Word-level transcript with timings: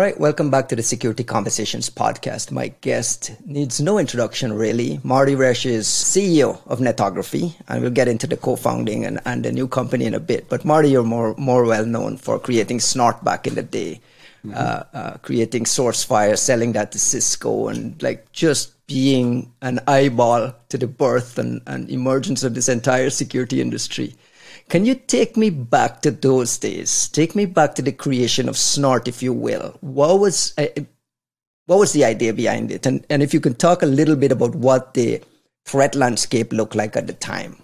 All 0.00 0.06
right, 0.06 0.18
welcome 0.18 0.50
back 0.50 0.70
to 0.70 0.76
the 0.76 0.82
Security 0.82 1.22
Conversations 1.22 1.90
podcast. 1.90 2.50
My 2.50 2.68
guest 2.80 3.32
needs 3.44 3.82
no 3.82 3.98
introduction, 3.98 4.50
really. 4.54 4.98
Marty 5.04 5.34
Roesch 5.34 5.66
is 5.66 5.86
CEO 5.86 6.58
of 6.68 6.78
Netography, 6.78 7.54
and 7.68 7.82
we'll 7.82 7.90
get 7.90 8.08
into 8.08 8.26
the 8.26 8.38
co-founding 8.38 9.04
and, 9.04 9.20
and 9.26 9.44
the 9.44 9.52
new 9.52 9.68
company 9.68 10.06
in 10.06 10.14
a 10.14 10.18
bit. 10.18 10.48
But 10.48 10.64
Marty, 10.64 10.88
you're 10.88 11.02
more 11.02 11.34
more 11.36 11.66
well 11.66 11.84
known 11.84 12.16
for 12.16 12.38
creating 12.38 12.80
Snort 12.80 13.22
back 13.22 13.46
in 13.46 13.56
the 13.56 13.62
day, 13.62 14.00
mm-hmm. 14.42 14.56
uh, 14.56 14.84
uh, 14.98 15.16
creating 15.18 15.64
SourceFire, 15.64 16.38
selling 16.38 16.72
that 16.72 16.92
to 16.92 16.98
Cisco, 16.98 17.68
and 17.68 18.02
like 18.02 18.32
just 18.32 18.72
being 18.86 19.52
an 19.60 19.80
eyeball 19.86 20.54
to 20.70 20.78
the 20.78 20.86
birth 20.86 21.36
and, 21.36 21.60
and 21.66 21.90
emergence 21.90 22.42
of 22.42 22.54
this 22.54 22.70
entire 22.70 23.10
security 23.10 23.60
industry. 23.60 24.14
Can 24.70 24.84
you 24.84 24.94
take 24.94 25.36
me 25.36 25.50
back 25.50 26.00
to 26.02 26.12
those 26.12 26.56
days? 26.56 27.08
Take 27.08 27.34
me 27.34 27.44
back 27.44 27.74
to 27.74 27.82
the 27.82 27.90
creation 27.90 28.48
of 28.48 28.56
Snort, 28.56 29.08
if 29.08 29.20
you 29.20 29.32
will. 29.32 29.76
What 29.80 30.20
was 30.20 30.54
uh, 30.56 30.66
what 31.66 31.80
was 31.80 31.92
the 31.92 32.04
idea 32.04 32.32
behind 32.32 32.70
it? 32.70 32.86
And 32.86 33.04
and 33.10 33.20
if 33.20 33.34
you 33.34 33.40
can 33.40 33.54
talk 33.54 33.82
a 33.82 33.86
little 33.86 34.14
bit 34.14 34.30
about 34.30 34.54
what 34.54 34.94
the 34.94 35.22
threat 35.64 35.96
landscape 35.96 36.52
looked 36.52 36.76
like 36.76 36.96
at 36.96 37.08
the 37.08 37.12
time. 37.12 37.56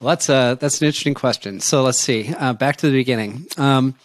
Well, 0.00 0.10
that's 0.10 0.28
a 0.28 0.56
that's 0.60 0.80
an 0.80 0.86
interesting 0.86 1.14
question. 1.14 1.58
So 1.58 1.82
let's 1.82 1.98
see. 1.98 2.32
Uh, 2.32 2.52
back 2.52 2.76
to 2.76 2.86
the 2.86 2.92
beginning. 2.92 3.48
Um, 3.56 3.96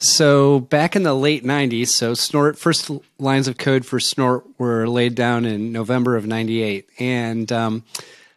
so 0.00 0.58
back 0.58 0.96
in 0.96 1.04
the 1.04 1.14
late 1.14 1.44
'90s, 1.44 1.88
so 1.88 2.14
Snort 2.14 2.58
first 2.58 2.90
lines 3.20 3.46
of 3.46 3.58
code 3.58 3.86
for 3.86 4.00
Snort 4.00 4.44
were 4.58 4.88
laid 4.88 5.14
down 5.14 5.44
in 5.44 5.70
November 5.70 6.16
of 6.16 6.26
'98, 6.26 6.88
and 6.98 7.52
um, 7.52 7.84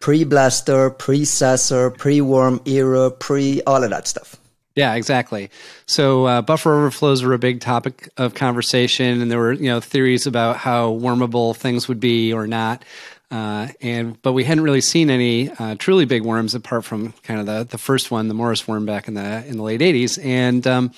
pre-blaster, 0.01 0.89
pre-sasser, 0.89 1.91
pre-worm 1.91 2.59
era, 2.65 3.09
pre 3.11 3.61
all 3.63 3.83
of 3.83 3.89
that 3.91 4.07
stuff. 4.07 4.35
Yeah, 4.75 4.95
exactly. 4.95 5.49
So 5.85 6.25
uh, 6.25 6.41
buffer 6.41 6.73
overflows 6.73 7.23
were 7.23 7.33
a 7.33 7.39
big 7.39 7.59
topic 7.59 8.09
of 8.17 8.33
conversation, 8.33 9.21
and 9.21 9.29
there 9.29 9.39
were 9.39 9.53
you 9.53 9.69
know 9.69 9.79
theories 9.79 10.27
about 10.27 10.57
how 10.57 10.93
wormable 10.93 11.55
things 11.55 11.87
would 11.87 11.99
be 11.99 12.33
or 12.33 12.47
not. 12.47 12.83
Uh, 13.29 13.69
and 13.79 14.21
but 14.21 14.33
we 14.33 14.43
hadn't 14.43 14.63
really 14.63 14.81
seen 14.81 15.09
any 15.09 15.49
uh, 15.51 15.75
truly 15.75 16.05
big 16.05 16.23
worms 16.23 16.53
apart 16.53 16.83
from 16.83 17.13
kind 17.23 17.39
of 17.39 17.45
the 17.45 17.63
the 17.63 17.77
first 17.77 18.11
one, 18.11 18.27
the 18.27 18.33
Morris 18.33 18.67
worm 18.67 18.85
back 18.85 19.07
in 19.07 19.13
the 19.13 19.45
in 19.45 19.57
the 19.57 19.63
late 19.63 19.81
'80s, 19.81 20.23
and 20.23 20.65
um, 20.67 20.91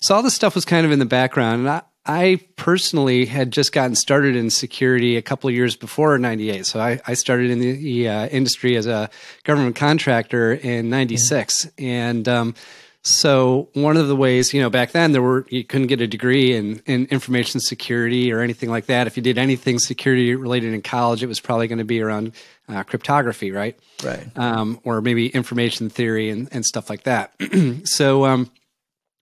so 0.00 0.14
all 0.14 0.22
this 0.22 0.34
stuff 0.34 0.54
was 0.54 0.64
kind 0.64 0.86
of 0.86 0.92
in 0.92 0.98
the 0.98 1.06
background. 1.06 1.60
And 1.60 1.70
I, 1.70 1.82
I 2.06 2.40
personally 2.56 3.26
had 3.26 3.50
just 3.50 3.72
gotten 3.72 3.94
started 3.94 4.34
in 4.34 4.50
security 4.50 5.16
a 5.16 5.22
couple 5.22 5.48
of 5.48 5.54
years 5.54 5.76
before 5.76 6.16
98. 6.18 6.64
So 6.64 6.80
I, 6.80 7.00
I 7.06 7.14
started 7.14 7.50
in 7.50 7.60
the 7.60 8.08
uh, 8.08 8.26
industry 8.28 8.76
as 8.76 8.86
a 8.86 9.10
government 9.44 9.76
contractor 9.76 10.54
in 10.54 10.88
96. 10.88 11.66
Mm-hmm. 11.66 11.84
And 11.84 12.28
um, 12.28 12.54
so 13.02 13.68
one 13.74 13.96
of 13.96 14.08
the 14.08 14.16
ways, 14.16 14.54
you 14.54 14.62
know, 14.62 14.70
back 14.70 14.92
then 14.92 15.12
there 15.12 15.20
were, 15.20 15.46
you 15.50 15.64
couldn't 15.64 15.88
get 15.88 16.00
a 16.00 16.06
degree 16.06 16.54
in, 16.54 16.80
in 16.86 17.06
information 17.06 17.60
security 17.60 18.32
or 18.32 18.40
anything 18.40 18.70
like 18.70 18.86
that. 18.86 19.06
If 19.06 19.16
you 19.16 19.22
did 19.22 19.36
anything 19.36 19.78
security 19.78 20.34
related 20.34 20.72
in 20.72 20.80
college, 20.80 21.22
it 21.22 21.26
was 21.26 21.40
probably 21.40 21.68
going 21.68 21.78
to 21.78 21.84
be 21.84 22.00
around 22.00 22.32
uh, 22.68 22.84
cryptography, 22.84 23.50
right? 23.50 23.78
Right. 24.02 24.26
Um, 24.36 24.80
or 24.82 25.02
maybe 25.02 25.28
information 25.28 25.90
theory 25.90 26.30
and, 26.30 26.48
and 26.52 26.64
stuff 26.64 26.88
like 26.88 27.02
that. 27.02 27.34
so, 27.84 28.24
um, 28.24 28.50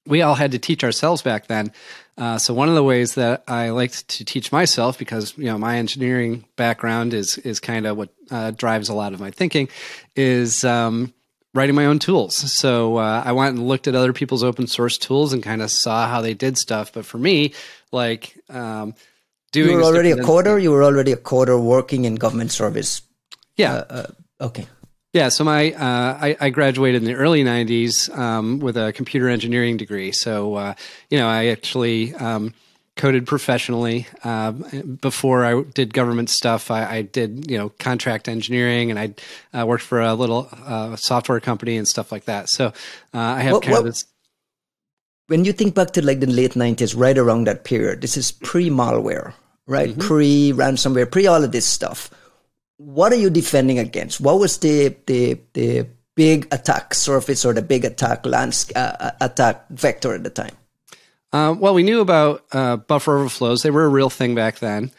we 0.06 0.22
all 0.22 0.34
had 0.34 0.52
to 0.52 0.58
teach 0.58 0.84
ourselves 0.84 1.22
back 1.22 1.48
then. 1.48 1.72
Uh, 2.18 2.38
so 2.38 2.54
one 2.54 2.68
of 2.68 2.74
the 2.74 2.82
ways 2.82 3.14
that 3.16 3.44
I 3.46 3.70
liked 3.70 4.08
to 4.08 4.24
teach 4.24 4.50
myself, 4.50 4.98
because 4.98 5.36
you 5.36 5.44
know 5.44 5.58
my 5.58 5.76
engineering 5.76 6.44
background 6.56 7.12
is 7.12 7.38
is 7.38 7.60
kind 7.60 7.86
of 7.86 7.96
what 7.96 8.08
uh, 8.30 8.52
drives 8.52 8.88
a 8.88 8.94
lot 8.94 9.12
of 9.12 9.20
my 9.20 9.30
thinking, 9.30 9.68
is 10.14 10.64
um, 10.64 11.12
writing 11.52 11.74
my 11.74 11.86
own 11.86 11.98
tools. 11.98 12.36
So 12.36 12.96
uh, 12.96 13.22
I 13.24 13.32
went 13.32 13.56
and 13.56 13.68
looked 13.68 13.86
at 13.86 13.94
other 13.94 14.12
people's 14.12 14.42
open 14.42 14.66
source 14.66 14.96
tools 14.98 15.32
and 15.32 15.42
kind 15.42 15.60
of 15.60 15.70
saw 15.70 16.08
how 16.08 16.20
they 16.20 16.34
did 16.34 16.56
stuff. 16.56 16.92
But 16.92 17.04
for 17.04 17.18
me, 17.18 17.52
like 17.92 18.38
um, 18.48 18.94
doing, 19.52 19.70
you 19.70 19.76
were 19.76 19.82
already 19.82 20.10
a 20.12 20.16
coder. 20.16 20.62
You 20.62 20.70
were 20.70 20.84
already 20.84 21.12
a 21.12 21.16
coder 21.16 21.62
working 21.62 22.04
in 22.04 22.14
government 22.14 22.52
service. 22.52 23.02
Yeah. 23.56 23.74
Uh, 23.74 23.84
uh, 23.90 24.06
okay. 24.46 24.66
Yeah, 25.16 25.30
so 25.30 25.44
my 25.44 25.72
uh, 25.72 26.18
I, 26.20 26.36
I, 26.38 26.50
graduated 26.50 27.00
in 27.02 27.08
the 27.08 27.14
early 27.14 27.42
'90s 27.42 28.14
um, 28.18 28.58
with 28.58 28.76
a 28.76 28.92
computer 28.92 29.30
engineering 29.30 29.78
degree. 29.78 30.12
So 30.12 30.56
uh, 30.56 30.74
you 31.08 31.16
know, 31.16 31.26
I 31.26 31.46
actually 31.46 32.14
um, 32.16 32.52
coded 32.96 33.26
professionally. 33.26 34.06
Uh, 34.22 34.52
before 35.00 35.42
I 35.46 35.62
did 35.62 35.94
government 35.94 36.28
stuff, 36.28 36.70
I, 36.70 36.96
I, 36.96 37.00
did 37.00 37.50
you 37.50 37.56
know 37.56 37.70
contract 37.78 38.28
engineering, 38.28 38.90
and 38.90 38.98
I 39.00 39.58
uh, 39.58 39.64
worked 39.64 39.84
for 39.84 40.02
a 40.02 40.12
little 40.12 40.50
uh, 40.52 40.96
software 40.96 41.40
company 41.40 41.78
and 41.78 41.88
stuff 41.88 42.12
like 42.12 42.26
that. 42.26 42.50
So 42.50 42.66
uh, 42.66 42.72
I 43.14 43.40
have 43.40 43.54
what, 43.54 43.62
kind 43.62 43.72
what, 43.72 43.78
of 43.78 43.86
this. 43.86 44.04
When 45.28 45.46
you 45.46 45.54
think 45.54 45.74
back 45.74 45.92
to 45.92 46.04
like 46.04 46.20
the 46.20 46.26
late 46.26 46.52
'90s, 46.52 46.94
right 46.94 47.16
around 47.16 47.46
that 47.46 47.64
period, 47.64 48.02
this 48.02 48.18
is 48.18 48.32
pre-malware, 48.32 49.32
right? 49.66 49.92
Mm-hmm. 49.92 50.08
Pre-ransomware, 50.08 51.10
pre 51.10 51.26
all 51.26 51.42
of 51.42 51.52
this 51.52 51.64
stuff 51.64 52.10
what 52.78 53.12
are 53.12 53.16
you 53.16 53.30
defending 53.30 53.78
against? 53.78 54.20
What 54.20 54.38
was 54.38 54.58
the 54.58 54.96
the 55.06 55.38
the 55.54 55.86
big 56.14 56.48
attack 56.52 56.94
surface 56.94 57.44
or 57.44 57.52
the 57.52 57.62
big 57.62 57.84
attack 57.84 58.24
landscape 58.24 58.76
uh, 58.76 58.96
uh, 59.00 59.10
attack 59.20 59.68
vector 59.70 60.14
at 60.14 60.24
the 60.24 60.30
time? 60.30 60.56
Uh, 61.32 61.54
well, 61.58 61.74
we 61.74 61.82
knew 61.82 62.00
about 62.00 62.44
uh, 62.52 62.76
buffer 62.76 63.18
overflows; 63.18 63.62
they 63.62 63.70
were 63.70 63.84
a 63.84 63.88
real 63.88 64.10
thing 64.10 64.34
back 64.34 64.58
then. 64.58 64.90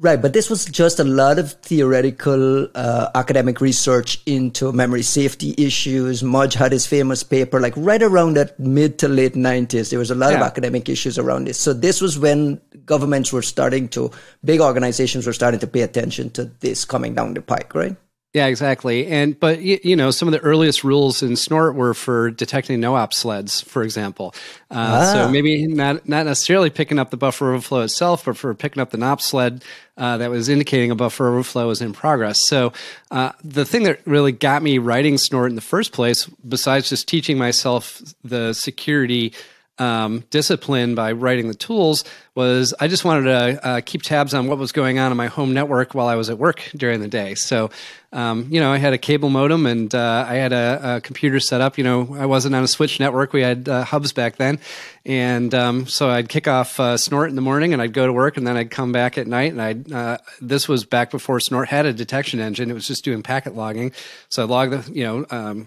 Right, 0.00 0.20
but 0.20 0.32
this 0.32 0.50
was 0.50 0.64
just 0.64 0.98
a 0.98 1.04
lot 1.04 1.38
of 1.38 1.52
theoretical 1.52 2.66
uh, 2.74 3.10
academic 3.14 3.60
research 3.60 4.20
into 4.26 4.72
memory 4.72 5.02
safety 5.02 5.54
issues. 5.56 6.20
Mudge 6.20 6.54
had 6.54 6.72
his 6.72 6.84
famous 6.84 7.22
paper, 7.22 7.60
like 7.60 7.74
right 7.76 8.02
around 8.02 8.34
that 8.34 8.58
mid 8.58 8.98
to 8.98 9.08
late 9.08 9.34
90s. 9.34 9.90
There 9.90 10.00
was 10.00 10.10
a 10.10 10.16
lot 10.16 10.32
yeah. 10.32 10.38
of 10.38 10.42
academic 10.42 10.88
issues 10.88 11.16
around 11.16 11.46
this. 11.46 11.60
So 11.60 11.72
this 11.72 12.00
was 12.00 12.18
when 12.18 12.60
governments 12.84 13.32
were 13.32 13.42
starting 13.42 13.86
to, 13.90 14.10
big 14.44 14.60
organizations 14.60 15.28
were 15.28 15.32
starting 15.32 15.60
to 15.60 15.66
pay 15.68 15.82
attention 15.82 16.30
to 16.30 16.46
this 16.58 16.84
coming 16.84 17.14
down 17.14 17.34
the 17.34 17.42
pike, 17.42 17.72
right? 17.72 17.96
Yeah, 18.34 18.46
exactly. 18.46 19.06
And 19.06 19.38
but 19.38 19.62
you 19.62 19.94
know, 19.94 20.10
some 20.10 20.26
of 20.26 20.32
the 20.32 20.40
earliest 20.40 20.82
rules 20.82 21.22
in 21.22 21.36
Snort 21.36 21.76
were 21.76 21.94
for 21.94 22.32
detecting 22.32 22.80
no-op 22.80 23.14
sleds, 23.14 23.60
for 23.60 23.84
example. 23.84 24.34
Uh, 24.72 24.74
ah. 24.74 25.12
So 25.12 25.28
maybe 25.30 25.68
not 25.68 26.08
not 26.08 26.26
necessarily 26.26 26.68
picking 26.68 26.98
up 26.98 27.10
the 27.10 27.16
buffer 27.16 27.50
overflow 27.50 27.82
itself, 27.82 28.24
but 28.24 28.36
for 28.36 28.52
picking 28.52 28.80
up 28.80 28.90
the 28.90 28.98
NOP 28.98 29.20
sled 29.20 29.62
uh, 29.96 30.16
that 30.16 30.30
was 30.30 30.48
indicating 30.48 30.90
a 30.90 30.96
buffer 30.96 31.28
overflow 31.28 31.68
was 31.68 31.80
in 31.80 31.92
progress. 31.92 32.44
So 32.48 32.72
uh, 33.12 33.30
the 33.44 33.64
thing 33.64 33.84
that 33.84 34.04
really 34.04 34.32
got 34.32 34.64
me 34.64 34.78
writing 34.78 35.16
Snort 35.16 35.50
in 35.50 35.54
the 35.54 35.60
first 35.60 35.92
place, 35.92 36.26
besides 36.26 36.88
just 36.88 37.06
teaching 37.06 37.38
myself 37.38 38.02
the 38.24 38.52
security 38.52 39.32
um, 39.78 40.24
discipline 40.30 40.94
by 40.94 41.12
writing 41.12 41.48
the 41.48 41.54
tools 41.54 42.04
was 42.34 42.74
I 42.78 42.88
just 42.88 43.04
wanted 43.04 43.24
to 43.24 43.66
uh, 43.66 43.80
keep 43.84 44.02
tabs 44.02 44.34
on 44.34 44.46
what 44.46 44.58
was 44.58 44.72
going 44.72 44.98
on 44.98 45.10
in 45.10 45.16
my 45.16 45.26
home 45.26 45.52
network 45.52 45.94
while 45.94 46.06
I 46.06 46.14
was 46.16 46.30
at 46.30 46.38
work 46.38 46.70
during 46.76 47.00
the 47.00 47.08
day. 47.08 47.34
So, 47.34 47.70
um, 48.12 48.48
you 48.50 48.60
know, 48.60 48.72
I 48.72 48.78
had 48.78 48.92
a 48.92 48.98
cable 48.98 49.30
modem 49.30 49.66
and 49.66 49.92
uh, 49.94 50.26
I 50.28 50.34
had 50.34 50.52
a, 50.52 50.96
a, 50.96 51.00
computer 51.00 51.40
set 51.40 51.60
up. 51.60 51.78
You 51.78 51.84
know, 51.84 52.16
I 52.16 52.26
wasn't 52.26 52.54
on 52.54 52.62
a 52.62 52.68
switch 52.68 53.00
network. 53.00 53.32
We 53.32 53.42
had 53.42 53.68
uh, 53.68 53.84
hubs 53.84 54.12
back 54.12 54.36
then. 54.36 54.60
And 55.04 55.52
um, 55.54 55.86
so 55.86 56.08
I'd 56.08 56.28
kick 56.28 56.46
off 56.46 56.78
uh, 56.78 56.96
Snort 56.96 57.28
in 57.30 57.36
the 57.36 57.42
morning 57.42 57.72
and 57.72 57.82
I'd 57.82 57.92
go 57.92 58.06
to 58.06 58.12
work 58.12 58.36
and 58.36 58.46
then 58.46 58.56
I'd 58.56 58.70
come 58.70 58.92
back 58.92 59.18
at 59.18 59.26
night. 59.26 59.52
And 59.52 59.62
I'd, 59.62 59.92
uh, 59.92 60.18
this 60.40 60.68
was 60.68 60.84
back 60.84 61.10
before 61.10 61.40
Snort 61.40 61.68
had 61.68 61.86
a 61.86 61.92
detection 61.92 62.40
engine. 62.40 62.70
It 62.70 62.74
was 62.74 62.86
just 62.86 63.04
doing 63.04 63.22
packet 63.22 63.56
logging. 63.56 63.92
So 64.28 64.42
I 64.42 64.46
logged 64.46 64.72
the, 64.72 64.92
you 64.92 65.04
know, 65.04 65.26
um, 65.30 65.66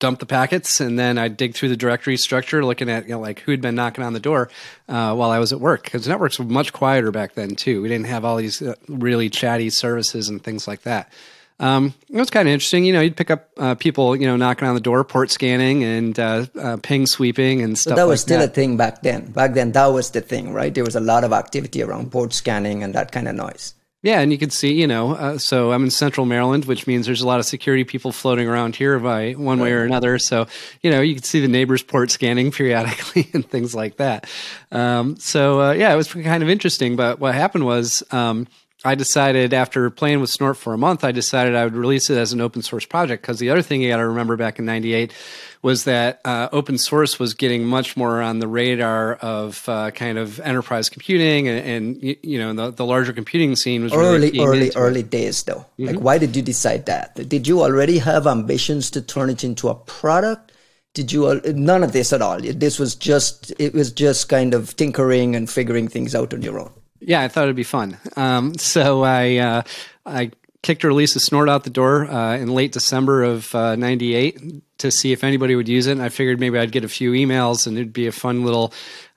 dump 0.00 0.18
the 0.18 0.26
packets 0.26 0.80
and 0.80 0.98
then 0.98 1.18
I'd 1.18 1.36
dig 1.36 1.54
through 1.54 1.68
the 1.68 1.76
directory 1.76 2.16
structure 2.16 2.64
looking 2.64 2.90
at 2.90 3.04
you 3.04 3.12
know 3.12 3.20
like 3.20 3.40
who'd 3.40 3.60
been 3.60 3.74
knocking 3.74 4.04
on 4.04 4.12
the 4.12 4.20
door 4.20 4.50
uh, 4.88 5.14
while 5.14 5.30
I 5.30 5.38
was 5.38 5.52
at 5.52 5.60
work 5.60 5.84
because 5.84 6.06
networks 6.08 6.38
were 6.38 6.44
much 6.44 6.72
quieter 6.72 7.10
back 7.10 7.34
then 7.34 7.54
too. 7.54 7.80
We 7.80 7.88
didn't 7.88 8.06
have 8.06 8.24
all 8.24 8.36
these 8.36 8.60
uh, 8.60 8.74
really 8.88 9.30
chatty 9.30 9.70
services 9.70 10.28
and 10.28 10.42
things 10.42 10.66
like 10.66 10.82
that. 10.82 11.12
Um, 11.60 11.94
it 12.10 12.16
was 12.16 12.30
kind 12.30 12.48
of 12.48 12.52
interesting. 12.52 12.84
You 12.84 12.92
know, 12.92 13.00
you'd 13.00 13.16
pick 13.16 13.30
up 13.30 13.48
uh, 13.56 13.74
people, 13.76 14.16
you 14.16 14.26
know, 14.26 14.36
knocking 14.36 14.66
on 14.66 14.74
the 14.74 14.80
door, 14.80 15.04
port 15.04 15.30
scanning, 15.30 15.84
and 15.84 16.18
uh, 16.18 16.46
uh, 16.60 16.76
ping 16.82 17.06
sweeping 17.06 17.62
and 17.62 17.78
stuff. 17.78 17.92
So 17.92 17.96
that 17.96 18.08
was 18.08 18.20
like 18.20 18.26
still 18.26 18.40
that. 18.40 18.50
a 18.50 18.52
thing 18.52 18.76
back 18.76 19.02
then. 19.02 19.30
Back 19.30 19.54
then, 19.54 19.70
that 19.72 19.86
was 19.86 20.10
the 20.10 20.20
thing, 20.20 20.52
right? 20.52 20.74
There 20.74 20.84
was 20.84 20.96
a 20.96 21.00
lot 21.00 21.22
of 21.22 21.32
activity 21.32 21.82
around 21.82 22.10
port 22.10 22.32
scanning 22.32 22.82
and 22.82 22.94
that 22.94 23.12
kind 23.12 23.28
of 23.28 23.36
noise. 23.36 23.74
Yeah, 24.04 24.20
and 24.20 24.30
you 24.30 24.36
can 24.36 24.50
see, 24.50 24.74
you 24.74 24.86
know, 24.86 25.14
uh, 25.14 25.38
so 25.38 25.72
I'm 25.72 25.84
in 25.84 25.90
Central 25.90 26.26
Maryland, 26.26 26.66
which 26.66 26.86
means 26.86 27.06
there's 27.06 27.22
a 27.22 27.26
lot 27.26 27.40
of 27.40 27.46
security 27.46 27.84
people 27.84 28.12
floating 28.12 28.46
around 28.46 28.76
here 28.76 28.98
by 28.98 29.32
one 29.32 29.58
way 29.60 29.72
or 29.72 29.82
another. 29.82 30.18
So, 30.18 30.46
you 30.82 30.90
know, 30.90 31.00
you 31.00 31.14
can 31.14 31.22
see 31.22 31.40
the 31.40 31.48
neighbors' 31.48 31.82
port 31.82 32.10
scanning 32.10 32.50
periodically 32.52 33.30
and 33.32 33.48
things 33.48 33.74
like 33.74 33.96
that. 33.96 34.28
Um, 34.70 35.16
so, 35.16 35.62
uh, 35.62 35.72
yeah, 35.72 35.90
it 35.90 35.96
was 35.96 36.12
kind 36.12 36.42
of 36.42 36.50
interesting. 36.50 36.96
But 36.96 37.18
what 37.18 37.34
happened 37.34 37.64
was, 37.64 38.02
um, 38.10 38.46
I 38.84 38.94
decided 38.94 39.54
after 39.54 39.88
playing 39.88 40.20
with 40.20 40.28
Snort 40.28 40.58
for 40.58 40.74
a 40.74 40.78
month, 40.78 41.02
I 41.02 41.10
decided 41.10 41.54
I 41.54 41.64
would 41.64 41.74
release 41.74 42.10
it 42.10 42.18
as 42.18 42.34
an 42.34 42.42
open 42.42 42.60
source 42.60 42.84
project. 42.84 43.22
Because 43.22 43.38
the 43.38 43.48
other 43.48 43.62
thing 43.62 43.80
you 43.80 43.88
got 43.88 43.96
to 43.96 44.08
remember 44.08 44.36
back 44.36 44.58
in 44.58 44.66
'98 44.66 45.14
was 45.64 45.84
that 45.84 46.20
uh, 46.26 46.48
open 46.52 46.76
source 46.76 47.18
was 47.18 47.32
getting 47.32 47.64
much 47.64 47.96
more 47.96 48.20
on 48.20 48.38
the 48.38 48.46
radar 48.46 49.14
of 49.14 49.66
uh, 49.66 49.90
kind 49.92 50.18
of 50.18 50.38
enterprise 50.40 50.90
computing 50.90 51.48
and, 51.48 51.66
and 51.66 52.16
you 52.22 52.38
know 52.38 52.52
the, 52.52 52.70
the, 52.70 52.84
larger 52.84 53.14
computing 53.14 53.56
scene 53.56 53.82
was 53.82 53.92
early 53.94 54.30
really 54.30 54.40
early 54.40 54.70
early 54.76 55.02
days 55.02 55.42
though 55.44 55.64
mm-hmm. 55.78 55.86
like 55.86 55.96
why 55.96 56.18
did 56.18 56.36
you 56.36 56.42
decide 56.42 56.84
that 56.84 57.14
did 57.28 57.48
you 57.48 57.62
already 57.62 57.98
have 57.98 58.26
ambitions 58.26 58.90
to 58.90 59.00
turn 59.00 59.30
it 59.30 59.42
into 59.42 59.68
a 59.68 59.74
product 59.74 60.52
did 60.94 61.10
you 61.10 61.40
none 61.54 61.82
of 61.82 61.92
this 61.92 62.12
at 62.12 62.22
all? 62.22 62.40
This 62.40 62.78
was 62.78 62.94
just 62.94 63.52
it 63.58 63.74
was 63.74 63.90
just 63.90 64.28
kind 64.28 64.54
of 64.54 64.76
tinkering 64.76 65.34
and 65.34 65.50
figuring 65.50 65.88
things 65.88 66.14
out 66.14 66.32
on 66.32 66.40
your 66.40 66.58
own. 66.58 66.72
Yeah, 67.00 67.20
I 67.20 67.28
thought 67.28 67.44
it'd 67.44 67.56
be 67.56 67.64
fun. 67.64 67.98
Um, 68.16 68.54
so 68.54 69.02
I 69.02 69.36
uh, 69.38 69.62
I 70.06 70.30
kicked 70.64 70.82
a 70.82 70.88
release 70.88 71.14
of 71.14 71.22
Snort 71.22 71.48
out 71.48 71.62
the 71.62 71.70
door 71.70 72.10
uh, 72.10 72.36
in 72.36 72.48
late 72.48 72.72
December 72.72 73.22
of 73.22 73.52
'98 73.54 74.36
uh, 74.36 74.40
to 74.78 74.90
see 74.90 75.12
if 75.12 75.22
anybody 75.22 75.54
would 75.54 75.68
use 75.68 75.86
it. 75.86 75.92
And 75.92 76.02
I 76.02 76.08
figured 76.08 76.40
maybe 76.40 76.58
I'd 76.58 76.72
get 76.72 76.84
a 76.84 76.88
few 76.88 77.12
emails 77.12 77.66
and 77.66 77.76
it'd 77.76 77.92
be 77.92 78.06
a 78.08 78.12
fun 78.12 78.44
little 78.44 78.72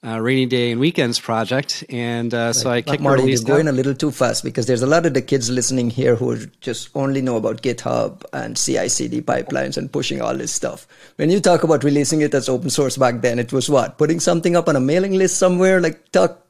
uh, 0.06 0.20
rainy 0.20 0.46
day 0.46 0.72
and 0.72 0.80
weekends 0.80 1.20
project. 1.20 1.84
And 1.90 2.34
uh, 2.34 2.38
right. 2.38 2.56
so 2.56 2.70
I 2.70 2.82
kicked 2.82 3.02
Marty, 3.02 3.24
release. 3.24 3.48
You're 3.48 3.58
going 3.58 3.68
a 3.68 3.72
little 3.72 3.96
too 3.96 4.12
fast 4.12 4.44
because 4.44 4.68
there's 4.68 4.84
a 4.84 4.88
lot 4.88 5.06
of 5.06 5.14
the 5.14 5.22
kids 5.22 5.50
listening 5.50 5.90
here 5.90 6.16
who 6.16 6.46
just 6.62 6.90
only 6.94 7.22
know 7.22 7.38
about 7.38 7.62
GitHub 7.64 8.24
and 8.34 8.56
CI/CD 8.56 9.22
pipelines 9.22 9.78
and 9.78 9.92
pushing 9.92 10.22
all 10.22 10.36
this 10.36 10.52
stuff. 10.52 10.86
When 11.16 11.30
you 11.30 11.40
talk 11.40 11.64
about 11.64 11.84
releasing 11.84 12.22
it 12.22 12.34
as 12.34 12.50
open 12.50 12.70
source 12.70 12.98
back 12.98 13.22
then, 13.22 13.40
it 13.40 13.52
was 13.52 13.70
what 13.70 13.98
putting 13.98 14.20
something 14.20 14.56
up 14.56 14.68
on 14.68 14.76
a 14.76 14.82
mailing 14.82 15.14
list 15.14 15.38
somewhere. 15.38 15.82
Like 15.82 16.12
talk 16.12 16.47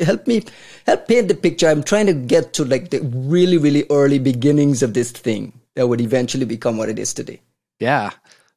help 0.00 0.26
me 0.26 0.44
help 0.86 1.06
paint 1.08 1.28
the 1.28 1.34
picture. 1.34 1.68
I'm 1.68 1.82
trying 1.82 2.06
to 2.06 2.14
get 2.14 2.52
to 2.54 2.64
like 2.64 2.90
the 2.90 3.00
really 3.00 3.58
really 3.58 3.84
early 3.90 4.18
beginnings 4.18 4.82
of 4.82 4.94
this 4.94 5.10
thing 5.10 5.52
that 5.74 5.88
would 5.88 6.00
eventually 6.00 6.46
become 6.46 6.76
what 6.76 6.88
it 6.88 6.98
is 6.98 7.14
today. 7.14 7.40
Yeah. 7.78 8.10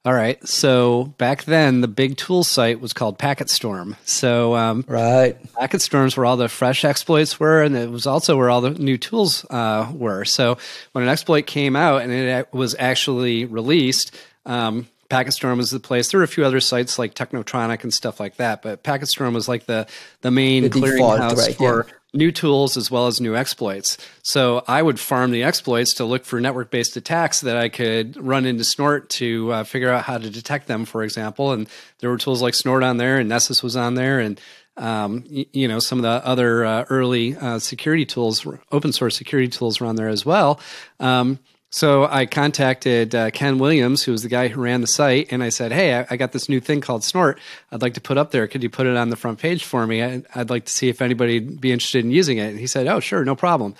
All 0.05 0.13
right. 0.13 0.45
So 0.45 1.05
back 1.17 1.45
then, 1.45 1.79
the 1.79 1.87
big 1.87 2.17
tool 2.17 2.43
site 2.43 2.81
was 2.81 2.91
called 2.91 3.17
packet 3.17 3.49
storm. 3.49 3.95
So 4.03 4.53
um, 4.53 4.83
right, 4.85 5.41
PacketStorms 5.53 6.17
where 6.17 6.25
all 6.25 6.35
the 6.35 6.49
fresh 6.49 6.83
exploits 6.83 7.39
were, 7.39 7.61
and 7.61 7.73
it 7.77 7.89
was 7.89 8.05
also 8.05 8.35
where 8.35 8.49
all 8.49 8.59
the 8.59 8.71
new 8.71 8.97
tools 8.97 9.45
uh, 9.49 9.89
were. 9.93 10.25
So 10.25 10.57
when 10.91 11.05
an 11.05 11.09
exploit 11.09 11.45
came 11.45 11.77
out 11.77 12.01
and 12.01 12.11
it 12.11 12.53
was 12.53 12.75
actually 12.77 13.45
released, 13.45 14.13
um, 14.45 14.89
PacketStorm 15.13 15.57
was 15.57 15.69
the 15.69 15.79
place. 15.79 16.09
There 16.09 16.19
were 16.19 16.23
a 16.23 16.27
few 16.27 16.43
other 16.43 16.59
sites 16.59 16.97
like 16.97 17.13
Technotronic 17.13 17.83
and 17.83 17.93
stuff 17.93 18.19
like 18.19 18.37
that, 18.37 18.63
but 18.63 18.83
PacketStorm 18.83 19.33
was 19.33 19.47
like 19.47 19.67
the 19.67 19.85
the 20.21 20.31
main 20.31 20.63
the 20.63 20.69
clearinghouse 20.69 21.37
right, 21.37 21.55
for 21.55 21.85
yeah. 21.87 21.93
new 22.13 22.31
tools 22.31 22.77
as 22.77 22.89
well 22.89 23.05
as 23.05 23.21
new 23.21 23.35
exploits. 23.35 23.97
So 24.23 24.63
I 24.67 24.81
would 24.81 24.99
farm 24.99 25.29
the 25.29 25.43
exploits 25.43 25.93
to 25.95 26.05
look 26.05 26.25
for 26.25 26.41
network 26.41 26.71
based 26.71 26.97
attacks 26.97 27.41
that 27.41 27.57
I 27.57 27.69
could 27.69 28.17
run 28.17 28.47
into 28.47 28.63
Snort 28.63 29.11
to 29.11 29.51
uh, 29.51 29.63
figure 29.63 29.91
out 29.91 30.03
how 30.03 30.17
to 30.17 30.29
detect 30.31 30.65
them, 30.65 30.83
for 30.83 31.03
example. 31.03 31.51
And 31.51 31.69
there 31.99 32.09
were 32.09 32.17
tools 32.17 32.41
like 32.41 32.55
Snort 32.55 32.81
on 32.81 32.97
there, 32.97 33.19
and 33.19 33.29
Nessus 33.29 33.61
was 33.61 33.75
on 33.75 33.93
there, 33.93 34.19
and 34.19 34.41
um, 34.77 35.25
y- 35.29 35.45
you 35.53 35.67
know 35.67 35.77
some 35.77 35.99
of 35.99 36.03
the 36.03 36.27
other 36.27 36.65
uh, 36.65 36.85
early 36.89 37.37
uh, 37.37 37.59
security 37.59 38.07
tools, 38.07 38.47
open 38.71 38.91
source 38.91 39.15
security 39.15 39.49
tools, 39.49 39.79
were 39.79 39.85
on 39.85 39.95
there 39.95 40.09
as 40.09 40.25
well. 40.25 40.59
Um, 40.99 41.37
so 41.73 42.05
I 42.05 42.27
contacted 42.27 43.15
uh, 43.15 43.31
Ken 43.31 43.57
Williams, 43.57 44.03
who 44.03 44.11
was 44.11 44.21
the 44.21 44.29
guy 44.29 44.47
who 44.47 44.61
ran 44.61 44.81
the 44.81 44.85
site, 44.85 45.31
and 45.31 45.41
I 45.41 45.49
said, 45.49 45.71
"Hey, 45.71 45.97
I, 45.97 46.05
I, 46.11 46.17
got 46.17 46.31
this 46.31 46.47
new 46.47 46.59
thing 46.59 46.81
called 46.81 47.03
Snort. 47.03 47.39
I'd 47.71 47.81
like 47.81 47.95
to 47.95 48.01
put 48.01 48.15
up 48.15 48.29
there. 48.29 48.47
Could 48.47 48.61
you 48.61 48.69
put 48.69 48.85
it 48.85 48.95
on 48.95 49.09
the 49.09 49.15
front 49.15 49.39
page 49.39 49.63
for 49.63 49.87
me? 49.87 50.03
I, 50.03 50.21
would 50.35 50.51
like 50.51 50.65
to 50.65 50.71
see 50.71 50.87
if 50.87 51.01
anybody'd 51.01 51.59
be 51.59 51.71
interested 51.71 52.05
in 52.05 52.11
using 52.11 52.37
it." 52.37 52.49
And 52.51 52.59
he 52.59 52.67
said, 52.67 52.85
"Oh, 52.85 52.99
sure, 52.99 53.25
no 53.25 53.35
problem." 53.35 53.73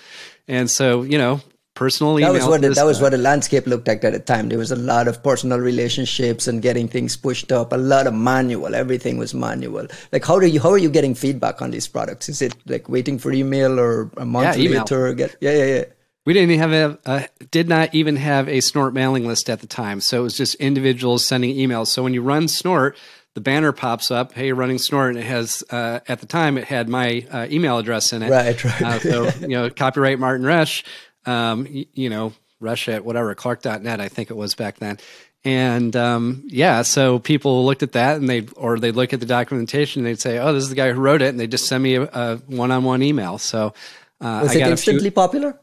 And 0.48 0.68
so, 0.68 1.02
you 1.02 1.18
know, 1.18 1.40
personal 1.74 2.16
that 2.16 2.32
was 2.32 2.46
what 2.46 2.62
the, 2.62 2.70
that 2.70 2.84
was 2.84 3.00
what 3.00 3.10
the 3.10 3.18
landscape 3.18 3.66
looked 3.68 3.86
like 3.86 4.02
at 4.02 4.12
the 4.12 4.18
time. 4.18 4.48
There 4.48 4.58
was 4.58 4.72
a 4.72 4.76
lot 4.76 5.06
of 5.06 5.22
personal 5.22 5.58
relationships 5.58 6.48
and 6.48 6.60
getting 6.60 6.88
things 6.88 7.16
pushed 7.16 7.52
up. 7.52 7.72
A 7.72 7.76
lot 7.76 8.08
of 8.08 8.14
manual. 8.14 8.74
Everything 8.74 9.18
was 9.18 9.34
manual. 9.34 9.86
Like 10.12 10.24
how 10.24 10.40
do 10.40 10.46
you 10.46 10.60
how 10.60 10.70
are 10.70 10.78
you 10.78 10.90
getting 10.90 11.14
feedback 11.14 11.62
on 11.62 11.70
these 11.70 11.86
products? 11.86 12.28
Is 12.28 12.42
it 12.42 12.56
like 12.66 12.88
waiting 12.88 13.20
for 13.20 13.32
email 13.32 13.78
or 13.78 14.10
a 14.16 14.24
month 14.24 14.56
yeah, 14.56 14.80
later? 14.80 15.14
Get 15.14 15.36
yeah 15.40 15.52
yeah 15.52 15.64
yeah. 15.64 15.84
We 16.24 16.32
didn't 16.32 16.50
even 16.52 16.70
have 16.70 16.98
a, 17.04 17.28
did 17.50 17.68
not 17.68 17.94
even 17.94 18.16
have 18.16 18.48
a 18.48 18.60
Snort 18.60 18.94
mailing 18.94 19.26
list 19.26 19.50
at 19.50 19.60
the 19.60 19.66
time. 19.66 20.00
So 20.00 20.20
it 20.20 20.22
was 20.22 20.36
just 20.36 20.54
individuals 20.56 21.24
sending 21.24 21.54
emails. 21.54 21.88
So 21.88 22.02
when 22.02 22.14
you 22.14 22.22
run 22.22 22.48
Snort, 22.48 22.96
the 23.34 23.40
banner 23.40 23.72
pops 23.72 24.10
up, 24.10 24.32
hey, 24.32 24.52
running 24.52 24.78
Snort, 24.78 25.10
and 25.10 25.18
it 25.18 25.26
has, 25.26 25.62
uh, 25.70 26.00
at 26.08 26.20
the 26.20 26.26
time, 26.26 26.56
it 26.56 26.64
had 26.64 26.88
my 26.88 27.26
uh, 27.30 27.46
email 27.50 27.78
address 27.78 28.12
in 28.12 28.22
it. 28.22 28.30
Right, 28.30 28.64
right. 28.64 28.82
Uh, 28.82 28.98
so, 29.00 29.30
you 29.40 29.48
know, 29.48 29.70
copyright 29.70 30.18
Martin 30.18 30.46
Roesch, 30.46 30.84
um, 31.26 31.66
you, 31.66 31.86
you, 31.94 32.08
know, 32.08 32.32
Roesch 32.62 32.92
at 32.92 33.04
whatever, 33.04 33.34
clark.net, 33.34 34.00
I 34.00 34.08
think 34.08 34.30
it 34.30 34.36
was 34.36 34.54
back 34.54 34.78
then. 34.78 34.98
And 35.44 35.94
um, 35.94 36.44
yeah, 36.46 36.82
so 36.82 37.18
people 37.18 37.66
looked 37.66 37.82
at 37.82 37.92
that 37.92 38.16
and 38.16 38.28
they, 38.30 38.46
or 38.56 38.78
they 38.78 38.92
look 38.92 39.12
at 39.12 39.20
the 39.20 39.26
documentation 39.26 40.00
and 40.00 40.06
they'd 40.06 40.20
say, 40.20 40.38
oh, 40.38 40.54
this 40.54 40.62
is 40.62 40.70
the 40.70 40.74
guy 40.74 40.90
who 40.92 41.00
wrote 41.00 41.20
it. 41.20 41.28
And 41.28 41.38
they 41.38 41.46
just 41.46 41.66
send 41.66 41.82
me 41.82 41.96
a 41.96 42.36
one 42.46 42.70
on 42.70 42.84
one 42.84 43.02
email. 43.02 43.36
So, 43.36 43.74
uh, 44.20 44.40
was 44.42 44.56
I 44.56 44.60
it 44.60 44.68
instantly 44.68 45.02
few, 45.02 45.10
popular? 45.10 45.60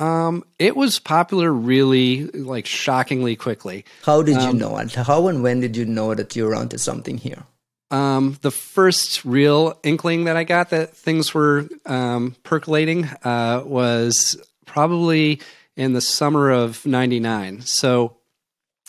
Um, 0.00 0.44
it 0.58 0.76
was 0.76 0.98
popular 0.98 1.52
really 1.52 2.26
like 2.26 2.66
shockingly 2.66 3.36
quickly. 3.36 3.84
How 4.02 4.22
did 4.22 4.36
um, 4.36 4.48
you 4.48 4.60
know? 4.60 4.76
And 4.76 4.90
how 4.90 5.28
and 5.28 5.42
when 5.42 5.60
did 5.60 5.76
you 5.76 5.84
know 5.84 6.14
that 6.14 6.34
you 6.34 6.44
were 6.44 6.54
onto 6.54 6.78
something 6.78 7.18
here? 7.18 7.44
Um, 7.90 8.38
the 8.42 8.50
first 8.50 9.24
real 9.24 9.78
inkling 9.84 10.24
that 10.24 10.36
I 10.36 10.44
got 10.44 10.70
that 10.70 10.96
things 10.96 11.32
were 11.32 11.68
um, 11.86 12.34
percolating 12.42 13.04
uh, 13.22 13.62
was 13.64 14.36
probably 14.66 15.40
in 15.76 15.92
the 15.92 16.00
summer 16.00 16.50
of 16.50 16.84
'99. 16.84 17.60
So 17.60 18.16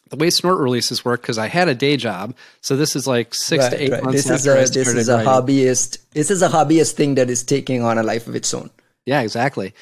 the 0.09 0.15
way 0.15 0.29
Snort 0.29 0.59
releases 0.59 1.03
work, 1.03 1.21
because 1.21 1.37
I 1.37 1.47
had 1.47 1.67
a 1.67 1.75
day 1.75 1.97
job, 1.97 2.35
so 2.61 2.75
this 2.77 2.95
is 2.95 3.05
like 3.05 3.33
six 3.33 3.63
right, 3.63 3.71
to 3.71 3.83
eight 3.83 3.91
right. 3.91 4.03
months. 4.03 4.23
This 4.23 4.39
is 4.39 4.47
a 4.47 4.55
this 4.55 4.87
is 4.87 5.09
a 5.09 5.17
writing. 5.17 5.27
hobbyist. 5.31 5.97
This 6.11 6.31
is 6.31 6.41
a 6.41 6.49
hobbyist 6.49 6.93
thing 6.93 7.15
that 7.15 7.29
is 7.29 7.43
taking 7.43 7.83
on 7.83 7.97
a 7.97 8.03
life 8.03 8.27
of 8.27 8.35
its 8.35 8.53
own. 8.53 8.69
Yeah, 9.05 9.21
exactly. 9.21 9.73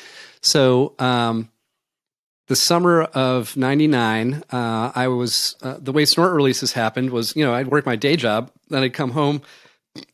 So 0.43 0.93
um, 0.99 1.49
the 2.47 2.55
summer 2.55 3.03
of 3.03 3.55
99 3.55 4.43
uh, 4.51 4.91
i 4.93 5.07
was 5.07 5.55
uh, 5.61 5.77
the 5.79 5.91
way 5.91 6.05
snort 6.05 6.33
releases 6.33 6.73
happened 6.73 7.09
was 7.09 7.35
you 7.35 7.43
know 7.45 7.53
i'd 7.53 7.67
work 7.67 7.85
my 7.85 7.95
day 7.95 8.15
job 8.15 8.51
then 8.69 8.83
i'd 8.83 8.93
come 8.93 9.11
home 9.11 9.41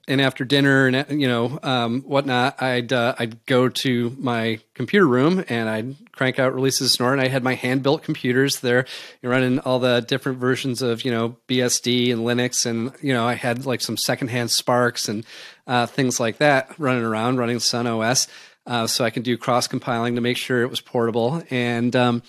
and 0.07 0.19
after 0.19 0.43
dinner 0.43 0.87
and 0.87 1.21
you 1.21 1.27
know 1.27 1.57
um, 1.63 2.01
whatnot 2.01 2.61
i'd 2.61 2.93
uh, 2.93 3.15
i'd 3.19 3.43
go 3.45 3.67
to 3.69 4.15
my 4.19 4.59
computer 4.73 5.07
room 5.07 5.43
and 5.49 5.69
i'd 5.69 5.95
crank 6.11 6.37
out 6.37 6.53
releases 6.53 6.87
of 6.87 6.91
snort 6.91 7.13
and 7.13 7.21
i 7.21 7.27
had 7.27 7.43
my 7.43 7.55
hand 7.55 7.81
built 7.81 8.03
computers 8.03 8.59
there 8.59 8.85
running 9.23 9.59
all 9.59 9.79
the 9.79 10.01
different 10.01 10.37
versions 10.37 10.81
of 10.81 11.03
you 11.03 11.11
know 11.11 11.35
bsd 11.47 12.11
and 12.11 12.21
linux 12.21 12.65
and 12.65 12.93
you 13.01 13.13
know 13.13 13.25
i 13.25 13.33
had 13.33 13.65
like 13.65 13.81
some 13.81 13.97
secondhand 13.97 14.49
SPARCs 14.49 15.09
and 15.09 15.25
uh, 15.65 15.85
things 15.85 16.19
like 16.19 16.37
that 16.37 16.73
running 16.77 17.03
around 17.03 17.37
running 17.37 17.59
sun 17.59 17.87
os 17.87 18.27
uh, 18.65 18.87
so 18.87 19.03
I 19.03 19.09
can 19.09 19.23
do 19.23 19.37
cross 19.37 19.67
compiling 19.67 20.15
to 20.15 20.21
make 20.21 20.37
sure 20.37 20.61
it 20.61 20.69
was 20.69 20.81
portable. 20.81 21.41
And 21.49 21.95
um, 21.95 22.23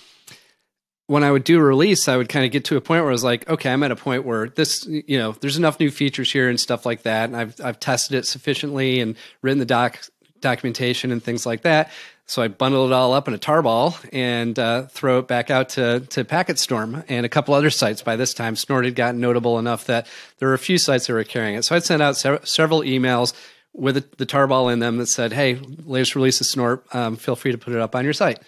when 1.07 1.25
I 1.25 1.31
would 1.33 1.45
do 1.45 1.61
release, 1.61 2.07
I 2.09 2.17
would 2.17 2.29
kind 2.29 2.45
of 2.45 2.53
get 2.53 2.67
to 2.67 2.77
a 2.77 2.81
point 2.81 3.03
where 3.03 3.11
I 3.11 3.13
was 3.13 3.25
like, 3.25 3.49
okay, 3.49 3.73
I'm 3.73 3.83
at 3.83 3.91
a 3.91 3.97
point 3.97 4.25
where 4.25 4.49
this, 4.49 4.87
you 4.87 5.19
know, 5.19 5.33
there's 5.33 5.57
enough 5.57 5.81
new 5.81 5.91
features 5.91 6.31
here 6.31 6.49
and 6.49 6.59
stuff 6.59 6.87
like 6.87 7.03
that, 7.03 7.25
and 7.29 7.37
I've 7.37 7.61
I've 7.61 7.81
tested 7.81 8.17
it 8.17 8.27
sufficiently 8.27 9.01
and 9.01 9.17
written 9.43 9.59
the 9.59 9.65
doc 9.65 10.01
documentation 10.41 11.11
and 11.11 11.23
things 11.23 11.45
like 11.45 11.63
that. 11.63 11.91
So 12.27 12.43
I 12.43 12.47
bundle 12.47 12.87
it 12.87 12.93
all 12.93 13.13
up 13.13 13.27
in 13.27 13.35
a 13.35 13.39
tarball 13.39 13.99
and 14.13 14.57
uh, 14.57 14.83
throw 14.87 15.19
it 15.19 15.27
back 15.27 15.51
out 15.51 15.71
to 15.71 16.01
to 16.11 16.25
PacketStorm 16.25 17.05
and 17.09 17.27
a 17.27 17.29
couple 17.29 17.55
other 17.55 17.71
sites. 17.71 18.03
By 18.03 18.15
this 18.15 18.33
time, 18.33 18.55
Snort 18.55 18.85
had 18.85 18.95
gotten 18.95 19.21
notable 19.21 19.59
enough 19.59 19.87
that 19.87 20.07
there 20.39 20.47
were 20.47 20.55
a 20.55 20.59
few 20.59 20.79
sites 20.79 21.09
that 21.09 21.13
were 21.13 21.25
carrying 21.25 21.57
it. 21.57 21.65
So 21.65 21.75
I'd 21.75 21.83
send 21.83 22.03
out 22.03 22.17
se- 22.17 22.39
several 22.45 22.83
emails 22.83 23.35
with 23.73 23.97
a, 23.97 24.05
the 24.19 24.27
tarball 24.27 24.73
in 24.73 24.79
them 24.79 24.99
that 24.99 25.07
said, 25.07 25.33
"Hey, 25.33 25.55
latest 25.85 26.15
release 26.15 26.41
of 26.41 26.47
Snort. 26.47 26.85
Um, 26.95 27.17
feel 27.17 27.37
free 27.37 27.53
to 27.53 27.59
put 27.59 27.73
it 27.73 27.81
up 27.81 27.95
on 27.95 28.05
your 28.05 28.13
site." 28.13 28.41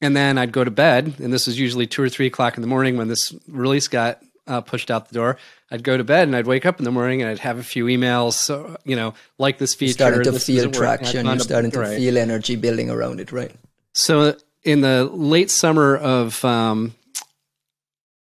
And 0.00 0.16
then 0.16 0.38
I'd 0.38 0.52
go 0.52 0.64
to 0.64 0.70
bed, 0.70 1.14
and 1.18 1.32
this 1.32 1.46
was 1.46 1.58
usually 1.58 1.86
two 1.86 2.02
or 2.02 2.08
three 2.08 2.26
o'clock 2.26 2.56
in 2.56 2.60
the 2.60 2.66
morning 2.68 2.96
when 2.96 3.08
this 3.08 3.34
release 3.48 3.88
got 3.88 4.20
uh, 4.46 4.60
pushed 4.60 4.90
out 4.90 5.08
the 5.08 5.14
door. 5.14 5.38
I'd 5.70 5.82
go 5.82 5.96
to 5.96 6.04
bed 6.04 6.28
and 6.28 6.36
I'd 6.36 6.46
wake 6.46 6.66
up 6.66 6.78
in 6.78 6.84
the 6.84 6.90
morning 6.90 7.22
and 7.22 7.30
I'd 7.30 7.38
have 7.40 7.58
a 7.58 7.62
few 7.62 7.86
emails, 7.86 8.34
so, 8.34 8.76
you 8.84 8.96
know, 8.96 9.14
like 9.38 9.58
this 9.58 9.74
feature. 9.74 10.04
You're 10.04 10.22
starting 10.22 10.32
to 10.32 10.38
feel 10.38 10.70
traction. 10.70 11.26
You're 11.26 11.38
starting 11.40 11.70
to 11.72 11.80
right. 11.80 11.96
feel 11.96 12.18
energy 12.18 12.56
building 12.56 12.90
around 12.90 13.20
it, 13.20 13.32
right? 13.32 13.52
So 13.92 14.36
in 14.62 14.82
the 14.82 15.04
late 15.04 15.50
summer 15.50 15.96
of 15.96 16.44
um, 16.44 16.94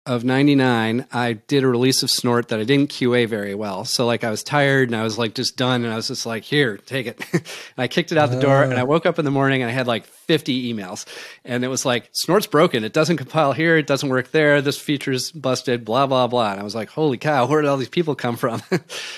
of 0.05 0.23
99 0.23 1.07
i 1.11 1.33
did 1.33 1.63
a 1.63 1.67
release 1.67 2.03
of 2.03 2.11
snort 2.11 2.49
that 2.49 2.59
i 2.59 2.63
didn't 2.63 2.91
qa 2.91 3.27
very 3.27 3.55
well. 3.55 3.85
So 3.85 4.05
like 4.05 4.23
i 4.23 4.29
was 4.29 4.43
tired 4.43 4.89
and 4.89 4.95
i 4.95 5.03
was 5.03 5.17
like 5.17 5.33
just 5.33 5.57
done 5.57 5.83
and 5.83 5.91
i 5.91 5.95
was 5.95 6.07
just 6.07 6.25
like 6.25 6.43
here 6.43 6.77
take 6.77 7.07
it. 7.07 7.23
And 7.33 7.43
i 7.77 7.87
kicked 7.87 8.11
it 8.11 8.17
out 8.17 8.29
the 8.29 8.39
door 8.39 8.63
and 8.63 8.75
i 8.75 8.81
oh. 8.81 8.85
woke 8.85 9.05
up 9.05 9.17
in 9.17 9.25
the 9.25 9.31
morning 9.31 9.61
and 9.61 9.69
i 9.69 9.73
had 9.73 9.87
like 9.87 10.05
50 10.05 10.73
emails. 10.73 11.05
And 11.43 11.63
it 11.63 11.67
was 11.67 11.85
like 11.85 12.09
snort's 12.11 12.47
broken. 12.47 12.83
It 12.83 12.93
doesn't 12.93 13.17
compile 13.17 13.53
here. 13.53 13.77
It 13.77 13.85
doesn't 13.85 14.09
work 14.09 14.31
there. 14.31 14.59
This 14.61 14.77
feature's 14.77 15.31
busted 15.31 15.85
blah 15.85 16.07
blah 16.07 16.27
blah. 16.27 16.51
And 16.51 16.59
i 16.59 16.63
was 16.63 16.75
like 16.75 16.89
holy 16.89 17.17
cow 17.17 17.47
where 17.47 17.61
did 17.61 17.67
all 17.67 17.77
these 17.77 17.89
people 17.89 18.15
come 18.15 18.37
from? 18.37 18.61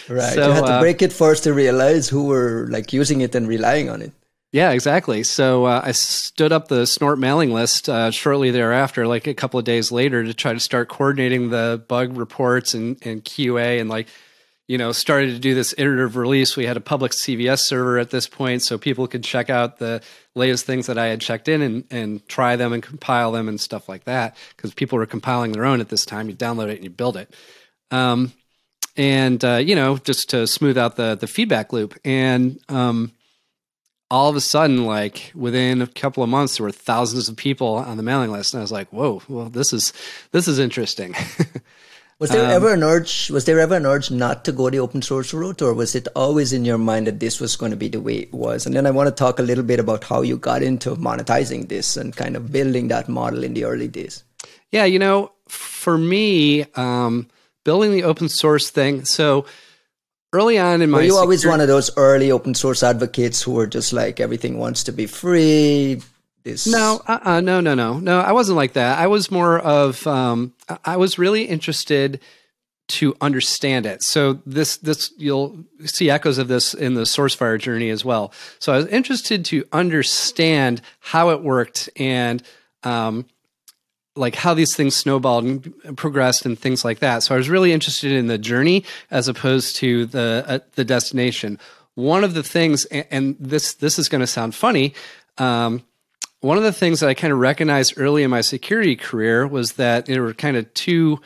Right. 0.10 0.34
So, 0.34 0.48
you 0.48 0.54
had 0.54 0.66
to 0.66 0.74
uh, 0.74 0.80
break 0.80 1.02
it 1.02 1.12
first 1.12 1.44
to 1.44 1.54
realize 1.54 2.08
who 2.08 2.26
were 2.26 2.68
like 2.70 2.94
using 2.94 3.22
it 3.22 3.36
and 3.36 3.48
relying 3.48 3.90
on 3.90 4.02
it 4.02 4.14
yeah, 4.52 4.72
exactly. 4.72 5.24
So 5.24 5.66
uh, 5.66 5.82
I 5.84 5.92
stood 5.92 6.54
up 6.54 6.70
the 6.70 6.88
Snort 6.88 7.20
mailing 7.20 7.52
list 7.52 7.90
uh, 7.90 8.12
shortly 8.12 8.50
thereafter, 8.52 9.06
like 9.06 9.28
a 9.28 9.34
couple 9.34 9.60
of 9.60 9.66
days 9.66 9.92
later, 9.92 10.24
to 10.24 10.34
try 10.34 10.54
to 10.54 10.60
start 10.60 10.88
coordinating 10.88 11.50
the 11.50 11.84
bug 11.88 12.16
reports 12.16 12.74
and, 12.74 12.98
and 13.02 13.24
QA 13.24 13.82
and 13.82 13.90
like, 13.90 14.08
you 14.66 14.78
know, 14.78 14.94
started 14.94 15.32
to 15.34 15.40
do 15.40 15.54
this 15.54 15.74
iterative 15.78 16.16
release. 16.16 16.56
We 16.56 16.66
had 16.66 16.78
a 16.78 16.82
public 16.82 17.12
CVS 17.12 17.60
server 17.60 18.00
at 18.00 18.10
this 18.10 18.28
point, 18.28 18.62
so 18.62 18.78
people 18.78 19.08
could 19.08 19.24
check 19.24 19.50
out 19.50 19.80
the 19.80 20.02
latest 20.34 20.66
things 20.66 20.88
that 20.88 20.98
I 20.98 21.08
had 21.08 21.20
checked 21.20 21.50
in 21.50 21.62
and, 21.62 21.84
and 21.92 22.28
try 22.30 22.56
them 22.56 22.72
and 22.72 22.82
compile 22.82 23.34
them 23.34 23.50
and 23.50 23.60
stuff 23.60 23.90
like 23.90 24.06
that. 24.06 24.38
Because 24.56 24.74
people 24.74 24.98
were 24.98 25.06
compiling 25.06 25.52
their 25.52 25.66
own 25.66 25.82
at 25.82 25.90
this 25.90 26.06
time. 26.06 26.30
You 26.30 26.36
download 26.36 26.70
it 26.70 26.76
and 26.76 26.84
you 26.86 26.90
build 26.90 27.18
it. 27.18 27.34
Um, 27.92 28.32
and 28.96 29.44
uh, 29.44 29.56
you 29.58 29.76
know, 29.76 29.98
just 29.98 30.30
to 30.30 30.48
smooth 30.48 30.78
out 30.78 30.96
the 30.96 31.16
the 31.16 31.28
feedback 31.28 31.72
loop. 31.72 31.98
And 32.04 32.60
um, 32.70 33.12
all 34.10 34.30
of 34.30 34.36
a 34.36 34.42
sudden, 34.42 34.86
like 34.86 35.32
within 35.36 35.82
a 35.82 35.88
couple 35.88 36.24
of 36.24 36.30
months, 36.30 36.58
there 36.58 36.66
were 36.66 36.72
thousands 36.72 37.30
of 37.30 37.36
people 37.36 37.76
on 37.76 37.98
the 37.98 38.04
mailing 38.04 38.32
list, 38.32 38.54
and 38.54 38.60
I 38.60 38.64
was 38.64 38.72
like, 38.72 38.92
"Whoa, 38.92 39.22
well, 39.28 39.50
this 39.50 39.74
is 39.74 39.94
this 40.32 40.48
is 40.48 40.60
interesting." 40.60 41.14
was 42.20 42.30
there 42.30 42.46
um, 42.46 42.52
ever 42.52 42.74
an 42.74 42.84
urge? 42.84 43.30
Was 43.30 43.46
there 43.46 43.60
ever 43.60 43.76
an 43.76 43.86
urge 43.86 44.10
not 44.10 44.46
to 44.46 44.52
go 44.52 44.70
the 44.70 44.80
open 44.80 45.02
source 45.02 45.34
route, 45.34 45.62
or 45.62 45.74
was 45.74 45.96
it 45.96 46.08
always 46.16 46.54
in 46.54 46.64
your 46.64 46.78
mind 46.78 47.08
that 47.08 47.20
this 47.20 47.40
was 47.40 47.56
going 47.56 47.72
to 47.72 47.78
be 47.78 47.90
the 47.90 48.02
way 48.02 48.20
it 48.20 48.34
was? 48.34 48.66
And 48.66 48.76
then 48.76 48.86
I 48.86 48.92
want 48.92 49.08
to 49.08 49.16
talk 49.16 49.40
a 49.40 49.44
little 49.44 49.64
bit 49.64 49.80
about 49.80 50.04
how 50.04 50.22
you 50.22 50.38
got 50.38 50.64
into 50.64 50.96
monetizing 50.96 51.68
this 51.68 51.98
and 51.98 52.16
kind 52.16 52.36
of 52.36 52.52
building 52.52 52.88
that 52.88 53.10
model 53.10 53.44
in 53.44 53.54
the 53.54 53.66
early 53.66 53.88
days. 53.88 54.24
Yeah, 54.72 54.86
you 54.86 55.00
know, 55.00 55.32
for 55.48 55.98
me. 55.98 56.66
Um, 56.76 57.28
building 57.68 57.92
the 57.92 58.04
open 58.04 58.30
source 58.30 58.70
thing. 58.70 59.04
So 59.04 59.46
early 60.34 60.58
on 60.58 60.82
in 60.82 60.90
my, 60.90 60.98
were 60.98 61.04
you 61.04 61.16
always 61.16 61.46
one 61.46 61.62
of 61.62 61.68
those 61.68 61.96
early 61.98 62.32
open 62.32 62.54
source 62.54 62.84
advocates 62.84 63.42
who 63.42 63.54
were 63.54 63.68
just 63.68 63.94
like 63.94 64.20
everything 64.20 64.58
wants 64.58 64.84
to 64.86 64.92
be 64.92 65.06
free? 65.06 66.02
This 66.44 66.66
no, 66.66 67.02
uh-uh, 67.08 67.42
no, 67.42 67.60
no, 67.60 67.74
no, 67.74 68.00
no. 68.00 68.20
I 68.20 68.32
wasn't 68.32 68.56
like 68.56 68.74
that. 68.74 69.00
I 69.00 69.08
was 69.08 69.30
more 69.30 69.60
of 69.60 70.06
um, 70.08 70.54
I 70.86 70.98
was 70.98 71.20
really 71.20 71.44
interested 71.44 72.22
to 72.88 73.16
understand 73.20 73.86
it. 73.86 74.02
So 74.02 74.40
this 74.46 74.78
this 74.78 75.12
you'll 75.18 75.66
see 75.84 76.10
echoes 76.10 76.38
of 76.38 76.48
this 76.48 76.74
in 76.74 76.94
the 76.94 77.02
SourceFire 77.02 77.60
journey 77.60 77.90
as 77.90 78.06
well. 78.06 78.32
So 78.60 78.72
I 78.74 78.78
was 78.78 78.88
interested 78.88 79.44
to 79.46 79.66
understand 79.74 80.82
how 81.00 81.32
it 81.32 81.42
worked 81.42 81.90
and 81.98 82.42
um, 82.84 83.26
like 84.18 84.36
how 84.36 84.54
these 84.54 84.76
things 84.76 84.96
snowballed 84.96 85.44
and 85.44 85.98
progressed 85.98 86.46
and 86.46 86.58
things 86.58 86.84
like 86.84 87.00
that. 87.00 87.24
So 87.24 87.36
I 87.36 87.38
was 87.38 87.50
really 87.50 87.72
interested 87.72 88.12
in 88.12 88.28
the 88.28 88.38
journey 88.38 88.84
as 89.12 89.28
opposed 89.28 89.76
to 89.78 90.06
the 90.06 90.44
uh, 90.48 90.60
the 90.76 90.86
destination. 90.86 91.60
One 91.96 92.24
of 92.24 92.34
the 92.34 92.44
things, 92.44 92.86
and 92.86 93.36
this 93.40 93.74
this 93.74 93.98
is 93.98 94.10
going 94.10 94.22
to 94.22 94.28
sound 94.28 94.56
funny. 94.56 94.94
Um, 95.38 95.84
one 96.42 96.58
of 96.58 96.64
the 96.64 96.74
things 96.74 97.00
that 97.00 97.10
I 97.10 97.14
kind 97.14 97.34
of 97.34 97.40
recognized 97.40 97.96
early 97.98 98.24
in 98.24 98.30
my 98.30 98.42
security 98.42 98.96
career 98.96 99.48
was 99.48 99.74
that 99.74 100.06
there 100.06 100.22
were 100.22 100.34
kind 100.34 100.56
of 100.56 100.72
two 100.74 101.20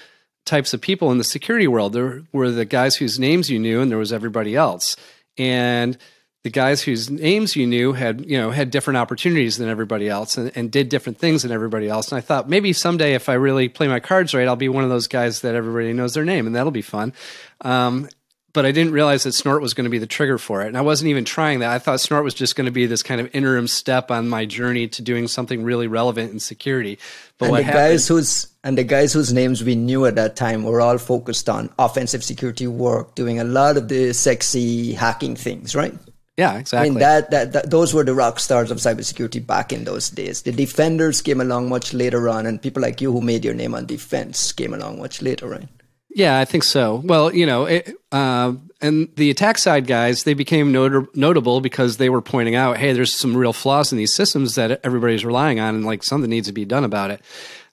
types 0.45 0.74
of 0.74 0.81
people 0.81 1.12
in 1.12 1.17
the 1.17 1.24
security 1.24 1.67
world. 1.67 1.93
There 1.93 2.24
were 2.31 2.51
the 2.51 2.65
guys 2.65 2.95
whose 2.95 3.19
names 3.19 3.50
you 3.50 3.60
knew, 3.60 3.81
and 3.81 3.91
there 3.91 3.98
was 3.98 4.13
everybody 4.13 4.55
else. 4.55 4.95
And 5.38 5.98
the 6.43 6.50
guys 6.50 6.81
whose 6.81 7.10
names 7.10 7.55
you 7.55 7.67
knew 7.67 7.93
had 7.93 8.25
you 8.25 8.38
know 8.38 8.51
had 8.51 8.71
different 8.71 8.98
opportunities 8.98 9.57
than 9.57 9.69
everybody 9.69 10.10
else 10.10 10.38
and, 10.38 10.51
and, 10.55 10.71
did 10.71 10.89
different 10.89 11.19
things 11.19 11.43
than 11.43 11.51
everybody 11.51 11.88
else. 11.88 12.12
And 12.12 12.17
i 12.17 12.21
thought 12.21 12.50
maybe 12.50 12.74
someday 12.74 13.13
if 13.13 13.29
i 13.29 13.33
really 13.33 13.69
play 13.69 13.88
my 13.88 14.00
cards 14.00 14.33
right 14.33 14.48
i'll 14.48 14.55
be 14.55 14.69
one 14.69 14.83
of 14.83 14.89
those 14.89 15.07
guys 15.07 15.41
that 15.41 15.55
everybody 15.55 15.93
knows 15.93 16.13
their 16.13 16.25
name 16.25 16.48
and 16.48 16.55
that'll 16.55 16.71
be 16.71 16.81
fun. 16.81 17.13
Um, 17.62 18.10
but 18.53 18.65
i 18.65 18.71
didn't 18.71 18.91
realize 18.91 19.24
that 19.24 19.33
snort 19.33 19.62
was 19.62 19.74
going 19.74 19.86
to 19.86 19.91
be 19.91 20.00
the 20.00 20.07
trigger 20.07 20.38
for 20.39 20.63
it. 20.63 20.67
And 20.67 20.77
i 20.77 20.81
wasn't 20.81 21.10
even 21.10 21.25
trying 21.25 21.60
that. 21.60 21.69
I 21.69 21.79
thought 21.79 22.00
snort 22.00 22.24
was 22.24 22.33
just 22.33 22.55
going 22.55 22.65
to 22.65 22.71
be 22.71 22.88
this 22.88 23.03
kind 23.03 23.21
of 23.21 23.29
interim 23.36 23.67
step 23.67 24.10
on 24.10 24.27
my 24.27 24.45
journey 24.45 24.88
to 24.89 25.01
doing 25.03 25.27
something 25.27 25.63
really 25.63 25.88
relevant 25.88 26.31
in 26.31 26.39
security. 26.39 26.98
But 27.38 27.50
and 27.50 27.57
the 27.57 27.63
happened, 27.63 27.79
guys 27.79 28.07
whose 28.07 28.48
and 28.63 28.77
the 28.77 28.83
guys 28.83 29.13
whose 29.13 29.31
names 29.31 29.63
we 29.63 29.75
knew 29.75 30.05
at 30.05 30.15
that 30.15 30.36
time 30.36 30.63
were 30.63 30.81
all 30.81 30.98
focused 30.98 31.50
on 31.50 31.69
offensive 31.77 32.24
security 32.24 32.65
work 32.65 33.13
doing 33.13 33.39
a 33.39 33.43
lot 33.43 33.77
of 33.77 33.89
the 33.89 34.12
sexy 34.13 34.93
hacking 34.93 35.36
things 35.36 35.75
right 35.75 35.93
yeah, 36.41 36.57
exactly. 36.57 36.88
I 36.88 36.89
mean 36.89 37.00
that, 37.00 37.29
that, 37.29 37.53
that 37.53 37.69
those 37.69 37.93
were 37.93 38.03
the 38.03 38.15
rock 38.15 38.39
stars 38.39 38.71
of 38.71 38.77
cybersecurity 38.79 39.45
back 39.45 39.71
in 39.71 39.83
those 39.83 40.10
days. 40.10 40.41
The 40.41 40.51
defenders 40.51 41.21
came 41.21 41.39
along 41.39 41.69
much 41.69 41.93
later 41.93 42.27
on, 42.27 42.45
and 42.48 42.60
people 42.60 42.81
like 42.81 43.00
you 43.00 43.12
who 43.12 43.21
made 43.21 43.45
your 43.45 43.53
name 43.53 43.75
on 43.75 43.86
defense 43.86 44.51
came 44.51 44.74
along 44.74 45.00
much 45.00 45.21
later, 45.21 45.48
right? 45.48 45.69
Yeah, 46.13 46.39
I 46.39 46.45
think 46.45 46.63
so. 46.63 47.01
Well, 47.05 47.33
you 47.33 47.45
know, 47.45 47.65
it, 47.65 47.95
uh, 48.12 48.53
and 48.81 49.07
the 49.15 49.29
attack 49.29 49.57
side 49.60 49.86
guys, 49.88 50.24
they 50.24 50.33
became 50.33 50.71
not- 50.71 51.15
notable 51.15 51.62
because 51.62 51.98
they 51.98 52.10
were 52.10 52.21
pointing 52.21 52.55
out, 52.55 52.77
hey, 52.77 52.91
there's 52.91 53.13
some 53.13 53.38
real 53.38 53.53
flaws 53.53 53.91
in 53.91 53.98
these 53.98 54.13
systems 54.13 54.55
that 54.55 54.81
everybody's 54.83 55.24
relying 55.24 55.60
on, 55.60 55.75
and 55.75 55.86
like 55.86 56.03
something 56.03 56.29
needs 56.29 56.48
to 56.48 56.53
be 56.53 56.65
done 56.65 56.83
about 56.83 57.12
it. 57.12 57.21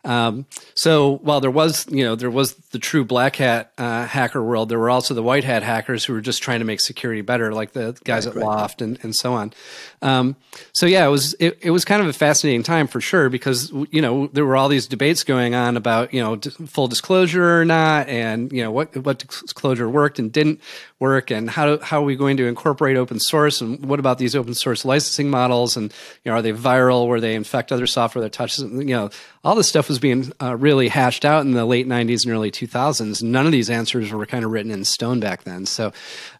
Um, 0.05 0.47
so 0.75 1.19
while 1.19 1.41
there 1.41 1.51
was, 1.51 1.87
you 1.91 2.05
know, 2.05 2.15
there 2.15 2.31
was 2.31 2.55
the 2.71 2.79
true 2.79 3.05
black 3.05 3.37
hat 3.37 3.73
uh, 3.79 4.07
hacker 4.07 4.43
world, 4.43 4.69
there 4.69 4.79
were 4.79 4.91
also 4.91 5.13
the 5.15 5.23
white 5.23 5.45
hat 5.45 5.63
hackers 5.63 6.05
who 6.05 6.13
were 6.13 6.21
just 6.21 6.43
trying 6.43 6.61
to 6.61 6.65
make 6.65 6.81
security 6.81 7.21
better, 7.21 7.53
like 7.53 7.73
the 7.73 7.99
guys 8.05 8.27
right, 8.27 8.37
at 8.37 8.43
right. 8.43 8.71
L0pht 8.71 8.81
and, 8.83 8.99
and 9.03 9.15
so 9.15 9.35
on. 9.35 9.53
Um, 10.03 10.37
so 10.73 10.87
yeah, 10.87 11.07
it 11.07 11.11
was 11.11 11.35
it, 11.41 11.59
it 11.61 11.71
was 11.71 11.85
kind 11.85 12.01
of 12.01 12.09
a 12.09 12.13
fascinating 12.13 12.63
time 12.63 12.87
for 12.87 13.01
sure 13.01 13.29
because 13.29 13.73
you 13.91 14.01
know 14.01 14.29
there 14.29 14.45
were 14.45 14.57
all 14.57 14.69
these 14.69 14.87
debates 14.87 15.25
going 15.25 15.55
on 15.55 15.77
about 15.77 16.15
you 16.15 16.21
know 16.21 16.37
d- 16.37 16.51
full 16.67 16.89
disclosure 16.89 17.61
or 17.61 17.65
not, 17.65 18.09
and 18.09 18.53
you 18.53 18.63
know 18.63 18.71
what 18.71 18.97
what 18.97 19.19
disclosure 19.19 19.89
worked 19.89 20.19
and 20.19 20.33
didn't 20.33 20.61
work, 20.99 21.31
and 21.31 21.51
how 21.51 21.79
how 21.79 22.01
are 22.01 22.05
we 22.05 22.17
going 22.17 22.37
to 22.37 22.47
incorporate 22.47 22.97
open 22.97 23.19
source, 23.19 23.61
and 23.61 23.85
what 23.85 23.99
about 23.99 24.19
these 24.19 24.37
open 24.37 24.55
source 24.55 24.85
licensing 24.85 25.31
models, 25.31 25.77
and 25.77 25.93
you 26.25 26.31
know 26.31 26.39
are 26.39 26.43
they 26.43 26.53
viral, 26.53 27.07
where 27.07 27.21
they 27.21 27.35
infect 27.35 27.73
other 27.73 27.87
software 27.87 28.23
that 28.23 28.33
touches, 28.33 28.63
you 28.63 28.85
know 28.85 29.11
all 29.45 29.55
this 29.55 29.69
stuff 29.69 29.89
was 29.89 29.99
being 29.99 30.33
uh, 30.43 30.57
really 30.57 30.89
hashed 30.89 31.25
out 31.25 31.43
in 31.43 31.53
the 31.53 31.65
late 31.65 31.87
90s 31.87 32.25
and 32.25 32.35
early 32.35 32.51
2000s. 32.51 33.23
None 33.23 33.47
of 33.47 33.53
these 33.53 33.71
answers 33.71 34.13
were 34.13 34.27
kind 34.27 34.45
of 34.45 34.51
written 34.51 34.71
in 34.71 34.85
stone 34.85 35.21
back 35.21 35.45
then. 35.45 35.65
So, 35.65 35.93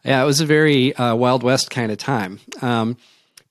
yeah, 0.05 0.23
it 0.23 0.27
was 0.27 0.41
a 0.41 0.47
very 0.47 0.95
uh, 0.95 1.15
Wild 1.15 1.43
West 1.43 1.71
kind 1.71 1.93
of 1.93 1.99
time. 1.99 2.41
Um, 2.61 2.97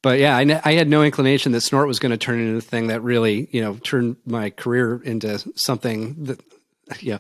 but 0.02 0.20
yeah, 0.20 0.38
I, 0.38 0.62
I, 0.64 0.74
had 0.74 0.88
no 0.88 1.04
inclination 1.04 1.52
that 1.54 1.62
Snort 1.62 1.88
was 1.88 2.00
going 2.00 2.12
to 2.12 2.18
turn 2.18 2.40
into 2.40 2.54
the 2.54 2.62
thing 2.62 2.88
that 2.88 3.02
really, 3.02 3.50
you 3.52 3.62
know, 3.62 3.76
turned 3.76 4.18
my 4.26 4.50
career 4.50 5.02
into 5.04 5.40
something 5.56 6.26
that, 6.26 6.42
you 7.00 7.14
know, 7.14 7.20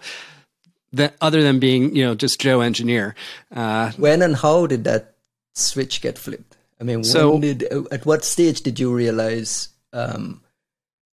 that 0.93 1.15
other 1.19 1.41
than 1.41 1.59
being, 1.59 1.95
you 1.95 2.05
know, 2.05 2.15
just 2.15 2.39
Joe 2.39 2.61
engineer. 2.61 3.15
Uh, 3.53 3.91
when 3.97 4.21
and 4.21 4.35
how 4.35 4.67
did 4.67 4.83
that 4.85 5.15
switch 5.53 6.01
get 6.01 6.17
flipped? 6.17 6.57
I 6.79 6.83
mean, 6.83 7.03
so, 7.03 7.39
did, 7.39 7.63
at 7.63 8.05
what 8.05 8.23
stage 8.23 8.61
did 8.61 8.79
you 8.79 8.93
realize 8.93 9.69
um, 9.93 10.41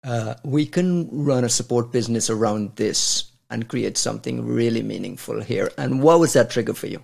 uh, 0.02 0.34
we 0.42 0.66
can 0.66 1.08
run 1.10 1.44
a 1.44 1.48
support 1.48 1.92
business 1.92 2.30
around 2.30 2.76
this 2.76 3.30
and 3.50 3.68
create 3.68 3.98
something 3.98 4.46
really 4.46 4.82
meaningful 4.82 5.42
here. 5.42 5.70
And 5.76 6.02
what 6.02 6.20
was 6.20 6.32
that 6.34 6.50
trigger 6.50 6.74
for 6.74 6.86
you? 6.86 7.02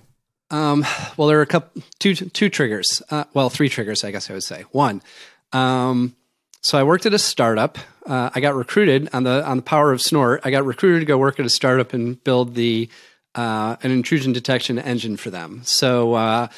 Um, 0.51 0.85
well, 1.17 1.29
there 1.29 1.39
are 1.39 1.43
a 1.43 1.47
couple, 1.47 1.83
two, 1.99 2.15
two 2.15 2.49
triggers. 2.49 3.03
Uh, 3.11 3.25
well, 3.35 3.51
three 3.51 3.69
triggers, 3.69 4.05
I 4.05 4.11
guess 4.11 4.31
I 4.31 4.35
would 4.35 4.45
say. 4.45 4.63
One, 4.71 5.03
um, 5.53 6.15
so 6.63 6.79
I 6.79 6.83
worked 6.83 7.07
at 7.07 7.15
a 7.15 7.19
startup. 7.19 7.79
Uh, 8.05 8.31
I 8.35 8.41
got 8.41 8.55
recruited 8.55 9.09
on 9.13 9.23
the 9.25 9.45
on 9.45 9.57
the 9.59 9.63
power 9.63 9.93
of 9.93 10.01
Snort. 10.01 10.41
I 10.45 10.51
got 10.51 10.65
recruited 10.65 11.01
to 11.01 11.07
go 11.07 11.19
work 11.19 11.39
at 11.39 11.47
a 11.47 11.51
startup 11.51 11.93
and 11.93 12.23
build 12.23 12.55
the 12.55 12.89
uh, 13.35 13.77
an 13.83 13.91
intrusion 13.91 14.33
detection 14.33 14.79
engine 14.79 15.17
for 15.17 15.31
them. 15.31 15.61
So 15.65 16.15
uh, 16.15 16.49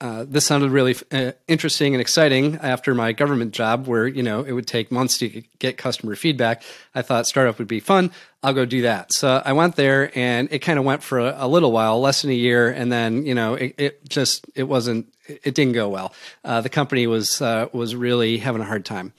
uh, 0.00 0.26
this 0.28 0.44
sounded 0.44 0.70
really 0.70 0.94
uh, 1.10 1.32
interesting 1.48 1.94
and 1.94 2.00
exciting 2.00 2.56
after 2.56 2.94
my 2.94 3.12
government 3.12 3.52
job, 3.52 3.86
where 3.86 4.06
you 4.06 4.22
know 4.22 4.42
it 4.42 4.52
would 4.52 4.66
take 4.66 4.92
months 4.92 5.18
to 5.18 5.42
get 5.58 5.78
customer 5.78 6.14
feedback. 6.14 6.62
I 6.94 7.02
thought 7.02 7.26
startup 7.26 7.58
would 7.58 7.68
be 7.68 7.80
fun. 7.80 8.10
I'll 8.42 8.52
go 8.52 8.66
do 8.66 8.82
that. 8.82 9.12
So 9.12 9.40
I 9.44 9.54
went 9.54 9.76
there, 9.76 10.16
and 10.16 10.48
it 10.52 10.58
kind 10.58 10.78
of 10.78 10.84
went 10.84 11.02
for 11.02 11.18
a, 11.18 11.34
a, 11.38 11.48
little 11.48 11.72
while, 11.72 12.00
less 12.00 12.22
than 12.22 12.30
a 12.30 12.34
year, 12.34 12.68
and 12.68 12.92
then 12.92 13.24
you 13.24 13.34
know 13.34 13.54
it, 13.54 13.74
it 13.78 14.08
just 14.08 14.44
it 14.54 14.64
wasn't 14.64 15.12
it 15.26 15.54
didn't 15.54 15.72
go 15.72 15.88
well. 15.88 16.12
Uh, 16.44 16.60
the 16.60 16.68
company 16.68 17.06
was 17.06 17.40
uh, 17.40 17.68
was 17.72 17.96
really 17.96 18.36
having 18.36 18.60
a 18.60 18.66
hard 18.66 18.84
time. 18.84 19.14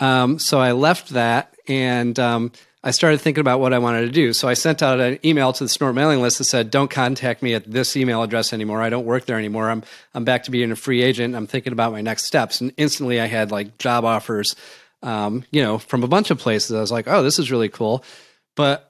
Um, 0.00 0.38
so 0.38 0.60
I 0.60 0.72
left 0.72 1.08
that 1.10 1.54
and 1.66 2.18
um, 2.18 2.52
I 2.82 2.92
started 2.92 3.20
thinking 3.20 3.40
about 3.40 3.58
what 3.58 3.72
I 3.72 3.78
wanted 3.78 4.02
to 4.02 4.12
do. 4.12 4.32
So 4.32 4.46
I 4.46 4.54
sent 4.54 4.82
out 4.82 5.00
an 5.00 5.18
email 5.24 5.52
to 5.52 5.64
the 5.64 5.68
Snort 5.68 5.94
mailing 5.94 6.22
list 6.22 6.38
that 6.38 6.44
said, 6.44 6.70
"Don't 6.70 6.90
contact 6.90 7.42
me 7.42 7.54
at 7.54 7.68
this 7.70 7.96
email 7.96 8.22
address 8.22 8.52
anymore. 8.52 8.82
I 8.82 8.88
don't 8.90 9.04
work 9.04 9.26
there 9.26 9.38
anymore. 9.38 9.68
I'm 9.68 9.82
I'm 10.14 10.24
back 10.24 10.44
to 10.44 10.50
being 10.50 10.70
a 10.70 10.76
free 10.76 11.02
agent. 11.02 11.34
I'm 11.34 11.46
thinking 11.48 11.72
about 11.72 11.92
my 11.92 12.00
next 12.00 12.24
steps." 12.24 12.60
And 12.60 12.72
instantly, 12.76 13.20
I 13.20 13.26
had 13.26 13.50
like 13.50 13.78
job 13.78 14.04
offers, 14.04 14.54
um, 15.02 15.44
you 15.50 15.62
know, 15.62 15.78
from 15.78 16.04
a 16.04 16.08
bunch 16.08 16.30
of 16.30 16.38
places. 16.38 16.76
I 16.76 16.80
was 16.80 16.92
like, 16.92 17.08
"Oh, 17.08 17.22
this 17.22 17.40
is 17.40 17.50
really 17.50 17.68
cool," 17.68 18.04
but 18.54 18.88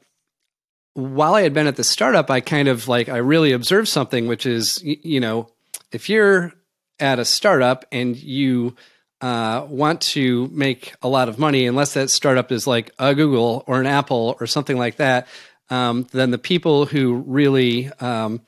while 0.93 1.35
I 1.35 1.43
had 1.43 1.55
been 1.55 1.69
at 1.69 1.77
the 1.77 1.85
startup, 1.85 2.31
I 2.31 2.41
kind 2.41 2.67
of 2.67 2.89
like 2.89 3.09
I 3.09 3.19
really 3.19 3.53
observed 3.53 3.89
something, 3.89 4.27
which 4.27 4.47
is, 4.47 4.83
you 4.83 5.21
know, 5.21 5.49
if 5.93 6.09
you're 6.09 6.53
at 6.99 7.21
a 7.21 7.25
startup 7.25 7.85
and 7.93 8.17
you 8.17 8.75
uh, 9.21 9.67
want 9.69 10.01
to 10.01 10.49
make 10.49 10.95
a 11.03 11.09
lot 11.09 11.29
of 11.29 11.39
money, 11.39 11.67
unless 11.67 11.95
that 11.95 12.11
startup 12.11 12.53
is 12.53 12.67
like 12.67 12.93
a 12.99 13.15
Google 13.15 13.65
or 13.67 13.81
an 13.81 13.87
Apple 13.87 14.37
or 14.41 14.47
something 14.47 14.77
like 14.77 14.97
that, 14.97 15.27
um, 15.71 16.07
then 16.13 16.31
the 16.31 16.39
people 16.39 16.87
who 16.87 17.15
really 17.27 17.91
um, 18.01 18.41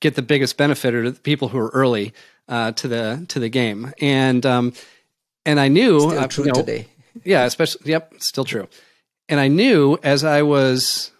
get 0.00 0.14
the 0.14 0.22
biggest 0.22 0.56
benefit 0.56 0.94
are 0.94 1.10
the 1.10 1.20
people 1.20 1.48
who 1.48 1.58
are 1.58 1.70
early 1.70 2.12
uh, 2.48 2.72
to 2.72 2.88
the 2.88 3.24
to 3.28 3.38
the 3.38 3.48
game. 3.48 3.92
And 4.00 4.44
um, 4.44 4.72
and 5.46 5.60
I 5.60 5.68
knew 5.68 6.00
still 6.00 6.18
uh, 6.18 6.28
you 6.36 6.44
know, 6.44 6.52
today. 6.52 6.88
Yeah, 7.24 7.44
especially 7.44 7.90
yep, 7.90 8.12
still 8.18 8.44
true. 8.44 8.68
And 9.28 9.38
I 9.38 9.48
knew 9.48 9.98
as 10.02 10.24
I 10.24 10.42
was 10.42 11.10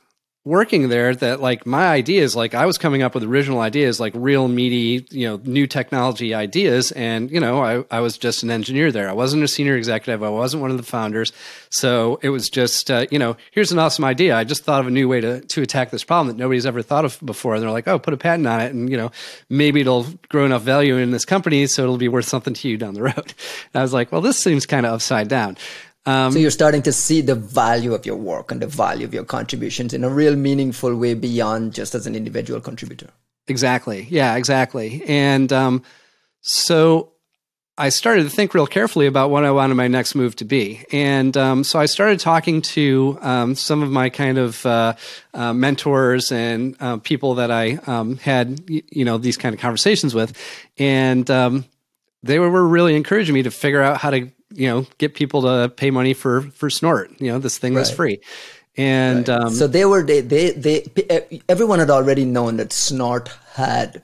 working 0.49 0.89
there 0.89 1.15
that 1.15 1.41
like 1.41 1.67
my 1.67 1.87
ideas, 1.89 2.35
like 2.35 2.55
I 2.55 2.65
was 2.65 2.79
coming 2.79 3.03
up 3.03 3.15
with 3.15 3.23
original 3.23 3.61
ideas, 3.61 4.01
like 4.01 4.15
real 4.17 4.49
meaty, 4.49 5.07
you 5.11 5.29
know, 5.29 5.39
new 5.45 5.67
technology 5.67 6.33
ideas. 6.33 6.91
And, 6.93 7.31
you 7.31 7.39
know, 7.39 7.63
I, 7.63 7.85
I 7.91 8.01
was 8.01 8.17
just 8.17 8.43
an 8.43 8.51
engineer 8.51 8.91
there. 8.91 9.11
I 9.11 9.13
wasn't 9.13 9.43
a 9.43 9.49
senior 9.49 9.77
executive. 9.77 10.23
I 10.23 10.31
wasn't 10.31 10.63
one 10.63 10.71
of 10.71 10.79
the 10.79 10.83
founders. 10.83 11.33
So 11.69 12.19
it 12.23 12.31
was 12.31 12.49
just, 12.49 12.91
uh, 12.91 13.05
you 13.11 13.19
know, 13.19 13.37
here's 13.51 13.73
an 13.73 13.79
awesome 13.79 14.07
idea. 14.07 14.35
I 14.37 14.45
just 14.45 14.65
thought 14.65 14.81
of 14.81 14.87
a 14.87 14.91
new 14.91 15.07
way 15.07 15.21
to, 15.21 15.43
to 15.43 15.61
attack 15.61 15.91
this 15.91 16.03
problem 16.03 16.29
that 16.29 16.43
nobody's 16.43 16.65
ever 16.65 16.81
thought 16.81 17.05
of 17.05 17.21
before. 17.23 17.55
And 17.55 17.63
they're 17.63 17.71
like, 17.71 17.87
oh, 17.87 17.99
put 17.99 18.15
a 18.15 18.17
patent 18.17 18.47
on 18.47 18.63
it. 18.63 18.73
And, 18.73 18.91
you 18.91 18.97
know, 18.97 19.13
maybe 19.51 19.83
it'll 19.83 20.07
grow 20.31 20.47
enough 20.47 20.63
value 20.63 20.97
in 20.97 21.11
this 21.11 21.27
company. 21.27 21.67
So 21.67 21.83
it'll 21.83 21.99
be 21.99 22.09
worth 22.09 22.25
something 22.25 22.55
to 22.55 22.69
you 22.69 22.79
down 22.79 22.95
the 22.95 23.03
road. 23.03 23.35
And 23.75 23.81
I 23.81 23.83
was 23.83 23.93
like, 23.93 24.13
well, 24.13 24.21
this 24.23 24.39
seems 24.39 24.65
kind 24.65 24.87
of 24.87 24.95
upside 24.95 25.29
down. 25.29 25.59
Um, 26.07 26.33
so 26.33 26.39
you're 26.39 26.51
starting 26.51 26.83
to 26.83 26.93
see 26.93 27.21
the 27.21 27.35
value 27.35 27.93
of 27.93 28.07
your 28.07 28.17
work 28.17 28.51
and 28.51 28.63
the 28.63 28.67
value 28.67 29.05
of 29.05 29.13
your 29.13 29.25
contributions 29.25 29.93
in 29.93 30.05
a 30.05 30.09
real 30.09 30.37
meaningful 30.37 30.95
way 30.97 31.15
beyond 31.15 31.75
just 31.75 31.95
as 31.95 32.07
an 32.07 32.15
individual 32.15 32.61
contributor. 32.61 33.11
Exactly. 33.47 34.07
Yeah, 34.11 34.37
exactly. 34.37 35.03
And 35.07 35.53
um, 35.53 35.83
so 36.41 37.13
I 37.79 37.91
started 37.91 38.25
to 38.25 38.31
think 38.31 38.55
real 38.55 38.67
carefully 38.67 39.07
about 39.07 39.31
what 39.31 39.45
I 39.45 39.53
wanted 39.53 39.77
my 39.77 39.87
next 39.87 40.17
move 40.17 40.35
to 40.37 40.45
be. 40.45 40.85
And 40.91 41.37
um, 41.37 41.63
so 41.63 41.79
I 41.79 41.87
started 41.87 42.19
talking 42.19 42.61
to 42.63 43.19
um, 43.21 43.55
some 43.55 43.83
of 43.83 43.91
my 43.91 44.11
kind 44.11 44.37
of 44.37 44.67
uh, 44.67 44.95
uh, 45.33 45.53
mentors 45.53 46.33
and 46.33 46.77
uh, 46.81 46.97
people 46.97 47.37
that 47.37 47.53
I 47.53 47.79
um, 47.87 48.17
had, 48.17 48.63
you 48.69 49.05
know, 49.05 49.17
these 49.17 49.37
kind 49.37 49.55
of 49.55 49.61
conversations 49.61 50.13
with. 50.13 50.37
And 50.77 51.31
um, 51.31 51.67
they 52.25 52.41
were 52.41 52.67
really 52.67 52.97
encouraging 52.97 53.35
me 53.35 53.45
to 53.45 53.51
figure 53.51 53.81
out 53.81 53.99
how 53.99 54.11
to 54.11 54.33
you 54.53 54.67
know 54.67 54.87
get 54.99 55.15
people 55.15 55.43
to 55.43 55.69
pay 55.77 55.91
money 55.91 56.15
for 56.15 56.43
for 56.43 56.71
snort 56.71 57.11
you 57.21 57.31
know 57.31 57.39
this 57.39 57.59
thing 57.59 57.75
right. 57.75 57.81
was 57.81 57.91
free. 57.91 58.21
And 58.77 59.29
right. 59.29 59.41
um, 59.41 59.53
so 59.53 59.67
they 59.67 59.85
were 59.85 60.05
they, 60.05 60.21
they 60.21 60.53
they 60.53 61.43
everyone 61.49 61.81
had 61.81 61.91
already 61.91 62.25
known 62.25 62.59
that 62.59 62.73
snort 62.73 63.29
had 63.55 64.03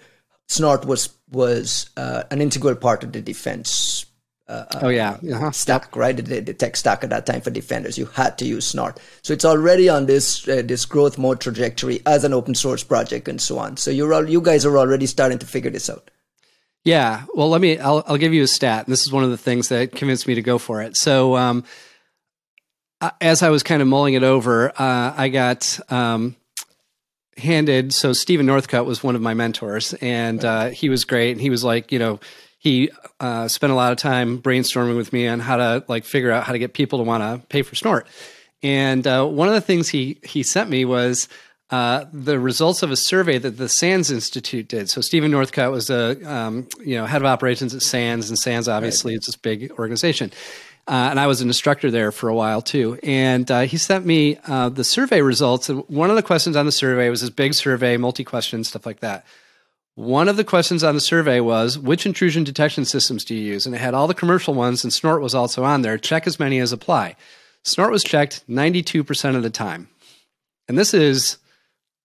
snort 0.48 0.84
was 0.84 1.10
was 1.30 1.90
uh, 1.96 2.24
an 2.30 2.40
integral 2.40 2.74
part 2.74 3.04
of 3.04 3.12
the 3.12 3.22
defense 3.22 4.06
uh, 4.46 4.64
oh 4.82 4.88
yeah. 4.88 5.16
Uh-huh. 5.32 5.50
stack 5.52 5.96
right? 5.96 6.16
The, 6.16 6.40
the, 6.40 6.52
tech 6.52 6.76
stack 6.76 7.02
at 7.02 7.10
that 7.10 7.24
time 7.24 7.40
for 7.40 7.50
defenders. 7.50 7.96
You 7.96 8.04
had 8.06 8.36
to 8.38 8.44
use 8.44 8.66
snort. 8.66 9.00
So 9.22 9.32
it's 9.32 9.44
already 9.44 9.88
on 9.88 10.04
this 10.04 10.46
uh, 10.46 10.62
this 10.64 10.84
growth 10.84 11.16
mode 11.16 11.40
trajectory 11.40 12.02
as 12.04 12.24
an 12.24 12.34
open 12.34 12.54
source 12.54 12.84
project 12.84 13.26
and 13.26 13.40
so 13.40 13.58
on. 13.58 13.78
So 13.78 13.90
you're 13.90 14.12
all 14.12 14.28
you 14.28 14.42
guys 14.42 14.66
are 14.66 14.76
already 14.76 15.06
starting 15.06 15.38
to 15.38 15.46
figure 15.46 15.70
this 15.70 15.88
out 15.88 16.10
yeah. 16.84 17.24
Well, 17.34 17.48
let 17.48 17.60
me, 17.60 17.78
I'll, 17.78 18.04
I'll 18.06 18.18
give 18.18 18.34
you 18.34 18.42
a 18.42 18.46
stat. 18.46 18.86
And 18.86 18.92
This 18.92 19.02
is 19.02 19.12
one 19.12 19.24
of 19.24 19.30
the 19.30 19.38
things 19.38 19.70
that 19.70 19.92
convinced 19.92 20.26
me 20.26 20.34
to 20.34 20.42
go 20.42 20.58
for 20.58 20.82
it. 20.82 20.96
So, 20.96 21.36
um, 21.36 21.64
as 23.20 23.42
I 23.42 23.50
was 23.50 23.62
kind 23.62 23.82
of 23.82 23.88
mulling 23.88 24.14
it 24.14 24.22
over, 24.22 24.70
uh, 24.70 25.14
I 25.16 25.28
got 25.28 25.78
um, 25.90 26.36
handed. 27.36 27.92
So 27.92 28.12
Stephen 28.12 28.46
Northcutt 28.46 28.86
was 28.86 29.02
one 29.02 29.14
of 29.14 29.22
my 29.22 29.34
mentors, 29.34 29.94
and 29.94 30.44
uh, 30.44 30.68
he 30.70 30.88
was 30.88 31.04
great. 31.04 31.32
And 31.32 31.40
he 31.40 31.50
was 31.50 31.64
like, 31.64 31.92
you 31.92 31.98
know, 31.98 32.20
he 32.58 32.90
uh, 33.20 33.48
spent 33.48 33.72
a 33.72 33.76
lot 33.76 33.92
of 33.92 33.98
time 33.98 34.40
brainstorming 34.40 34.96
with 34.96 35.12
me 35.12 35.28
on 35.28 35.40
how 35.40 35.56
to 35.56 35.84
like 35.88 36.04
figure 36.04 36.30
out 36.30 36.44
how 36.44 36.52
to 36.52 36.58
get 36.58 36.72
people 36.72 36.98
to 36.98 37.04
want 37.04 37.22
to 37.22 37.46
pay 37.48 37.62
for 37.62 37.74
Snort. 37.74 38.06
And 38.62 39.06
uh, 39.06 39.26
one 39.26 39.48
of 39.48 39.54
the 39.54 39.60
things 39.60 39.88
he 39.88 40.18
he 40.22 40.42
sent 40.42 40.70
me 40.70 40.84
was 40.84 41.28
uh, 41.70 42.04
the 42.12 42.38
results 42.38 42.82
of 42.82 42.90
a 42.90 42.96
survey 42.96 43.38
that 43.38 43.56
the 43.56 43.68
SANS 43.68 44.10
Institute 44.10 44.68
did. 44.68 44.90
So 44.90 45.00
Stephen 45.00 45.32
Northcutt 45.32 45.70
was 45.70 45.90
a 45.90 46.22
um, 46.30 46.68
you 46.80 46.96
know 46.96 47.06
head 47.06 47.22
of 47.22 47.26
operations 47.26 47.74
at 47.74 47.82
SANS, 47.82 48.28
and 48.28 48.38
SANS 48.38 48.68
obviously 48.68 49.14
right. 49.14 49.20
is 49.20 49.26
this 49.26 49.36
big 49.36 49.72
organization. 49.72 50.30
Uh, 50.86 51.08
and 51.10 51.18
I 51.18 51.26
was 51.26 51.40
an 51.40 51.48
instructor 51.48 51.90
there 51.90 52.12
for 52.12 52.28
a 52.28 52.34
while 52.34 52.60
too. 52.60 52.98
And 53.02 53.50
uh, 53.50 53.62
he 53.62 53.78
sent 53.78 54.04
me 54.04 54.38
uh, 54.46 54.68
the 54.68 54.84
survey 54.84 55.22
results. 55.22 55.70
And 55.70 55.82
one 55.88 56.10
of 56.10 56.16
the 56.16 56.22
questions 56.22 56.56
on 56.56 56.66
the 56.66 56.72
survey 56.72 57.08
was 57.08 57.22
this 57.22 57.30
big 57.30 57.54
survey, 57.54 57.96
multi 57.96 58.22
question, 58.22 58.64
stuff 58.64 58.84
like 58.84 59.00
that. 59.00 59.24
One 59.94 60.28
of 60.28 60.36
the 60.36 60.44
questions 60.44 60.84
on 60.84 60.94
the 60.94 61.00
survey 61.00 61.40
was, 61.40 61.78
which 61.78 62.04
intrusion 62.04 62.44
detection 62.44 62.84
systems 62.84 63.24
do 63.24 63.34
you 63.34 63.40
use? 63.40 63.64
And 63.64 63.74
it 63.74 63.80
had 63.80 63.94
all 63.94 64.08
the 64.08 64.14
commercial 64.14 64.52
ones, 64.52 64.82
and 64.82 64.92
Snort 64.92 65.22
was 65.22 65.34
also 65.34 65.64
on 65.64 65.82
there. 65.82 65.96
Check 65.96 66.26
as 66.26 66.40
many 66.40 66.58
as 66.58 66.72
apply. 66.72 67.16
Snort 67.62 67.92
was 67.92 68.02
checked 68.02 68.46
92% 68.48 69.36
of 69.36 69.42
the 69.42 69.50
time. 69.50 69.88
And 70.68 70.76
this 70.76 70.92
is 70.92 71.38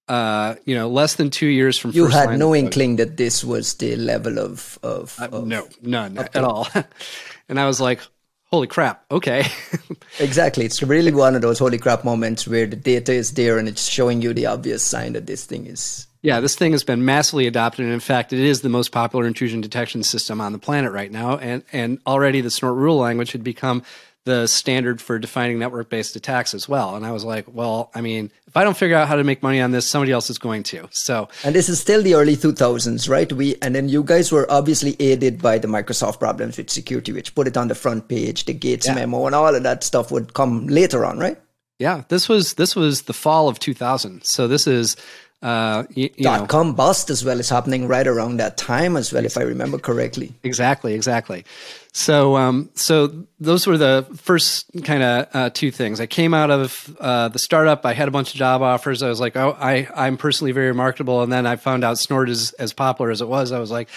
uh, 0.10 0.56
you 0.66 0.76
know, 0.76 0.90
less 0.90 1.16
than 1.16 1.30
two 1.30 1.48
years 1.48 1.78
from 1.78 1.92
you 1.92 2.08
had 2.08 2.38
no 2.38 2.56
inkling 2.56 2.96
that 2.98 3.18
this 3.18 3.44
was 3.44 3.76
the 3.76 3.96
level 3.96 4.40
of 4.40 4.80
of, 4.84 5.16
uh, 5.20 5.30
of 5.32 5.48
no 5.48 5.68
none 5.82 6.18
at 6.18 6.44
all, 6.44 6.68
and 7.50 7.60
I 7.60 7.68
was 7.68 7.80
like, 7.80 8.02
holy 8.46 8.68
crap, 8.68 9.06
okay. 9.12 9.46
exactly, 10.20 10.66
it's 10.66 10.82
really 10.82 11.14
one 11.14 11.36
of 11.36 11.42
those 11.42 11.60
holy 11.60 11.78
crap 11.78 12.04
moments 12.04 12.48
where 12.48 12.66
the 12.66 12.76
data 12.76 13.14
is 13.14 13.34
there 13.34 13.60
and 13.60 13.68
it's 13.68 13.88
showing 13.88 14.22
you 14.22 14.34
the 14.34 14.48
obvious 14.48 14.84
sign 14.84 15.14
that 15.14 15.28
this 15.28 15.46
thing 15.46 15.68
is. 15.68 16.08
Yeah, 16.22 16.42
this 16.42 16.56
thing 16.56 16.74
has 16.74 16.84
been 16.84 17.06
massively 17.06 17.48
adopted, 17.48 17.86
and 17.86 17.94
in 17.94 18.02
fact, 18.02 18.34
it 18.34 18.40
is 18.40 18.60
the 18.60 18.68
most 18.68 18.92
popular 18.92 19.26
intrusion 19.26 19.62
detection 19.62 20.04
system 20.04 20.42
on 20.42 20.52
the 20.52 20.60
planet 20.60 20.92
right 20.92 21.12
now. 21.12 21.38
And 21.38 21.64
and 21.72 22.00
already 22.06 22.42
the 22.42 22.52
Snort 22.52 22.76
rule 22.76 22.98
language 22.98 23.32
had 23.32 23.44
become 23.44 23.84
the 24.30 24.46
standard 24.46 25.02
for 25.02 25.18
defining 25.18 25.58
network 25.58 25.90
based 25.90 26.16
attacks 26.16 26.54
as 26.54 26.70
well. 26.70 26.96
And 26.96 27.04
I 27.04 27.12
was 27.12 27.24
like, 27.24 27.46
well, 27.52 27.90
I 27.96 28.02
mean, 28.02 28.30
if 28.46 28.56
I 28.56 28.64
don't 28.64 28.78
figure 28.78 28.96
out 28.96 29.08
how 29.08 29.16
to 29.16 29.24
make 29.24 29.42
money 29.42 29.60
on 29.60 29.72
this, 29.72 29.90
somebody 29.90 30.12
else 30.12 30.30
is 30.30 30.38
going 30.38 30.62
to. 30.64 30.88
So, 30.92 31.30
and 31.44 31.56
this 31.56 31.68
is 31.68 31.80
still 31.80 32.04
the 32.04 32.14
early 32.14 32.36
2000s, 32.36 33.10
right? 33.10 33.32
We 33.34 33.56
and 33.64 33.74
then 33.74 33.90
you 33.90 34.04
guys 34.04 34.32
were 34.32 34.46
obviously 34.52 34.96
aided 35.00 35.42
by 35.42 35.58
the 35.58 35.68
Microsoft 35.68 36.20
problems 36.20 36.58
with 36.58 36.70
security, 36.70 37.12
which 37.12 37.34
put 37.34 37.48
it 37.48 37.58
on 37.58 37.70
the 37.70 37.76
front 37.76 38.08
page. 38.08 38.46
The 38.46 38.54
Gates 38.54 38.86
yeah. 38.86 38.94
memo 38.94 39.26
and 39.26 39.34
all 39.34 39.56
of 39.56 39.64
that 39.64 39.84
stuff 39.84 40.12
would 40.12 40.36
come 40.36 40.68
later 40.68 41.06
on, 41.06 41.18
right? 41.18 41.42
Yeah, 41.80 42.04
this 42.10 42.30
was 42.30 42.54
this 42.54 42.76
was 42.76 43.04
the 43.04 43.14
fall 43.14 43.50
of 43.50 43.58
2000. 43.58 44.24
So 44.24 44.48
this 44.48 44.68
is 44.68 44.96
uh, 45.42 45.84
you, 45.96 46.10
you 46.16 46.24
dot 46.24 46.50
com 46.50 46.74
bust 46.74 47.10
as 47.10 47.24
well 47.24 47.40
is 47.40 47.50
happening 47.50 47.88
right 47.88 48.08
around 48.08 48.38
that 48.38 48.58
time 48.58 48.98
as 48.98 49.14
well, 49.14 49.26
if 49.26 49.38
I 49.38 49.42
remember 49.42 49.78
correctly. 49.80 50.34
Exactly, 50.44 50.94
exactly. 50.94 51.46
So, 51.94 52.36
um, 52.36 52.70
so 52.76 53.26
those 53.40 53.66
were 53.66 53.78
the 53.78 54.06
first 54.18 54.66
kind 54.84 55.02
of 55.02 55.28
uh, 55.34 55.50
two 55.50 55.72
things. 55.72 56.00
I 56.00 56.06
came 56.06 56.34
out 56.34 56.52
of 56.52 56.96
uh, 57.00 57.30
the 57.30 57.40
startup. 57.40 57.86
I 57.86 57.94
had 57.94 58.08
a 58.08 58.12
bunch 58.12 58.34
of 58.34 58.38
job 58.38 58.62
offers. 58.62 59.02
I 59.02 59.10
was 59.10 59.20
like, 59.20 59.36
oh, 59.36 59.58
I, 59.60 59.88
I'm 59.96 60.18
personally 60.18 60.52
very 60.52 60.74
marketable. 60.74 61.24
And 61.24 61.32
then 61.32 61.48
I 61.48 61.56
found 61.56 61.84
out 61.84 61.98
Snort 61.98 62.30
is 62.30 62.54
as 62.54 62.74
popular 62.74 63.10
as 63.10 63.22
it 63.22 63.28
was. 63.28 63.52
I 63.52 63.60
was 63.60 63.72
like, 63.72 63.90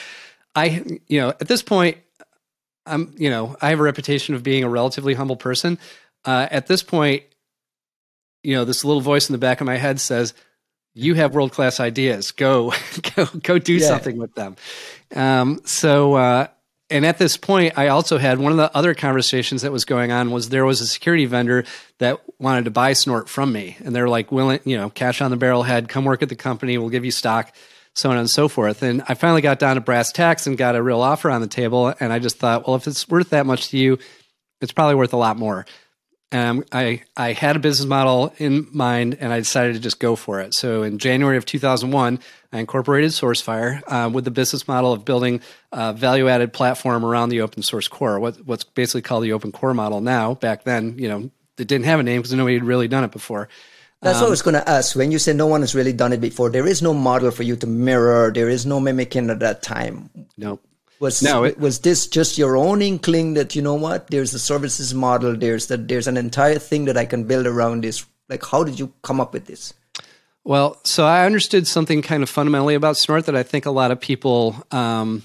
I, 0.54 0.98
you 1.08 1.20
know, 1.20 1.30
at 1.30 1.48
this 1.48 1.62
point, 1.62 1.98
I'm, 2.86 3.14
you 3.16 3.30
know, 3.30 3.56
I 3.60 3.70
have 3.70 3.80
a 3.80 3.82
reputation 3.82 4.34
of 4.34 4.42
being 4.42 4.64
a 4.64 4.68
relatively 4.68 5.14
humble 5.14 5.36
person. 5.36 5.78
Uh, 6.24 6.46
at 6.50 6.66
this 6.66 6.82
point, 6.82 7.24
you 8.42 8.54
know, 8.54 8.64
this 8.64 8.84
little 8.84 9.02
voice 9.02 9.28
in 9.28 9.32
the 9.34 9.38
back 9.38 9.60
of 9.60 9.66
my 9.66 9.76
head 9.76 10.00
says, 10.00 10.34
"You 10.94 11.14
have 11.14 11.34
world 11.34 11.52
class 11.52 11.80
ideas. 11.80 12.30
Go, 12.30 12.72
go, 13.16 13.26
go, 13.42 13.58
do 13.58 13.74
yeah. 13.74 13.86
something 13.86 14.16
with 14.16 14.34
them." 14.34 14.56
Um, 15.14 15.60
so 15.64 16.14
uh, 16.14 16.46
and 16.92 17.06
at 17.06 17.16
this 17.16 17.38
point, 17.38 17.78
I 17.78 17.88
also 17.88 18.18
had 18.18 18.38
one 18.38 18.52
of 18.52 18.58
the 18.58 18.76
other 18.76 18.92
conversations 18.92 19.62
that 19.62 19.72
was 19.72 19.86
going 19.86 20.12
on 20.12 20.30
was 20.30 20.50
there 20.50 20.66
was 20.66 20.82
a 20.82 20.86
security 20.86 21.24
vendor 21.24 21.64
that 21.98 22.20
wanted 22.38 22.66
to 22.66 22.70
buy 22.70 22.92
Snort 22.92 23.30
from 23.30 23.50
me, 23.50 23.78
and 23.82 23.96
they're 23.96 24.10
like 24.10 24.30
willing, 24.30 24.60
you 24.64 24.76
know, 24.76 24.90
cash 24.90 25.22
on 25.22 25.30
the 25.30 25.38
barrel 25.38 25.62
head, 25.62 25.88
come 25.88 26.04
work 26.04 26.22
at 26.22 26.28
the 26.28 26.36
company, 26.36 26.76
we'll 26.76 26.90
give 26.90 27.06
you 27.06 27.10
stock, 27.10 27.54
so 27.94 28.10
on 28.10 28.18
and 28.18 28.28
so 28.28 28.46
forth. 28.46 28.82
And 28.82 29.02
I 29.08 29.14
finally 29.14 29.40
got 29.40 29.58
down 29.58 29.76
to 29.76 29.80
brass 29.80 30.12
tacks 30.12 30.46
and 30.46 30.58
got 30.58 30.76
a 30.76 30.82
real 30.82 31.00
offer 31.00 31.30
on 31.30 31.40
the 31.40 31.46
table, 31.46 31.94
and 31.98 32.12
I 32.12 32.18
just 32.18 32.36
thought, 32.36 32.66
well, 32.66 32.76
if 32.76 32.86
it's 32.86 33.08
worth 33.08 33.30
that 33.30 33.46
much 33.46 33.70
to 33.70 33.78
you, 33.78 33.98
it's 34.60 34.72
probably 34.72 34.96
worth 34.96 35.14
a 35.14 35.18
lot 35.18 35.38
more. 35.38 35.64
Um, 36.32 36.64
I 36.72 37.02
I 37.16 37.32
had 37.32 37.56
a 37.56 37.58
business 37.58 37.86
model 37.86 38.32
in 38.38 38.66
mind, 38.72 39.18
and 39.20 39.32
I 39.32 39.38
decided 39.38 39.74
to 39.74 39.80
just 39.80 40.00
go 40.00 40.16
for 40.16 40.40
it. 40.40 40.54
So 40.54 40.82
in 40.82 40.98
January 40.98 41.36
of 41.36 41.44
2001, 41.44 42.18
I 42.52 42.58
incorporated 42.58 43.10
SourceFire 43.10 43.82
uh, 43.86 44.10
with 44.10 44.24
the 44.24 44.30
business 44.30 44.66
model 44.66 44.92
of 44.92 45.04
building 45.04 45.42
a 45.72 45.92
value-added 45.92 46.52
platform 46.52 47.04
around 47.04 47.28
the 47.28 47.42
open 47.42 47.62
source 47.62 47.86
core. 47.86 48.18
What, 48.18 48.36
what's 48.46 48.64
basically 48.64 49.02
called 49.02 49.24
the 49.24 49.32
open 49.32 49.52
core 49.52 49.74
model 49.74 50.00
now. 50.00 50.34
Back 50.34 50.64
then, 50.64 50.98
you 50.98 51.08
know, 51.08 51.30
it 51.58 51.68
didn't 51.68 51.84
have 51.84 52.00
a 52.00 52.02
name 52.02 52.20
because 52.20 52.32
nobody 52.32 52.54
had 52.54 52.64
really 52.64 52.88
done 52.88 53.04
it 53.04 53.12
before. 53.12 53.48
That's 54.00 54.16
um, 54.16 54.22
what 54.22 54.26
I 54.26 54.28
um, 54.28 54.30
was 54.30 54.42
going 54.42 54.54
to 54.54 54.68
ask. 54.68 54.96
When 54.96 55.12
you 55.12 55.18
say 55.18 55.32
no 55.32 55.46
one 55.46 55.60
has 55.60 55.74
really 55.74 55.92
done 55.92 56.12
it 56.12 56.20
before, 56.20 56.50
there 56.50 56.66
is 56.66 56.82
no 56.82 56.92
model 56.92 57.30
for 57.30 57.42
you 57.42 57.56
to 57.56 57.66
mirror. 57.66 58.32
There 58.32 58.48
is 58.48 58.66
no 58.66 58.80
mimicking 58.80 59.30
at 59.30 59.40
that 59.40 59.62
time. 59.62 60.10
Nope. 60.36 60.62
Was 61.02 61.20
no, 61.20 61.42
it, 61.42 61.58
was 61.58 61.80
this 61.80 62.06
just 62.06 62.38
your 62.38 62.56
own 62.56 62.80
inkling 62.80 63.34
that 63.34 63.56
you 63.56 63.60
know 63.60 63.74
what? 63.74 64.06
There's 64.06 64.32
a 64.34 64.38
services 64.38 64.94
model. 64.94 65.36
There's 65.36 65.66
that. 65.66 65.88
There's 65.88 66.06
an 66.06 66.16
entire 66.16 66.60
thing 66.60 66.84
that 66.84 66.96
I 66.96 67.06
can 67.06 67.24
build 67.24 67.44
around 67.44 67.82
this. 67.82 68.06
Like, 68.28 68.44
how 68.44 68.62
did 68.62 68.78
you 68.78 68.92
come 69.02 69.20
up 69.20 69.32
with 69.32 69.46
this? 69.46 69.74
Well, 70.44 70.78
so 70.84 71.04
I 71.04 71.26
understood 71.26 71.66
something 71.66 72.02
kind 72.02 72.22
of 72.22 72.30
fundamentally 72.30 72.76
about 72.76 72.96
Snort 72.96 73.26
that 73.26 73.34
I 73.34 73.42
think 73.42 73.66
a 73.66 73.72
lot 73.72 73.90
of 73.90 74.00
people 74.00 74.64
um, 74.70 75.24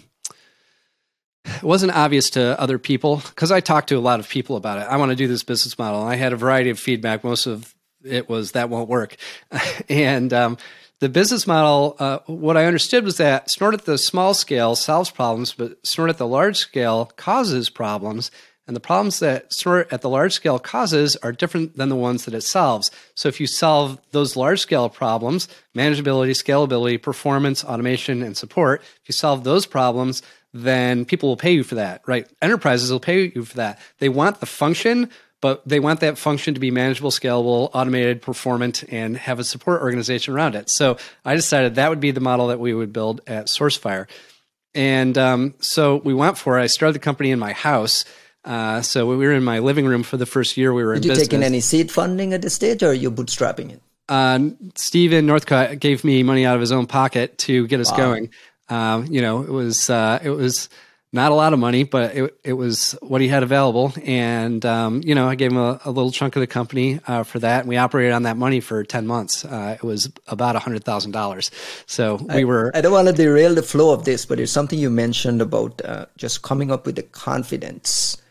it 1.45 1.61
wasn't 1.61 1.91
obvious 1.91 2.31
to 2.31 2.59
other 2.59 2.79
people 2.79 3.17
because 3.17 3.51
I 3.51 3.59
talked 3.59 3.89
to 3.89 3.97
a 3.97 3.99
lot 3.99 4.19
of 4.19 4.27
people 4.27 4.55
about 4.55 4.79
it. 4.79 4.87
I 4.89 4.97
want 4.97 5.11
to 5.11 5.15
do 5.15 5.27
this 5.27 5.43
business 5.43 5.77
model. 5.77 6.01
I 6.01 6.15
had 6.15 6.33
a 6.33 6.37
variety 6.37 6.71
of 6.71 6.79
feedback. 6.79 7.23
Most 7.23 7.45
of 7.45 7.75
it 8.03 8.27
was 8.27 8.53
that 8.53 8.71
won't 8.71 8.89
work, 8.89 9.15
and 9.89 10.33
um, 10.33 10.57
the 10.99 11.09
business 11.09 11.45
model, 11.45 11.95
uh, 11.99 12.19
what 12.25 12.57
I 12.57 12.65
understood 12.65 13.03
was 13.03 13.17
that 13.17 13.51
snort 13.51 13.73
at 13.73 13.85
the 13.85 13.97
small 13.97 14.33
scale 14.33 14.75
solves 14.75 15.11
problems, 15.11 15.53
but 15.53 15.85
snort 15.85 16.09
at 16.09 16.17
the 16.17 16.27
large 16.27 16.57
scale 16.57 17.11
causes 17.17 17.69
problems. 17.69 18.31
And 18.67 18.75
the 18.75 18.81
problems 18.81 19.19
that 19.19 19.53
Snort 19.53 19.87
at 19.93 20.01
the 20.01 20.09
large 20.09 20.33
scale 20.33 20.59
causes 20.59 21.15
are 21.17 21.31
different 21.31 21.77
than 21.77 21.87
the 21.87 21.95
ones 21.95 22.25
that 22.25 22.33
it 22.33 22.41
solves. 22.41 22.91
So 23.15 23.29
if 23.29 23.39
you 23.39 23.47
solve 23.47 23.97
those 24.11 24.35
large 24.35 24.59
scale 24.59 24.89
problems, 24.89 25.47
manageability, 25.73 26.31
scalability, 26.31 27.01
performance, 27.01 27.63
automation, 27.63 28.21
and 28.21 28.35
support, 28.35 28.81
if 28.81 29.07
you 29.07 29.13
solve 29.13 29.45
those 29.45 29.65
problems, 29.65 30.21
then 30.53 31.05
people 31.05 31.29
will 31.29 31.37
pay 31.37 31.51
you 31.51 31.63
for 31.63 31.75
that, 31.75 32.01
right? 32.07 32.27
Enterprises 32.41 32.91
will 32.91 32.99
pay 32.99 33.31
you 33.33 33.45
for 33.45 33.55
that. 33.55 33.79
They 33.99 34.09
want 34.09 34.41
the 34.41 34.45
function, 34.45 35.09
but 35.41 35.67
they 35.67 35.79
want 35.79 35.99
that 35.99 36.17
function 36.17 36.53
to 36.53 36.59
be 36.59 36.71
manageable, 36.71 37.11
scalable, 37.11 37.69
automated, 37.73 38.21
performant, 38.21 38.83
and 38.89 39.15
have 39.17 39.39
a 39.39 39.43
support 39.43 39.81
organization 39.81 40.33
around 40.33 40.55
it. 40.55 40.69
So 40.69 40.97
I 41.23 41.35
decided 41.35 41.75
that 41.75 41.89
would 41.89 41.99
be 41.99 42.11
the 42.11 42.19
model 42.19 42.47
that 42.47 42.59
we 42.59 42.73
would 42.73 42.91
build 42.91 43.21
at 43.27 43.45
SourceFire. 43.47 44.07
And 44.73 45.17
um, 45.17 45.53
so 45.59 45.97
we 45.97 46.13
went 46.13 46.37
for 46.37 46.57
it. 46.57 46.63
I 46.63 46.67
started 46.67 46.93
the 46.93 46.99
company 46.99 47.31
in 47.31 47.39
my 47.39 47.53
house. 47.53 48.05
Uh, 48.43 48.81
so 48.81 49.05
we 49.05 49.17
were 49.17 49.33
in 49.33 49.43
my 49.43 49.59
living 49.59 49.85
room 49.85 50.03
for 50.03 50.17
the 50.17 50.25
first 50.25 50.55
year 50.55 50.73
we 50.73 50.83
were 50.83 50.93
Did 50.93 50.97
in 50.97 51.03
you 51.03 51.09
business. 51.11 51.27
take 51.27 51.33
in 51.33 51.43
any 51.43 51.59
seed 51.59 51.91
funding 51.91 52.33
at 52.33 52.41
this 52.41 52.53
stage, 52.53 52.81
or 52.81 52.89
are 52.89 52.93
you 52.93 53.11
bootstrapping 53.11 53.71
it? 53.71 53.81
Uh, 54.09 54.51
Stephen 54.75 55.27
Northcutt 55.27 55.79
gave 55.79 56.03
me 56.03 56.23
money 56.23 56.45
out 56.45 56.55
of 56.55 56.61
his 56.61 56.71
own 56.71 56.87
pocket 56.87 57.37
to 57.39 57.67
get 57.67 57.79
us 57.79 57.91
wow. 57.91 57.97
going. 57.97 58.29
Um, 58.69 59.05
you 59.07 59.21
know, 59.21 59.41
it 59.41 59.49
was 59.49 59.89
uh, 59.89 60.19
it 60.23 60.29
was 60.29 60.69
not 61.17 61.31
a 61.31 61.35
lot 61.35 61.51
of 61.51 61.59
money, 61.59 61.83
but 61.83 62.15
it, 62.15 62.39
it 62.43 62.53
was 62.53 62.95
what 63.01 63.19
he 63.19 63.27
had 63.27 63.43
available. 63.43 63.91
And, 64.05 64.65
um, 64.65 65.01
you 65.03 65.15
know, 65.15 65.27
I 65.27 65.35
gave 65.35 65.51
him 65.51 65.57
a, 65.57 65.81
a, 65.83 65.91
little 65.91 66.11
chunk 66.11 66.35
of 66.35 66.39
the 66.39 66.47
company 66.47 66.99
uh, 67.07 67.23
for 67.23 67.39
that. 67.39 67.61
And 67.61 67.69
we 67.69 67.75
operated 67.75 68.13
on 68.13 68.23
that 68.23 68.37
money 68.37 68.59
for 68.61 68.83
10 68.83 69.05
months. 69.05 69.43
Uh, 69.43 69.75
it 69.77 69.83
was 69.83 70.09
about 70.27 70.55
$100,000. 70.55 71.51
So 71.87 72.15
we 72.15 72.41
I, 72.41 72.43
were. 72.45 72.71
I 72.73 72.81
don't 72.81 72.93
want 72.93 73.07
to 73.07 73.13
derail 73.13 73.55
the 73.55 73.63
flow 73.63 73.91
of 73.91 74.05
this, 74.05 74.25
but 74.25 74.39
it's 74.39 74.51
something 74.51 74.79
you 74.79 74.89
mentioned 74.89 75.41
about 75.41 75.83
uh, 75.83 76.05
just 76.15 76.43
coming 76.43 76.71
up 76.71 76.85
with 76.85 76.95
the 76.95 77.03
confidence 77.03 78.21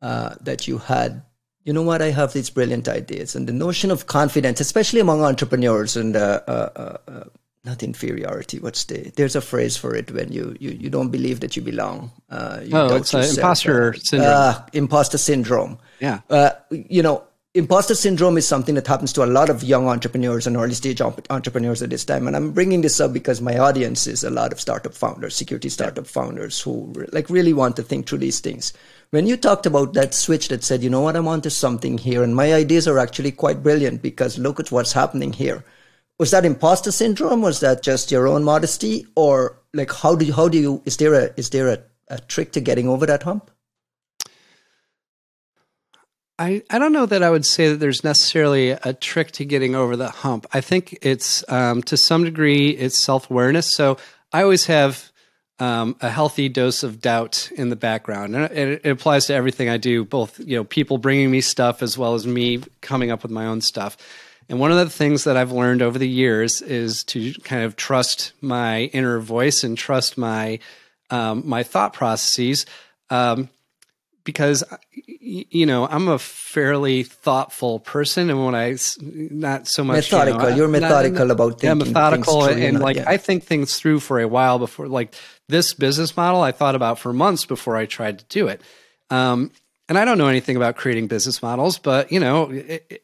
uh, 0.00 0.36
that 0.40 0.68
you 0.68 0.78
had. 0.78 1.22
You 1.64 1.72
know 1.72 1.82
what? 1.82 2.00
I 2.00 2.12
have 2.12 2.32
these 2.32 2.48
brilliant 2.48 2.88
ideas. 2.88 3.34
And 3.34 3.46
the 3.46 3.52
notion 3.52 3.90
of 3.90 4.06
confidence, 4.06 4.60
especially 4.60 5.00
among 5.00 5.22
entrepreneurs 5.22 5.96
and 5.96 6.16
uh, 6.16 6.40
uh, 6.46 7.24
not 7.68 7.82
inferiority. 7.82 8.58
What's 8.58 8.84
the? 8.84 9.12
There's 9.14 9.36
a 9.36 9.40
phrase 9.40 9.76
for 9.76 9.94
it 9.94 10.10
when 10.10 10.32
you 10.32 10.56
you, 10.58 10.70
you 10.70 10.90
don't 10.90 11.10
believe 11.10 11.40
that 11.40 11.54
you 11.56 11.62
belong. 11.62 12.10
Uh, 12.30 12.60
you 12.64 12.76
oh, 12.76 12.96
it's 12.96 13.14
uh, 13.14 13.18
imposter 13.18 13.94
syndrome. 13.94 14.32
Uh, 14.32 14.66
imposter 14.72 15.18
syndrome. 15.18 15.78
Yeah. 16.00 16.20
Uh, 16.30 16.50
you 16.70 17.02
know, 17.02 17.24
imposter 17.54 17.94
syndrome 17.94 18.38
is 18.38 18.48
something 18.48 18.74
that 18.74 18.86
happens 18.86 19.12
to 19.12 19.24
a 19.24 19.26
lot 19.38 19.50
of 19.50 19.62
young 19.62 19.86
entrepreneurs 19.86 20.46
and 20.46 20.56
early 20.56 20.74
stage 20.74 21.00
entrepreneurs 21.00 21.82
at 21.82 21.90
this 21.90 22.04
time. 22.04 22.26
And 22.26 22.34
I'm 22.36 22.52
bringing 22.52 22.80
this 22.80 23.00
up 23.00 23.12
because 23.12 23.40
my 23.40 23.58
audience 23.58 24.06
is 24.06 24.24
a 24.24 24.30
lot 24.30 24.52
of 24.52 24.60
startup 24.60 24.94
founders, 24.94 25.36
security 25.36 25.68
startup 25.68 26.06
yeah. 26.06 26.10
founders 26.10 26.60
who 26.60 26.92
like 27.12 27.28
really 27.28 27.52
want 27.52 27.76
to 27.76 27.82
think 27.82 28.06
through 28.06 28.18
these 28.18 28.40
things. 28.40 28.72
When 29.10 29.26
you 29.26 29.36
talked 29.36 29.66
about 29.66 29.92
that 29.94 30.14
switch 30.14 30.48
that 30.48 30.64
said, 30.64 30.82
you 30.82 30.90
know 30.90 31.00
what, 31.00 31.16
I'm 31.16 31.28
onto 31.28 31.50
something 31.50 31.96
here, 31.96 32.22
and 32.22 32.36
my 32.36 32.52
ideas 32.52 32.86
are 32.86 32.98
actually 32.98 33.32
quite 33.32 33.62
brilliant 33.62 34.02
because 34.02 34.38
look 34.38 34.60
at 34.60 34.70
what's 34.70 34.92
happening 34.92 35.32
here 35.32 35.64
was 36.18 36.30
that 36.32 36.44
imposter 36.44 36.90
syndrome? 36.90 37.42
Was 37.42 37.60
that 37.60 37.82
just 37.82 38.10
your 38.10 38.26
own 38.26 38.44
modesty, 38.44 39.06
or 39.14 39.58
like 39.72 39.92
how 39.92 40.16
do 40.16 40.24
you, 40.24 40.32
how 40.32 40.48
do 40.48 40.58
you 40.58 40.82
is 40.84 40.96
there 40.96 41.14
a 41.14 41.30
is 41.36 41.50
there 41.50 41.68
a, 41.68 41.78
a 42.08 42.18
trick 42.20 42.52
to 42.52 42.60
getting 42.60 42.88
over 42.88 43.06
that 43.06 43.22
hump? 43.22 43.50
I, 46.40 46.62
I 46.70 46.78
don't 46.78 46.92
know 46.92 47.06
that 47.06 47.22
I 47.24 47.30
would 47.30 47.44
say 47.44 47.70
that 47.70 47.78
there's 47.78 48.04
necessarily 48.04 48.70
a 48.70 48.92
trick 48.92 49.32
to 49.32 49.44
getting 49.44 49.74
over 49.74 49.96
the 49.96 50.08
hump. 50.08 50.46
I 50.52 50.60
think 50.60 50.96
it's 51.02 51.44
um, 51.50 51.82
to 51.84 51.96
some 51.96 52.22
degree 52.24 52.70
it's 52.70 52.96
self 52.96 53.30
awareness. 53.30 53.74
So 53.74 53.98
I 54.32 54.42
always 54.42 54.66
have 54.66 55.10
um, 55.58 55.96
a 56.00 56.08
healthy 56.08 56.48
dose 56.48 56.84
of 56.84 57.00
doubt 57.00 57.50
in 57.56 57.70
the 57.70 57.76
background, 57.76 58.36
and 58.36 58.44
it, 58.52 58.82
it, 58.84 58.90
applies 58.90 59.26
to 59.26 59.34
everything 59.34 59.68
I 59.68 59.76
do. 59.76 60.04
Both 60.04 60.38
you 60.38 60.56
know 60.56 60.64
people 60.64 60.98
bringing 60.98 61.30
me 61.30 61.40
stuff 61.40 61.82
as 61.82 61.98
well 61.98 62.14
as 62.14 62.26
me 62.26 62.60
coming 62.80 63.10
up 63.10 63.22
with 63.22 63.32
my 63.32 63.46
own 63.46 63.60
stuff. 63.60 63.96
And 64.48 64.58
one 64.58 64.70
of 64.70 64.78
the 64.78 64.88
things 64.88 65.24
that 65.24 65.36
I've 65.36 65.52
learned 65.52 65.82
over 65.82 65.98
the 65.98 66.08
years 66.08 66.62
is 66.62 67.04
to 67.04 67.34
kind 67.44 67.64
of 67.64 67.76
trust 67.76 68.32
my 68.40 68.84
inner 68.84 69.18
voice 69.18 69.62
and 69.62 69.76
trust 69.76 70.16
my 70.16 70.58
um, 71.10 71.42
my 71.46 71.62
thought 71.62 71.92
processes, 71.92 72.66
um, 73.10 73.48
because 74.24 74.62
you 75.20 75.66
know 75.66 75.86
I'm 75.86 76.08
a 76.08 76.18
fairly 76.18 77.02
thoughtful 77.02 77.80
person, 77.80 78.30
and 78.30 78.44
when 78.44 78.54
I 78.54 78.76
not 79.00 79.68
so 79.68 79.84
much 79.84 80.12
methodical, 80.12 80.40
you 80.40 80.50
know, 80.50 80.56
you're 80.56 80.68
methodical 80.68 81.26
not, 81.26 81.30
about 81.30 81.60
thinking. 81.60 81.68
Yeah, 81.68 81.92
methodical, 81.92 82.46
through, 82.46 82.62
and 82.62 82.80
like 82.80 82.96
yeah. 82.96 83.04
I 83.06 83.16
think 83.18 83.44
things 83.44 83.78
through 83.78 84.00
for 84.00 84.20
a 84.20 84.28
while 84.28 84.58
before. 84.58 84.88
Like 84.88 85.14
this 85.48 85.74
business 85.74 86.16
model, 86.16 86.42
I 86.42 86.52
thought 86.52 86.74
about 86.74 86.98
for 86.98 87.12
months 87.12 87.44
before 87.44 87.76
I 87.76 87.86
tried 87.86 88.18
to 88.20 88.24
do 88.26 88.48
it. 88.48 88.62
Um, 89.10 89.50
and 89.90 89.96
I 89.96 90.04
don't 90.04 90.18
know 90.18 90.26
anything 90.26 90.56
about 90.56 90.76
creating 90.76 91.06
business 91.06 91.42
models, 91.42 91.78
but 91.78 92.12
you 92.12 92.20
know. 92.20 92.50
It, 92.50 92.86
it, 92.88 93.02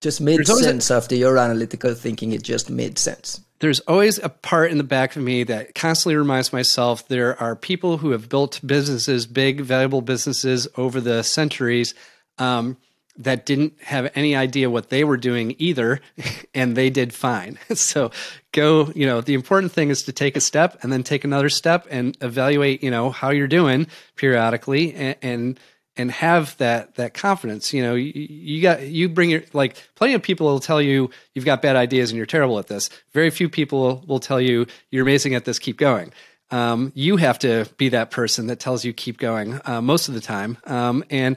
just 0.00 0.20
made 0.20 0.46
sense 0.46 0.90
a, 0.90 0.94
after 0.94 1.14
your 1.14 1.38
analytical 1.38 1.94
thinking. 1.94 2.32
It 2.32 2.42
just 2.42 2.70
made 2.70 2.98
sense. 2.98 3.40
There's 3.60 3.80
always 3.80 4.18
a 4.18 4.28
part 4.28 4.70
in 4.70 4.78
the 4.78 4.84
back 4.84 5.16
of 5.16 5.22
me 5.22 5.42
that 5.44 5.74
constantly 5.74 6.16
reminds 6.16 6.52
myself 6.52 7.08
there 7.08 7.40
are 7.40 7.56
people 7.56 7.98
who 7.98 8.10
have 8.10 8.28
built 8.28 8.60
businesses, 8.64 9.26
big, 9.26 9.60
valuable 9.60 10.00
businesses 10.00 10.68
over 10.76 11.00
the 11.00 11.22
centuries. 11.22 11.94
Um, 12.38 12.76
that 13.18 13.44
didn't 13.44 13.74
have 13.82 14.10
any 14.14 14.36
idea 14.36 14.70
what 14.70 14.90
they 14.90 15.02
were 15.02 15.16
doing 15.16 15.54
either, 15.58 16.00
and 16.54 16.76
they 16.76 16.88
did 16.88 17.12
fine. 17.12 17.58
so 17.74 18.10
go, 18.52 18.92
you 18.94 19.06
know, 19.06 19.20
the 19.20 19.34
important 19.34 19.72
thing 19.72 19.90
is 19.90 20.04
to 20.04 20.12
take 20.12 20.36
a 20.36 20.40
step 20.40 20.78
and 20.82 20.92
then 20.92 21.02
take 21.02 21.24
another 21.24 21.48
step 21.48 21.86
and 21.90 22.16
evaluate, 22.20 22.82
you 22.82 22.90
know, 22.90 23.10
how 23.10 23.30
you're 23.30 23.48
doing 23.48 23.88
periodically 24.16 24.94
and, 24.94 25.16
and 25.20 25.60
and 25.98 26.10
have 26.10 26.56
that 26.58 26.94
that 26.94 27.12
confidence. 27.12 27.74
You 27.74 27.82
know, 27.82 27.94
you, 27.94 28.12
you, 28.14 28.62
got 28.62 28.82
you 28.82 29.08
bring 29.08 29.30
your 29.30 29.42
like 29.52 29.76
plenty 29.96 30.14
of 30.14 30.22
people 30.22 30.46
will 30.46 30.60
tell 30.60 30.80
you 30.80 31.10
you've 31.34 31.44
got 31.44 31.60
bad 31.60 31.76
ideas 31.76 32.10
and 32.10 32.16
you're 32.16 32.26
terrible 32.26 32.58
at 32.58 32.68
this. 32.68 32.88
Very 33.12 33.30
few 33.30 33.48
people 33.48 34.04
will 34.06 34.20
tell 34.20 34.40
you 34.40 34.66
you're 34.90 35.02
amazing 35.02 35.34
at 35.34 35.44
this. 35.44 35.58
Keep 35.58 35.76
going. 35.76 36.12
Um, 36.50 36.92
you 36.94 37.16
have 37.16 37.38
to 37.40 37.68
be 37.76 37.90
that 37.90 38.10
person 38.10 38.46
that 38.46 38.58
tells 38.58 38.84
you 38.84 38.94
keep 38.94 39.18
going 39.18 39.60
uh, 39.66 39.82
most 39.82 40.08
of 40.08 40.14
the 40.14 40.20
time. 40.20 40.56
Um, 40.64 41.04
and 41.10 41.36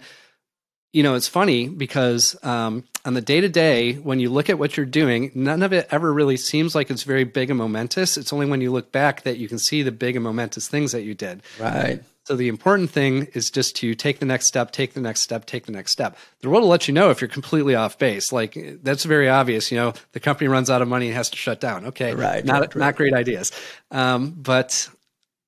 you 0.93 1.03
know, 1.03 1.15
it's 1.15 1.27
funny 1.27 1.69
because 1.69 2.35
um, 2.43 2.83
on 3.05 3.13
the 3.13 3.21
day 3.21 3.41
to 3.41 3.49
day, 3.49 3.93
when 3.93 4.19
you 4.19 4.29
look 4.29 4.49
at 4.49 4.59
what 4.59 4.75
you're 4.75 4.85
doing, 4.85 5.31
none 5.33 5.63
of 5.63 5.71
it 5.71 5.87
ever 5.89 6.11
really 6.11 6.35
seems 6.37 6.75
like 6.75 6.89
it's 6.89 7.03
very 7.03 7.23
big 7.23 7.49
and 7.49 7.57
momentous. 7.57 8.17
It's 8.17 8.33
only 8.33 8.45
when 8.45 8.61
you 8.61 8.71
look 8.71 8.91
back 8.91 9.23
that 9.23 9.37
you 9.37 9.47
can 9.47 9.57
see 9.57 9.83
the 9.83 9.91
big 9.91 10.15
and 10.15 10.23
momentous 10.23 10.67
things 10.67 10.91
that 10.91 11.03
you 11.03 11.13
did. 11.13 11.43
Right. 11.59 12.03
So 12.25 12.35
the 12.35 12.49
important 12.49 12.91
thing 12.91 13.27
is 13.33 13.49
just 13.49 13.75
to 13.77 13.95
take 13.95 14.19
the 14.19 14.25
next 14.25 14.45
step, 14.45 14.71
take 14.71 14.93
the 14.93 15.01
next 15.01 15.21
step, 15.21 15.45
take 15.45 15.65
the 15.65 15.71
next 15.71 15.91
step. 15.91 16.15
The 16.41 16.49
world 16.49 16.61
will 16.63 16.69
let 16.69 16.87
you 16.87 16.93
know 16.93 17.09
if 17.09 17.19
you're 17.19 17.27
completely 17.27 17.73
off 17.73 17.97
base. 17.97 18.31
Like 18.31 18.79
that's 18.83 19.05
very 19.05 19.27
obvious. 19.27 19.71
You 19.71 19.77
know, 19.77 19.93
the 20.11 20.19
company 20.19 20.47
runs 20.47 20.69
out 20.69 20.83
of 20.83 20.87
money 20.87 21.07
and 21.07 21.15
has 21.15 21.31
to 21.31 21.37
shut 21.37 21.59
down. 21.59 21.85
Okay, 21.87 22.13
right, 22.13 22.45
not 22.45 22.61
right, 22.61 22.75
not 22.75 22.95
great 22.95 23.13
ideas. 23.13 23.51
Um, 23.89 24.31
but 24.31 24.87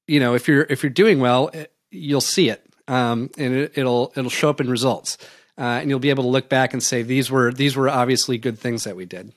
you 0.07 0.19
know, 0.19 0.33
if 0.33 0.47
you're 0.47 0.65
if 0.67 0.81
you're 0.81 0.89
doing 0.89 1.19
well, 1.19 1.51
you'll 1.91 2.21
see 2.21 2.49
it, 2.49 2.65
um, 2.87 3.29
and 3.37 3.53
it, 3.53 3.77
will 3.77 4.11
it'll 4.15 4.31
show 4.31 4.49
up 4.49 4.59
in 4.59 4.67
results, 4.67 5.19
uh, 5.59 5.61
and 5.61 5.91
you'll 5.91 5.99
be 5.99 6.09
able 6.09 6.23
to 6.23 6.29
look 6.29 6.49
back 6.49 6.73
and 6.73 6.81
say 6.81 7.03
these 7.03 7.29
were 7.29 7.53
these 7.53 7.75
were 7.75 7.87
obviously 7.87 8.39
good 8.39 8.57
things 8.57 8.83
that 8.85 8.95
we 8.95 9.05
did. 9.05 9.31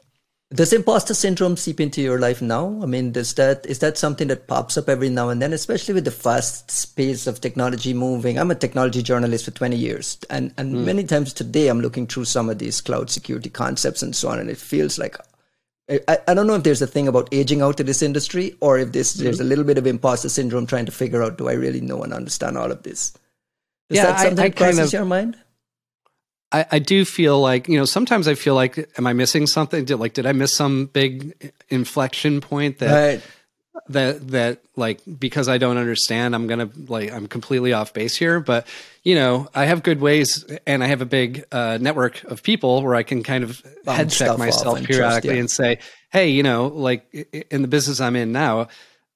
Does 0.55 0.73
imposter 0.73 1.13
syndrome 1.13 1.57
seep 1.57 1.81
into 1.81 2.01
your 2.01 2.21
life 2.21 2.41
now? 2.41 2.79
I 2.81 2.87
mean, 2.87 3.11
does 3.11 3.35
that 3.35 3.67
is 3.67 3.81
that 3.81 3.99
something 3.99 4.29
that 4.29 4.47
pops 4.47 4.77
up 4.79 4.89
every 4.89 5.09
now 5.09 5.29
and 5.29 5.43
then, 5.43 5.53
especially 5.53 5.95
with 5.95 6.05
the 6.05 6.13
fast 6.13 6.95
pace 6.95 7.27
of 7.27 7.41
technology 7.41 7.93
moving? 7.93 8.39
I'm 8.39 8.53
a 8.53 8.55
technology 8.55 9.03
journalist 9.03 9.45
for 9.45 9.51
20 9.51 9.77
years, 9.77 10.19
and 10.31 10.55
and 10.57 10.73
mm. 10.73 10.85
many 10.85 11.03
times 11.03 11.33
today 11.33 11.67
I'm 11.67 11.81
looking 11.81 12.07
through 12.07 12.27
some 12.27 12.49
of 12.49 12.61
these 12.61 12.81
cloud 12.81 13.11
security 13.11 13.51
concepts 13.51 14.03
and 14.03 14.15
so 14.15 14.29
on, 14.29 14.39
and 14.39 14.49
it 14.49 14.57
feels 14.57 14.99
like 14.99 15.17
I, 15.89 16.19
I 16.29 16.35
don't 16.35 16.47
know 16.47 16.55
if 16.55 16.63
there's 16.63 16.83
a 16.83 16.87
thing 16.87 17.09
about 17.09 17.29
aging 17.33 17.61
out 17.61 17.81
of 17.81 17.87
this 17.87 18.03
industry, 18.03 18.57
or 18.61 18.79
if 18.79 18.93
this 18.93 19.17
mm. 19.17 19.25
there's 19.25 19.41
a 19.41 19.45
little 19.45 19.65
bit 19.65 19.79
of 19.79 19.87
imposter 19.89 20.29
syndrome 20.29 20.69
trying 20.69 20.87
to 20.87 20.93
figure 20.93 21.25
out 21.25 21.39
do 21.39 21.49
I 21.49 21.55
really 21.55 21.81
know 21.81 22.05
and 22.05 22.13
understand 22.13 22.57
all 22.57 22.71
of 22.71 22.85
this? 22.85 23.15
Is 23.91 23.97
yeah, 23.97 24.07
that 24.07 24.21
something 24.21 24.39
I, 24.39 24.43
I 24.45 24.49
that 24.51 24.57
crosses 24.57 24.77
kind 24.77 24.87
of, 24.87 24.93
your 24.93 25.05
mind? 25.05 25.39
I, 26.53 26.67
I, 26.73 26.79
do 26.79 27.05
feel 27.05 27.41
like 27.41 27.69
you 27.69 27.77
know 27.77 27.85
sometimes 27.85 28.29
I 28.29 28.35
feel 28.35 28.55
like 28.55 28.79
am 28.99 29.07
I 29.07 29.13
missing 29.13 29.47
something? 29.47 29.85
Did 29.85 29.97
like 29.97 30.15
did 30.15 30.27
I 30.27 30.33
miss 30.33 30.55
some 30.55 30.87
big 30.87 31.53
inflection 31.69 32.41
point 32.41 32.79
that 32.79 33.15
right. 33.15 33.23
that 33.89 34.29
that 34.29 34.61
like 34.77 35.01
because 35.19 35.49
I 35.49 35.59
don't 35.59 35.77
understand 35.77 36.35
I'm 36.35 36.47
gonna 36.47 36.71
like 36.87 37.13
I'm 37.13 37.27
completely 37.27 37.73
off 37.73 37.93
base 37.93 38.15
here. 38.15 38.39
But 38.39 38.67
you 39.03 39.17
know 39.17 39.49
I 39.55 39.65
have 39.65 39.83
good 39.83 40.01
ways 40.01 40.45
and 40.67 40.85
I 40.85 40.87
have 40.87 41.03
a 41.03 41.07
big 41.07 41.45
uh, 41.51 41.79
network 41.81 42.23
of 42.25 42.43
people 42.45 42.83
where 42.83 42.95
I 42.95 43.03
can 43.03 43.25
kind 43.25 43.43
of 43.43 43.61
head 43.85 44.11
check 44.11 44.39
myself 44.39 44.79
and 44.79 44.87
periodically 44.87 45.31
trust, 45.31 45.35
yeah. 45.35 45.41
and 45.41 45.51
say, 45.51 45.79
hey, 46.11 46.29
you 46.29 46.45
know, 46.45 46.69
like 46.69 47.13
in 47.51 47.63
the 47.63 47.69
business 47.69 48.01
I'm 48.01 48.15
in 48.15 48.31
now, 48.31 48.69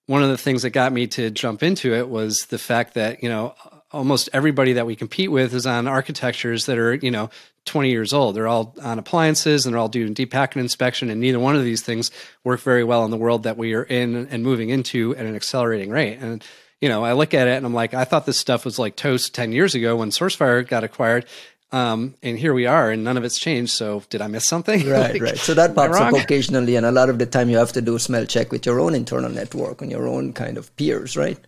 one 0.07 0.25
of 0.25 0.31
the 0.31 0.39
things 0.39 0.63
that 0.63 0.71
got 0.71 0.93
me 0.93 1.07
to 1.07 1.31
jump 1.31 1.63
into 1.63 1.95
it 1.95 2.09
was 2.09 2.47
the 2.47 2.59
fact 2.59 2.95
that 2.95 3.23
you 3.23 3.29
know 3.29 3.55
almost 3.93 4.29
everybody 4.33 4.75
that 4.75 4.87
we 4.87 4.97
compete 4.97 5.31
with 5.31 5.53
is 5.55 5.67
on 5.67 5.89
architectures 5.89 6.67
that 6.67 6.79
are 6.79 6.95
you 6.95 7.11
know 7.11 7.31
20 7.65 7.91
years 7.91 8.13
old 8.13 8.37
they're 8.37 8.49
all 8.49 8.75
on 8.83 8.99
appliances 8.99 9.67
and 9.67 9.75
they're 9.75 9.81
all 9.81 9.89
doing 9.89 10.15
deep 10.15 10.31
packet 10.31 10.61
inspection 10.61 11.11
and 11.11 11.21
neither 11.21 11.39
one 11.39 11.57
of 11.57 11.65
these 11.65 11.83
things 11.83 12.11
work 12.45 12.61
very 12.61 12.85
well 12.85 13.05
in 13.05 13.11
the 13.11 13.17
world 13.17 13.43
that 13.43 13.57
we 13.57 13.75
are 13.75 13.83
in 13.83 14.29
and 14.31 14.43
moving 14.43 14.71
into 14.71 15.15
at 15.17 15.27
an 15.27 15.35
accelerating 15.35 15.91
rate 15.91 16.19
and 16.21 16.45
you 16.81 16.89
know, 16.89 17.05
I 17.05 17.13
look 17.13 17.35
at 17.35 17.47
it 17.47 17.57
and 17.57 17.67
I'm 17.67 17.75
like, 17.75 17.95
I 17.95 18.05
thought 18.05 18.27
this 18.27 18.39
stuff 18.39 18.65
was 18.65 18.79
like 18.79 18.97
toast 18.97 19.35
10 19.35 19.53
years 19.53 19.75
ago 19.75 19.97
when 19.97 20.11
SourceFire 20.11 20.67
got 20.67 20.85
acquired. 20.85 21.27
Um, 21.73 22.17
and 22.21 22.37
here 22.37 22.53
we 22.53 22.67
are, 22.67 22.91
and 22.91 23.05
none 23.05 23.17
of 23.17 23.23
it's 23.23 23.39
changed. 23.39 23.71
So, 23.71 24.03
did 24.11 24.21
I 24.21 24.27
miss 24.27 24.45
something? 24.45 24.81
Right, 24.89 25.13
like, 25.13 25.23
right. 25.23 25.39
So 25.39 25.55
that 25.55 25.73
pops 25.73 25.97
up 25.99 26.15
occasionally, 26.15 26.75
and 26.75 26.85
a 26.85 26.91
lot 26.91 27.09
of 27.11 27.21
the 27.21 27.27
time 27.27 27.49
you 27.49 27.59
have 27.59 27.73
to 27.75 27.81
do 27.81 27.95
a 27.95 28.01
smell 28.01 28.27
check 28.27 28.51
with 28.51 28.67
your 28.67 28.81
own 28.81 28.93
internal 28.97 29.31
network 29.31 29.81
and 29.81 29.89
your 29.89 30.09
own 30.09 30.33
kind 30.33 30.59
of 30.59 30.75
peers, 30.75 31.17
right? 31.17 31.39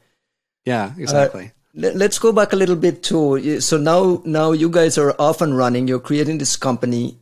Yeah, 0.64 0.92
exactly. 0.96 1.46
Uh, 1.46 1.61
let's 1.74 2.18
go 2.18 2.32
back 2.32 2.52
a 2.52 2.56
little 2.56 2.76
bit 2.76 3.02
too. 3.02 3.60
So 3.60 3.76
now, 3.76 4.22
now 4.24 4.52
you 4.52 4.68
guys 4.68 4.98
are 4.98 5.14
off 5.18 5.40
and 5.40 5.56
running. 5.56 5.88
You're 5.88 6.00
creating 6.00 6.38
this 6.38 6.56
company. 6.56 7.18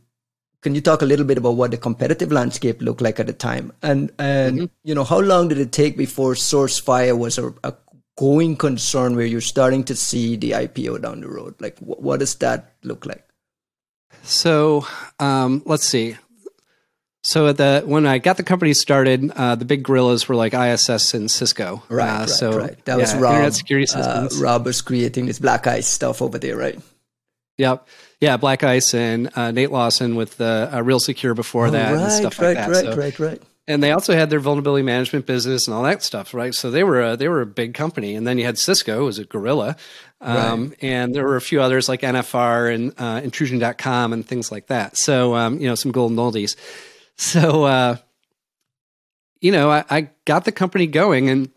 Can 0.61 0.75
you 0.75 0.81
talk 0.81 1.01
a 1.01 1.05
little 1.05 1.25
bit 1.25 1.37
about 1.37 1.55
what 1.55 1.71
the 1.71 1.77
competitive 1.77 2.31
landscape 2.31 2.81
looked 2.81 3.01
like 3.01 3.19
at 3.19 3.25
the 3.25 3.33
time, 3.33 3.73
and 3.81 4.11
and 4.19 4.57
mm-hmm. 4.57 4.65
you 4.83 4.93
know 4.93 5.03
how 5.03 5.19
long 5.19 5.47
did 5.47 5.57
it 5.57 5.71
take 5.71 5.97
before 5.97 6.35
SourceFire 6.35 7.17
was 7.17 7.39
a, 7.39 7.51
a 7.63 7.73
going 8.15 8.55
concern 8.55 9.15
where 9.15 9.25
you're 9.25 9.41
starting 9.41 9.83
to 9.85 9.95
see 9.95 10.35
the 10.35 10.51
IPO 10.51 11.01
down 11.01 11.21
the 11.21 11.29
road? 11.29 11.55
Like, 11.59 11.79
wh- 11.79 11.99
what 11.99 12.19
does 12.19 12.35
that 12.35 12.75
look 12.83 13.07
like? 13.07 13.27
So 14.21 14.85
um, 15.19 15.63
let's 15.65 15.85
see. 15.85 16.17
So 17.23 17.47
at 17.47 17.57
the 17.57 17.83
when 17.85 18.07
I 18.07 18.17
got 18.17 18.37
the 18.37 18.43
company 18.43 18.73
started, 18.73 19.31
uh, 19.31 19.55
the 19.55 19.65
big 19.65 19.83
gorillas 19.83 20.27
were 20.27 20.35
like 20.35 20.53
ISS 20.53 21.13
and 21.13 21.29
Cisco. 21.29 21.83
Right, 21.87 22.07
uh, 22.07 22.19
right, 22.19 22.29
so 22.29 22.57
right. 22.57 22.85
That 22.85 22.97
was 22.97 23.13
Rob. 23.15 23.33
Internet 23.33 23.53
security 23.53 23.87
uh, 23.93 24.03
systems. 24.03 24.41
Uh, 24.41 24.43
Rob 24.45 24.65
was 24.65 24.81
creating 24.81 25.27
this 25.27 25.39
Black 25.39 25.67
Ice 25.67 25.87
stuff 25.87 26.21
over 26.21 26.39
there, 26.39 26.57
right? 26.57 26.79
Yep. 27.57 27.87
Yeah, 28.19 28.37
Black 28.37 28.63
Ice 28.63 28.93
and 28.93 29.29
uh, 29.35 29.51
Nate 29.51 29.71
Lawson 29.71 30.15
with 30.15 30.39
uh, 30.41 30.81
Real 30.83 30.99
Secure 30.99 31.33
before 31.33 31.67
oh, 31.67 31.71
that 31.71 31.93
right, 31.93 32.01
and 32.01 32.11
stuff 32.11 32.39
right, 32.39 32.55
like 32.55 32.57
that. 32.57 32.69
Right, 32.69 32.85
so, 32.85 32.95
right, 32.95 33.19
right 33.19 33.41
and 33.67 33.81
they 33.81 33.91
also 33.91 34.13
had 34.13 34.29
their 34.29 34.39
vulnerability 34.39 34.83
management 34.83 35.25
business 35.25 35.67
and 35.67 35.73
all 35.73 35.83
that 35.83 36.03
stuff, 36.03 36.33
right? 36.33 36.53
So 36.53 36.71
they 36.71 36.83
were 36.83 37.01
a, 37.01 37.17
they 37.17 37.27
were 37.27 37.41
a 37.41 37.45
big 37.45 37.73
company, 37.73 38.15
and 38.15 38.25
then 38.25 38.37
you 38.37 38.45
had 38.45 38.57
Cisco, 38.57 39.05
was 39.05 39.19
a 39.19 39.25
gorilla, 39.25 39.77
um, 40.19 40.69
right. 40.69 40.77
and 40.81 41.15
there 41.15 41.23
were 41.23 41.35
a 41.35 41.41
few 41.41 41.61
others 41.61 41.87
like 41.87 42.01
NFR 42.01 42.73
and 42.73 42.93
uh, 42.97 43.21
Intrusion.com 43.23 44.13
and 44.13 44.25
things 44.25 44.51
like 44.51 44.67
that. 44.67 44.97
So 44.97 45.35
um, 45.35 45.59
you 45.59 45.67
know 45.67 45.75
some 45.75 45.91
golden 45.91 46.17
oldies. 46.17 46.55
So 47.17 47.65
uh, 47.65 47.97
you 49.41 49.51
know 49.51 49.69
I, 49.69 49.83
I 49.89 50.09
got 50.25 50.43
the 50.45 50.51
company 50.51 50.87
going, 50.87 51.29
and 51.29 51.51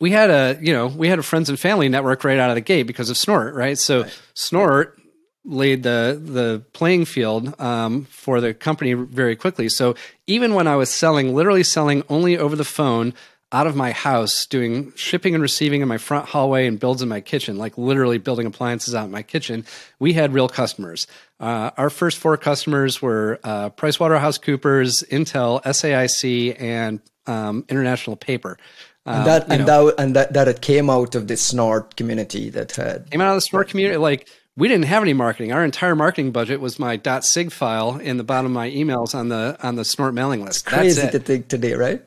we 0.00 0.10
had 0.10 0.30
a 0.30 0.58
you 0.60 0.72
know 0.72 0.86
we 0.86 1.08
had 1.08 1.18
a 1.18 1.22
friends 1.22 1.48
and 1.48 1.60
family 1.60 1.88
network 1.88 2.24
right 2.24 2.38
out 2.38 2.50
of 2.50 2.54
the 2.54 2.62
gate 2.62 2.84
because 2.84 3.10
of 3.10 3.16
Snort, 3.16 3.54
right? 3.54 3.76
So 3.76 4.02
right. 4.02 4.20
Snort 4.34 4.98
laid 5.44 5.82
the 5.82 6.20
the 6.22 6.64
playing 6.72 7.04
field 7.04 7.58
um, 7.60 8.04
for 8.06 8.40
the 8.40 8.54
company 8.54 8.92
very 8.92 9.36
quickly. 9.36 9.68
So 9.68 9.94
even 10.26 10.54
when 10.54 10.66
I 10.66 10.76
was 10.76 10.90
selling, 10.90 11.34
literally 11.34 11.64
selling 11.64 12.02
only 12.08 12.38
over 12.38 12.56
the 12.56 12.64
phone 12.64 13.14
out 13.50 13.66
of 13.66 13.74
my 13.74 13.92
house, 13.92 14.44
doing 14.46 14.92
shipping 14.94 15.34
and 15.34 15.42
receiving 15.42 15.80
in 15.80 15.88
my 15.88 15.98
front 15.98 16.26
hallway 16.28 16.66
and 16.66 16.78
builds 16.78 17.00
in 17.00 17.08
my 17.08 17.20
kitchen, 17.20 17.56
like 17.56 17.78
literally 17.78 18.18
building 18.18 18.46
appliances 18.46 18.94
out 18.94 19.06
in 19.06 19.10
my 19.10 19.22
kitchen, 19.22 19.64
we 19.98 20.12
had 20.12 20.34
real 20.34 20.48
customers. 20.48 21.06
Uh, 21.40 21.70
our 21.76 21.88
first 21.88 22.18
four 22.18 22.36
customers 22.36 23.00
were 23.00 23.40
uh, 23.44 23.70
PricewaterhouseCoopers, 23.70 25.06
Intel, 25.08 25.62
SAIC, 25.62 26.60
and 26.60 27.00
um, 27.26 27.64
International 27.68 28.16
Paper. 28.16 28.58
and 29.06 29.26
that 29.26 29.44
um, 29.44 29.52
and 29.52 29.68
that 29.68 29.94
and 29.98 30.16
that 30.16 30.32
that 30.34 30.48
it 30.48 30.60
came 30.60 30.90
out 30.90 31.14
of 31.14 31.28
the 31.28 31.36
snort 31.36 31.96
community 31.96 32.50
that 32.50 32.72
had 32.72 33.10
came 33.10 33.22
out 33.22 33.30
of 33.30 33.36
the 33.36 33.40
snort 33.40 33.68
community 33.68 33.96
like 33.96 34.28
we 34.58 34.66
didn't 34.66 34.86
have 34.86 35.02
any 35.02 35.14
marketing. 35.14 35.52
Our 35.52 35.64
entire 35.64 35.94
marketing 35.94 36.32
budget 36.32 36.60
was 36.60 36.78
my 36.78 37.00
.sig 37.20 37.52
file 37.52 37.96
in 37.98 38.16
the 38.16 38.24
bottom 38.24 38.46
of 38.46 38.52
my 38.52 38.68
emails 38.70 39.14
on 39.14 39.28
the 39.28 39.56
on 39.62 39.76
the 39.76 39.84
Snort 39.84 40.14
mailing 40.14 40.40
list. 40.44 40.66
It's 40.66 40.74
crazy 40.74 41.08
to 41.08 41.18
think 41.20 41.46
today, 41.46 41.74
right? 41.74 42.02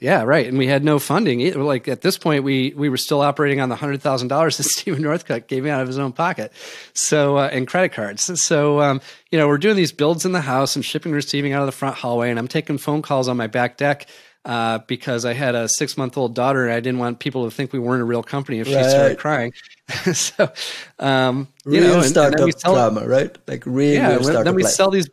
Yeah, 0.00 0.22
right. 0.22 0.46
And 0.46 0.58
we 0.58 0.66
had 0.66 0.84
no 0.84 0.98
funding. 0.98 1.54
Like 1.54 1.88
at 1.88 2.02
this 2.02 2.18
point, 2.18 2.44
we 2.44 2.74
we 2.76 2.88
were 2.88 2.96
still 2.96 3.20
operating 3.20 3.60
on 3.60 3.68
the 3.68 3.76
hundred 3.76 4.02
thousand 4.02 4.28
dollars 4.28 4.56
that 4.58 4.64
Stephen 4.64 5.02
Northcutt 5.02 5.46
gave 5.46 5.64
me 5.64 5.70
out 5.70 5.80
of 5.80 5.86
his 5.86 5.98
own 5.98 6.12
pocket, 6.12 6.52
so 6.92 7.38
uh, 7.38 7.48
and 7.52 7.66
credit 7.66 7.92
cards. 7.92 8.40
So 8.40 8.80
um, 8.80 9.00
you 9.30 9.38
know, 9.38 9.48
we're 9.48 9.58
doing 9.58 9.76
these 9.76 9.92
builds 9.92 10.24
in 10.24 10.32
the 10.32 10.40
house 10.40 10.76
and 10.76 10.84
shipping, 10.84 11.10
and 11.10 11.16
receiving 11.16 11.52
out 11.52 11.62
of 11.62 11.66
the 11.66 11.72
front 11.72 11.96
hallway, 11.96 12.30
and 12.30 12.38
I'm 12.38 12.48
taking 12.48 12.78
phone 12.78 13.02
calls 13.02 13.28
on 13.28 13.36
my 13.36 13.46
back 13.46 13.76
deck 13.76 14.06
uh, 14.46 14.78
because 14.86 15.24
I 15.24 15.32
had 15.32 15.54
a 15.54 15.68
six 15.68 15.96
month 15.96 16.16
old 16.16 16.34
daughter 16.34 16.64
and 16.64 16.72
I 16.72 16.80
didn't 16.80 17.00
want 17.00 17.18
people 17.18 17.44
to 17.44 17.50
think 17.50 17.72
we 17.72 17.80
weren't 17.80 18.00
a 18.00 18.04
real 18.04 18.22
company 18.22 18.60
if 18.60 18.68
right. 18.68 18.84
she 18.84 18.90
started 18.90 19.18
crying. 19.18 19.52
so, 20.14 20.52
um, 21.00 21.48
real 21.64 21.82
you 21.82 21.88
know, 21.88 22.02
startup 22.02 22.40
and, 22.40 22.50
and 22.50 22.60
sell, 22.60 22.74
drama, 22.74 23.06
right? 23.06 23.36
Like 23.48 23.64
real, 23.66 23.94
yeah, 23.94 24.10
real 24.10 24.22
startup 24.22 24.44
Then 24.44 24.54
we 24.54 24.62
life. 24.62 24.72
sell 24.72 24.90
these 24.90 25.10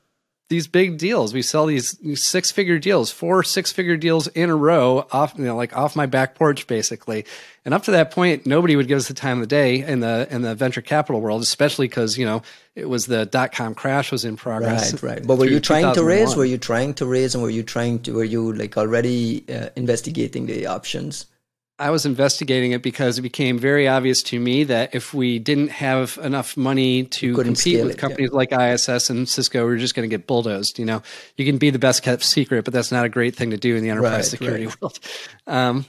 these 0.50 0.68
big 0.68 0.98
deals. 0.98 1.34
We 1.34 1.42
sell 1.42 1.66
these, 1.66 1.98
six 2.22 2.52
figure 2.52 2.78
deals, 2.78 3.12
four 3.12 3.44
six 3.44 3.72
figure 3.72 3.98
deals 3.98 4.28
in 4.28 4.50
a 4.50 4.56
row 4.56 5.08
off, 5.12 5.34
you 5.38 5.46
know, 5.46 5.56
like 5.56 5.76
off 5.76 5.96
my 5.96 6.06
back 6.06 6.36
porch, 6.36 6.68
basically. 6.68 7.26
And 7.66 7.74
up 7.74 7.84
to 7.84 7.92
that 7.92 8.12
point, 8.12 8.46
nobody 8.46 8.76
would 8.76 8.88
give 8.88 8.98
us 8.98 9.08
the 9.08 9.14
time 9.14 9.38
of 9.38 9.42
the 9.42 9.48
day 9.48 9.80
in 9.80 10.02
the 10.02 10.28
in 10.30 10.42
the 10.42 10.54
venture 10.54 10.82
capital 10.82 11.22
world, 11.22 11.42
especially 11.42 11.88
because 11.88 12.18
you 12.18 12.26
know 12.26 12.42
it 12.76 12.90
was 12.90 13.06
the 13.06 13.26
dot 13.26 13.54
com 13.54 13.74
crash 13.74 14.12
was 14.12 14.26
in 14.26 14.36
progress. 14.36 14.94
Right, 15.02 15.16
right. 15.16 15.28
But 15.28 15.38
were 15.38 15.48
you 15.48 15.62
trying 15.62 15.94
to 15.96 16.04
raise? 16.04 16.36
Were 16.36 16.46
you 16.46 16.58
trying 16.58 16.94
to 16.96 17.06
raise, 17.06 17.34
and 17.34 17.42
were 17.42 17.50
you 17.50 17.64
trying 17.64 18.00
to? 18.04 18.16
Were 18.16 18.24
you 18.24 18.54
like 18.54 18.78
already 18.78 19.46
uh, 19.50 19.70
investigating 19.76 20.46
the 20.46 20.68
options? 20.68 21.26
I 21.84 21.90
was 21.90 22.06
investigating 22.06 22.72
it 22.72 22.82
because 22.82 23.20
it 23.20 23.24
became 23.24 23.60
very 23.60 23.90
obvious 23.90 24.24
to 24.24 24.40
me 24.40 24.64
that 24.64 24.96
if 24.96 25.14
we 25.14 25.38
didn't 25.38 25.68
have 25.68 26.18
enough 26.24 26.56
money 26.56 27.04
to 27.04 27.36
compete 27.36 27.84
with 27.84 27.96
it, 27.96 27.98
companies 27.98 28.30
yeah. 28.32 28.38
like 28.38 28.54
ISS 28.54 29.10
and 29.10 29.28
Cisco, 29.28 29.68
we 29.68 29.74
are 29.74 29.78
just 29.78 29.94
going 29.94 30.10
to 30.10 30.18
get 30.18 30.26
bulldozed. 30.26 30.80
You 30.80 30.86
know, 30.86 31.04
you 31.36 31.44
can 31.44 31.58
be 31.58 31.72
the 31.72 31.80
best 31.80 32.02
kept 32.02 32.24
secret, 32.24 32.64
but 32.64 32.74
that's 32.74 32.90
not 32.90 33.04
a 33.04 33.10
great 33.10 33.36
thing 33.36 33.50
to 33.50 33.58
do 33.58 33.76
in 33.76 33.84
the 33.84 33.90
enterprise 33.90 34.14
right, 34.14 34.26
security 34.26 34.68
right. 34.68 34.82
world. 34.82 35.00
Um, 35.46 35.86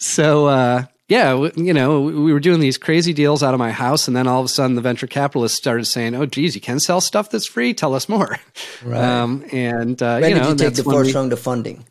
so, 0.00 0.46
uh, 0.46 0.84
yeah, 1.08 1.34
you 1.56 1.74
know, 1.74 2.00
we 2.00 2.32
were 2.32 2.40
doing 2.40 2.60
these 2.60 2.78
crazy 2.78 3.12
deals 3.12 3.42
out 3.42 3.52
of 3.52 3.58
my 3.58 3.70
house, 3.70 4.08
and 4.08 4.16
then 4.16 4.26
all 4.26 4.40
of 4.40 4.46
a 4.46 4.48
sudden, 4.48 4.76
the 4.76 4.82
venture 4.82 5.06
capitalists 5.06 5.58
started 5.58 5.84
saying, 5.84 6.14
"Oh, 6.14 6.24
geez, 6.24 6.54
you 6.54 6.60
can 6.60 6.80
sell 6.80 7.00
stuff 7.00 7.30
that's 7.30 7.46
free. 7.46 7.74
Tell 7.74 7.94
us 7.94 8.08
more." 8.08 8.38
Right. 8.82 9.02
Um, 9.02 9.44
and 9.52 10.00
uh, 10.02 10.20
when 10.20 10.30
you 10.30 10.36
know, 10.36 10.54
did 10.54 10.60
you 10.60 10.66
take 10.68 10.76
the 10.76 10.84
first 10.84 11.08
we, 11.08 11.14
round 11.14 11.32
of 11.32 11.40
funding? 11.40 11.84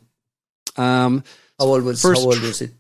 Um, 0.76 1.24
how 1.60 1.66
old 1.66 1.84
was 1.84 2.02
first, 2.02 2.22
how 2.22 2.28
old 2.28 2.42
was 2.42 2.62
it? 2.62 2.72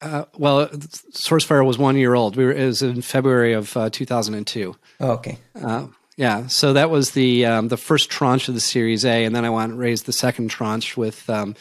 Uh, 0.00 0.24
well, 0.36 0.68
SourceFire 0.68 1.66
was 1.66 1.78
one 1.78 1.96
year 1.96 2.14
old. 2.14 2.36
We 2.36 2.44
were 2.44 2.52
it 2.52 2.66
was 2.66 2.82
in 2.82 3.02
February 3.02 3.52
of 3.52 3.76
uh, 3.76 3.90
2002. 3.90 4.76
Oh, 5.00 5.10
okay. 5.12 5.38
Uh, 5.60 5.88
yeah, 6.16 6.48
so 6.48 6.72
that 6.72 6.90
was 6.90 7.12
the 7.12 7.46
um, 7.46 7.68
the 7.68 7.76
first 7.76 8.10
tranche 8.10 8.48
of 8.48 8.54
the 8.54 8.60
Series 8.60 9.04
A, 9.04 9.24
and 9.24 9.34
then 9.36 9.44
I 9.44 9.50
went 9.50 9.72
and 9.72 9.80
raised 9.80 10.06
the 10.06 10.12
second 10.12 10.48
tranche 10.48 10.96
with 10.96 11.28
um, 11.30 11.54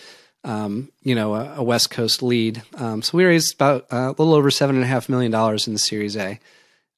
um, 0.43 0.89
you 1.04 1.13
know 1.13 1.36
a, 1.36 1.58
a, 1.58 1.63
West 1.63 1.91
Coast 1.91 2.23
lead. 2.23 2.63
Um, 2.73 3.04
so 3.04 3.17
we 3.17 3.26
raised 3.26 3.54
about 3.54 3.86
uh, 3.91 4.08
a 4.08 4.15
little 4.17 4.34
over 4.34 4.50
seven 4.50 4.76
and 4.76 4.84
a 4.84 4.88
half 4.88 5.10
million 5.10 5.32
dollars 5.32 5.67
in 5.67 5.73
the 5.73 5.80
Series 5.80 6.17
A, 6.17 6.39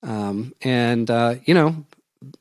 um, 0.03 0.53
and 0.61 1.11
uh, 1.11 1.35
you 1.43 1.53
know 1.53 1.83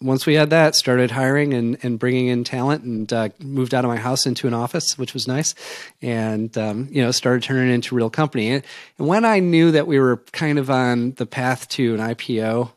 once 0.01 0.27
we 0.27 0.35
had 0.35 0.51
that, 0.51 0.75
started 0.75 1.11
hiring 1.11 1.55
and, 1.55 1.79
and 1.83 1.99
bringing 1.99 2.27
in 2.27 2.45
talent 2.45 2.83
and 2.83 3.13
uh, 3.13 3.29
moved 3.41 3.75
out 3.75 3.85
of 3.85 3.89
my 3.89 3.97
house 3.97 4.27
into 4.27 4.47
an 4.49 4.55
office, 4.55 4.99
which 4.99 5.15
was 5.15 5.29
nice. 5.29 5.55
And, 6.03 6.57
um, 6.59 6.89
you 6.91 7.03
know, 7.03 7.11
started 7.11 7.43
turning 7.43 7.73
into 7.73 7.95
real 7.95 8.11
company. 8.11 8.49
And, 8.49 8.65
and 8.99 9.07
when 9.07 9.25
I 9.25 9.39
knew 9.39 9.71
that 9.73 9.87
we 9.87 10.01
were 10.01 10.17
kind 10.33 10.59
of 10.59 10.71
on 10.71 11.13
the 11.13 11.27
path 11.27 11.69
to 11.71 11.95
an 11.95 12.01
IPO, 12.01 12.71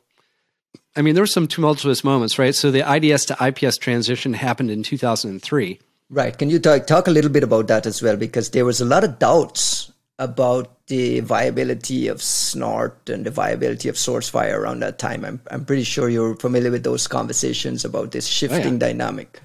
I 0.95 1.01
mean, 1.01 1.15
there 1.15 1.23
were 1.23 1.27
some 1.27 1.47
tumultuous 1.47 2.03
moments, 2.03 2.37
right? 2.37 2.53
So 2.53 2.69
the 2.69 2.87
IDS 2.87 3.25
to 3.25 3.37
IPS 3.47 3.77
transition 3.77 4.33
happened 4.33 4.69
in 4.69 4.83
2003. 4.83 5.79
Right. 6.09 6.37
Can 6.37 6.49
you 6.49 6.59
talk, 6.59 6.85
talk 6.87 7.07
a 7.07 7.11
little 7.11 7.31
bit 7.31 7.43
about 7.43 7.67
that 7.67 7.85
as 7.85 8.01
well? 8.01 8.17
Because 8.17 8.51
there 8.51 8.65
was 8.65 8.81
a 8.81 8.85
lot 8.85 9.03
of 9.03 9.17
doubts 9.17 9.91
about 10.19 10.80
the 10.91 11.21
viability 11.21 12.09
of 12.09 12.21
Snort 12.21 13.09
and 13.09 13.25
the 13.25 13.31
viability 13.31 13.87
of 13.87 13.95
SourceFire 13.95 14.57
around 14.57 14.81
that 14.81 14.99
time. 14.99 15.23
I'm, 15.23 15.39
I'm 15.49 15.63
pretty 15.63 15.85
sure 15.85 16.09
you're 16.09 16.35
familiar 16.35 16.69
with 16.69 16.83
those 16.83 17.07
conversations 17.07 17.85
about 17.85 18.11
this 18.11 18.27
shifting 18.27 18.59
oh, 18.59 18.71
yeah. 18.71 18.77
dynamic. 18.77 19.39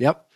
Yep. 0.00 0.26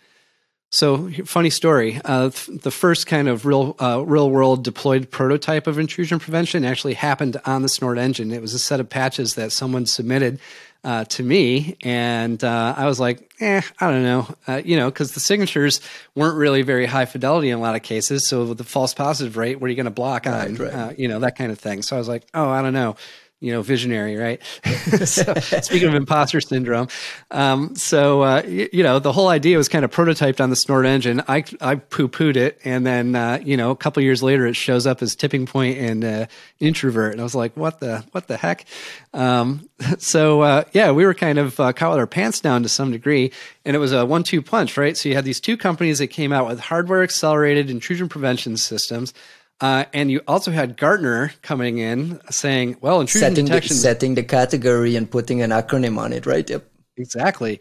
So, 0.71 1.11
funny 1.25 1.51
story. 1.51 2.01
Uh, 2.05 2.29
the 2.47 2.71
first 2.71 3.09
kind 3.09 3.27
of 3.27 3.45
real, 3.45 3.75
uh, 3.81 4.05
real 4.07 4.31
world 4.31 4.63
deployed 4.63 5.11
prototype 5.11 5.67
of 5.67 5.81
intrusion 5.81 6.21
prevention 6.21 6.65
actually 6.65 6.95
happened 6.95 7.37
on 7.45 7.63
the 7.63 7.69
Snort 7.69 7.99
engine. 7.99 8.31
It 8.31 8.41
was 8.41 8.55
a 8.55 8.61
set 8.61 8.79
of 8.79 8.89
patches 8.89 9.35
that 9.35 9.51
someone 9.51 9.85
submitted 9.85 10.39
uh, 10.83 11.05
to 11.05 11.23
me, 11.23 11.77
and 11.83 12.43
uh, 12.43 12.75
I 12.77 12.87
was 12.87 12.99
like, 12.99 13.31
eh, 13.41 13.61
I 13.79 13.91
don't 13.91 14.03
know, 14.03 14.29
uh, 14.49 14.63
you 14.65 14.77
know, 14.77 14.91
because 14.91 15.13
the 15.13 15.21
signatures 15.21 15.81
weren't 16.15 16.37
really 16.37 16.63
very 16.63 16.87
high 16.87 17.05
fidelity 17.05 17.51
in 17.51 17.59
a 17.59 17.61
lot 17.61 17.77
of 17.77 17.83
cases. 17.83 18.27
So 18.27 18.45
with 18.45 18.59
the 18.59 18.65
false 18.65 18.95
positive 18.95 19.37
rate, 19.37 19.61
what 19.61 19.67
are 19.67 19.71
you 19.71 19.77
going 19.77 19.85
to 19.85 19.91
block 19.91 20.27
on? 20.27 20.55
Right, 20.55 20.59
right. 20.59 20.73
Uh, 20.73 20.93
you 20.97 21.09
know, 21.09 21.21
that 21.21 21.37
kind 21.37 21.53
of 21.53 21.59
thing. 21.59 21.83
So 21.83 21.97
I 21.97 21.99
was 21.99 22.09
like, 22.09 22.25
oh, 22.35 22.49
I 22.49 22.63
don't 22.63 22.75
know 22.75 22.97
you 23.41 23.53
know, 23.53 23.63
visionary, 23.63 24.17
right? 24.17 24.41
so, 25.05 25.35
speaking 25.35 25.89
of 25.89 25.95
imposter 25.95 26.41
syndrome, 26.41 26.89
um, 27.31 27.75
so 27.75 28.23
uh, 28.23 28.43
y- 28.45 28.69
you 28.73 28.83
know, 28.83 28.99
the 28.99 29.13
whole 29.13 29.29
idea 29.29 29.57
was 29.57 29.69
kind 29.69 29.85
of 29.85 29.91
prototyped 29.91 30.41
on 30.41 30.51
the 30.51 30.57
Snort 30.57 30.85
engine. 30.87 31.23
I 31.27 31.45
I 31.61 31.77
poo 31.77 32.09
pooed 32.09 32.37
it, 32.37 32.59
and 32.65 32.87
then 32.87 33.15
uh, 33.15 33.41
you 33.43 33.57
know, 33.57 33.71
a 33.71 33.77
couple 33.77 34.03
years 34.03 34.23
later, 34.23 34.47
it 34.47 34.57
shows 34.57 34.87
up 34.87 35.01
as 35.03 35.17
TippingPoint 35.17 35.81
and 35.81 36.05
uh, 36.05 36.27
IntruVert, 36.61 37.13
and 37.13 37.21
I 37.21 37.25
was 37.25 37.35
like, 37.35 37.57
what 37.57 37.81
the 37.81 38.05
what 38.13 38.29
the 38.29 38.37
heck? 38.37 38.67
Um, 39.15 39.69
so 39.99 40.43
uh, 40.43 40.65
yeah, 40.73 40.91
we 40.93 41.05
were 41.07 41.15
kind 41.15 41.39
of 41.39 41.59
uh, 41.59 41.73
caught 41.73 41.91
with 41.91 41.99
our 41.99 42.07
pants 42.07 42.41
down 42.41 42.63
to 42.63 42.69
some 42.69 42.93
degree, 42.93 43.33
and 43.65 43.75
it 43.75 43.79
was 43.79 43.93
a 43.93 44.05
one 44.05 44.23
two 44.23 44.43
punch, 44.43 44.77
right? 44.77 44.97
So 44.97 45.09
you 45.09 45.15
had 45.15 45.25
these 45.25 45.41
two 45.41 45.57
companies 45.57 45.99
that 45.99 46.09
came 46.09 46.33
out 46.33 46.47
with 46.47 46.61
hardware 46.61 47.03
accelerated 47.03 47.71
intrusion 47.71 48.09
prevention 48.09 48.57
systems 48.59 49.15
Uh, 49.61 49.85
and 49.93 50.11
you 50.11 50.23
also 50.27 50.51
had 50.51 50.77
Gartner 50.77 51.33
coming 51.43 51.79
in 51.79 52.21
saying, 52.31 52.79
well, 52.81 53.01
intrusion 53.01 53.31
setting 53.31 53.45
detection. 53.45 53.77
The, 53.77 53.81
setting 53.81 54.15
the 54.15 54.23
category 54.23 54.97
and 54.97 55.11
putting 55.11 55.43
an 55.43 55.51
acronym 55.51 55.99
on 55.99 56.13
it, 56.13 56.25
right? 56.25 56.49
Yep. 56.49 56.65
Exactly. 56.97 57.61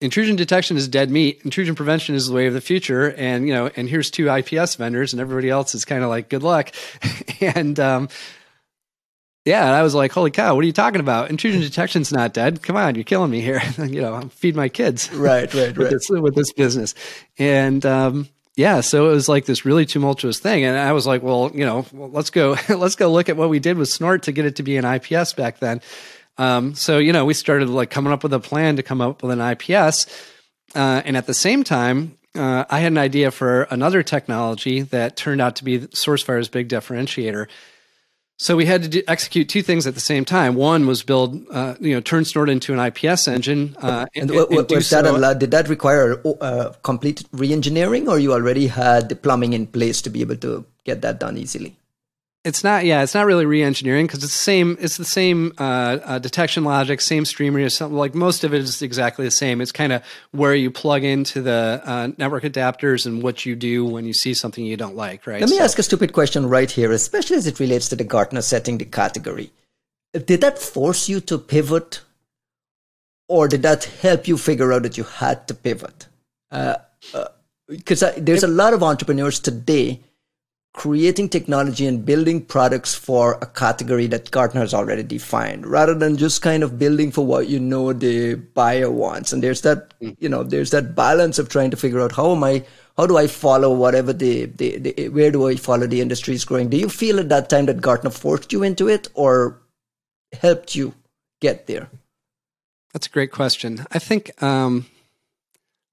Intrusion 0.00 0.36
detection 0.36 0.78
is 0.78 0.88
dead 0.88 1.10
meat. 1.10 1.42
Intrusion 1.44 1.74
prevention 1.74 2.14
is 2.14 2.28
the 2.28 2.34
way 2.34 2.46
of 2.46 2.54
the 2.54 2.60
future. 2.62 3.12
And, 3.12 3.46
you 3.46 3.52
know, 3.52 3.70
and 3.76 3.86
here's 3.86 4.10
two 4.10 4.30
IPS 4.30 4.76
vendors 4.76 5.12
and 5.12 5.20
everybody 5.20 5.50
else 5.50 5.74
is 5.74 5.84
kind 5.84 6.02
of 6.02 6.08
like, 6.08 6.30
good 6.30 6.42
luck. 6.42 6.72
and, 7.40 7.78
um, 7.78 8.08
yeah, 9.46 9.66
and 9.66 9.74
I 9.74 9.82
was 9.82 9.94
like, 9.94 10.12
"Holy 10.12 10.30
cow! 10.30 10.54
What 10.54 10.62
are 10.62 10.66
you 10.66 10.72
talking 10.72 11.00
about? 11.00 11.30
Intrusion 11.30 11.62
detection's 11.62 12.12
not 12.12 12.34
dead. 12.34 12.62
Come 12.62 12.76
on, 12.76 12.94
you're 12.94 13.04
killing 13.04 13.30
me 13.30 13.40
here. 13.40 13.62
you 13.78 14.02
know, 14.02 14.20
feed 14.34 14.54
my 14.54 14.68
kids. 14.68 15.10
Right, 15.14 15.52
right, 15.54 15.68
with 15.76 15.78
right. 15.78 15.90
This, 15.90 16.10
with 16.10 16.34
this 16.34 16.52
business, 16.52 16.94
and 17.38 17.84
um, 17.86 18.28
yeah, 18.60 18.82
so 18.82 19.08
it 19.08 19.12
was 19.12 19.26
like 19.26 19.46
this 19.46 19.64
really 19.64 19.86
tumultuous 19.86 20.38
thing, 20.38 20.64
and 20.64 20.76
I 20.76 20.92
was 20.92 21.06
like, 21.06 21.22
"Well, 21.22 21.50
you 21.54 21.64
know, 21.64 21.86
let's 21.94 22.28
go, 22.28 22.56
let's 22.68 22.94
go 22.94 23.10
look 23.10 23.30
at 23.30 23.36
what 23.38 23.48
we 23.48 23.58
did 23.58 23.78
with 23.78 23.88
Snort 23.88 24.24
to 24.24 24.32
get 24.32 24.44
it 24.44 24.56
to 24.56 24.62
be 24.62 24.76
an 24.76 24.84
IPS 24.84 25.32
back 25.32 25.60
then." 25.60 25.80
Um, 26.36 26.74
so 26.74 26.98
you 26.98 27.14
know, 27.14 27.24
we 27.24 27.32
started 27.32 27.70
like 27.70 27.88
coming 27.88 28.12
up 28.12 28.22
with 28.22 28.34
a 28.34 28.38
plan 28.38 28.76
to 28.76 28.82
come 28.82 29.00
up 29.00 29.22
with 29.22 29.32
an 29.32 29.40
IPS, 29.40 30.06
uh, 30.74 31.00
and 31.06 31.16
at 31.16 31.26
the 31.26 31.32
same 31.32 31.64
time, 31.64 32.18
uh, 32.34 32.66
I 32.68 32.80
had 32.80 32.92
an 32.92 32.98
idea 32.98 33.30
for 33.30 33.62
another 33.62 34.02
technology 34.02 34.82
that 34.82 35.16
turned 35.16 35.40
out 35.40 35.56
to 35.56 35.64
be 35.64 35.80
SourceFire's 35.80 36.50
big 36.50 36.68
differentiator. 36.68 37.46
So 38.40 38.56
we 38.56 38.64
had 38.64 38.82
to 38.84 38.88
do, 38.88 39.02
execute 39.06 39.50
two 39.50 39.60
things 39.60 39.86
at 39.86 39.92
the 39.92 40.00
same 40.00 40.24
time. 40.24 40.54
One 40.54 40.86
was 40.86 41.02
build, 41.02 41.44
uh, 41.50 41.74
you 41.78 41.92
know, 41.92 42.00
turn 42.00 42.24
Snort 42.24 42.48
into 42.48 42.72
an 42.72 42.80
IPS 42.80 43.28
engine. 43.28 43.76
Uh, 43.76 44.06
and, 44.14 44.30
and, 44.30 44.40
and 44.50 44.70
was 44.70 44.88
that 44.88 45.04
so. 45.04 45.34
did 45.34 45.50
that 45.50 45.68
require 45.68 46.22
uh, 46.40 46.72
complete 46.82 47.22
re-engineering, 47.32 48.08
or 48.08 48.18
you 48.18 48.32
already 48.32 48.68
had 48.68 49.10
the 49.10 49.14
plumbing 49.14 49.52
in 49.52 49.66
place 49.66 50.00
to 50.00 50.08
be 50.08 50.22
able 50.22 50.36
to 50.36 50.64
get 50.84 51.02
that 51.02 51.20
done 51.20 51.36
easily? 51.36 51.76
It's 52.42 52.64
not, 52.64 52.86
yeah, 52.86 53.02
it's 53.02 53.12
not 53.12 53.26
really 53.26 53.44
re-engineering 53.44 54.06
because 54.06 54.24
it's 54.24 54.32
the 54.32 54.44
same. 54.44 54.78
It's 54.80 54.96
the 54.96 55.04
same 55.04 55.52
uh, 55.58 55.98
uh, 56.02 56.18
detection 56.18 56.64
logic, 56.64 57.02
same 57.02 57.26
streamer. 57.26 57.68
Something 57.68 57.98
like 57.98 58.14
most 58.14 58.44
of 58.44 58.54
it 58.54 58.62
is 58.62 58.80
exactly 58.80 59.26
the 59.26 59.30
same. 59.30 59.60
It's 59.60 59.72
kind 59.72 59.92
of 59.92 60.02
where 60.30 60.54
you 60.54 60.70
plug 60.70 61.04
into 61.04 61.42
the 61.42 61.82
uh, 61.84 62.08
network 62.16 62.44
adapters 62.44 63.04
and 63.04 63.22
what 63.22 63.44
you 63.44 63.54
do 63.54 63.84
when 63.84 64.06
you 64.06 64.14
see 64.14 64.32
something 64.32 64.64
you 64.64 64.78
don't 64.78 64.96
like. 64.96 65.26
Right. 65.26 65.42
Let 65.42 65.50
me 65.50 65.58
so, 65.58 65.64
ask 65.64 65.78
a 65.78 65.82
stupid 65.82 66.14
question 66.14 66.48
right 66.48 66.70
here, 66.70 66.92
especially 66.92 67.36
as 67.36 67.46
it 67.46 67.60
relates 67.60 67.90
to 67.90 67.96
the 67.96 68.04
Gartner 68.04 68.40
setting 68.40 68.78
the 68.78 68.86
category. 68.86 69.52
Did 70.14 70.40
that 70.40 70.58
force 70.58 71.10
you 71.10 71.20
to 71.20 71.36
pivot, 71.36 72.00
or 73.28 73.48
did 73.48 73.60
that 73.64 73.84
help 73.84 74.26
you 74.26 74.38
figure 74.38 74.72
out 74.72 74.84
that 74.84 74.96
you 74.96 75.04
had 75.04 75.46
to 75.48 75.54
pivot? 75.54 76.06
Because 76.48 78.02
uh, 78.02 78.06
uh, 78.06 78.12
there's 78.16 78.44
a 78.44 78.48
lot 78.48 78.72
of 78.72 78.82
entrepreneurs 78.82 79.38
today 79.40 80.00
creating 80.72 81.28
technology 81.28 81.84
and 81.86 82.06
building 82.06 82.44
products 82.44 82.94
for 82.94 83.34
a 83.42 83.46
category 83.46 84.06
that 84.06 84.30
Gartner 84.30 84.60
has 84.60 84.72
already 84.72 85.02
defined, 85.02 85.66
rather 85.66 85.94
than 85.94 86.16
just 86.16 86.42
kind 86.42 86.62
of 86.62 86.78
building 86.78 87.10
for 87.10 87.26
what 87.26 87.48
you 87.48 87.58
know 87.58 87.92
the 87.92 88.34
buyer 88.34 88.90
wants. 88.90 89.32
And 89.32 89.42
there's 89.42 89.62
that, 89.62 89.98
mm. 90.00 90.16
you 90.20 90.28
know, 90.28 90.44
there's 90.44 90.70
that 90.70 90.94
balance 90.94 91.38
of 91.38 91.48
trying 91.48 91.70
to 91.72 91.76
figure 91.76 92.00
out 92.00 92.12
how 92.12 92.32
am 92.32 92.44
I, 92.44 92.64
how 92.96 93.06
do 93.06 93.16
I 93.16 93.26
follow 93.26 93.74
whatever 93.74 94.12
the, 94.12 94.46
the, 94.46 94.78
the 94.78 95.08
where 95.08 95.32
do 95.32 95.48
I 95.48 95.56
follow 95.56 95.88
the 95.88 96.00
industry 96.00 96.34
is 96.34 96.44
growing? 96.44 96.68
Do 96.68 96.76
you 96.76 96.88
feel 96.88 97.18
at 97.18 97.28
that 97.30 97.50
time 97.50 97.66
that 97.66 97.80
Gartner 97.80 98.10
forced 98.10 98.52
you 98.52 98.62
into 98.62 98.88
it 98.88 99.08
or 99.14 99.60
helped 100.32 100.76
you 100.76 100.94
get 101.40 101.66
there? 101.66 101.90
That's 102.92 103.08
a 103.08 103.10
great 103.10 103.32
question. 103.32 103.86
I 103.90 103.98
think, 103.98 104.40
um, 104.42 104.86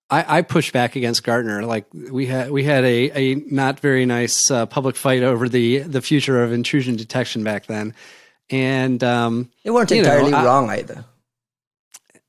I, 0.09 0.37
I 0.37 0.41
pushed 0.41 0.73
back 0.73 0.95
against 0.95 1.23
Gartner. 1.23 1.63
Like 1.63 1.85
we 1.93 2.27
had 2.27 2.49
we 2.49 2.63
had 2.63 2.83
a, 2.85 3.11
a 3.13 3.35
not 3.35 3.79
very 3.79 4.05
nice 4.05 4.49
uh, 4.49 4.65
public 4.65 4.95
fight 4.95 5.23
over 5.23 5.49
the 5.49 5.79
the 5.79 6.01
future 6.01 6.43
of 6.43 6.53
intrusion 6.53 6.95
detection 6.95 7.43
back 7.43 7.65
then, 7.65 7.93
and 8.49 9.03
um, 9.03 9.51
they 9.63 9.69
weren't 9.69 9.91
entirely 9.91 10.31
know, 10.31 10.45
wrong 10.45 10.69
either. 10.69 11.03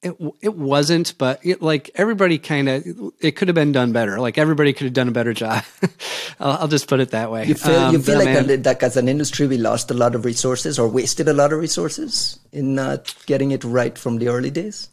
It 0.03 0.17
it 0.41 0.55
wasn't, 0.57 1.17
but 1.19 1.38
it, 1.45 1.62
like 1.62 1.91
everybody 1.95 2.38
kind 2.38 2.69
of 2.69 2.85
it 3.21 3.33
could 3.33 3.47
have 3.47 3.55
been 3.55 3.73
done 3.73 3.93
better. 3.93 4.19
Like 4.19 4.38
everybody 4.38 4.73
could 4.73 4.87
have 4.87 4.95
done 4.95 5.09
a 5.09 5.12
better 5.12 5.33
job. 5.33 5.62
I'll, 6.41 6.62
I'll, 6.62 6.69
just 6.69 6.88
put 6.88 6.99
it 6.99 7.11
that 7.11 7.31
way. 7.31 7.47
You 7.47 7.55
feel 7.55 7.77
um, 7.77 7.93
you 7.93 8.01
feel 8.01 8.19
like, 8.19 8.29
a, 8.29 8.57
like 8.57 8.83
as 8.83 8.97
an 8.97 9.09
industry 9.09 9.47
we 9.47 9.57
lost 9.57 9.91
a 9.91 9.95
lot 9.95 10.17
of 10.17 10.25
resources 10.25 10.81
or 10.81 10.88
wasted 10.88 11.29
a 11.29 11.33
lot 11.33 11.53
of 11.53 11.61
resources 11.61 12.41
in 12.53 12.75
not 12.75 13.14
getting 13.27 13.53
it 13.53 13.62
right 13.62 13.97
from 13.97 14.19
the 14.19 14.29
early 14.29 14.51
days. 14.51 14.88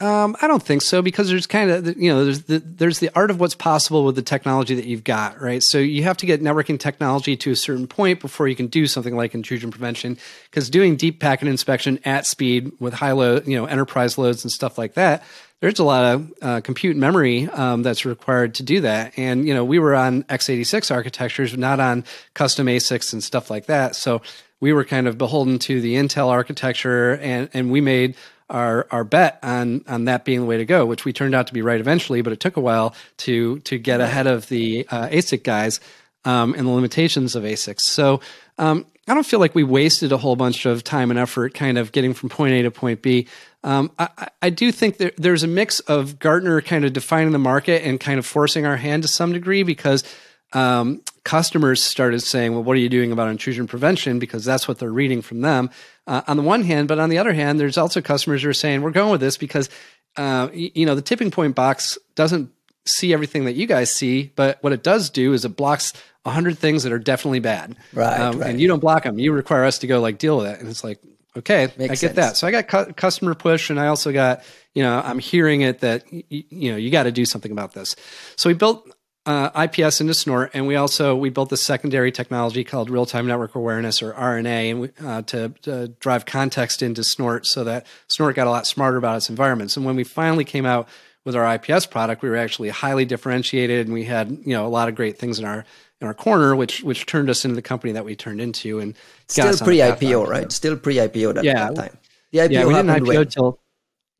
Um, 0.00 0.36
I 0.40 0.46
don't 0.46 0.62
think 0.62 0.82
so 0.82 1.02
because 1.02 1.28
there's 1.28 1.48
kind 1.48 1.70
of 1.70 1.96
you 1.96 2.12
know 2.12 2.24
there's 2.24 2.42
the 2.42 2.60
there's 2.60 3.00
the 3.00 3.10
art 3.16 3.32
of 3.32 3.40
what's 3.40 3.56
possible 3.56 4.04
with 4.04 4.14
the 4.14 4.22
technology 4.22 4.76
that 4.76 4.84
you've 4.84 5.02
got, 5.02 5.40
right? 5.40 5.60
So 5.60 5.78
you 5.78 6.04
have 6.04 6.16
to 6.18 6.26
get 6.26 6.40
networking 6.40 6.78
technology 6.78 7.36
to 7.38 7.50
a 7.50 7.56
certain 7.56 7.88
point 7.88 8.20
before 8.20 8.46
you 8.46 8.54
can 8.54 8.68
do 8.68 8.86
something 8.86 9.16
like 9.16 9.34
intrusion 9.34 9.72
prevention. 9.72 10.16
Because 10.50 10.70
doing 10.70 10.94
deep 10.94 11.18
packet 11.18 11.48
inspection 11.48 11.98
at 12.04 12.26
speed 12.26 12.70
with 12.78 12.94
high 12.94 13.10
load, 13.10 13.48
you 13.48 13.56
know, 13.56 13.64
enterprise 13.64 14.16
loads 14.18 14.44
and 14.44 14.52
stuff 14.52 14.78
like 14.78 14.94
that, 14.94 15.24
there's 15.58 15.80
a 15.80 15.84
lot 15.84 16.14
of 16.14 16.32
uh, 16.42 16.60
compute 16.60 16.96
memory 16.96 17.48
um, 17.48 17.82
that's 17.82 18.04
required 18.04 18.54
to 18.56 18.62
do 18.62 18.82
that. 18.82 19.18
And 19.18 19.48
you 19.48 19.54
know, 19.54 19.64
we 19.64 19.80
were 19.80 19.96
on 19.96 20.22
x86 20.24 20.92
architectures, 20.92 21.56
not 21.58 21.80
on 21.80 22.04
custom 22.34 22.68
ASICs 22.68 23.12
and 23.12 23.24
stuff 23.24 23.50
like 23.50 23.66
that. 23.66 23.96
So 23.96 24.22
we 24.60 24.72
were 24.72 24.84
kind 24.84 25.08
of 25.08 25.18
beholden 25.18 25.58
to 25.60 25.80
the 25.80 25.94
Intel 25.94 26.28
architecture, 26.28 27.16
and 27.16 27.48
and 27.52 27.70
we 27.70 27.80
made 27.80 28.16
our 28.50 28.86
our 28.90 29.04
bet 29.04 29.38
on 29.42 29.84
on 29.86 30.04
that 30.04 30.24
being 30.24 30.40
the 30.40 30.46
way 30.46 30.58
to 30.58 30.64
go, 30.64 30.86
which 30.86 31.04
we 31.04 31.12
turned 31.12 31.34
out 31.34 31.46
to 31.48 31.54
be 31.54 31.62
right 31.62 31.80
eventually, 31.80 32.22
but 32.22 32.32
it 32.32 32.40
took 32.40 32.56
a 32.56 32.60
while 32.60 32.94
to 33.18 33.58
to 33.60 33.78
get 33.78 34.00
ahead 34.00 34.26
of 34.26 34.48
the 34.48 34.86
uh, 34.90 35.08
ASIC 35.08 35.42
guys 35.42 35.80
um, 36.24 36.54
and 36.54 36.66
the 36.66 36.72
limitations 36.72 37.34
of 37.34 37.44
ASICs. 37.44 37.80
So 37.80 38.20
um, 38.58 38.86
I 39.06 39.14
don't 39.14 39.26
feel 39.26 39.40
like 39.40 39.54
we 39.54 39.64
wasted 39.64 40.12
a 40.12 40.18
whole 40.18 40.36
bunch 40.36 40.66
of 40.66 40.84
time 40.84 41.10
and 41.10 41.18
effort 41.18 41.54
kind 41.54 41.78
of 41.78 41.92
getting 41.92 42.12
from 42.12 42.28
point 42.28 42.52
A 42.54 42.62
to 42.62 42.70
point 42.70 43.02
B. 43.02 43.26
Um, 43.64 43.90
I, 43.98 44.28
I, 44.42 44.50
do 44.50 44.70
think 44.70 44.98
that 44.98 45.16
there's 45.16 45.42
a 45.42 45.48
mix 45.48 45.80
of 45.80 46.20
Gartner 46.20 46.60
kind 46.60 46.84
of 46.84 46.92
defining 46.92 47.32
the 47.32 47.40
market 47.40 47.84
and 47.84 47.98
kind 47.98 48.18
of 48.18 48.24
forcing 48.24 48.66
our 48.66 48.76
hand 48.76 49.02
to 49.02 49.08
some 49.08 49.32
degree 49.32 49.64
because 49.64 50.04
um, 50.52 51.02
customers 51.24 51.82
started 51.82 52.20
saying, 52.20 52.52
well, 52.52 52.62
what 52.62 52.76
are 52.76 52.80
you 52.80 52.88
doing 52.88 53.12
about 53.12 53.28
intrusion 53.28 53.66
prevention? 53.66 54.18
Because 54.18 54.44
that's 54.44 54.66
what 54.66 54.78
they're 54.78 54.90
reading 54.90 55.20
from 55.22 55.40
them 55.42 55.70
uh, 56.06 56.22
on 56.26 56.36
the 56.36 56.42
one 56.42 56.62
hand. 56.64 56.88
But 56.88 56.98
on 56.98 57.10
the 57.10 57.18
other 57.18 57.32
hand, 57.34 57.60
there's 57.60 57.76
also 57.78 58.00
customers 58.00 58.42
who 58.42 58.48
are 58.48 58.54
saying, 58.54 58.82
we're 58.82 58.90
going 58.90 59.10
with 59.10 59.20
this 59.20 59.36
because, 59.36 59.68
uh, 60.16 60.48
you, 60.52 60.86
know, 60.86 60.94
the 60.94 61.02
TippingPoint 61.02 61.54
box 61.54 61.98
doesn't 62.14 62.50
see 62.86 63.12
everything 63.12 63.44
that 63.44 63.52
you 63.52 63.66
guys 63.66 63.92
see, 63.92 64.32
but 64.36 64.56
what 64.62 64.72
it 64.72 64.82
does 64.82 65.10
do 65.10 65.34
is 65.34 65.44
it 65.44 65.56
blocks 65.56 65.92
a 66.24 66.30
hundred 66.30 66.58
things 66.58 66.82
that 66.84 66.92
are 66.92 66.98
definitely 66.98 67.40
bad. 67.40 67.76
Right, 67.92 68.18
um, 68.18 68.38
right, 68.38 68.50
And 68.50 68.60
you 68.60 68.66
don't 68.68 68.80
block 68.80 69.02
them. 69.02 69.18
You 69.18 69.32
require 69.32 69.64
us 69.64 69.78
to 69.80 69.86
go 69.86 70.00
like 70.00 70.18
deal 70.18 70.38
with 70.38 70.46
it. 70.46 70.60
And 70.60 70.68
it's 70.68 70.82
like, 70.82 70.98
okay, 71.36 71.70
Makes 71.76 71.82
I 71.82 71.86
get 71.86 71.98
sense. 71.98 72.14
that. 72.16 72.36
So 72.38 72.46
I 72.46 72.50
got 72.50 72.68
cu- 72.68 72.92
customer 72.94 73.34
push 73.34 73.68
and 73.68 73.78
I 73.78 73.88
also 73.88 74.12
got, 74.12 74.42
you 74.74 74.82
know, 74.82 75.00
I'm 75.04 75.18
hearing 75.18 75.60
it 75.60 75.80
that, 75.80 76.04
y- 76.10 76.24
you 76.30 76.70
know, 76.72 76.76
you 76.78 76.90
got 76.90 77.02
to 77.04 77.12
do 77.12 77.26
something 77.26 77.52
about 77.52 77.74
this. 77.74 77.94
So 78.36 78.48
we 78.48 78.54
built 78.54 78.90
uh, 79.26 79.68
IPS 79.68 80.00
into 80.00 80.14
Snort, 80.14 80.50
and 80.54 80.66
we 80.66 80.76
also 80.76 81.14
we 81.14 81.28
built 81.28 81.50
this 81.50 81.62
secondary 81.62 82.10
technology 82.10 82.64
called 82.64 82.88
real 82.88 83.04
time 83.04 83.26
network 83.26 83.54
awareness 83.54 84.02
or 84.02 84.12
RNA, 84.12 84.70
and 84.70 84.80
we, 84.80 84.90
uh, 85.04 85.22
to, 85.22 85.50
to, 85.62 85.88
drive 86.00 86.24
context 86.24 86.82
into 86.82 87.04
Snort, 87.04 87.46
so 87.46 87.64
that 87.64 87.86
Snort 88.08 88.36
got 88.36 88.46
a 88.46 88.50
lot 88.50 88.66
smarter 88.66 88.96
about 88.96 89.18
its 89.18 89.28
environments. 89.28 89.76
And 89.76 89.84
when 89.84 89.96
we 89.96 90.04
finally 90.04 90.44
came 90.44 90.64
out 90.64 90.88
with 91.24 91.36
our 91.36 91.54
IPS 91.54 91.86
product, 91.86 92.22
we 92.22 92.30
were 92.30 92.36
actually 92.36 92.70
highly 92.70 93.04
differentiated, 93.04 93.86
and 93.86 93.92
we 93.92 94.04
had 94.04 94.30
you 94.30 94.54
know 94.54 94.66
a 94.66 94.68
lot 94.68 94.88
of 94.88 94.94
great 94.94 95.18
things 95.18 95.38
in 95.38 95.44
our 95.44 95.64
in 96.00 96.06
our 96.06 96.14
corner, 96.14 96.56
which 96.56 96.82
which 96.82 97.04
turned 97.04 97.28
us 97.28 97.44
into 97.44 97.54
the 97.54 97.62
company 97.62 97.92
that 97.92 98.04
we 98.04 98.16
turned 98.16 98.40
into, 98.40 98.78
and 98.78 98.94
still 99.26 99.54
pre 99.58 99.78
IPO, 99.78 100.26
right? 100.26 100.50
Still 100.50 100.76
pre 100.76 100.96
IPO 100.96 101.36
at 101.36 101.44
yeah, 101.44 101.68
that 101.70 101.76
time. 101.76 101.98
The 102.32 102.38
IPO 102.38 102.50
yeah, 102.50 102.64
we 102.64 102.74
didn't 102.74 102.90
IPO 102.90 103.20
until 103.22 103.60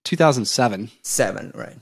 2007. 0.04 0.90
Seven, 1.02 1.52
right? 1.54 1.76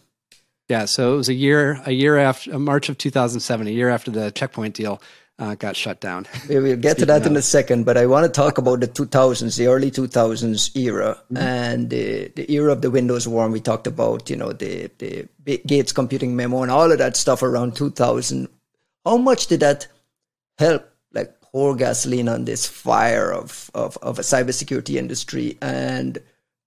Yeah, 0.69 0.87
so 0.87 1.15
it 1.15 1.17
was 1.17 1.29
a 1.29 1.35
year, 1.35 1.81
a 1.87 1.93
year 1.93 2.17
after 2.19 2.55
uh, 2.55 2.59
March 2.59 2.89
of 2.89 2.99
2007, 2.99 3.67
a 3.67 3.71
year 3.71 3.89
after 3.89 4.11
the 4.11 4.33
checkpoint 4.33 4.75
deal 4.75 5.01
uh, 5.39 5.55
got 5.55 5.77
shut 5.77 6.01
down. 6.01 6.27
We 6.49 6.59
will 6.59 6.77
get 6.77 6.99
to 6.99 7.07
that 7.07 7.23
of. 7.23 7.27
in 7.29 7.37
a 7.37 7.43
second, 7.43 7.85
but 7.85 7.97
I 7.97 8.07
want 8.07 8.25
to 8.25 8.33
talk 8.33 8.59
about 8.59 8.81
the 8.81 8.89
2000s, 8.89 9.57
the 9.57 9.67
early 9.69 9.91
2000s 9.91 10.75
era, 10.77 11.21
mm-hmm. 11.25 11.37
and 11.37 11.91
the, 11.91 12.33
the 12.35 12.51
era 12.51 12.73
of 12.73 12.83
the 12.83 12.91
Windows 12.91 13.29
War. 13.29 13.45
And 13.45 13.53
we 13.53 13.61
talked 13.61 13.87
about, 13.87 14.29
you 14.31 14.37
know, 14.37 14.53
the 14.53 14.91
the 14.99 15.29
Gates 15.67 15.93
computing 15.93 16.35
memo 16.35 16.63
and 16.63 16.71
all 16.71 16.91
of 16.91 16.99
that 16.99 17.17
stuff 17.17 17.43
around 17.43 17.77
2000. 17.77 18.49
How 19.05 19.17
much 19.19 19.47
did 19.47 19.61
that 19.61 19.87
help, 20.59 20.89
like, 21.13 21.41
pour 21.41 21.77
gasoline 21.77 22.29
on 22.29 22.45
this 22.45 22.67
fire 22.67 23.31
of 23.33 23.71
of, 23.75 23.97
of 23.99 24.19
a 24.19 24.23
cybersecurity 24.23 24.97
industry? 24.97 25.59
And 25.61 26.19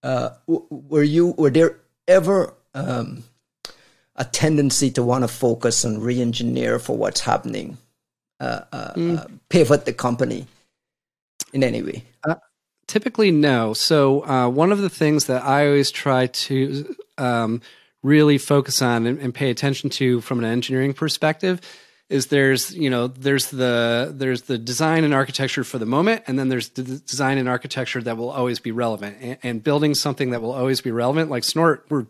uh, 0.02 0.30
were 0.46 1.02
you 1.02 1.34
were 1.36 1.50
there 1.50 1.76
ever 2.06 2.54
um, 2.74 3.24
a 4.20 4.24
tendency 4.24 4.90
to 4.90 5.02
want 5.02 5.24
to 5.24 5.28
focus 5.28 5.82
and 5.82 6.04
re-engineer 6.04 6.78
for 6.78 6.96
what's 6.96 7.20
happening, 7.20 7.78
uh, 8.38 8.60
uh, 8.70 8.92
mm. 8.92 9.18
uh, 9.18 9.26
pivot 9.48 9.86
the 9.86 9.94
company 9.94 10.46
in 11.54 11.64
any 11.64 11.82
way? 11.82 12.04
Uh, 12.22 12.34
typically, 12.86 13.30
no. 13.30 13.72
So 13.72 14.24
uh, 14.26 14.48
one 14.48 14.72
of 14.72 14.82
the 14.82 14.90
things 14.90 15.24
that 15.24 15.42
I 15.42 15.66
always 15.66 15.90
try 15.90 16.26
to 16.26 16.94
um, 17.16 17.62
really 18.02 18.36
focus 18.36 18.82
on 18.82 19.06
and, 19.06 19.18
and, 19.18 19.34
pay 19.34 19.50
attention 19.50 19.88
to 19.90 20.20
from 20.20 20.38
an 20.38 20.44
engineering 20.44 20.92
perspective 20.92 21.60
is 22.08 22.26
there's 22.26 22.74
you 22.74 22.90
know 22.90 23.06
there's 23.06 23.50
the 23.50 24.12
there's 24.14 24.42
the 24.42 24.58
design 24.58 25.04
and 25.04 25.14
architecture 25.14 25.64
for 25.64 25.78
the 25.78 25.86
moment, 25.86 26.24
and 26.26 26.38
then 26.38 26.48
there's 26.48 26.70
the 26.70 26.82
design 26.82 27.38
and 27.38 27.48
architecture 27.48 28.02
that 28.02 28.18
will 28.18 28.30
always 28.30 28.58
be 28.58 28.72
relevant. 28.72 29.16
And, 29.20 29.38
and 29.42 29.64
building 29.64 29.94
something 29.94 30.30
that 30.30 30.42
will 30.42 30.52
always 30.52 30.82
be 30.82 30.90
relevant, 30.90 31.30
like 31.30 31.44
Snort, 31.44 31.86
we're 31.88 32.02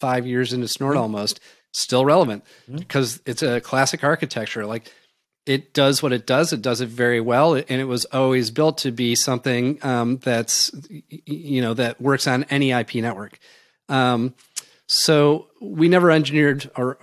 25 0.00 0.26
years 0.26 0.52
into 0.52 0.68
Snort 0.68 0.94
mm-hmm. 0.94 1.02
almost, 1.02 1.40
still 1.72 2.04
relevant 2.04 2.44
mm-hmm. 2.68 2.78
because 2.78 3.20
it's 3.26 3.42
a 3.42 3.60
classic 3.60 4.04
architecture. 4.04 4.66
Like 4.66 4.90
it 5.46 5.74
does 5.74 6.02
what 6.02 6.12
it 6.12 6.26
does. 6.26 6.52
It 6.52 6.62
does 6.62 6.80
it 6.80 6.88
very 6.88 7.20
well, 7.20 7.54
and 7.54 7.68
it 7.68 7.84
was 7.84 8.04
always 8.06 8.50
built 8.50 8.78
to 8.78 8.90
be 8.90 9.14
something 9.14 9.78
um, 9.84 10.18
that's 10.18 10.70
you 11.08 11.60
know 11.60 11.74
that 11.74 12.00
works 12.00 12.26
on 12.26 12.44
any 12.44 12.70
IP 12.70 12.96
network. 12.96 13.38
Um, 13.88 14.34
so 14.86 15.48
we 15.60 15.88
never 15.88 16.10
engineered 16.10 16.70
or 16.76 16.98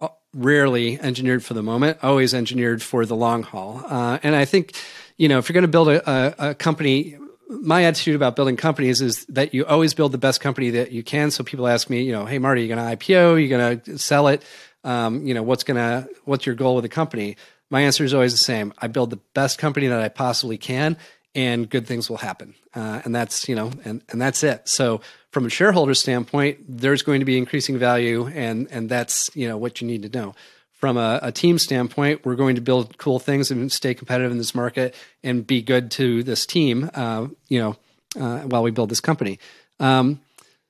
uh, 0.00 0.08
rarely 0.34 1.00
engineered 1.00 1.44
for 1.44 1.54
the 1.54 1.62
moment, 1.62 1.98
always 2.02 2.34
engineered 2.34 2.82
for 2.82 3.06
the 3.06 3.16
long 3.16 3.42
haul. 3.42 3.82
Uh, 3.86 4.18
and 4.22 4.34
I 4.34 4.44
think, 4.44 4.76
you 5.16 5.28
know, 5.28 5.38
if 5.38 5.48
you're 5.48 5.54
going 5.54 5.62
to 5.62 5.68
build 5.68 5.88
a, 5.88 6.10
a, 6.10 6.50
a, 6.50 6.54
company, 6.54 7.16
my 7.48 7.84
attitude 7.84 8.14
about 8.14 8.36
building 8.36 8.56
companies 8.56 9.00
is 9.00 9.24
that 9.26 9.54
you 9.54 9.64
always 9.64 9.94
build 9.94 10.12
the 10.12 10.18
best 10.18 10.40
company 10.40 10.70
that 10.70 10.92
you 10.92 11.02
can. 11.02 11.30
So 11.30 11.42
people 11.44 11.66
ask 11.66 11.88
me, 11.88 12.02
you 12.02 12.12
know, 12.12 12.26
hey 12.26 12.38
Marty, 12.38 12.62
you 12.62 12.68
going 12.68 12.78
to 12.78 12.96
IPO? 12.96 13.42
You 13.42 13.48
going 13.48 13.80
to 13.80 13.98
sell 13.98 14.28
it? 14.28 14.42
Um, 14.84 15.26
you 15.26 15.34
know, 15.34 15.42
what's 15.42 15.64
gonna 15.64 16.08
what's 16.24 16.46
your 16.46 16.54
goal 16.54 16.76
with 16.76 16.82
the 16.82 16.88
company? 16.88 17.36
My 17.70 17.82
answer 17.82 18.04
is 18.04 18.14
always 18.14 18.32
the 18.32 18.38
same. 18.38 18.72
I 18.78 18.86
build 18.86 19.10
the 19.10 19.18
best 19.34 19.58
company 19.58 19.88
that 19.88 20.00
I 20.00 20.08
possibly 20.08 20.56
can, 20.56 20.96
and 21.34 21.68
good 21.68 21.86
things 21.86 22.08
will 22.08 22.16
happen. 22.16 22.54
Uh, 22.74 23.02
and 23.04 23.14
that's 23.14 23.48
you 23.48 23.54
know, 23.54 23.72
and 23.84 24.02
and 24.08 24.20
that's 24.20 24.42
it. 24.42 24.68
So 24.68 25.00
from 25.30 25.46
a 25.46 25.50
shareholder 25.50 25.94
standpoint, 25.94 26.60
there's 26.68 27.02
going 27.02 27.20
to 27.20 27.26
be 27.26 27.36
increasing 27.36 27.78
value, 27.78 28.28
and 28.28 28.68
and 28.70 28.88
that's 28.88 29.30
you 29.34 29.48
know 29.48 29.58
what 29.58 29.80
you 29.80 29.86
need 29.86 30.02
to 30.02 30.08
know. 30.08 30.34
From 30.78 30.96
a, 30.96 31.18
a 31.22 31.32
team 31.32 31.58
standpoint, 31.58 32.24
we're 32.24 32.36
going 32.36 32.54
to 32.54 32.60
build 32.60 32.98
cool 32.98 33.18
things 33.18 33.50
and 33.50 33.70
stay 33.70 33.94
competitive 33.94 34.30
in 34.30 34.38
this 34.38 34.54
market 34.54 34.94
and 35.24 35.44
be 35.44 35.60
good 35.60 35.90
to 35.92 36.22
this 36.22 36.46
team. 36.46 36.88
Uh, 36.94 37.26
you 37.48 37.58
know, 37.58 37.76
uh, 38.16 38.40
while 38.40 38.62
we 38.62 38.70
build 38.70 38.88
this 38.88 39.00
company. 39.00 39.38
Um, 39.80 40.20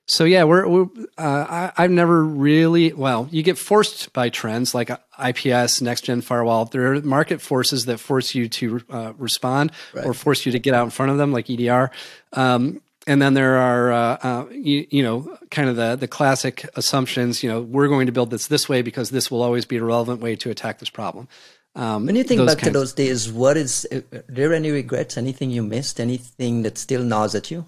so 0.09 0.23
yeah, 0.23 0.43
we're, 0.43 0.67
we're 0.67 0.87
uh, 1.19 1.69
I, 1.77 1.83
have 1.83 1.91
never 1.91 2.23
really 2.23 2.91
well. 2.93 3.27
You 3.29 3.43
get 3.43 3.59
forced 3.59 4.11
by 4.11 4.29
trends 4.29 4.73
like 4.73 4.89
IPS, 5.23 5.81
next 5.81 6.01
gen 6.01 6.21
firewall. 6.21 6.65
There 6.65 6.93
are 6.93 7.01
market 7.01 7.41
forces 7.41 7.85
that 7.85 7.99
force 7.99 8.33
you 8.33 8.49
to 8.49 8.81
uh, 8.89 9.13
respond 9.19 9.71
right. 9.93 10.05
or 10.05 10.15
force 10.15 10.47
you 10.47 10.51
to 10.53 10.59
get 10.59 10.73
out 10.73 10.85
in 10.85 10.89
front 10.89 11.11
of 11.11 11.19
them, 11.19 11.31
like 11.31 11.47
EDR. 11.47 11.91
Um, 12.33 12.81
and 13.09 13.19
then 13.19 13.33
there 13.33 13.57
are 13.57 13.91
uh, 13.91 14.17
uh, 14.21 14.45
you, 14.51 14.85
you, 14.91 15.03
know 15.03 15.37
kind 15.49 15.67
of 15.67 15.75
the 15.75 15.95
the 15.95 16.07
classic 16.07 16.69
assumptions 16.75 17.41
you 17.43 17.49
know 17.49 17.59
we're 17.59 17.87
going 17.87 18.05
to 18.05 18.11
build 18.11 18.29
this 18.29 18.47
this 18.47 18.69
way 18.69 18.83
because 18.83 19.09
this 19.09 19.31
will 19.31 19.41
always 19.41 19.65
be 19.65 19.77
a 19.77 19.83
relevant 19.83 20.21
way 20.21 20.35
to 20.35 20.49
attack 20.51 20.77
this 20.79 20.91
problem. 20.91 21.27
Um, 21.75 22.05
when 22.05 22.15
you 22.15 22.23
think 22.23 22.45
back 22.45 22.59
to 22.59 22.69
those 22.69 22.93
days 22.93 23.31
what 23.31 23.57
is 23.57 23.87
are 23.91 24.03
there 24.27 24.53
any 24.53 24.71
regrets? 24.71 25.17
Anything 25.17 25.49
you 25.49 25.63
missed? 25.63 25.99
Anything 25.99 26.61
that 26.61 26.77
still 26.77 27.03
gnaws 27.03 27.33
at 27.35 27.51
you? 27.51 27.67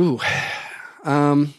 Ooh. 0.00 0.18
Um, 1.04 1.54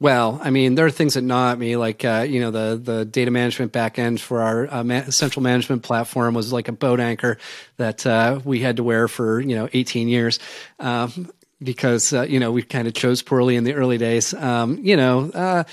well, 0.00 0.40
I 0.42 0.50
mean, 0.50 0.74
there 0.74 0.86
are 0.86 0.90
things 0.90 1.14
that 1.14 1.22
gnaw 1.22 1.52
at 1.52 1.58
me, 1.58 1.76
like 1.76 2.04
uh, 2.04 2.26
you 2.28 2.40
know, 2.40 2.50
the 2.50 2.80
the 2.82 3.04
data 3.04 3.30
management 3.30 3.72
backend 3.72 4.20
for 4.20 4.42
our 4.42 4.66
uh, 4.66 5.10
central 5.10 5.42
management 5.42 5.82
platform 5.82 6.34
was 6.34 6.52
like 6.52 6.68
a 6.68 6.72
boat 6.72 7.00
anchor 7.00 7.38
that 7.76 8.04
uh, 8.06 8.40
we 8.44 8.60
had 8.60 8.76
to 8.76 8.82
wear 8.82 9.08
for 9.08 9.40
you 9.40 9.54
know 9.54 9.68
18 9.72 10.08
years. 10.08 10.38
Um, 10.78 11.30
because 11.62 12.12
uh, 12.12 12.22
you 12.22 12.40
know 12.40 12.52
we 12.52 12.62
kind 12.62 12.86
of 12.88 12.94
chose 12.94 13.22
poorly 13.22 13.56
in 13.56 13.64
the 13.64 13.74
early 13.74 13.96
days. 13.96 14.34
Um, 14.34 14.78
you 14.82 14.96
know, 14.96 15.30
uh, 15.30 15.64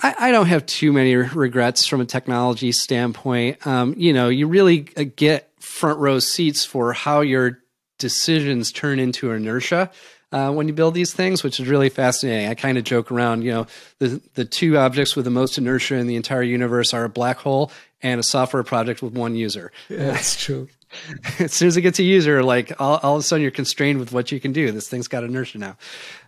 I, 0.00 0.14
I, 0.18 0.30
don't 0.30 0.46
have 0.46 0.64
too 0.66 0.92
many 0.92 1.16
regrets 1.16 1.86
from 1.86 2.00
a 2.00 2.04
technology 2.04 2.70
standpoint. 2.70 3.66
Um, 3.66 3.94
you 3.96 4.12
know, 4.12 4.28
you 4.28 4.46
really 4.46 4.88
uh, 4.96 5.04
get 5.16 5.50
front 5.58 5.98
row 5.98 6.18
seats 6.18 6.64
for 6.64 6.92
how 6.92 7.22
your 7.22 7.58
decisions 7.98 8.72
turn 8.72 8.98
into 8.98 9.30
inertia 9.32 9.90
uh, 10.32 10.52
when 10.52 10.68
you 10.68 10.74
build 10.74 10.94
these 10.94 11.12
things, 11.12 11.42
which 11.42 11.58
is 11.58 11.68
really 11.68 11.88
fascinating. 11.88 12.48
I 12.48 12.54
kind 12.54 12.78
of 12.78 12.84
joke 12.84 13.10
around, 13.10 13.42
you 13.42 13.52
know, 13.52 13.66
the 13.98 14.20
the 14.34 14.44
two 14.44 14.78
objects 14.78 15.16
with 15.16 15.24
the 15.24 15.30
most 15.30 15.58
inertia 15.58 15.96
in 15.96 16.06
the 16.06 16.16
entire 16.16 16.42
universe 16.42 16.94
are 16.94 17.04
a 17.04 17.08
black 17.08 17.38
hole 17.38 17.70
and 18.02 18.20
a 18.20 18.22
software 18.22 18.62
project 18.62 19.02
with 19.02 19.12
one 19.12 19.34
user. 19.34 19.72
Yeah, 19.88 20.12
that's 20.12 20.36
true. 20.36 20.68
as 21.38 21.52
soon 21.52 21.68
as 21.68 21.76
it 21.76 21.82
gets 21.82 21.98
a 21.98 22.02
user, 22.02 22.42
like 22.42 22.72
all, 22.80 22.98
all, 23.02 23.16
of 23.16 23.20
a 23.20 23.22
sudden 23.22 23.42
you're 23.42 23.50
constrained 23.50 24.00
with 24.00 24.12
what 24.12 24.32
you 24.32 24.40
can 24.40 24.52
do. 24.52 24.72
This 24.72 24.88
thing's 24.88 25.08
got 25.08 25.24
inertia 25.24 25.58
now. 25.58 25.76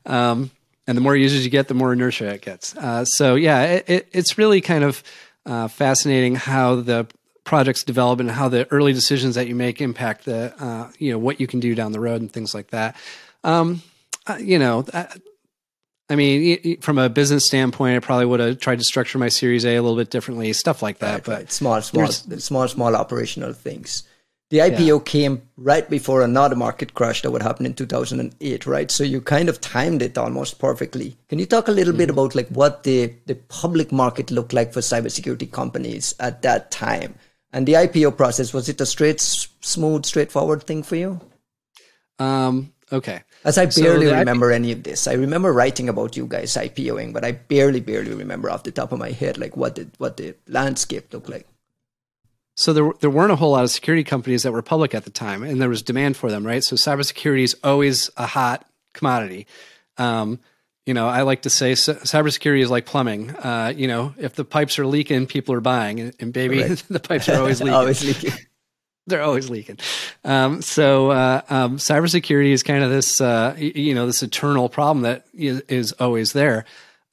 Um, 0.07 0.51
and 0.87 0.97
the 0.97 1.01
more 1.01 1.17
users 1.17 1.45
you 1.45 1.51
get, 1.51 1.69
the 1.69 1.75
more 1.75 1.93
inertia 1.93 2.27
it 2.33 2.43
gets. 2.43 2.77
Uh, 2.77 3.05
so 3.05 3.35
yeah, 3.35 3.63
it, 3.65 3.85
it, 3.89 4.09
it's 4.13 4.39
really 4.39 4.61
kind 4.61 4.85
of 4.85 5.03
uh, 5.47 5.69
fascinating 5.69 6.35
how 6.35 6.77
the 6.77 7.07
projects 7.45 7.83
develop 7.83 8.21
and 8.21 8.31
how 8.31 8.49
the 8.49 8.71
early 8.71 8.93
decisions 8.93 9.35
that 9.35 9.49
you 9.49 9.55
make 9.55 9.81
impact 9.81 10.25
the 10.25 10.55
uh, 10.63 10.91
you 10.99 11.11
know 11.11 11.19
what 11.19 11.41
you 11.41 11.47
can 11.47 11.59
do 11.59 11.75
down 11.75 11.93
the 11.93 12.01
road 12.01 12.21
and 12.21 12.33
things 12.33 12.55
like 12.55 12.69
that. 12.71 12.97
Um, 13.45 13.83
you 14.41 14.59
know, 14.59 14.85
I, 14.93 15.09
I 16.09 16.17
mean, 16.17 16.81
from 16.81 16.99
a 16.99 17.09
business 17.09 17.47
standpoint, 17.47 17.97
I 17.97 18.01
probably 18.01 18.27
would 18.27 18.41
have 18.41 18.59
tried 18.59 18.79
to 18.79 18.85
structure 18.85 19.19
my 19.19 19.29
Series 19.29 19.65
A 19.65 19.77
a 19.77 19.83
little 19.83 19.97
bit 19.97 20.11
differently, 20.11 20.53
stuff 20.53 20.83
like 20.83 20.99
that. 20.99 21.13
Right, 21.13 21.25
but 21.25 21.39
right. 21.39 21.53
small, 21.53 21.81
small, 21.81 22.07
small, 22.09 22.69
small 22.69 22.97
operational 22.97 23.53
things. 23.53 24.03
The 24.51 24.59
IPO 24.59 24.99
yeah. 24.99 25.11
came 25.11 25.43
right 25.57 25.89
before 25.89 26.21
another 26.21 26.55
market 26.55 26.93
crash 26.93 27.23
that 27.23 27.31
would 27.31 27.41
happen 27.41 27.65
in 27.65 27.73
2008, 27.73 28.67
right? 28.67 28.91
So 28.91 29.03
you 29.03 29.23
kind 29.23 29.49
of 29.49 29.63
timed 29.63 30.03
it 30.03 30.19
almost 30.19 30.59
perfectly. 30.59 31.17
Can 31.31 31.39
you 31.39 31.47
talk 31.47 31.69
a 31.69 31.73
little 31.73 31.93
mm-hmm. 31.93 31.99
bit 31.99 32.11
about 32.11 32.35
like 32.35 32.49
what 32.49 32.83
the 32.83 33.15
the 33.25 33.35
public 33.35 33.91
market 33.91 34.31
looked 34.31 34.53
like 34.53 34.75
for 34.75 34.81
cybersecurity 34.81 35.51
companies 35.51 36.15
at 36.21 36.43
that 36.43 36.71
time? 36.71 37.15
And 37.55 37.67
the 37.67 37.73
IPO 37.75 38.19
process 38.19 38.53
was 38.53 38.69
it 38.69 38.83
a 38.83 38.85
straight, 38.85 39.23
smooth, 39.23 40.05
straightforward 40.05 40.65
thing 40.65 40.83
for 40.83 40.97
you? 40.97 41.19
Um, 42.19 42.75
okay. 42.93 43.23
As 43.45 43.59
I 43.59 43.67
barely 43.67 44.07
so 44.07 44.19
remember 44.19 44.53
any 44.53 44.71
of 44.71 44.85
this. 44.85 45.09
I 45.09 45.15
remember 45.15 45.53
writing 45.53 45.89
about 45.89 46.17
you 46.17 46.27
guys 46.27 46.53
IPOing, 46.55 47.13
but 47.13 47.25
I 47.25 47.33
barely, 47.33 47.81
barely 47.81 48.15
remember 48.15 48.51
off 48.51 48.63
the 48.63 48.71
top 48.71 48.93
of 48.93 48.99
my 48.99 49.11
head 49.11 49.37
like 49.39 49.57
what 49.57 49.75
the 49.75 49.89
what 49.99 50.17
the 50.17 50.35
landscape 50.47 51.13
looked 51.13 51.29
like. 51.29 51.47
So 52.55 52.73
there 52.73 52.93
there 53.01 53.11
weren't 53.11 53.33
a 53.33 53.37
whole 53.37 53.53
lot 53.53 53.65
of 53.65 53.71
security 53.71 54.05
companies 54.05 54.45
that 54.45 54.53
were 54.53 54.63
public 54.63 54.95
at 54.95 55.05
the 55.05 55.11
time, 55.11 55.43
and 55.43 55.61
there 55.61 55.69
was 55.69 55.83
demand 55.83 56.17
for 56.17 56.31
them, 56.31 56.47
right? 56.47 56.63
So 56.63 56.77
cybersecurity 56.77 57.43
is 57.43 57.57
always 57.65 58.11
a 58.17 58.27
hot 58.27 58.67
commodity. 58.93 59.47
Um, 59.99 60.39
you 60.87 60.95
know, 60.95 61.09
I 61.09 61.23
like 61.23 61.43
to 61.43 61.51
say 61.51 61.73
cybersecurity 61.73 62.63
is 62.63 62.71
like 62.71 62.87
plumbing. 62.87 63.31
Uh, 63.31 63.73
you 63.75 63.89
know, 63.89 64.15
if 64.19 64.35
the 64.35 64.45
pipes 64.45 64.79
are 64.79 64.87
leaking, 64.87 65.27
people 65.27 65.55
are 65.55 65.61
buying, 65.61 66.01
and, 66.01 66.15
and 66.21 66.33
baby, 66.33 66.63
right. 66.63 66.85
the 66.91 67.01
pipes 67.01 67.29
are 67.29 67.39
always 67.39 67.61
leaking. 67.61 67.75
always 67.75 68.05
leaking. 68.05 68.39
They're 69.07 69.23
always 69.23 69.51
leaking. 69.51 69.79
Um, 70.25 70.63
so 70.63 71.11
uh, 71.11 71.43
um, 71.49 71.79
cybersecurity 71.79 72.51
is 72.53 72.63
kind 72.63 72.85
of 72.85 72.91
this, 72.91 73.21
uh, 73.21 73.55
you 73.59 73.95
know, 73.95 74.07
this 74.07 74.23
eternal 74.23 74.69
problem 74.69 75.03
that 75.03 75.27
is, 75.35 75.61
is 75.63 75.93
always 75.93 76.33
there. 76.33 76.65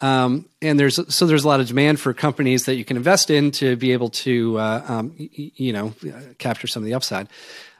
Um, 0.02 0.48
and 0.62 0.80
there's 0.80 1.00
so 1.14 1.26
there's 1.26 1.44
a 1.44 1.48
lot 1.48 1.60
of 1.60 1.68
demand 1.68 2.00
for 2.00 2.14
companies 2.14 2.66
that 2.66 2.76
you 2.76 2.86
can 2.86 2.96
invest 2.96 3.30
in 3.30 3.52
to 3.52 3.76
be 3.76 3.92
able 3.92 4.10
to, 4.10 4.58
uh, 4.58 4.86
um, 4.88 5.14
you 5.18 5.74
know, 5.74 5.94
capture 6.38 6.68
some 6.68 6.84
of 6.84 6.86
the 6.86 6.94
upside. 6.94 7.28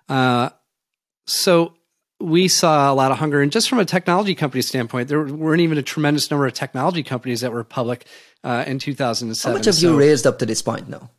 Uh, 0.10 0.50
so 1.26 1.76
we 2.20 2.50
saw 2.50 2.92
a 2.92 2.96
lot 2.96 3.12
of 3.12 3.20
hunger, 3.20 3.42
and 3.42 3.52
just 3.52 3.70
from 3.70 3.80
a 3.80 3.86
technology 3.86 4.36
company 4.36 4.62
standpoint, 4.62 5.08
there 5.08 5.24
weren't 5.24 5.62
even 5.62 5.78
a 5.78 5.82
tremendous 5.82 6.30
number 6.30 6.46
of 6.46 6.54
technology 6.54 7.04
companies 7.04 7.40
that 7.40 7.54
were 7.54 7.64
public 7.64 8.06
uh, 8.44 8.66
in 8.68 8.80
2007. 8.80 9.54
How 9.54 9.58
much 9.58 9.66
have 9.66 9.76
so, 9.76 9.92
you 9.92 9.98
raised 9.98 10.28
up 10.28 10.40
to 10.40 10.46
this 10.46 10.62
point 10.62 10.90
now? 10.90 11.10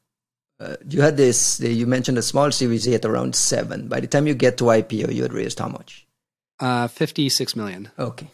Uh, 0.61 0.77
you 0.89 1.01
had 1.01 1.17
this, 1.17 1.59
you 1.61 1.87
mentioned 1.87 2.19
a 2.19 2.23
small 2.23 2.53
Series 2.53 2.87
A 2.87 2.95
at 2.95 3.05
around 3.05 3.35
seven. 3.35 3.89
By 3.89 4.01
the 4.01 4.07
time 4.07 4.27
you 4.27 4.35
get 4.35 4.59
to 4.59 4.65
IPO, 4.65 5.15
you 5.15 5.23
had 5.23 5.33
raised 5.33 5.59
how 5.59 5.69
much? 5.69 6.07
Uh, 6.59 6.87
56 6.87 7.57
million. 7.57 7.91
Okay. 7.99 8.27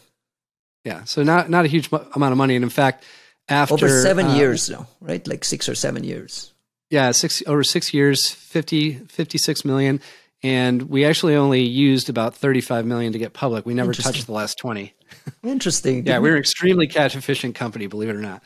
Yeah. 0.84 1.04
So 1.04 1.22
not, 1.22 1.48
not 1.48 1.64
a 1.64 1.68
huge 1.68 1.88
amount 1.92 2.32
of 2.32 2.36
money. 2.36 2.56
And 2.56 2.64
in 2.64 2.70
fact, 2.70 3.04
after 3.48 3.74
over 3.74 4.02
seven 4.02 4.26
uh, 4.26 4.34
years 4.34 4.66
though, 4.66 4.86
right? 5.00 5.26
Like 5.26 5.44
six 5.44 5.68
or 5.68 5.76
seven 5.76 6.02
years. 6.02 6.52
Yeah. 6.90 7.12
Six 7.12 7.44
over 7.46 7.62
six 7.62 7.94
years, 7.94 8.28
50, 8.28 8.94
56 8.94 9.64
million. 9.64 10.00
And 10.42 10.82
we 10.90 11.04
actually 11.04 11.36
only 11.36 11.62
used 11.62 12.08
about 12.08 12.34
35 12.34 12.86
million 12.86 13.12
to 13.12 13.18
get 13.18 13.32
public. 13.32 13.66
We 13.66 13.74
never 13.74 13.94
touched 13.94 14.26
the 14.26 14.32
last 14.32 14.58
20. 14.58 14.92
Interesting. 15.44 16.04
yeah. 16.04 16.18
We're 16.18 16.34
an 16.34 16.40
extremely 16.40 16.88
cash 16.88 17.14
efficient 17.14 17.54
company, 17.54 17.86
believe 17.86 18.08
it 18.08 18.16
or 18.16 18.20
not. 18.20 18.42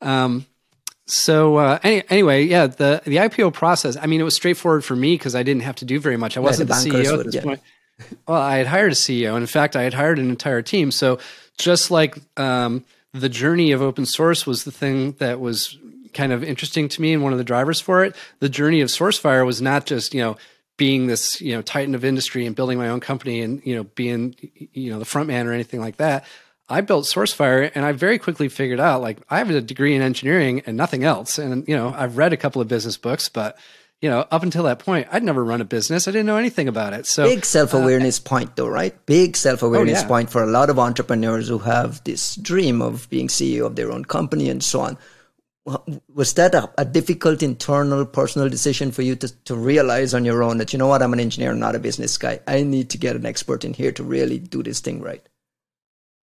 Um, 0.00 0.46
so 1.10 1.56
uh, 1.56 1.78
any, 1.82 2.02
anyway, 2.08 2.44
yeah, 2.44 2.66
the 2.66 3.02
the 3.04 3.16
IPO 3.16 3.52
process. 3.52 3.96
I 3.96 4.06
mean, 4.06 4.20
it 4.20 4.24
was 4.24 4.34
straightforward 4.34 4.84
for 4.84 4.96
me 4.96 5.14
because 5.14 5.34
I 5.34 5.42
didn't 5.42 5.62
have 5.62 5.76
to 5.76 5.84
do 5.84 5.98
very 5.98 6.16
much. 6.16 6.36
I 6.36 6.40
wasn't 6.40 6.68
the, 6.68 6.74
the 6.74 6.90
CEO 6.90 7.18
at 7.18 7.26
this 7.26 7.34
yeah. 7.34 7.42
point. 7.42 7.60
Well, 8.26 8.40
I 8.40 8.56
had 8.56 8.66
hired 8.66 8.92
a 8.92 8.94
CEO, 8.94 9.34
and 9.34 9.42
in 9.42 9.46
fact, 9.46 9.76
I 9.76 9.82
had 9.82 9.94
hired 9.94 10.18
an 10.18 10.30
entire 10.30 10.62
team. 10.62 10.90
So 10.90 11.18
just 11.58 11.90
like 11.90 12.16
um, 12.38 12.84
the 13.12 13.28
journey 13.28 13.72
of 13.72 13.82
open 13.82 14.06
source 14.06 14.46
was 14.46 14.64
the 14.64 14.70
thing 14.70 15.12
that 15.18 15.40
was 15.40 15.78
kind 16.14 16.32
of 16.32 16.42
interesting 16.42 16.88
to 16.88 17.02
me 17.02 17.12
and 17.12 17.22
one 17.22 17.32
of 17.32 17.38
the 17.38 17.44
drivers 17.44 17.80
for 17.80 18.04
it. 18.04 18.16
The 18.40 18.48
journey 18.48 18.80
of 18.80 18.88
SourceFire 18.88 19.44
was 19.44 19.60
not 19.60 19.86
just 19.86 20.14
you 20.14 20.20
know 20.20 20.36
being 20.76 21.08
this 21.08 21.40
you 21.40 21.52
know 21.52 21.60
titan 21.60 21.94
of 21.94 22.04
industry 22.04 22.46
and 22.46 22.56
building 22.56 22.78
my 22.78 22.88
own 22.88 23.00
company 23.00 23.42
and 23.42 23.60
you 23.66 23.76
know 23.76 23.84
being 23.84 24.34
you 24.72 24.90
know 24.90 24.98
the 24.98 25.04
front 25.04 25.28
man 25.28 25.46
or 25.46 25.52
anything 25.52 25.80
like 25.80 25.96
that. 25.98 26.24
I 26.70 26.82
built 26.82 27.04
SourceFire 27.04 27.72
and 27.74 27.84
I 27.84 27.90
very 27.90 28.18
quickly 28.18 28.48
figured 28.48 28.78
out 28.78 29.02
like 29.02 29.18
I 29.28 29.38
have 29.38 29.50
a 29.50 29.60
degree 29.60 29.96
in 29.96 30.02
engineering 30.02 30.62
and 30.66 30.76
nothing 30.76 31.02
else. 31.02 31.36
And, 31.36 31.66
you 31.66 31.76
know, 31.76 31.92
I've 31.94 32.16
read 32.16 32.32
a 32.32 32.36
couple 32.36 32.62
of 32.62 32.68
business 32.68 32.96
books, 32.96 33.28
but, 33.28 33.58
you 34.00 34.08
know, 34.08 34.24
up 34.30 34.44
until 34.44 34.62
that 34.62 34.78
point, 34.78 35.08
I'd 35.10 35.24
never 35.24 35.44
run 35.44 35.60
a 35.60 35.64
business. 35.64 36.06
I 36.06 36.12
didn't 36.12 36.26
know 36.26 36.36
anything 36.36 36.68
about 36.68 36.92
it. 36.92 37.06
So 37.06 37.24
big 37.24 37.44
self 37.44 37.74
awareness 37.74 38.20
uh, 38.20 38.28
point 38.28 38.54
though, 38.54 38.68
right? 38.68 38.94
Big 39.04 39.36
self 39.36 39.64
awareness 39.64 39.98
oh, 39.98 40.02
yeah. 40.02 40.08
point 40.08 40.30
for 40.30 40.44
a 40.44 40.46
lot 40.46 40.70
of 40.70 40.78
entrepreneurs 40.78 41.48
who 41.48 41.58
have 41.58 42.02
this 42.04 42.36
dream 42.36 42.80
of 42.80 43.10
being 43.10 43.26
CEO 43.26 43.66
of 43.66 43.74
their 43.74 43.90
own 43.90 44.04
company 44.04 44.48
and 44.48 44.62
so 44.62 44.80
on. 44.80 44.96
Was 46.14 46.32
that 46.34 46.54
a, 46.54 46.70
a 46.78 46.84
difficult 46.84 47.42
internal 47.42 48.06
personal 48.06 48.48
decision 48.48 48.92
for 48.92 49.02
you 49.02 49.16
to, 49.16 49.28
to 49.44 49.54
realize 49.56 50.14
on 50.14 50.24
your 50.24 50.42
own 50.42 50.58
that, 50.58 50.72
you 50.72 50.78
know 50.78 50.86
what, 50.86 51.02
I'm 51.02 51.12
an 51.12 51.20
engineer, 51.20 51.52
not 51.52 51.74
a 51.74 51.80
business 51.80 52.16
guy. 52.16 52.40
I 52.46 52.62
need 52.62 52.90
to 52.90 52.98
get 52.98 53.16
an 53.16 53.26
expert 53.26 53.64
in 53.64 53.74
here 53.74 53.92
to 53.92 54.02
really 54.04 54.38
do 54.38 54.62
this 54.62 54.80
thing 54.80 55.02
right? 55.02 55.26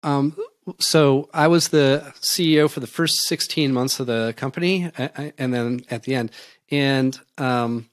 Um, 0.02 0.36
so 0.78 1.28
I 1.32 1.48
was 1.48 1.68
the 1.68 2.12
CEO 2.20 2.70
for 2.70 2.80
the 2.80 2.86
first 2.86 3.22
16 3.22 3.72
months 3.72 4.00
of 4.00 4.06
the 4.06 4.34
company, 4.36 4.90
and 4.96 5.54
then 5.54 5.80
at 5.90 6.02
the 6.02 6.14
end. 6.14 6.30
And 6.70 7.18
um, 7.38 7.88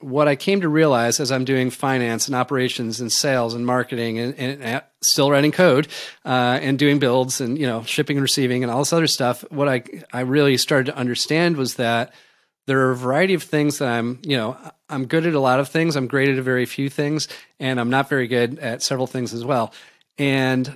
what 0.00 0.28
I 0.28 0.36
came 0.36 0.60
to 0.60 0.68
realize 0.68 1.20
as 1.20 1.32
I'm 1.32 1.44
doing 1.44 1.70
finance 1.70 2.26
and 2.26 2.34
operations 2.34 3.00
and 3.00 3.10
sales 3.10 3.54
and 3.54 3.64
marketing 3.64 4.18
and, 4.18 4.34
and, 4.38 4.82
still 5.02 5.30
writing 5.30 5.52
code 5.52 5.86
uh, 6.24 6.58
and 6.62 6.78
doing 6.78 6.98
builds 6.98 7.42
and 7.42 7.58
you 7.58 7.66
know 7.66 7.82
shipping 7.82 8.16
and 8.16 8.22
receiving 8.22 8.62
and 8.62 8.72
all 8.72 8.78
this 8.78 8.92
other 8.92 9.06
stuff, 9.06 9.44
what 9.50 9.68
I 9.68 9.82
I 10.12 10.20
really 10.20 10.56
started 10.56 10.92
to 10.92 10.96
understand 10.96 11.56
was 11.56 11.74
that 11.74 12.14
there 12.66 12.80
are 12.86 12.92
a 12.92 12.96
variety 12.96 13.34
of 13.34 13.42
things 13.42 13.78
that 13.78 13.88
I'm 13.88 14.20
you 14.22 14.36
know 14.36 14.56
I'm 14.88 15.06
good 15.06 15.26
at 15.26 15.34
a 15.34 15.40
lot 15.40 15.60
of 15.60 15.68
things. 15.68 15.96
I'm 15.96 16.06
great 16.06 16.28
at 16.28 16.38
a 16.38 16.42
very 16.42 16.66
few 16.66 16.88
things, 16.88 17.28
and 17.60 17.78
I'm 17.78 17.90
not 17.90 18.08
very 18.08 18.28
good 18.28 18.58
at 18.58 18.82
several 18.82 19.06
things 19.06 19.34
as 19.34 19.44
well. 19.44 19.74
And 20.16 20.74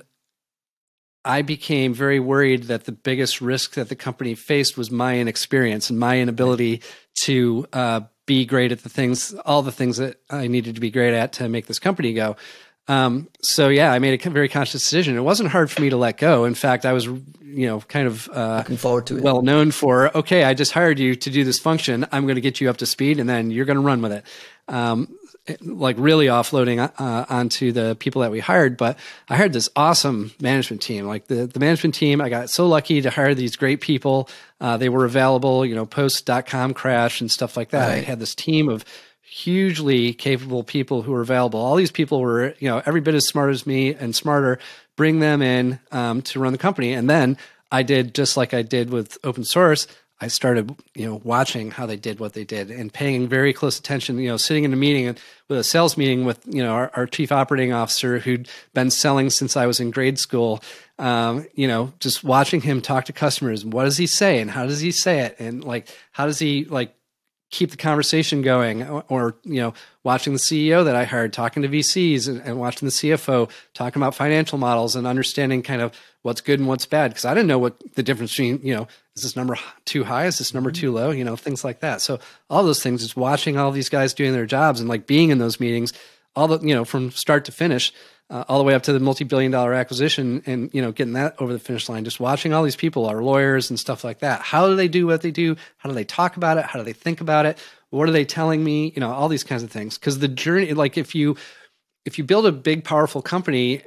I 1.25 1.41
became 1.41 1.93
very 1.93 2.19
worried 2.19 2.63
that 2.63 2.85
the 2.85 2.91
biggest 2.91 3.41
risk 3.41 3.73
that 3.73 3.89
the 3.89 3.95
company 3.95 4.35
faced 4.35 4.77
was 4.77 4.89
my 4.89 5.19
inexperience 5.19 5.89
and 5.89 5.99
my 5.99 6.19
inability 6.19 6.81
to 7.23 7.67
uh, 7.73 8.01
be 8.25 8.45
great 8.45 8.71
at 8.71 8.83
the 8.83 8.89
things, 8.89 9.33
all 9.45 9.61
the 9.61 9.71
things 9.71 9.97
that 9.97 10.17
I 10.29 10.47
needed 10.47 10.75
to 10.75 10.81
be 10.81 10.91
great 10.91 11.13
at 11.13 11.33
to 11.33 11.49
make 11.49 11.65
this 11.67 11.79
company 11.79 12.13
go. 12.13 12.37
Um, 12.87 13.29
so 13.41 13.69
yeah, 13.69 13.91
I 13.91 13.99
made 13.99 14.25
a 14.25 14.29
very 14.31 14.49
conscious 14.49 14.81
decision. 14.81 15.15
It 15.15 15.21
wasn't 15.21 15.49
hard 15.49 15.69
for 15.69 15.81
me 15.81 15.91
to 15.91 15.97
let 15.97 16.17
go. 16.17 16.45
In 16.45 16.55
fact, 16.55 16.85
I 16.87 16.93
was, 16.93 17.05
you 17.05 17.67
know, 17.67 17.81
kind 17.81 18.07
of 18.07 18.27
uh, 18.29 18.57
looking 18.59 18.77
forward 18.77 19.05
to 19.07 19.17
it. 19.17 19.23
Well 19.23 19.43
known 19.43 19.69
for, 19.69 20.15
okay, 20.17 20.43
I 20.43 20.55
just 20.55 20.71
hired 20.71 20.97
you 20.97 21.15
to 21.15 21.29
do 21.29 21.43
this 21.43 21.59
function. 21.59 22.07
I'm 22.11 22.23
going 22.23 22.35
to 22.35 22.41
get 22.41 22.59
you 22.59 22.67
up 22.67 22.77
to 22.77 22.87
speed, 22.87 23.19
and 23.19 23.29
then 23.29 23.51
you're 23.51 23.65
going 23.65 23.77
to 23.77 23.83
run 23.83 24.01
with 24.01 24.11
it. 24.11 24.25
Um, 24.67 25.15
like 25.61 25.95
really 25.99 26.27
offloading 26.27 26.79
uh, 26.79 27.25
onto 27.29 27.71
the 27.71 27.95
people 27.99 28.21
that 28.21 28.31
we 28.31 28.39
hired. 28.39 28.77
But 28.77 28.97
I 29.27 29.35
hired 29.35 29.53
this 29.53 29.69
awesome 29.75 30.31
management 30.41 30.81
team. 30.81 31.05
Like 31.05 31.27
the, 31.27 31.47
the 31.47 31.59
management 31.59 31.95
team, 31.95 32.21
I 32.21 32.29
got 32.29 32.49
so 32.49 32.67
lucky 32.67 33.01
to 33.01 33.09
hire 33.09 33.35
these 33.35 33.55
great 33.55 33.81
people. 33.81 34.29
Uh, 34.59 34.77
they 34.77 34.89
were 34.89 35.05
available, 35.05 35.65
you 35.65 35.75
know, 35.75 35.85
post.com 35.85 36.73
crash 36.73 37.21
and 37.21 37.31
stuff 37.31 37.55
like 37.55 37.69
that. 37.69 37.87
Right. 37.87 37.97
I 37.99 38.01
had 38.01 38.19
this 38.19 38.35
team 38.35 38.69
of 38.69 38.85
hugely 39.21 40.13
capable 40.13 40.63
people 40.63 41.01
who 41.01 41.11
were 41.11 41.21
available. 41.21 41.59
All 41.59 41.75
these 41.75 41.91
people 41.91 42.19
were, 42.19 42.55
you 42.59 42.67
know, 42.67 42.81
every 42.85 43.01
bit 43.01 43.13
as 43.13 43.27
smart 43.27 43.51
as 43.51 43.67
me 43.67 43.93
and 43.93 44.15
smarter. 44.15 44.59
Bring 44.95 45.19
them 45.19 45.41
in 45.41 45.79
um, 45.91 46.21
to 46.23 46.39
run 46.39 46.51
the 46.51 46.57
company. 46.57 46.93
And 46.93 47.09
then 47.09 47.37
I 47.71 47.83
did 47.83 48.15
just 48.15 48.37
like 48.37 48.53
I 48.53 48.63
did 48.63 48.89
with 48.89 49.17
open 49.23 49.43
source. 49.43 49.87
I 50.21 50.27
started, 50.27 50.75
you 50.95 51.05
know, 51.05 51.21
watching 51.23 51.71
how 51.71 51.85
they 51.85 51.95
did 51.95 52.19
what 52.19 52.33
they 52.33 52.43
did 52.43 52.71
and 52.71 52.91
paying 52.91 53.27
very 53.27 53.53
close 53.53 53.79
attention. 53.79 54.19
You 54.19 54.29
know, 54.29 54.37
sitting 54.37 54.65
in 54.65 54.73
a 54.73 54.75
meeting 54.75 55.15
with 55.47 55.57
a 55.57 55.63
sales 55.63 55.95
meeting 55.97 56.25
with, 56.25 56.41
you 56.45 56.61
know, 56.61 56.71
our, 56.71 56.91
our 56.93 57.05
chief 57.07 57.31
operating 57.31 57.71
officer 57.71 58.19
who'd 58.19 58.49
been 58.73 58.91
selling 58.91 59.29
since 59.29 59.55
I 59.55 59.65
was 59.65 59.79
in 59.79 59.91
grade 59.91 60.19
school. 60.19 60.61
Um, 60.97 61.47
you 61.53 61.67
know, 61.67 61.93
just 61.99 62.23
watching 62.23 62.59
him 62.61 62.81
talk 62.81 63.05
to 63.05 63.13
customers. 63.13 63.63
What 63.63 63.85
does 63.85 63.97
he 63.97 64.07
say, 64.07 64.39
and 64.39 64.51
how 64.51 64.65
does 64.65 64.81
he 64.81 64.91
say 64.91 65.21
it, 65.21 65.37
and 65.39 65.63
like, 65.63 65.87
how 66.11 66.25
does 66.25 66.39
he 66.39 66.65
like 66.65 66.93
keep 67.51 67.71
the 67.71 67.77
conversation 67.77 68.41
going 68.41 68.87
or, 68.87 69.35
you 69.43 69.59
know 69.59 69.73
watching 70.03 70.33
the 70.33 70.39
ceo 70.39 70.85
that 70.85 70.95
i 70.95 71.03
hired 71.03 71.33
talking 71.33 71.63
to 71.63 71.69
vcs 71.69 72.27
and, 72.27 72.41
and, 72.41 72.59
watching 72.59 72.85
the 72.85 72.91
cfo 72.91 73.49
talking 73.73 73.99
about 73.99 74.15
financial 74.15 74.57
models 74.57 74.95
and 74.95 75.07
understanding 75.07 75.61
kind 75.61 75.81
of 75.81 75.91
what's 76.21 76.41
good 76.41 76.59
and 76.59 76.67
what's 76.67 76.85
bad 76.85 77.09
because 77.09 77.25
i 77.25 77.33
didn't 77.33 77.47
know 77.47 77.59
what 77.59 77.75
the 77.95 78.03
difference 78.03 78.31
between 78.31 78.59
you 78.63 78.75
know 78.75 78.87
is 79.19 79.23
this 79.23 79.35
number 79.35 79.57
too 79.85 80.03
high? 80.03 80.25
Is 80.25 80.37
this 80.37 80.53
number 80.53 80.71
too 80.71 80.91
low? 80.91 81.11
You 81.11 81.23
know 81.23 81.35
things 81.35 81.63
like 81.63 81.81
that. 81.81 82.01
So 82.01 82.19
all 82.49 82.63
those 82.63 82.81
things 82.81 83.03
is 83.03 83.15
watching 83.15 83.57
all 83.57 83.71
these 83.71 83.89
guys 83.89 84.13
doing 84.13 84.33
their 84.33 84.45
jobs 84.45 84.79
and 84.79 84.89
like 84.89 85.05
being 85.05 85.29
in 85.29 85.37
those 85.37 85.59
meetings 85.59 85.93
all 86.35 86.47
the 86.47 86.65
you 86.65 86.73
know 86.73 86.85
from 86.85 87.11
start 87.11 87.45
to 87.45 87.51
finish 87.51 87.93
uh, 88.29 88.45
all 88.47 88.59
the 88.59 88.63
way 88.63 88.75
up 88.75 88.83
to 88.83 88.93
the 88.93 88.99
multi-billion 88.99 89.51
dollar 89.51 89.73
acquisition 89.73 90.41
and 90.45 90.69
you 90.73 90.81
know 90.81 90.91
getting 90.91 91.13
that 91.13 91.35
over 91.39 91.51
the 91.51 91.59
finish 91.59 91.89
line 91.89 92.03
just 92.03 92.19
watching 92.19 92.53
all 92.53 92.63
these 92.63 92.75
people 92.75 93.05
our 93.05 93.21
lawyers 93.21 93.69
and 93.69 93.79
stuff 93.79 94.03
like 94.03 94.19
that. 94.19 94.41
How 94.41 94.67
do 94.67 94.75
they 94.75 94.87
do 94.87 95.07
what 95.07 95.21
they 95.21 95.31
do? 95.31 95.55
How 95.77 95.89
do 95.89 95.95
they 95.95 96.03
talk 96.03 96.37
about 96.37 96.57
it? 96.57 96.65
How 96.65 96.79
do 96.79 96.85
they 96.85 96.93
think 96.93 97.21
about 97.21 97.45
it? 97.45 97.57
What 97.89 98.07
are 98.07 98.11
they 98.11 98.25
telling 98.25 98.63
me? 98.63 98.91
You 98.95 99.01
know 99.01 99.11
all 99.11 99.27
these 99.27 99.43
kinds 99.43 99.63
of 99.63 99.71
things. 99.71 99.97
Because 99.97 100.19
the 100.19 100.27
journey 100.27 100.73
like 100.73 100.97
if 100.97 101.15
you 101.15 101.35
if 102.05 102.17
you 102.17 102.23
build 102.23 102.45
a 102.45 102.51
big 102.51 102.83
powerful 102.83 103.21
company 103.21 103.83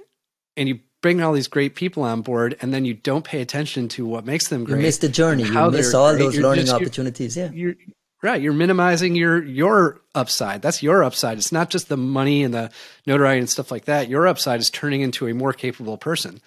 and 0.57 0.69
you 0.69 0.81
bring 1.03 1.21
all 1.21 1.33
these 1.33 1.49
great 1.49 1.75
people 1.75 2.03
on 2.03 2.23
board 2.23 2.57
and 2.63 2.73
then 2.73 2.85
you 2.85 2.95
don't 2.95 3.25
pay 3.25 3.43
attention 3.43 3.89
to 3.89 4.07
what 4.07 4.25
makes 4.25 4.49
them 4.49 4.65
great 4.65 4.79
you 4.79 4.83
miss 4.83 4.99
the 4.99 5.09
journey 5.09 5.43
you 5.43 5.71
miss 5.71 5.93
all 5.93 6.13
great, 6.13 6.23
those 6.23 6.39
learning 6.39 6.65
just, 6.65 6.75
opportunities 6.75 7.37
yeah 7.37 7.51
you're, 7.53 7.75
Right, 8.23 8.41
you're 8.41 8.53
minimizing 8.53 9.17
your 9.17 9.43
your 9.43 10.01
upside. 10.15 10.63
That's 10.63 10.81
your 10.81 11.03
upside. 11.03 11.39
It's 11.39 11.51
not 11.51 11.71
just 11.71 11.89
the 11.89 11.97
money 11.97 12.45
and 12.45 12.55
the 12.55 12.71
notoriety 13.05 13.41
and 13.41 13.51
stuff 13.51 13.73
like 13.73 13.87
that. 13.87 14.09
Your 14.09 14.29
upside 14.29 14.61
is 14.61 14.71
turning 14.71 15.01
into 15.01 15.27
a 15.27 15.35
more 15.35 15.53
capable 15.53 15.99
person. 15.99 16.41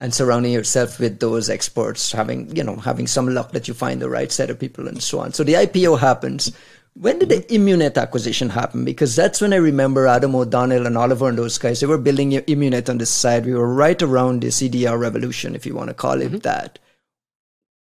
And 0.00 0.12
surrounding 0.14 0.52
yourself 0.52 0.98
with 0.98 1.20
those 1.20 1.50
experts, 1.50 2.12
having 2.12 2.56
you 2.56 2.64
know 2.64 2.76
having 2.76 3.06
some 3.06 3.28
luck 3.28 3.52
that 3.52 3.68
you 3.68 3.74
find 3.74 4.00
the 4.00 4.08
right 4.08 4.32
set 4.32 4.48
of 4.48 4.58
people 4.58 4.88
and 4.88 5.02
so 5.02 5.20
on. 5.20 5.34
So 5.34 5.44
the 5.44 5.52
IPO 5.52 5.98
happens. 5.98 6.50
When 6.94 7.18
did 7.18 7.30
the 7.30 7.40
Immunet 7.42 7.96
acquisition 7.96 8.50
happen? 8.50 8.84
Because 8.84 9.16
that's 9.16 9.40
when 9.40 9.52
I 9.52 9.56
remember 9.56 10.06
Adam 10.06 10.34
O'Donnell 10.34 10.86
and 10.86 10.98
Oliver 10.98 11.28
and 11.28 11.38
those 11.38 11.56
guys. 11.56 11.80
They 11.80 11.86
were 11.86 11.98
building 11.98 12.32
Immunet 12.32 12.90
on 12.90 12.98
the 12.98 13.06
side. 13.06 13.46
We 13.46 13.54
were 13.54 13.72
right 13.72 14.00
around 14.02 14.42
the 14.42 14.48
CDR 14.48 14.98
revolution, 14.98 15.54
if 15.54 15.64
you 15.64 15.74
want 15.74 15.88
to 15.88 15.94
call 15.94 16.20
it 16.20 16.26
mm-hmm. 16.26 16.38
that 16.38 16.78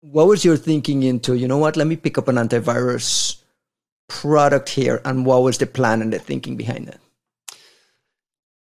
what 0.02 0.28
was 0.28 0.46
your 0.46 0.58
thinking 0.58 1.04
into, 1.04 1.36
you 1.36 1.48
know 1.48 1.58
what, 1.58 1.76
let 1.76 1.88
me 1.88 1.96
pick 1.96 2.18
up 2.18 2.28
an 2.28 2.36
antivirus 2.36 3.38
product 4.08 4.70
here, 4.70 5.02
and 5.06 5.26
what 5.26 5.44
was 5.44 5.58
the 5.58 5.68
plan 5.68 6.02
and 6.02 6.14
the 6.14 6.20
thinking 6.20 6.56
behind 6.56 6.88
it? 6.88 7.00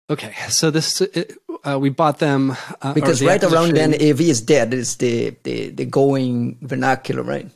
Okay, 0.09 0.33
so 0.49 0.69
this 0.69 1.01
uh, 1.01 1.79
we 1.79 1.89
bought 1.89 2.19
them 2.19 2.55
uh, 2.81 2.93
because 2.93 3.23
right 3.23 3.43
around 3.43 3.75
then 3.75 3.95
AV 3.95 4.21
is 4.21 4.39
dead. 4.39 4.71
It's 4.71 4.97
the, 4.97 5.35
the 5.41 5.69
the 5.69 5.85
going 5.85 6.59
vernacular, 6.61 7.23
right? 7.23 7.49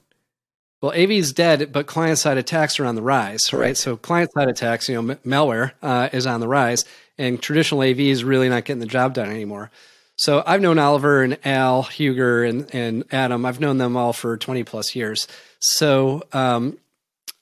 Well, 0.82 0.94
AV 0.94 1.12
is 1.12 1.34
dead, 1.34 1.74
but 1.74 1.88
client 1.88 2.20
side 2.20 2.38
attacks 2.38 2.80
are 2.80 2.86
on 2.86 2.96
the 2.96 3.02
rise, 3.02 3.52
right? 3.52 3.76
So 3.76 3.98
client 3.98 4.32
side 4.32 4.48
attacks, 4.48 4.88
you 4.88 5.02
know, 5.02 5.12
m- 5.12 5.20
malware 5.26 5.74
uh, 5.82 6.10
is 6.14 6.26
on 6.26 6.40
the 6.40 6.48
rise, 6.48 6.86
and 7.18 7.42
traditional 7.42 7.82
AV 7.82 8.00
is 8.00 8.24
really 8.24 8.48
not 8.48 8.64
getting 8.64 8.80
the 8.80 8.86
job 8.86 9.14
done 9.14 9.30
anymore. 9.30 9.72
So 10.16 10.44
I've 10.46 10.62
known 10.62 10.80
Oliver 10.80 11.24
and 11.24 11.38
Al 11.46 11.84
Huger 11.84 12.44
and, 12.44 12.74
and 12.74 13.06
Adam. 13.12 13.46
I've 13.46 13.60
known 13.60 13.78
them 13.78 13.96
all 13.96 14.14
for 14.14 14.38
20 14.38 14.64
plus 14.66 14.94
years. 14.96 15.28
So 15.60 16.24
um, 16.34 16.78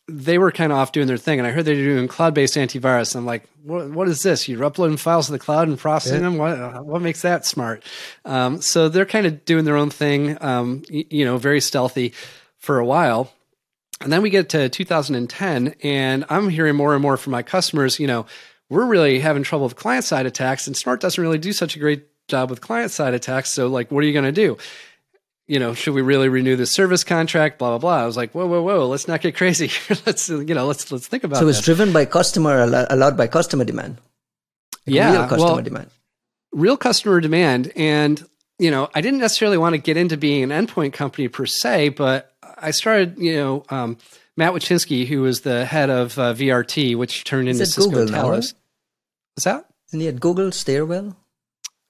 they 0.07 0.37
were 0.37 0.51
kind 0.51 0.71
of 0.71 0.77
off 0.77 0.91
doing 0.91 1.07
their 1.07 1.17
thing. 1.17 1.39
And 1.39 1.47
I 1.47 1.51
heard 1.51 1.65
they 1.65 1.75
were 1.75 1.83
doing 1.83 2.07
cloud 2.07 2.35
based 2.35 2.55
antivirus. 2.55 3.15
I'm 3.15 3.25
like, 3.25 3.47
what, 3.63 3.89
what 3.89 4.07
is 4.07 4.21
this? 4.21 4.47
You're 4.47 4.63
uploading 4.63 4.97
files 4.97 5.25
to 5.25 5.31
the 5.31 5.39
cloud 5.39 5.67
and 5.67 5.77
processing 5.77 6.21
yeah. 6.21 6.29
them? 6.29 6.37
What, 6.37 6.85
what 6.85 7.01
makes 7.01 7.23
that 7.23 7.47
smart? 7.47 7.83
Um, 8.25 8.61
so 8.61 8.89
they're 8.89 9.07
kind 9.07 9.25
of 9.25 9.43
doing 9.43 9.65
their 9.65 9.75
own 9.75 9.89
thing, 9.89 10.37
um, 10.41 10.83
you, 10.87 11.05
you 11.09 11.25
know, 11.25 11.37
very 11.37 11.61
stealthy 11.61 12.13
for 12.67 12.77
a 12.77 12.85
while. 12.85 13.31
And 14.01 14.13
then 14.13 14.21
we 14.21 14.29
get 14.29 14.49
to 14.49 14.69
2010, 14.69 15.75
and 15.81 16.25
I'm 16.29 16.49
hearing 16.49 16.75
more 16.75 16.93
and 16.93 17.01
more 17.01 17.17
from 17.17 17.31
my 17.31 17.41
customers, 17.41 17.99
you 17.99 18.05
know, 18.05 18.27
we're 18.69 18.85
really 18.85 19.19
having 19.19 19.41
trouble 19.41 19.65
with 19.65 19.75
client 19.75 20.03
side 20.03 20.27
attacks, 20.27 20.67
and 20.67 20.77
Snort 20.77 20.99
doesn't 20.99 21.21
really 21.21 21.39
do 21.39 21.51
such 21.53 21.75
a 21.75 21.79
great 21.79 22.05
job 22.27 22.51
with 22.51 22.61
client 22.61 22.91
side 22.91 23.15
attacks. 23.15 23.51
So, 23.51 23.67
like, 23.67 23.89
what 23.89 24.03
are 24.03 24.07
you 24.07 24.13
going 24.13 24.25
to 24.25 24.31
do? 24.31 24.57
You 25.47 25.59
know, 25.59 25.73
should 25.73 25.93
we 25.93 26.01
really 26.01 26.27
renew 26.27 26.57
the 26.57 26.65
service 26.65 27.05
contract? 27.05 27.57
Blah 27.57 27.69
blah 27.69 27.77
blah. 27.77 28.03
I 28.03 28.05
was 28.05 28.17
like, 28.17 28.33
whoa, 28.33 28.45
whoa, 28.45 28.61
whoa, 28.61 28.85
let's 28.87 29.07
not 29.07 29.21
get 29.21 29.35
crazy. 29.37 29.71
let's 30.05 30.27
you 30.27 30.53
know, 30.53 30.67
let's 30.67 30.91
let's 30.91 31.07
think 31.07 31.23
about. 31.23 31.37
It. 31.37 31.39
So 31.39 31.47
it's 31.47 31.61
driven 31.61 31.93
by 31.93 32.03
customer 32.03 32.59
a 32.59 32.67
lot, 32.67 32.87
a 32.91 32.97
lot 32.97 33.15
by 33.15 33.27
customer 33.27 33.63
demand. 33.63 33.97
Like 34.85 34.95
yeah, 34.97 35.11
real 35.13 35.21
customer 35.21 35.53
well, 35.53 35.61
demand. 35.61 35.89
Real 36.51 36.75
customer 36.75 37.21
demand, 37.21 37.71
and 37.77 38.23
you 38.59 38.71
know, 38.71 38.89
I 38.93 39.01
didn't 39.01 39.21
necessarily 39.21 39.57
want 39.57 39.73
to 39.73 39.77
get 39.77 39.95
into 39.95 40.17
being 40.17 40.51
an 40.51 40.67
endpoint 40.67 40.91
company 40.91 41.29
per 41.29 41.45
se, 41.45 41.89
but 41.89 42.33
I 42.59 42.71
started, 42.71 43.17
you 43.17 43.35
know, 43.35 43.63
um, 43.69 43.97
Matt 44.35 44.53
Watchinski, 44.53 45.05
who 45.07 45.21
was 45.21 45.41
the 45.41 45.65
head 45.65 45.89
of 45.89 46.17
uh, 46.17 46.33
VRT, 46.33 46.95
which 46.95 47.23
turned 47.23 47.49
into 47.49 47.65
Cisco 47.65 47.89
Google 47.89 48.05
Talos. 48.07 48.53
What's 49.35 49.45
that? 49.45 49.65
Isn't 49.89 49.99
he 49.99 50.07
at 50.07 50.19
Google 50.19 50.51
Stairwell? 50.51 51.15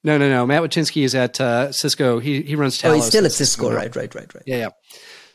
No, 0.03 0.17
no, 0.17 0.29
no. 0.29 0.45
Matt 0.45 0.61
Watchinski 0.61 1.03
is 1.03 1.15
at 1.15 1.41
uh, 1.41 1.71
Cisco. 1.71 2.19
He 2.19 2.41
he 2.41 2.55
runs 2.55 2.81
Talos. 2.81 2.89
Oh, 2.89 2.93
he's 2.93 3.05
still 3.05 3.25
at 3.25 3.31
Cisco, 3.31 3.63
Cisco. 3.63 3.75
right, 3.75 3.95
right, 3.95 4.13
right, 4.15 4.33
right. 4.33 4.43
Yeah, 4.45 4.57
yeah. 4.57 4.69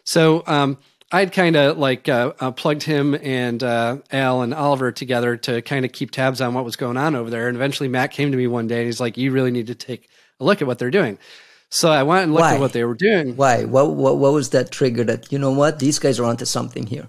So 0.05 0.43
um, 0.47 0.79
I'd 1.11 1.33
kind 1.33 1.57
of 1.57 1.77
like 1.77 2.09
uh, 2.09 2.33
uh, 2.41 2.51
plugged 2.53 2.83
him 2.83 3.15
and 3.15 3.63
uh, 3.63 3.99
Al 4.11 4.43
and 4.43 4.55
Oliver 4.55 4.93
together 4.93 5.37
to 5.39 5.61
kind 5.63 5.85
of 5.85 5.93
keep 5.93 6.11
tabs 6.11 6.41
on 6.41 6.55
what 6.55 6.65
was 6.65 6.77
going 6.77 6.97
on 6.97 7.15
over 7.15 7.29
there. 7.29 7.49
And 7.49 7.57
eventually, 7.57 7.89
Matt 7.89 8.13
came 8.13 8.31
to 8.31 8.37
me 8.37 8.47
one 8.47 8.67
day 8.67 8.79
and 8.79 8.87
he's 8.87 9.01
like, 9.01 9.17
"You 9.19 9.33
really 9.33 9.51
need 9.51 9.67
to 9.67 9.75
take 9.75 10.09
a 10.41 10.45
look 10.45 10.63
at 10.63 10.69
what 10.69 10.79
they're 10.79 10.91
doing. 10.91 11.19
So 11.75 11.91
I 11.91 12.03
went 12.03 12.25
and 12.25 12.35
looked 12.35 12.43
Why? 12.43 12.55
at 12.55 12.61
what 12.61 12.73
they 12.75 12.85
were 12.85 12.95
doing. 12.95 13.35
Why? 13.35 13.65
What, 13.65 13.93
what, 13.93 14.19
what 14.19 14.35
was 14.35 14.51
that 14.51 14.71
trigger 14.71 15.05
that, 15.05 15.33
you 15.33 15.39
know 15.39 15.53
what, 15.53 15.79
these 15.79 15.99
guys 15.99 16.21
are 16.21 16.25
onto 16.27 16.45
something 16.45 16.87
here? 16.87 17.09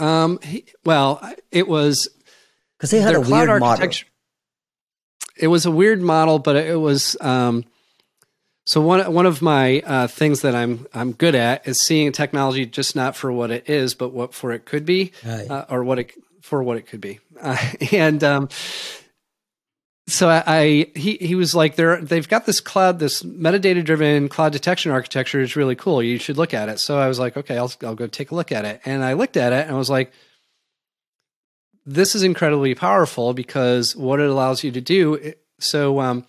Um, 0.00 0.38
he- 0.42 0.64
well, 0.84 1.20
it 1.50 1.68
was 1.68 2.08
Because 2.78 2.90
they 2.90 3.00
had 3.00 3.14
a 3.14 3.20
weird 3.20 3.60
model. 3.60 3.90
It 5.36 5.48
was 5.48 5.66
a 5.66 5.70
weird 5.70 6.00
model, 6.00 6.38
but 6.38 6.56
it 6.56 6.76
was 6.80 7.16
um, 7.20 7.64
so 8.64 8.80
one 8.80 9.12
one 9.12 9.26
of 9.26 9.40
my 9.42 9.80
uh, 9.86 10.06
things 10.08 10.40
that 10.40 10.54
I'm 10.54 10.86
I'm 10.92 11.12
good 11.12 11.34
at 11.34 11.66
is 11.68 11.80
seeing 11.80 12.10
technology 12.12 12.66
just 12.66 12.96
not 12.96 13.14
for 13.14 13.30
what 13.30 13.50
it 13.50 13.68
is, 13.68 13.94
but 13.94 14.12
what 14.12 14.34
for 14.34 14.52
it 14.52 14.64
could 14.64 14.84
be, 14.84 15.12
Right. 15.24 15.48
uh, 15.50 15.64
or 15.70 15.84
what 15.84 15.98
it 16.00 16.12
for 16.42 16.62
what 16.62 16.76
it 16.76 16.86
could 16.86 17.00
be. 17.00 17.20
Uh, 17.40 17.56
and 17.92 18.24
um, 18.24 18.48
so 20.08 20.28
I, 20.28 20.42
I 20.46 20.86
he 20.94 21.16
he 21.16 21.34
was 21.34 21.54
like 21.54 21.76
they're 21.76 22.00
they've 22.00 22.28
got 22.28 22.46
this 22.46 22.60
cloud 22.60 22.98
this 22.98 23.22
metadata 23.22 23.84
driven 23.84 24.28
cloud 24.28 24.52
detection 24.52 24.90
architecture 24.90 25.40
is 25.40 25.54
really 25.54 25.76
cool. 25.76 26.02
You 26.02 26.18
should 26.18 26.38
look 26.38 26.54
at 26.54 26.68
it. 26.68 26.80
So 26.80 26.98
I 26.98 27.08
was 27.08 27.18
like, 27.18 27.36
okay, 27.36 27.58
I'll 27.58 27.72
I'll 27.82 27.94
go 27.94 28.06
take 28.06 28.30
a 28.30 28.34
look 28.34 28.50
at 28.50 28.64
it. 28.64 28.80
And 28.84 29.04
I 29.04 29.12
looked 29.12 29.36
at 29.36 29.52
it 29.52 29.66
and 29.66 29.74
I 29.74 29.78
was 29.78 29.90
like, 29.90 30.12
this 31.84 32.14
is 32.14 32.22
incredibly 32.22 32.74
powerful 32.74 33.34
because 33.34 33.94
what 33.94 34.18
it 34.18 34.28
allows 34.28 34.64
you 34.64 34.72
to 34.72 34.80
do. 34.80 35.34
So 35.60 36.00
um, 36.00 36.26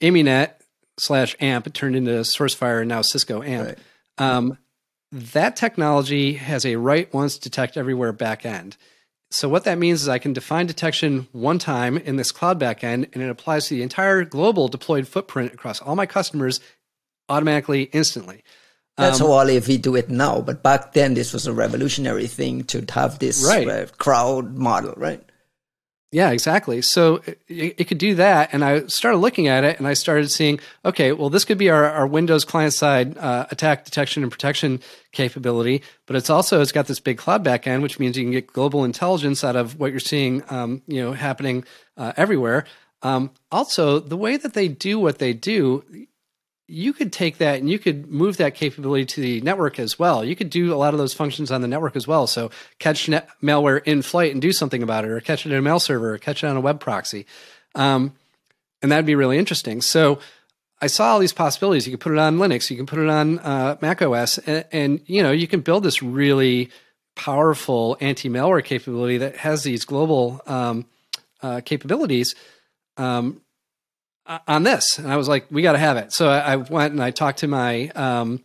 Immunet 0.00 0.54
slash 0.98 1.36
AMP 1.40 1.72
turned 1.72 1.96
into 1.96 2.10
SourceFire 2.10 2.80
and 2.80 2.88
now 2.88 3.02
Cisco 3.02 3.42
AMP. 3.42 3.68
Right. 3.68 3.78
Um, 4.18 4.58
that 5.12 5.54
technology 5.54 6.34
has 6.34 6.66
a 6.66 6.76
write 6.76 7.14
once 7.14 7.38
detect 7.38 7.76
everywhere 7.76 8.12
backend. 8.12 8.76
So 9.34 9.48
what 9.48 9.64
that 9.64 9.78
means 9.78 10.02
is 10.02 10.08
I 10.08 10.18
can 10.20 10.32
define 10.32 10.66
detection 10.66 11.26
one 11.32 11.58
time 11.58 11.96
in 11.98 12.14
this 12.14 12.30
cloud 12.30 12.60
backend, 12.60 13.08
and 13.12 13.20
it 13.20 13.28
applies 13.28 13.66
to 13.66 13.74
the 13.74 13.82
entire 13.82 14.22
global 14.24 14.68
deployed 14.68 15.08
footprint 15.08 15.52
across 15.52 15.80
all 15.82 15.96
my 15.96 16.06
customers 16.06 16.60
automatically, 17.28 17.82
instantly. 17.92 18.44
That's 18.96 19.20
Um, 19.20 19.26
how 19.26 19.32
all 19.32 19.50
AV 19.50 19.76
do 19.78 19.96
it 19.96 20.08
now. 20.08 20.40
But 20.40 20.62
back 20.62 20.92
then, 20.92 21.14
this 21.14 21.32
was 21.32 21.48
a 21.48 21.52
revolutionary 21.52 22.28
thing 22.28 22.62
to 22.64 22.84
have 22.92 23.18
this 23.18 23.44
Right. 23.44 23.68
uh, 23.68 23.86
crowd 23.98 24.54
model, 24.56 24.94
right? 24.96 25.20
Yeah, 26.14 26.30
exactly. 26.30 26.80
So 26.80 27.22
it, 27.26 27.40
it 27.48 27.88
could 27.88 27.98
do 27.98 28.14
that. 28.14 28.50
And 28.52 28.64
I 28.64 28.86
started 28.86 29.18
looking 29.18 29.48
at 29.48 29.64
it 29.64 29.78
and 29.78 29.88
I 29.88 29.94
started 29.94 30.30
seeing, 30.30 30.60
okay, 30.84 31.10
well, 31.10 31.28
this 31.28 31.44
could 31.44 31.58
be 31.58 31.70
our, 31.70 31.90
our 31.90 32.06
Windows 32.06 32.44
client 32.44 32.72
side 32.72 33.18
uh, 33.18 33.46
attack 33.50 33.84
detection 33.84 34.22
and 34.22 34.30
protection 34.30 34.80
capability, 35.10 35.82
but 36.06 36.14
it's 36.14 36.30
also, 36.30 36.60
it's 36.60 36.70
got 36.70 36.86
this 36.86 37.00
big 37.00 37.18
cloud 37.18 37.44
backend, 37.44 37.82
which 37.82 37.98
means 37.98 38.16
you 38.16 38.22
can 38.22 38.30
get 38.30 38.46
global 38.46 38.84
intelligence 38.84 39.42
out 39.42 39.56
of 39.56 39.80
what 39.80 39.90
you're 39.90 39.98
seeing, 39.98 40.44
um, 40.50 40.82
you 40.86 41.02
know, 41.02 41.14
happening 41.14 41.64
uh, 41.96 42.12
everywhere. 42.16 42.64
Um, 43.02 43.32
also, 43.50 43.98
the 43.98 44.16
way 44.16 44.36
that 44.36 44.54
they 44.54 44.68
do 44.68 45.00
what 45.00 45.18
they 45.18 45.32
do, 45.32 45.82
you 46.66 46.92
could 46.92 47.12
take 47.12 47.38
that 47.38 47.58
and 47.58 47.68
you 47.68 47.78
could 47.78 48.06
move 48.06 48.38
that 48.38 48.54
capability 48.54 49.04
to 49.04 49.20
the 49.20 49.40
network 49.42 49.78
as 49.78 49.98
well. 49.98 50.24
You 50.24 50.34
could 50.34 50.48
do 50.48 50.72
a 50.72 50.76
lot 50.76 50.94
of 50.94 50.98
those 50.98 51.12
functions 51.12 51.50
on 51.50 51.60
the 51.60 51.68
network 51.68 51.94
as 51.94 52.06
well. 52.06 52.26
So 52.26 52.50
catch 52.78 53.06
malware 53.42 53.82
in 53.84 54.02
flight 54.02 54.32
and 54.32 54.40
do 54.40 54.52
something 54.52 54.82
about 54.82 55.04
it, 55.04 55.10
or 55.10 55.20
catch 55.20 55.44
it 55.44 55.52
in 55.52 55.58
a 55.58 55.62
mail 55.62 55.78
server, 55.78 56.14
or 56.14 56.18
catch 56.18 56.42
it 56.42 56.46
on 56.46 56.56
a 56.56 56.60
web 56.60 56.80
proxy, 56.80 57.26
um, 57.74 58.14
and 58.82 58.90
that'd 58.90 59.06
be 59.06 59.14
really 59.14 59.38
interesting. 59.38 59.80
So 59.82 60.18
I 60.80 60.86
saw 60.86 61.12
all 61.12 61.18
these 61.18 61.32
possibilities. 61.32 61.86
You 61.86 61.92
can 61.92 62.00
put 62.00 62.12
it 62.12 62.18
on 62.18 62.38
Linux, 62.38 62.70
you 62.70 62.76
can 62.76 62.86
put 62.86 62.98
it 62.98 63.08
on 63.08 63.38
uh, 63.40 63.76
Mac 63.80 64.00
OS, 64.00 64.38
and, 64.38 64.64
and 64.72 65.00
you 65.06 65.22
know 65.22 65.32
you 65.32 65.46
can 65.46 65.60
build 65.60 65.82
this 65.82 66.02
really 66.02 66.70
powerful 67.14 67.96
anti-malware 68.00 68.64
capability 68.64 69.18
that 69.18 69.36
has 69.36 69.62
these 69.62 69.84
global 69.84 70.40
um, 70.46 70.84
uh, 71.42 71.60
capabilities 71.64 72.34
um, 72.96 73.40
on 74.26 74.62
this. 74.62 74.98
And 74.98 75.10
I 75.10 75.16
was 75.16 75.28
like, 75.28 75.46
we 75.50 75.62
got 75.62 75.72
to 75.72 75.78
have 75.78 75.96
it. 75.96 76.12
So 76.12 76.28
I, 76.28 76.52
I 76.52 76.56
went 76.56 76.92
and 76.92 77.02
I 77.02 77.10
talked 77.10 77.40
to 77.40 77.48
my, 77.48 77.88
um, 77.90 78.42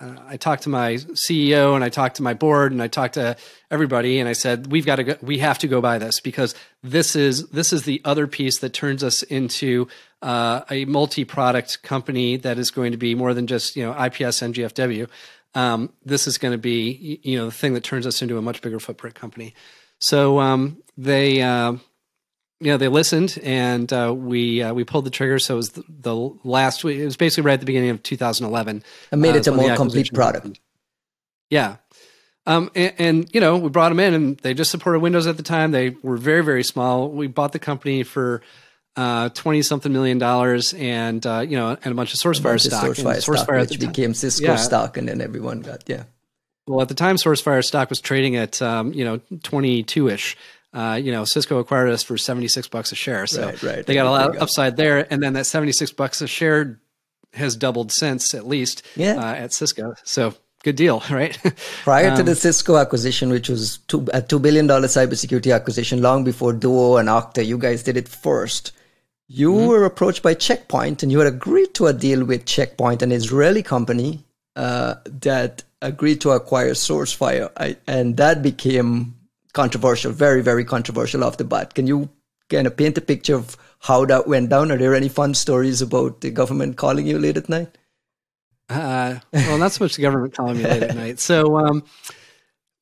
uh, 0.00 0.14
I 0.26 0.36
talked 0.36 0.62
to 0.64 0.68
my 0.68 0.94
CEO 0.94 1.74
and 1.74 1.84
I 1.84 1.90
talked 1.90 2.16
to 2.16 2.22
my 2.22 2.34
board 2.34 2.72
and 2.72 2.82
I 2.82 2.88
talked 2.88 3.14
to 3.14 3.36
everybody 3.70 4.18
and 4.18 4.28
I 4.28 4.32
said, 4.32 4.72
we've 4.72 4.86
got 4.86 4.96
to 4.96 5.04
go, 5.04 5.16
we 5.20 5.38
have 5.38 5.58
to 5.58 5.68
go 5.68 5.80
buy 5.80 5.98
this 5.98 6.20
because 6.20 6.54
this 6.82 7.14
is, 7.14 7.48
this 7.48 7.72
is 7.72 7.82
the 7.84 8.00
other 8.04 8.26
piece 8.26 8.58
that 8.58 8.72
turns 8.72 9.04
us 9.04 9.22
into 9.22 9.88
uh, 10.22 10.62
a 10.70 10.86
multi-product 10.86 11.82
company 11.82 12.36
that 12.38 12.58
is 12.58 12.70
going 12.70 12.92
to 12.92 12.98
be 12.98 13.14
more 13.14 13.34
than 13.34 13.46
just, 13.46 13.76
you 13.76 13.84
know, 13.84 13.92
IPS 13.92 14.40
and 14.42 14.54
GFW. 14.54 15.08
Um, 15.54 15.92
this 16.04 16.26
is 16.26 16.38
going 16.38 16.52
to 16.52 16.58
be, 16.58 17.20
you 17.22 17.36
know, 17.36 17.46
the 17.46 17.52
thing 17.52 17.74
that 17.74 17.84
turns 17.84 18.06
us 18.06 18.22
into 18.22 18.38
a 18.38 18.42
much 18.42 18.62
bigger 18.62 18.80
footprint 18.80 19.14
company. 19.14 19.54
So 19.98 20.40
um, 20.40 20.82
they, 20.96 21.42
uh, 21.42 21.74
you 22.62 22.70
know, 22.70 22.76
they 22.76 22.88
listened 22.88 23.38
and 23.42 23.92
uh, 23.92 24.14
we 24.16 24.62
uh, 24.62 24.72
we 24.72 24.84
pulled 24.84 25.04
the 25.04 25.10
trigger. 25.10 25.38
So 25.38 25.54
it 25.54 25.56
was 25.56 25.70
the, 25.70 25.84
the 25.88 26.14
last 26.44 26.84
week. 26.84 26.98
It 26.98 27.04
was 27.04 27.16
basically 27.16 27.46
right 27.46 27.54
at 27.54 27.60
the 27.60 27.66
beginning 27.66 27.90
of 27.90 28.02
2011. 28.02 28.84
And 29.10 29.20
made 29.20 29.34
uh, 29.34 29.38
it 29.38 29.46
a 29.46 29.52
more 29.52 29.74
complete 29.74 30.12
product. 30.12 30.36
happened. 30.44 30.60
Yeah. 31.50 31.76
Um, 32.46 32.70
and, 32.74 32.94
and, 32.98 33.34
you 33.34 33.40
know, 33.40 33.56
we 33.56 33.68
brought 33.68 33.90
them 33.90 34.00
in 34.00 34.14
and 34.14 34.38
they 34.38 34.54
just 34.54 34.70
supported 34.70 35.00
Windows 35.00 35.26
at 35.26 35.36
the 35.36 35.42
time. 35.42 35.70
They 35.70 35.90
were 36.02 36.16
very, 36.16 36.42
very 36.42 36.64
small. 36.64 37.08
We 37.08 37.28
bought 37.28 37.52
the 37.52 37.60
company 37.60 38.02
for 38.02 38.42
uh, 38.96 39.28
20 39.28 39.62
something 39.62 39.92
million 39.92 40.18
dollars 40.18 40.74
and, 40.74 41.24
uh, 41.24 41.40
you 41.40 41.56
know, 41.56 41.70
and 41.70 41.86
a 41.86 41.94
bunch 41.94 42.14
of 42.14 42.20
SourceFire 42.20 42.42
Bunch 42.42 42.66
of 42.66 42.72
stock. 42.72 42.84
And 42.84 42.96
SourceFire 42.96 43.24
stock, 43.24 43.70
which 43.70 43.80
became 43.80 44.14
Cisco 44.14 44.46
Yeah. 44.46 44.56
stock, 44.56 44.96
and 44.96 45.08
then 45.08 45.20
everyone 45.20 45.60
got 45.60 45.84
yeah. 45.86 46.04
Well, 46.66 46.80
at 46.80 46.88
the 46.88 46.94
time, 46.94 47.16
SourceFire 47.16 47.64
stock 47.64 47.90
was 47.90 48.00
trading 48.00 48.36
at 48.36 48.62
um, 48.62 48.92
you 48.92 49.04
know 49.04 49.20
twenty 49.42 49.82
two 49.82 50.08
ish. 50.08 50.36
Uh, 50.72 50.98
you 51.02 51.12
know, 51.12 51.24
Cisco 51.24 51.58
acquired 51.58 51.90
us 51.90 52.02
for 52.02 52.16
seventy 52.16 52.48
six 52.48 52.66
bucks 52.68 52.92
a 52.92 52.94
share, 52.94 53.26
so 53.26 53.44
Right, 53.46 53.62
right. 53.62 53.86
they 53.86 53.94
got 53.94 54.06
a 54.06 54.10
lot 54.10 54.34
of 54.36 54.42
upside 54.42 54.76
there. 54.76 55.06
And 55.12 55.22
then 55.22 55.34
that 55.34 55.44
seventy 55.46 55.72
six 55.72 55.92
bucks 55.92 56.22
a 56.22 56.26
share 56.26 56.80
has 57.34 57.56
doubled 57.56 57.92
since, 57.92 58.34
at 58.34 58.46
least, 58.46 58.82
Yeah. 58.96 59.16
uh, 59.16 59.34
at 59.34 59.52
Cisco. 59.52 59.94
So 60.04 60.34
good 60.64 60.76
deal, 60.76 61.02
right? 61.10 61.38
Prior 61.84 62.10
Um, 62.10 62.16
to 62.18 62.22
the 62.22 62.34
Cisco 62.34 62.76
acquisition, 62.76 63.30
which 63.30 63.48
was 63.48 63.78
two, 63.88 64.06
a 64.14 64.22
two 64.22 64.38
billion 64.38 64.66
dollar 64.66 64.88
cybersecurity 64.88 65.54
acquisition, 65.54 66.00
long 66.00 66.24
before 66.24 66.52
Duo 66.52 66.96
and 66.96 67.08
Okta, 67.08 67.44
you 67.44 67.58
guys 67.58 67.82
did 67.82 67.96
it 67.96 68.08
first. 68.08 68.72
You 69.28 69.52
Mm-hmm. 69.52 69.66
were 69.66 69.84
approached 69.84 70.22
by 70.22 70.34
Checkpoint, 70.34 71.02
and 71.02 71.10
you 71.12 71.18
had 71.18 71.26
agreed 71.28 71.72
to 71.74 71.86
a 71.86 71.92
deal 71.92 72.24
with 72.24 72.44
Checkpoint, 72.44 73.02
an 73.02 73.12
Israeli 73.12 73.62
company 73.62 74.24
uh, 74.56 74.94
that 75.06 75.62
agreed 75.80 76.20
to 76.22 76.30
acquire 76.32 76.72
SourceFire, 76.72 77.50
I, 77.56 77.76
and 77.86 78.16
that 78.18 78.42
became 78.42 79.14
controversial, 79.52 80.12
very, 80.12 80.42
very 80.42 80.64
controversial 80.64 81.24
off 81.24 81.36
the 81.36 81.44
bat. 81.44 81.74
Can 81.74 81.86
you 81.86 82.08
kind 82.48 82.66
of 82.66 82.76
paint 82.76 82.98
a 82.98 83.00
picture 83.00 83.34
of 83.34 83.56
how 83.80 84.04
that 84.06 84.26
went 84.26 84.50
down? 84.50 84.70
Are 84.70 84.78
there 84.78 84.94
any 84.94 85.08
fun 85.08 85.34
stories 85.34 85.82
about 85.82 86.20
the 86.20 86.30
government 86.30 86.76
calling 86.76 87.06
you 87.06 87.18
late 87.18 87.36
at 87.36 87.48
night? 87.48 87.76
Uh, 88.68 89.18
well, 89.32 89.58
not 89.58 89.72
so 89.72 89.84
much 89.84 89.96
the 89.96 90.02
government 90.02 90.34
calling 90.34 90.58
me 90.58 90.64
late 90.64 90.82
at 90.82 90.96
night. 90.96 91.18
So, 91.20 91.58
um, 91.58 91.84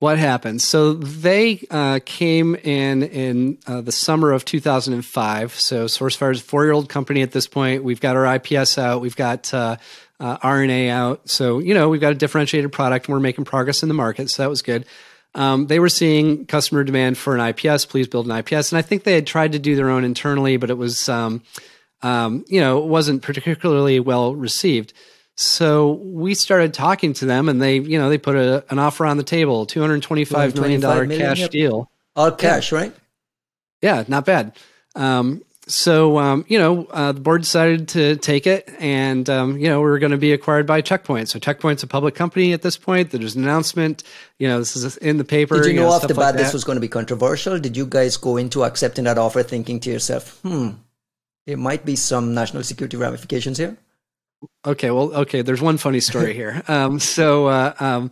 what 0.00 0.18
happened? 0.18 0.62
So 0.62 0.94
they 0.94 1.62
uh, 1.70 2.00
came 2.04 2.54
in 2.54 3.02
in 3.02 3.58
uh, 3.66 3.82
the 3.82 3.92
summer 3.92 4.32
of 4.32 4.46
2005. 4.46 5.52
So 5.52 5.84
SourceFire 5.84 6.32
is 6.32 6.40
a 6.40 6.42
four-year-old 6.42 6.88
company 6.88 7.20
at 7.20 7.32
this 7.32 7.46
point. 7.46 7.84
We've 7.84 8.00
got 8.00 8.16
our 8.16 8.36
IPS 8.36 8.78
out. 8.78 9.02
We've 9.02 9.14
got 9.14 9.52
uh, 9.52 9.76
uh, 10.18 10.38
RNA 10.38 10.88
out. 10.88 11.28
So 11.28 11.58
you 11.58 11.74
know 11.74 11.90
we've 11.90 12.00
got 12.00 12.12
a 12.12 12.16
differentiated 12.16 12.72
product. 12.72 13.06
and 13.06 13.12
We're 13.12 13.20
making 13.20 13.44
progress 13.44 13.82
in 13.82 13.88
the 13.88 13.94
market. 13.94 14.30
So 14.30 14.42
that 14.42 14.48
was 14.48 14.62
good. 14.62 14.86
Um, 15.34 15.66
they 15.66 15.78
were 15.78 15.88
seeing 15.88 16.46
customer 16.46 16.82
demand 16.82 17.16
for 17.16 17.36
an 17.36 17.40
IPS. 17.40 17.84
Please 17.86 18.08
build 18.08 18.28
an 18.28 18.36
IPS. 18.36 18.72
And 18.72 18.78
I 18.78 18.82
think 18.82 19.04
they 19.04 19.14
had 19.14 19.26
tried 19.26 19.52
to 19.52 19.58
do 19.58 19.76
their 19.76 19.90
own 19.90 20.04
internally, 20.04 20.56
but 20.56 20.70
it 20.70 20.78
was 20.78 21.08
um, 21.08 21.42
um, 22.02 22.44
you 22.48 22.60
know, 22.60 22.78
it 22.78 22.86
wasn't 22.86 23.22
particularly 23.22 24.00
well 24.00 24.34
received. 24.34 24.92
So 25.36 25.92
we 25.92 26.34
started 26.34 26.74
talking 26.74 27.14
to 27.14 27.24
them, 27.24 27.48
and 27.48 27.62
they, 27.62 27.78
you 27.78 27.98
know, 27.98 28.10
they 28.10 28.18
put 28.18 28.36
a, 28.36 28.64
an 28.70 28.78
offer 28.78 29.06
on 29.06 29.16
the 29.16 29.22
table, 29.22 29.64
two 29.66 29.80
hundred 29.80 30.02
twenty-five 30.02 30.54
million 30.54 30.80
dollar 30.80 31.06
225 31.06 31.08
million, 31.08 31.28
cash 31.28 31.40
yep. 31.40 31.50
deal. 31.50 31.90
All 32.16 32.30
cash, 32.30 32.72
right? 32.72 32.94
Yeah, 33.80 34.04
not 34.08 34.26
bad. 34.26 34.56
Um, 34.94 35.42
so 35.70 36.18
um, 36.18 36.44
you 36.48 36.58
know, 36.58 36.86
uh, 36.90 37.12
the 37.12 37.20
board 37.20 37.42
decided 37.42 37.88
to 37.88 38.16
take 38.16 38.46
it, 38.46 38.68
and 38.78 39.28
um, 39.30 39.58
you 39.58 39.68
know, 39.68 39.78
we 39.80 39.88
were 39.88 39.98
going 39.98 40.12
to 40.12 40.18
be 40.18 40.32
acquired 40.32 40.66
by 40.66 40.80
Checkpoint. 40.80 41.28
So 41.28 41.38
Checkpoint's 41.38 41.82
a 41.82 41.86
public 41.86 42.14
company 42.14 42.52
at 42.52 42.62
this 42.62 42.76
point. 42.76 43.10
There's 43.10 43.36
an 43.36 43.44
announcement. 43.44 44.02
You 44.38 44.48
know, 44.48 44.58
this 44.58 44.76
is 44.76 44.96
in 44.98 45.18
the 45.18 45.24
paper. 45.24 45.62
Did 45.62 45.72
you 45.72 45.80
know 45.80 45.88
off 45.88 45.98
stuff 45.98 46.08
the 46.08 46.14
like 46.14 46.34
bat 46.34 46.42
this 46.42 46.52
was 46.52 46.64
going 46.64 46.76
to 46.76 46.80
be 46.80 46.88
controversial? 46.88 47.58
Did 47.58 47.76
you 47.76 47.86
guys 47.86 48.16
go 48.16 48.36
into 48.36 48.64
accepting 48.64 49.04
that 49.04 49.18
offer 49.18 49.42
thinking 49.42 49.80
to 49.80 49.90
yourself, 49.90 50.40
hmm, 50.40 50.70
there 51.46 51.56
might 51.56 51.84
be 51.84 51.96
some 51.96 52.34
national 52.34 52.62
security 52.62 52.96
ramifications 52.96 53.58
here? 53.58 53.76
Okay, 54.66 54.90
well, 54.90 55.14
okay. 55.14 55.42
There's 55.42 55.60
one 55.60 55.76
funny 55.76 56.00
story 56.00 56.34
here. 56.34 56.62
Um, 56.68 57.00
so, 57.00 57.46
uh, 57.46 57.74
um, 57.80 58.10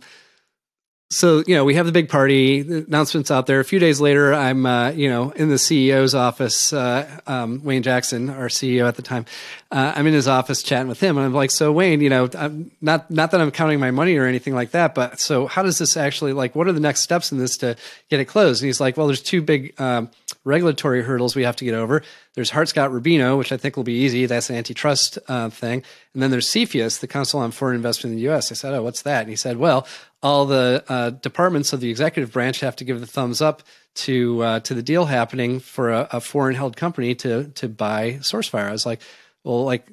so 1.11 1.43
you 1.47 1.55
know 1.55 1.65
we 1.65 1.73
have 1.73 1.87
the 1.87 1.91
big 1.91 2.07
party 2.07 2.61
the 2.61 2.85
announcements 2.85 3.31
out 3.31 3.47
there. 3.47 3.59
A 3.59 3.65
few 3.65 3.79
days 3.79 3.99
later 3.99 4.33
i'm 4.33 4.65
uh, 4.65 4.91
you 4.91 5.09
know 5.09 5.31
in 5.31 5.49
the 5.49 5.55
ceo's 5.55 6.13
office 6.13 6.71
uh, 6.71 7.19
um, 7.25 7.63
wayne 7.63 7.81
jackson 7.81 8.29
our 8.29 8.47
ceo 8.47 8.87
at 8.87 8.95
the 8.95 9.01
time 9.01 9.25
uh, 9.71 9.93
i'm 9.95 10.05
in 10.05 10.13
his 10.13 10.27
office 10.27 10.61
chatting 10.61 10.87
with 10.87 10.99
him 10.99 11.17
and 11.17 11.25
i'm 11.25 11.33
like 11.33 11.51
so 11.51 11.71
wayne 11.71 12.01
you 12.01 12.09
know 12.09 12.29
I'm 12.37 12.71
not 12.79 13.09
not 13.09 13.31
that 13.31 13.41
i'm 13.41 13.51
counting 13.51 13.79
my 13.79 13.91
money 13.91 14.17
or 14.17 14.25
anything 14.25 14.53
like 14.53 14.71
that 14.71 14.93
but 14.93 15.19
so 15.19 15.47
how 15.47 15.63
does 15.63 15.79
this 15.79 15.97
actually 15.97 16.33
like 16.33 16.55
what 16.55 16.67
are 16.67 16.73
the 16.73 16.79
next 16.79 17.01
steps 17.01 17.31
in 17.31 17.39
this 17.39 17.57
to 17.57 17.75
get 18.09 18.19
it 18.19 18.25
closed? 18.25 18.61
And 18.61 18.67
he's 18.67 18.79
like 18.79 18.95
well 18.97 19.07
there's 19.07 19.21
two 19.21 19.41
big 19.41 19.79
um, 19.79 20.09
regulatory 20.43 21.01
hurdles 21.01 21.35
we 21.35 21.43
have 21.43 21.55
to 21.57 21.65
get 21.65 21.73
over 21.73 22.03
there's 22.35 22.51
hart-scott-rodino 22.51 23.37
which 23.37 23.51
i 23.51 23.57
think 23.57 23.75
will 23.75 23.83
be 23.83 24.01
easy. 24.03 24.25
That's 24.25 24.49
an 24.49 24.55
antitrust 24.55 25.19
uh, 25.27 25.49
thing. 25.49 25.83
And 26.13 26.23
then 26.23 26.31
there's 26.31 26.47
CFIUS, 26.47 26.99
the 26.99 27.07
council 27.07 27.39
on 27.39 27.51
foreign 27.51 27.75
investment 27.75 28.13
in 28.13 28.17
the 28.17 28.29
us 28.29 28.51
i 28.51 28.55
said 28.55 28.73
oh 28.73 28.83
what's 28.83 29.01
that? 29.03 29.21
And 29.21 29.29
he 29.29 29.35
said 29.35 29.57
well 29.57 29.87
all 30.21 30.45
the 30.45 30.83
uh, 30.87 31.11
departments 31.11 31.73
of 31.73 31.79
the 31.79 31.89
executive 31.89 32.31
branch 32.31 32.59
have 32.59 32.75
to 32.77 32.83
give 32.83 32.99
the 32.99 33.07
thumbs 33.07 33.41
up 33.41 33.63
to 33.95 34.41
uh, 34.43 34.59
to 34.61 34.73
the 34.73 34.83
deal 34.83 35.05
happening 35.05 35.59
for 35.59 35.91
a, 35.91 36.07
a, 36.13 36.21
foreign 36.21 36.55
held 36.55 36.77
company 36.77 37.15
to 37.15 37.45
to 37.55 37.67
buy 37.67 38.13
SourceFire. 38.21 38.69
I 38.69 38.71
was 38.71 38.85
like, 38.85 39.01
well, 39.43 39.63
like 39.63 39.87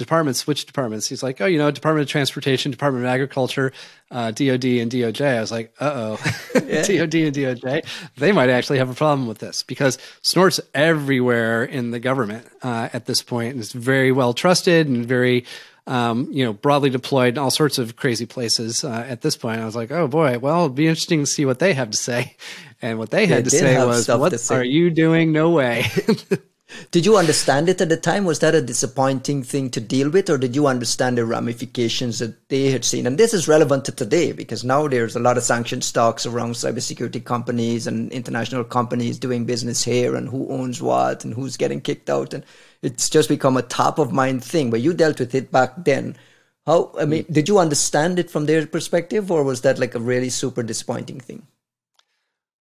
departments, 0.00 0.46
which 0.46 0.66
departments? 0.66 1.08
He's 1.08 1.22
like, 1.22 1.40
oh, 1.40 1.46
you 1.46 1.58
know, 1.58 1.70
Department 1.70 2.02
of 2.02 2.10
Transportation, 2.10 2.72
Department 2.72 3.04
of 3.04 3.08
Agriculture, 3.08 3.72
uh, 4.10 4.32
DoD, 4.32 4.64
and 4.64 4.90
DOJ. 4.90 5.36
I 5.36 5.40
was 5.40 5.52
like, 5.52 5.72
uh 5.78 5.92
oh, 5.94 6.16
DoD 6.54 7.14
and 7.14 7.36
DOJ, 7.36 7.86
they 8.16 8.32
might 8.32 8.50
actually 8.50 8.78
have 8.78 8.90
a 8.90 8.94
problem 8.94 9.28
with 9.28 9.38
this 9.38 9.62
because 9.62 9.98
Snort's 10.22 10.60
everywhere 10.74 11.64
in 11.64 11.92
the 11.92 12.00
government 12.00 12.46
uh, 12.62 12.88
at 12.92 13.06
this 13.06 13.22
point, 13.22 13.52
and 13.52 13.60
it's 13.60 13.72
very 13.72 14.10
well 14.10 14.34
trusted 14.34 14.88
and 14.88 15.06
very 15.06 15.44
um, 15.86 16.28
you 16.30 16.44
know, 16.44 16.52
broadly 16.52 16.90
deployed 16.90 17.34
in 17.34 17.38
all 17.38 17.50
sorts 17.50 17.78
of 17.78 17.96
crazy 17.96 18.26
places. 18.26 18.84
Uh, 18.84 19.04
at 19.08 19.22
this 19.22 19.36
point, 19.36 19.60
I 19.60 19.64
was 19.64 19.74
like, 19.74 19.90
oh 19.90 20.06
boy, 20.06 20.38
well, 20.38 20.64
it'd 20.64 20.76
be 20.76 20.86
interesting 20.86 21.20
to 21.20 21.26
see 21.26 21.44
what 21.44 21.58
they 21.58 21.74
have 21.74 21.90
to 21.90 21.98
say. 21.98 22.36
And 22.82 22.98
what 22.98 23.10
they 23.10 23.26
had 23.26 23.44
to 23.44 23.50
say 23.50 23.76
was, 23.84 24.08
"What 24.08 24.50
are 24.50 24.64
you 24.64 24.90
doing? 24.90 25.32
No 25.32 25.50
way." 25.50 25.86
did 26.90 27.06
you 27.06 27.16
understand 27.16 27.68
it 27.68 27.80
at 27.80 27.88
the 27.88 27.96
time? 27.96 28.24
Was 28.24 28.38
that 28.40 28.54
a 28.54 28.62
disappointing 28.62 29.42
thing 29.42 29.70
to 29.70 29.80
deal 29.80 30.10
with, 30.10 30.30
or 30.30 30.38
did 30.38 30.54
you 30.54 30.66
understand 30.66 31.18
the 31.18 31.24
ramifications 31.24 32.18
that 32.18 32.48
they 32.48 32.70
had 32.70 32.84
seen? 32.84 33.06
And 33.06 33.18
this 33.18 33.34
is 33.34 33.48
relevant 33.48 33.84
to 33.86 33.92
today 33.92 34.32
because 34.32 34.64
now 34.64 34.88
there's 34.88 35.16
a 35.16 35.20
lot 35.20 35.36
of 35.36 35.42
sanctioned 35.42 35.84
stocks 35.84 36.26
around 36.26 36.52
cybersecurity 36.52 37.24
companies 37.24 37.86
and 37.86 38.12
international 38.12 38.64
companies 38.64 39.18
doing 39.18 39.44
business 39.44 39.84
here, 39.84 40.14
and 40.14 40.28
who 40.28 40.48
owns 40.48 40.80
what, 40.82 41.24
and 41.24 41.34
who's 41.34 41.56
getting 41.56 41.80
kicked 41.80 42.10
out, 42.10 42.34
and 42.34 42.44
it's 42.82 43.10
just 43.10 43.28
become 43.28 43.56
a 43.56 43.62
top 43.62 43.98
of 43.98 44.12
mind 44.12 44.42
thing. 44.42 44.70
But 44.70 44.80
you 44.80 44.94
dealt 44.94 45.20
with 45.20 45.34
it 45.34 45.50
back 45.50 45.72
then. 45.84 46.16
How? 46.66 46.92
I 46.98 47.04
mean, 47.04 47.24
mm. 47.24 47.32
did 47.32 47.48
you 47.48 47.58
understand 47.58 48.18
it 48.18 48.30
from 48.30 48.46
their 48.46 48.66
perspective, 48.66 49.30
or 49.30 49.44
was 49.44 49.62
that 49.62 49.78
like 49.78 49.94
a 49.94 50.00
really 50.00 50.30
super 50.30 50.62
disappointing 50.62 51.20
thing? 51.20 51.46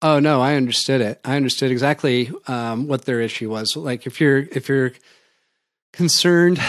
Oh 0.02 0.20
no, 0.20 0.42
I 0.42 0.56
understood 0.56 1.02
it. 1.02 1.20
I 1.24 1.36
understood 1.36 1.72
exactly 1.72 2.32
um, 2.48 2.88
what 2.88 3.06
their 3.06 3.22
issue 3.22 3.50
was. 3.50 3.76
Like 3.76 4.08
if 4.08 4.20
you're 4.20 4.40
if 4.40 4.68
you're 4.68 4.94
concerned 5.94 6.60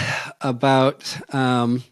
about 0.41 1.17
um, 1.35 1.83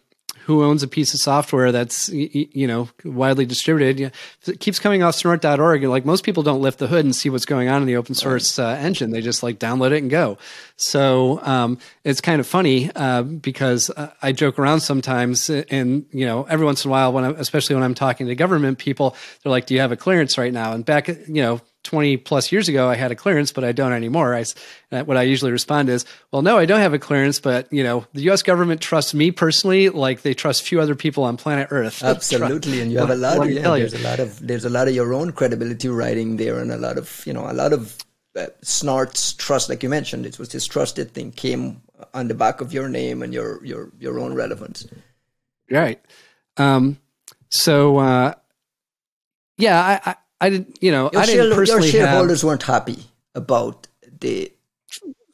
who 0.45 0.63
owns 0.63 0.83
a 0.83 0.87
piece 0.87 1.13
of 1.13 1.19
software 1.19 1.71
that's 1.71 2.09
you 2.09 2.67
know 2.67 2.89
widely 3.03 3.45
distributed. 3.45 4.11
It 4.45 4.59
keeps 4.59 4.79
coming 4.79 5.03
off 5.03 5.15
snort.org. 5.15 5.83
Like 5.83 6.05
most 6.05 6.23
people 6.23 6.43
don't 6.43 6.61
lift 6.61 6.79
the 6.79 6.87
hood 6.87 7.05
and 7.05 7.15
see 7.15 7.29
what's 7.29 7.45
going 7.45 7.69
on 7.69 7.81
in 7.81 7.87
the 7.87 7.95
open 7.95 8.15
source 8.15 8.59
uh, 8.59 8.77
engine. 8.79 9.11
They 9.11 9.21
just 9.21 9.43
like 9.43 9.59
download 9.59 9.91
it 9.91 9.97
and 9.97 10.09
go. 10.09 10.37
So 10.75 11.39
um, 11.43 11.77
it's 12.03 12.21
kind 12.21 12.39
of 12.39 12.47
funny 12.47 12.91
uh, 12.95 13.23
because 13.23 13.91
I 14.21 14.31
joke 14.31 14.57
around 14.57 14.81
sometimes, 14.81 15.49
and 15.49 16.05
you 16.11 16.25
know 16.25 16.43
every 16.43 16.65
once 16.65 16.85
in 16.85 16.89
a 16.89 16.91
while 16.91 17.13
when 17.13 17.23
I'm, 17.23 17.35
especially 17.35 17.75
when 17.75 17.83
I'm 17.83 17.95
talking 17.95 18.27
to 18.27 18.35
government 18.35 18.77
people, 18.77 19.15
they're 19.43 19.51
like, 19.51 19.65
"Do 19.67 19.73
you 19.73 19.79
have 19.81 19.91
a 19.91 19.97
clearance 19.97 20.37
right 20.37 20.53
now?" 20.53 20.73
And 20.73 20.83
back 20.83 21.07
you 21.07 21.41
know 21.41 21.61
20 21.83 22.17
plus 22.17 22.51
years 22.51 22.69
ago, 22.69 22.87
I 22.87 22.95
had 22.95 23.11
a 23.11 23.15
clearance, 23.15 23.51
but 23.51 23.63
I 23.63 23.71
don't 23.71 23.93
anymore. 23.93 24.35
I, 24.35 24.45
uh, 24.91 25.03
what 25.03 25.17
I 25.17 25.23
usually 25.23 25.51
respond 25.51 25.89
is, 25.89 26.05
well, 26.31 26.41
no, 26.41 26.57
I 26.57 26.65
don't 26.65 26.79
have 26.79 26.93
a 26.93 26.99
clearance, 26.99 27.39
but 27.39 27.71
you 27.73 27.83
know, 27.83 28.05
the 28.13 28.21
U.S. 28.23 28.43
government 28.43 28.81
trusts 28.81 29.13
me 29.13 29.31
personally, 29.31 29.89
like 29.89 30.21
they 30.21 30.33
trust 30.33 30.63
few 30.63 30.79
other 30.79 30.95
people 30.95 31.23
on 31.23 31.37
planet 31.37 31.69
Earth. 31.71 32.03
Absolutely, 32.03 32.81
and 32.81 32.91
you 32.91 32.99
have 32.99 33.09
a 33.09 33.15
lot. 33.15 33.39
Of, 33.39 33.51
yeah, 33.51 33.61
there's 33.63 33.93
a 33.93 33.99
lot 33.99 34.19
of 34.19 34.47
there's 34.47 34.65
a 34.65 34.69
lot 34.69 34.87
of 34.87 34.93
your 34.93 35.13
own 35.13 35.31
credibility 35.31 35.89
writing 35.89 36.37
there, 36.37 36.59
and 36.59 36.71
a 36.71 36.77
lot 36.77 36.97
of 36.97 37.23
you 37.25 37.33
know 37.33 37.49
a 37.49 37.53
lot 37.53 37.73
of 37.73 37.97
uh, 38.35 38.47
Snort's 38.61 39.33
trust, 39.33 39.69
like 39.69 39.83
you 39.83 39.89
mentioned, 39.89 40.25
it 40.25 40.39
was 40.39 40.49
this 40.49 40.65
trusted 40.65 41.13
thing 41.13 41.31
came 41.31 41.81
on 42.13 42.27
the 42.27 42.33
back 42.33 42.61
of 42.61 42.73
your 42.73 42.87
name 42.87 43.21
and 43.21 43.33
your 43.33 43.63
your 43.65 43.91
your 43.99 44.19
own 44.19 44.33
relevance. 44.33 44.87
Right. 45.69 46.01
Um, 46.57 46.99
so 47.49 47.97
uh, 47.97 48.33
yeah, 49.57 49.79
I, 49.79 50.11
I 50.11 50.15
didn't, 50.49 50.77
you 50.81 50.91
know, 50.91 51.09
your 51.11 51.21
I 51.21 51.25
didn't 51.25 51.55
personally. 51.55 51.89
Your 51.89 52.03
shareholders 52.03 52.41
have, 52.41 52.47
weren't 52.47 52.63
happy 52.63 53.03
about 53.35 53.87
the. 54.19 54.51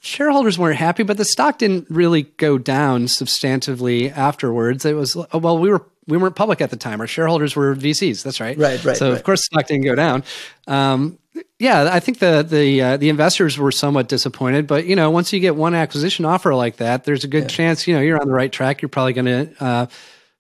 Shareholders 0.02 0.58
weren't 0.58 0.78
happy, 0.78 1.04
but 1.04 1.18
the 1.18 1.26
stock 1.26 1.58
didn't 1.58 1.88
really 1.90 2.24
go 2.24 2.58
down 2.58 3.06
substantively 3.06 4.16
afterwards. 4.16 4.86
It 4.86 4.94
was 4.94 5.16
well, 5.34 5.58
we 5.58 5.70
were 5.70 5.86
we 6.08 6.18
weren't 6.18 6.36
public 6.36 6.62
at 6.62 6.70
the 6.70 6.78
time. 6.78 7.02
Our 7.02 7.08
shareholders 7.08 7.56
were 7.56 7.76
VCs. 7.76 8.24
That's 8.24 8.40
right. 8.40 8.58
Right. 8.58 8.84
Right. 8.84 8.96
So 8.96 9.10
right. 9.10 9.18
of 9.18 9.24
course, 9.24 9.42
the 9.42 9.56
stock 9.56 9.68
didn't 9.68 9.84
go 9.84 9.96
down. 9.96 10.24
Um, 10.68 11.20
yeah, 11.60 11.90
I 11.92 12.00
think 12.00 12.20
the 12.20 12.46
the 12.48 12.82
uh, 12.82 12.98
the 12.98 13.10
investors 13.10 13.58
were 13.58 13.72
somewhat 13.72 14.08
disappointed, 14.08 14.68
but 14.68 14.86
you 14.86 14.96
know, 14.96 15.12
once 15.12 15.34
you 15.34 15.40
get 15.40 15.56
one 15.56 15.74
acquisition 15.74 16.26
offer 16.26 16.56
like 16.56 16.78
that, 16.78 17.04
there's 17.04 17.24
a 17.24 17.28
good 17.28 17.44
yeah. 17.44 17.50
chance 17.50 17.88
you 17.88 17.96
know 17.96 18.02
you're 18.02 18.20
on 18.20 18.28
the 18.28 18.34
right 18.34 18.52
track. 18.52 18.82
You're 18.82 18.90
probably 18.90 19.14
going 19.14 19.26
to 19.26 19.64
uh, 19.64 19.86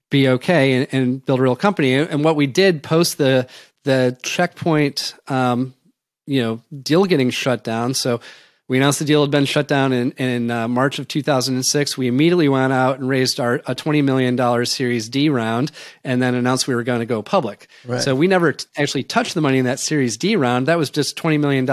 be 0.09 0.27
okay 0.29 0.73
and, 0.73 0.87
and, 0.91 1.25
build 1.25 1.39
a 1.39 1.43
real 1.43 1.55
company. 1.55 1.93
And 1.93 2.23
what 2.23 2.35
we 2.35 2.47
did 2.47 2.81
post 2.81 3.17
the 3.17 3.47
the 3.83 4.17
checkpoint, 4.23 5.15
um, 5.27 5.73
you 6.25 6.41
know, 6.41 6.61
deal 6.81 7.05
getting 7.05 7.29
shut 7.29 7.63
down. 7.63 7.93
So 7.93 8.19
we 8.67 8.77
announced 8.77 8.99
the 8.99 9.05
deal 9.05 9.21
had 9.21 9.31
been 9.31 9.45
shut 9.45 9.67
down 9.67 9.93
in, 9.93 10.11
in 10.11 10.51
uh, 10.51 10.67
March 10.67 10.99
of 10.99 11.07
2006. 11.07 11.97
We 11.97 12.07
immediately 12.07 12.49
went 12.49 12.73
out 12.73 12.99
and 12.99 13.07
raised 13.07 13.39
our 13.39 13.55
a 13.65 13.73
$20 13.73 14.03
million 14.03 14.65
Series 14.65 15.07
D 15.07 15.29
round 15.29 15.71
and 16.03 16.21
then 16.21 16.35
announced 16.35 16.67
we 16.67 16.75
were 16.75 16.83
going 16.83 16.99
to 16.99 17.05
go 17.05 17.21
public. 17.21 17.69
Right. 17.85 18.01
So 18.01 18.13
we 18.13 18.27
never 18.27 18.53
t- 18.53 18.65
actually 18.77 19.03
touched 19.03 19.35
the 19.35 19.41
money 19.41 19.57
in 19.57 19.65
that 19.65 19.79
Series 19.79 20.17
D 20.17 20.35
round. 20.35 20.67
That 20.67 20.77
was 20.77 20.89
just 20.89 21.17
$20 21.17 21.39
million 21.39 21.69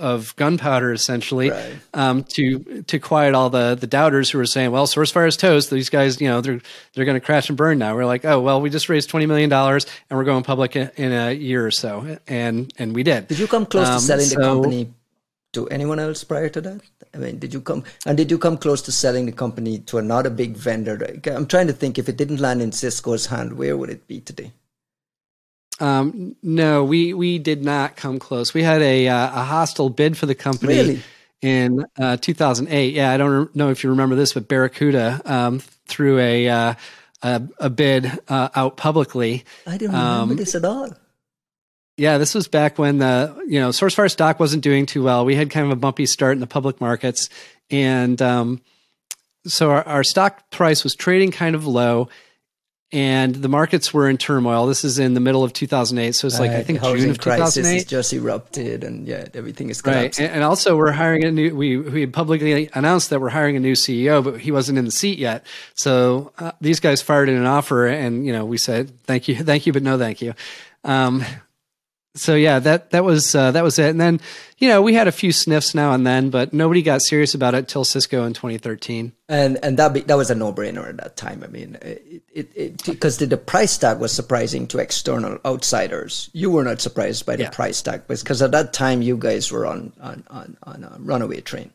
of 0.00 0.34
gunpowder, 0.36 0.90
essentially, 0.92 1.50
right. 1.50 1.76
um, 1.92 2.24
to 2.24 2.82
to 2.82 2.98
quiet 2.98 3.34
all 3.34 3.50
the, 3.50 3.76
the 3.78 3.86
doubters 3.86 4.30
who 4.30 4.38
were 4.38 4.46
saying, 4.46 4.70
well, 4.70 4.86
SourceFire 4.86 5.28
is 5.28 5.36
toast. 5.36 5.70
These 5.70 5.90
guys, 5.90 6.18
you 6.20 6.28
know, 6.28 6.40
they're, 6.40 6.60
they're 6.94 7.04
going 7.04 7.20
to 7.20 7.24
crash 7.24 7.50
and 7.50 7.58
burn 7.58 7.78
now. 7.78 7.94
We're 7.94 8.06
like, 8.06 8.24
oh, 8.24 8.40
well, 8.40 8.60
we 8.62 8.70
just 8.70 8.88
raised 8.88 9.10
$20 9.10 9.28
million 9.28 9.52
and 9.52 9.84
we're 10.10 10.24
going 10.24 10.44
public 10.44 10.76
in, 10.76 10.90
in 10.96 11.12
a 11.12 11.32
year 11.32 11.66
or 11.66 11.70
so. 11.70 12.18
And, 12.26 12.72
and 12.78 12.94
we 12.94 13.02
did. 13.02 13.28
Did 13.28 13.38
you 13.38 13.46
come 13.46 13.66
close 13.66 13.88
um, 13.88 13.96
to 13.96 14.00
selling 14.00 14.24
so, 14.24 14.36
the 14.36 14.42
company 14.42 14.94
to 15.52 15.68
anyone 15.68 15.98
else 15.98 16.24
prior 16.24 16.48
to 16.50 16.60
that? 16.60 16.80
I 17.14 17.18
mean, 17.18 17.38
did 17.38 17.54
you 17.54 17.60
come 17.60 17.84
and 18.06 18.16
did 18.16 18.30
you 18.30 18.38
come 18.38 18.58
close 18.58 18.82
to 18.82 18.92
selling 18.92 19.26
the 19.26 19.32
company 19.32 19.78
to 19.80 19.98
another 19.98 20.30
big 20.30 20.56
vendor? 20.56 21.20
I'm 21.26 21.46
trying 21.46 21.66
to 21.68 21.72
think 21.72 21.98
if 21.98 22.08
it 22.08 22.16
didn't 22.16 22.40
land 22.40 22.62
in 22.62 22.72
Cisco's 22.72 23.26
hand, 23.26 23.54
where 23.54 23.76
would 23.76 23.90
it 23.90 24.06
be 24.06 24.20
today? 24.20 24.52
Um, 25.80 26.36
no, 26.42 26.84
we 26.84 27.14
we 27.14 27.38
did 27.38 27.64
not 27.64 27.96
come 27.96 28.18
close. 28.18 28.52
We 28.52 28.62
had 28.62 28.82
a 28.82 29.08
uh, 29.08 29.26
a 29.26 29.44
hostile 29.44 29.90
bid 29.90 30.16
for 30.16 30.26
the 30.26 30.34
company 30.34 30.76
really? 30.76 31.02
in 31.40 31.84
uh, 31.98 32.16
2008. 32.16 32.94
Yeah, 32.94 33.12
I 33.12 33.16
don't 33.16 33.54
know 33.54 33.70
if 33.70 33.84
you 33.84 33.90
remember 33.90 34.16
this, 34.16 34.32
but 34.32 34.48
Barracuda 34.48 35.20
um, 35.24 35.60
threw 35.86 36.18
a, 36.18 36.48
uh, 36.48 36.74
a, 37.22 37.42
a 37.58 37.70
bid 37.70 38.10
uh, 38.28 38.48
out 38.54 38.76
publicly. 38.76 39.44
I 39.66 39.72
didn't 39.72 39.94
remember 39.94 40.32
um, 40.32 40.36
this 40.36 40.54
at 40.54 40.64
all. 40.64 40.90
Yeah, 41.98 42.18
this 42.18 42.32
was 42.32 42.46
back 42.46 42.78
when 42.78 42.98
the 42.98 43.34
you 43.48 43.58
know 43.58 43.70
SourceFire 43.70 44.10
stock 44.10 44.38
wasn't 44.38 44.62
doing 44.62 44.86
too 44.86 45.02
well. 45.02 45.24
We 45.24 45.34
had 45.34 45.50
kind 45.50 45.66
of 45.66 45.72
a 45.72 45.76
bumpy 45.76 46.06
start 46.06 46.34
in 46.34 46.40
the 46.40 46.46
public 46.46 46.80
markets, 46.80 47.28
and 47.70 48.22
um, 48.22 48.60
so 49.44 49.72
our, 49.72 49.82
our, 49.82 50.04
stock 50.04 50.48
price 50.50 50.84
was 50.84 50.94
trading 50.94 51.32
kind 51.32 51.56
of 51.56 51.66
low, 51.66 52.08
and 52.92 53.34
the 53.34 53.48
markets 53.48 53.92
were 53.92 54.08
in 54.08 54.16
turmoil. 54.16 54.66
This 54.66 54.84
is 54.84 55.00
in 55.00 55.14
the 55.14 55.20
middle 55.20 55.42
of 55.42 55.52
2008, 55.52 56.14
so 56.14 56.28
it's 56.28 56.38
like 56.38 56.52
I 56.52 56.62
think 56.62 56.82
June 56.82 57.10
of 57.10 57.18
2008 57.18 57.88
just 57.88 58.12
erupted, 58.12 58.84
and 58.84 59.04
yeah, 59.04 59.26
everything 59.34 59.68
is 59.68 59.82
collapsing. 59.82 60.22
right. 60.22 60.28
And, 60.28 60.36
and, 60.36 60.44
also, 60.44 60.76
we're 60.76 60.92
hiring 60.92 61.24
a 61.24 61.32
new. 61.32 61.52
We 61.56 61.78
we 61.78 62.06
publicly 62.06 62.70
announced 62.74 63.10
that 63.10 63.20
we're 63.20 63.30
hiring 63.30 63.56
a 63.56 63.60
new 63.60 63.74
CEO, 63.74 64.22
but 64.22 64.38
he 64.38 64.52
wasn't 64.52 64.78
in 64.78 64.84
the 64.84 64.92
seat 64.92 65.18
yet. 65.18 65.44
So 65.74 66.32
uh, 66.38 66.52
these 66.60 66.78
guys 66.78 67.02
fired 67.02 67.28
in 67.28 67.34
an 67.34 67.46
offer, 67.46 67.88
and 67.88 68.24
you 68.24 68.32
know 68.32 68.44
we 68.44 68.56
said 68.56 69.00
thank 69.02 69.26
you, 69.26 69.34
thank 69.34 69.66
you, 69.66 69.72
but 69.72 69.82
no 69.82 69.98
thank 69.98 70.22
you. 70.22 70.34
Um, 70.84 71.24
so 72.14 72.34
yeah, 72.34 72.58
that 72.58 72.90
that 72.90 73.04
was 73.04 73.34
uh, 73.34 73.52
that 73.52 73.62
was 73.62 73.78
it. 73.78 73.90
And 73.90 74.00
then 74.00 74.20
you 74.58 74.68
know 74.68 74.82
we 74.82 74.94
had 74.94 75.08
a 75.08 75.12
few 75.12 75.32
sniffs 75.32 75.74
now 75.74 75.92
and 75.92 76.06
then, 76.06 76.30
but 76.30 76.52
nobody 76.52 76.82
got 76.82 77.02
serious 77.02 77.34
about 77.34 77.54
it 77.54 77.68
till 77.68 77.84
Cisco 77.84 78.24
in 78.24 78.32
2013. 78.32 79.12
And 79.28 79.58
and 79.62 79.78
that 79.78 79.92
be, 79.92 80.00
that 80.00 80.16
was 80.16 80.30
a 80.30 80.34
no 80.34 80.52
brainer 80.52 80.88
at 80.88 80.96
that 80.98 81.16
time. 81.16 81.42
I 81.44 81.46
mean, 81.46 81.78
it 81.82 82.84
because 82.84 83.18
the, 83.18 83.26
the, 83.26 83.36
price 83.36 83.78
tag 83.78 83.98
was 83.98 84.12
surprising 84.12 84.66
to 84.68 84.78
external 84.78 85.38
outsiders. 85.44 86.30
You 86.32 86.50
were 86.50 86.64
not 86.64 86.80
surprised 86.80 87.26
by 87.26 87.36
the 87.36 87.44
yeah. 87.44 87.50
price 87.50 87.80
tag 87.82 88.06
because 88.08 88.42
at 88.42 88.50
that 88.52 88.72
time 88.72 89.02
you 89.02 89.16
guys 89.16 89.52
were 89.52 89.66
on 89.66 89.92
on 90.00 90.24
on, 90.28 90.56
on 90.64 90.84
a 90.84 90.96
runaway 90.98 91.40
train. 91.40 91.72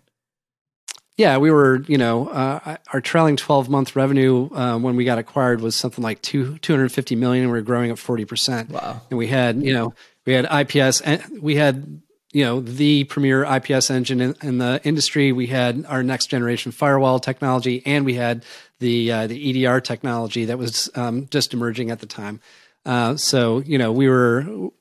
yeah, 1.16 1.38
we 1.38 1.52
were, 1.52 1.84
you 1.88 1.98
know, 1.98 2.28
uh, 2.30 2.78
our 2.92 3.00
trailing 3.00 3.38
12 3.38 3.70
month 3.70 3.96
revenue 3.96 4.50
uh, 4.54 4.78
when 4.80 4.96
we 4.96 5.06
got 5.06 5.20
acquired 5.20 5.62
was 5.62 5.76
something 5.76 6.04
like 6.04 6.22
two, 6.24 6.58
250 6.58 7.16
million. 7.16 7.44
And 7.44 7.52
we 7.52 7.60
were 7.60 7.64
growing 7.64 7.92
at 7.92 7.98
40%. 7.98 8.70
Wow. 8.70 9.00
And 9.12 9.20
we 9.20 9.28
had, 9.28 9.62
you 9.62 9.74
know, 9.74 9.94
we 10.26 10.34
had 10.34 10.46
IPS 10.46 11.02
and 11.02 11.42
we 11.42 11.56
had, 11.56 12.02
you 12.32 12.44
know, 12.44 12.62
the 12.62 13.04
premier 13.06 13.44
IPS 13.44 13.90
engine 13.90 14.22
in, 14.22 14.36
in, 14.42 14.58
the 14.58 14.82
industry. 14.84 15.32
We 15.32 15.48
had 15.48 15.86
our 15.88 16.04
next 16.04 16.28
generation 16.28 16.72
firewall 16.72 17.20
technology 17.20 17.84
and 17.86 18.06
we 18.06 18.16
had 18.16 18.46
the, 18.80 19.12
uh, 19.12 19.28
the 19.28 19.66
EDR 19.66 19.82
technology 19.82 20.46
that 20.46 20.58
was 20.58 20.90
um, 20.96 21.28
just 21.30 21.54
emerging 21.54 21.92
at 21.92 22.00
the 22.00 22.08
time. 22.08 22.40
Uh, 22.86 23.16
so, 23.16 23.60
you 23.60 23.78
know, 23.78 23.92
we 23.92 24.10
were 24.10 24.72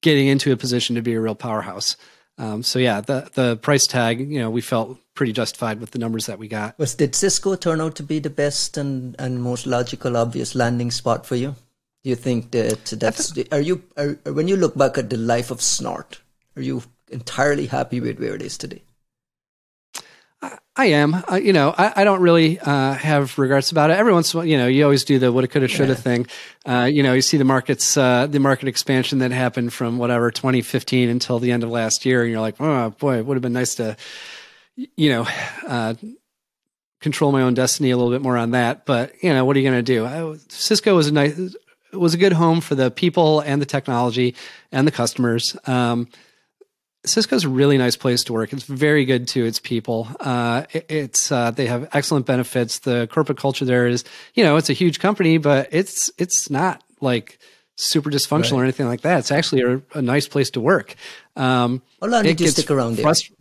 getting 0.00 0.26
into 0.26 0.52
a 0.52 0.56
position 0.56 0.96
to 0.96 1.02
be 1.02 1.14
a 1.14 1.20
real 1.20 1.34
powerhouse. 1.34 1.96
Um, 2.38 2.62
so 2.62 2.78
yeah, 2.78 3.00
the 3.00 3.30
the 3.34 3.56
price 3.56 3.86
tag, 3.86 4.18
you 4.18 4.40
know, 4.40 4.50
we 4.50 4.62
felt 4.62 4.98
pretty 5.14 5.32
justified 5.32 5.80
with 5.80 5.90
the 5.90 5.98
numbers 5.98 6.26
that 6.26 6.38
we 6.38 6.48
got. 6.48 6.78
Was 6.78 6.94
did 6.94 7.14
Cisco 7.14 7.54
turn 7.54 7.80
out 7.80 7.94
to 7.96 8.02
be 8.02 8.18
the 8.18 8.30
best 8.30 8.76
and, 8.76 9.14
and 9.18 9.42
most 9.42 9.66
logical, 9.66 10.16
obvious 10.16 10.54
landing 10.54 10.90
spot 10.90 11.26
for 11.26 11.36
you? 11.36 11.54
Do 12.04 12.10
you 12.10 12.16
think 12.16 12.50
that 12.50 12.86
that's 12.86 13.32
are 13.52 13.60
you 13.60 13.82
are, 13.96 14.18
when 14.32 14.48
you 14.48 14.56
look 14.56 14.76
back 14.76 14.98
at 14.98 15.10
the 15.10 15.16
life 15.16 15.50
of 15.50 15.62
Snort, 15.62 16.20
are 16.56 16.62
you 16.62 16.82
entirely 17.10 17.66
happy 17.66 18.00
with 18.00 18.18
where 18.18 18.34
it 18.34 18.42
is 18.42 18.58
today? 18.58 18.82
I 20.74 20.86
am. 20.86 21.14
Uh, 21.30 21.36
you 21.36 21.52
know, 21.52 21.74
I, 21.76 21.92
I 21.96 22.04
don't 22.04 22.20
really 22.20 22.58
uh, 22.58 22.94
have 22.94 23.38
regrets 23.38 23.70
about 23.70 23.90
it. 23.90 23.98
Every 23.98 24.12
once 24.12 24.32
in 24.32 24.38
a 24.38 24.40
while, 24.40 24.46
you 24.46 24.56
know, 24.56 24.66
you 24.66 24.84
always 24.84 25.04
do 25.04 25.18
the 25.18 25.30
woulda, 25.30 25.46
coulda, 25.46 25.68
shoulda 25.68 25.92
yeah. 25.92 25.98
thing. 25.98 26.26
Uh, 26.64 26.88
you 26.90 27.02
know, 27.02 27.12
you 27.12 27.20
see 27.20 27.36
the 27.36 27.44
markets, 27.44 27.96
uh, 27.96 28.26
the 28.26 28.40
market 28.40 28.68
expansion 28.68 29.18
that 29.18 29.30
happened 29.30 29.72
from 29.72 29.98
whatever 29.98 30.30
2015 30.30 31.10
until 31.10 31.38
the 31.38 31.52
end 31.52 31.62
of 31.62 31.70
last 31.70 32.06
year, 32.06 32.22
and 32.22 32.30
you're 32.32 32.40
like, 32.40 32.60
oh 32.60 32.90
boy, 32.90 33.18
it 33.18 33.26
would 33.26 33.36
have 33.36 33.42
been 33.42 33.52
nice 33.52 33.74
to, 33.76 33.96
you 34.74 35.10
know, 35.10 35.26
uh, 35.68 35.94
control 37.00 37.32
my 37.32 37.42
own 37.42 37.52
destiny 37.52 37.90
a 37.90 37.96
little 37.96 38.12
bit 38.12 38.22
more 38.22 38.38
on 38.38 38.52
that. 38.52 38.86
But 38.86 39.22
you 39.22 39.32
know, 39.32 39.44
what 39.44 39.56
are 39.56 39.60
you 39.60 39.68
going 39.68 39.84
to 39.84 39.94
do? 39.94 40.06
I, 40.06 40.38
Cisco 40.48 40.96
was 40.96 41.08
a 41.08 41.12
nice, 41.12 41.54
was 41.92 42.14
a 42.14 42.18
good 42.18 42.32
home 42.32 42.60
for 42.60 42.74
the 42.74 42.90
people 42.90 43.40
and 43.40 43.60
the 43.60 43.66
technology 43.66 44.34
and 44.70 44.86
the 44.86 44.92
customers. 44.92 45.56
Um, 45.66 46.08
Cisco's 47.04 47.44
a 47.44 47.48
really 47.48 47.78
nice 47.78 47.96
place 47.96 48.22
to 48.24 48.32
work. 48.32 48.52
It's 48.52 48.62
very 48.62 49.04
good 49.04 49.26
to 49.28 49.44
its 49.44 49.58
people. 49.58 50.08
Uh, 50.20 50.64
it, 50.72 50.86
it's 50.88 51.32
uh, 51.32 51.50
they 51.50 51.66
have 51.66 51.88
excellent 51.92 52.26
benefits. 52.26 52.80
The 52.80 53.08
corporate 53.10 53.38
culture 53.38 53.64
there 53.64 53.88
is, 53.88 54.04
you 54.34 54.44
know, 54.44 54.56
it's 54.56 54.70
a 54.70 54.72
huge 54.74 55.00
company, 55.00 55.38
but 55.38 55.68
it's 55.72 56.12
it's 56.16 56.48
not 56.48 56.82
like 57.00 57.38
super 57.76 58.10
dysfunctional 58.10 58.52
right. 58.52 58.60
or 58.60 58.62
anything 58.64 58.86
like 58.86 59.00
that. 59.00 59.18
It's 59.18 59.32
actually 59.32 59.62
a, 59.62 59.82
a 59.98 60.02
nice 60.02 60.28
place 60.28 60.50
to 60.50 60.60
work. 60.60 60.94
Um, 61.34 61.82
How 62.00 62.06
long 62.06 62.22
did 62.22 62.40
you 62.40 62.48
stick 62.48 62.70
around 62.70 62.96
there? 62.96 63.06
Frust- 63.06 63.32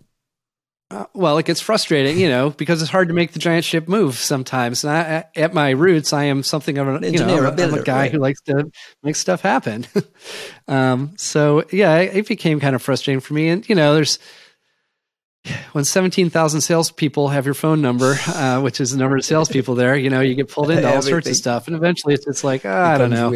uh, 0.92 1.06
well, 1.14 1.38
it 1.38 1.46
gets 1.46 1.62
frustrating, 1.62 2.20
you 2.20 2.28
know, 2.28 2.50
because 2.50 2.82
it's 2.82 2.92
hard 2.92 3.08
to 3.08 3.14
make 3.14 3.32
the 3.32 3.40
giant 3.40 3.64
ship 3.64 3.88
move 3.88 4.16
sometimes. 4.16 4.84
And 4.84 4.92
I, 4.92 5.26
at 5.36 5.54
my 5.54 5.70
roots, 5.70 6.12
I 6.12 6.26
am 6.26 6.44
something 6.44 6.78
of 6.78 6.88
an, 6.88 7.04
engineer, 7.04 7.36
you 7.36 7.42
know, 7.42 7.48
a 7.48 7.52
builder, 7.52 7.76
I'm 7.76 7.82
a 7.82 7.84
guy 7.84 7.98
right. 8.02 8.12
who 8.12 8.18
likes 8.18 8.42
to 8.42 8.70
make 9.02 9.16
stuff 9.16 9.42
happen. 9.42 9.88
um, 10.68 11.14
so 11.18 11.64
yeah, 11.72 11.98
it 11.98 12.28
became 12.28 12.60
kind 12.60 12.76
of 12.76 12.82
frustrating 12.82 13.22
for 13.22 13.34
me. 13.34 13.48
And 13.48 13.68
you 13.70 13.76
know, 13.76 13.94
there's 13.96 14.20
when 15.72 15.86
17,000 15.86 16.62
salespeople 16.62 17.30
have 17.30 17.46
your 17.46 17.56
phone 17.56 17.82
number, 17.82 18.18
uh, 18.28 18.60
which 18.62 18.82
is 18.82 18.92
the 18.92 18.98
number 18.98 19.16
of 19.16 19.26
salespeople 19.26 19.76
there, 19.76 19.96
you 19.96 20.10
know, 20.10 20.20
you 20.20 20.36
get 20.36 20.50
pulled 20.50 20.70
into 20.72 20.88
all 20.94 21.02
sorts 21.02 21.28
of 21.30 21.36
stuff. 21.36 21.68
And 21.68 21.76
eventually 21.76 22.14
it's, 22.14 22.28
it's 22.28 22.44
like, 22.44 22.66
oh, 22.66 22.72
I 22.72 22.98
don't 22.98 23.10
know. 23.10 23.32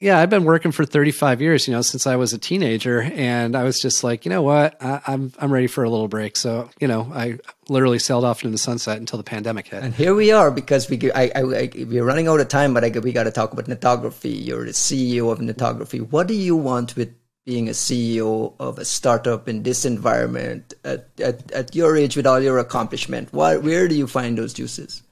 Yeah, 0.00 0.18
I've 0.18 0.30
been 0.30 0.44
working 0.44 0.72
for 0.72 0.86
35 0.86 1.42
years, 1.42 1.68
you 1.68 1.74
know, 1.74 1.82
since 1.82 2.06
I 2.06 2.16
was 2.16 2.32
a 2.32 2.38
teenager, 2.38 3.02
and 3.02 3.54
I 3.54 3.64
was 3.64 3.78
just 3.78 4.02
like, 4.02 4.24
you 4.24 4.30
know 4.30 4.40
what, 4.40 4.82
I, 4.82 4.94
am 4.94 5.02
I'm, 5.06 5.32
I'm 5.38 5.52
ready 5.52 5.66
for 5.66 5.84
a 5.84 5.90
little 5.90 6.08
break. 6.08 6.36
So, 6.36 6.70
you 6.80 6.88
know, 6.88 7.12
I 7.14 7.38
literally 7.68 7.98
sailed 7.98 8.24
off 8.24 8.42
into 8.42 8.52
the 8.52 8.58
sunset 8.58 8.96
until 8.96 9.18
the 9.18 9.24
pandemic 9.24 9.68
hit. 9.68 9.82
And 9.82 9.94
here 9.94 10.14
we 10.14 10.32
are 10.32 10.50
because 10.50 10.88
we 10.88 11.12
I, 11.12 11.30
I, 11.34 11.40
I 11.42 11.70
we're 11.84 12.04
running 12.04 12.28
out 12.28 12.40
of 12.40 12.48
time, 12.48 12.72
but 12.72 12.82
I, 12.82 12.88
we 12.98 13.12
got 13.12 13.24
to 13.24 13.30
talk 13.30 13.52
about 13.52 13.66
Netography. 13.66 14.42
You're 14.42 14.64
the 14.64 14.70
CEO 14.70 15.30
of 15.30 15.38
Netography. 15.40 16.00
What 16.10 16.28
do 16.28 16.34
you 16.34 16.56
want 16.56 16.96
with 16.96 17.14
being 17.44 17.68
a 17.68 17.72
CEO 17.72 18.54
of 18.58 18.78
a 18.78 18.86
startup 18.86 19.50
in 19.50 19.64
this 19.64 19.84
environment 19.84 20.72
at, 20.82 21.08
at, 21.20 21.52
at 21.52 21.74
your 21.74 21.94
age 21.94 22.16
with 22.16 22.26
all 22.26 22.40
your 22.40 22.58
accomplishment? 22.58 23.28
Why, 23.32 23.58
where 23.58 23.86
do 23.86 23.94
you 23.94 24.06
find 24.06 24.38
those 24.38 24.54
juices? 24.54 25.02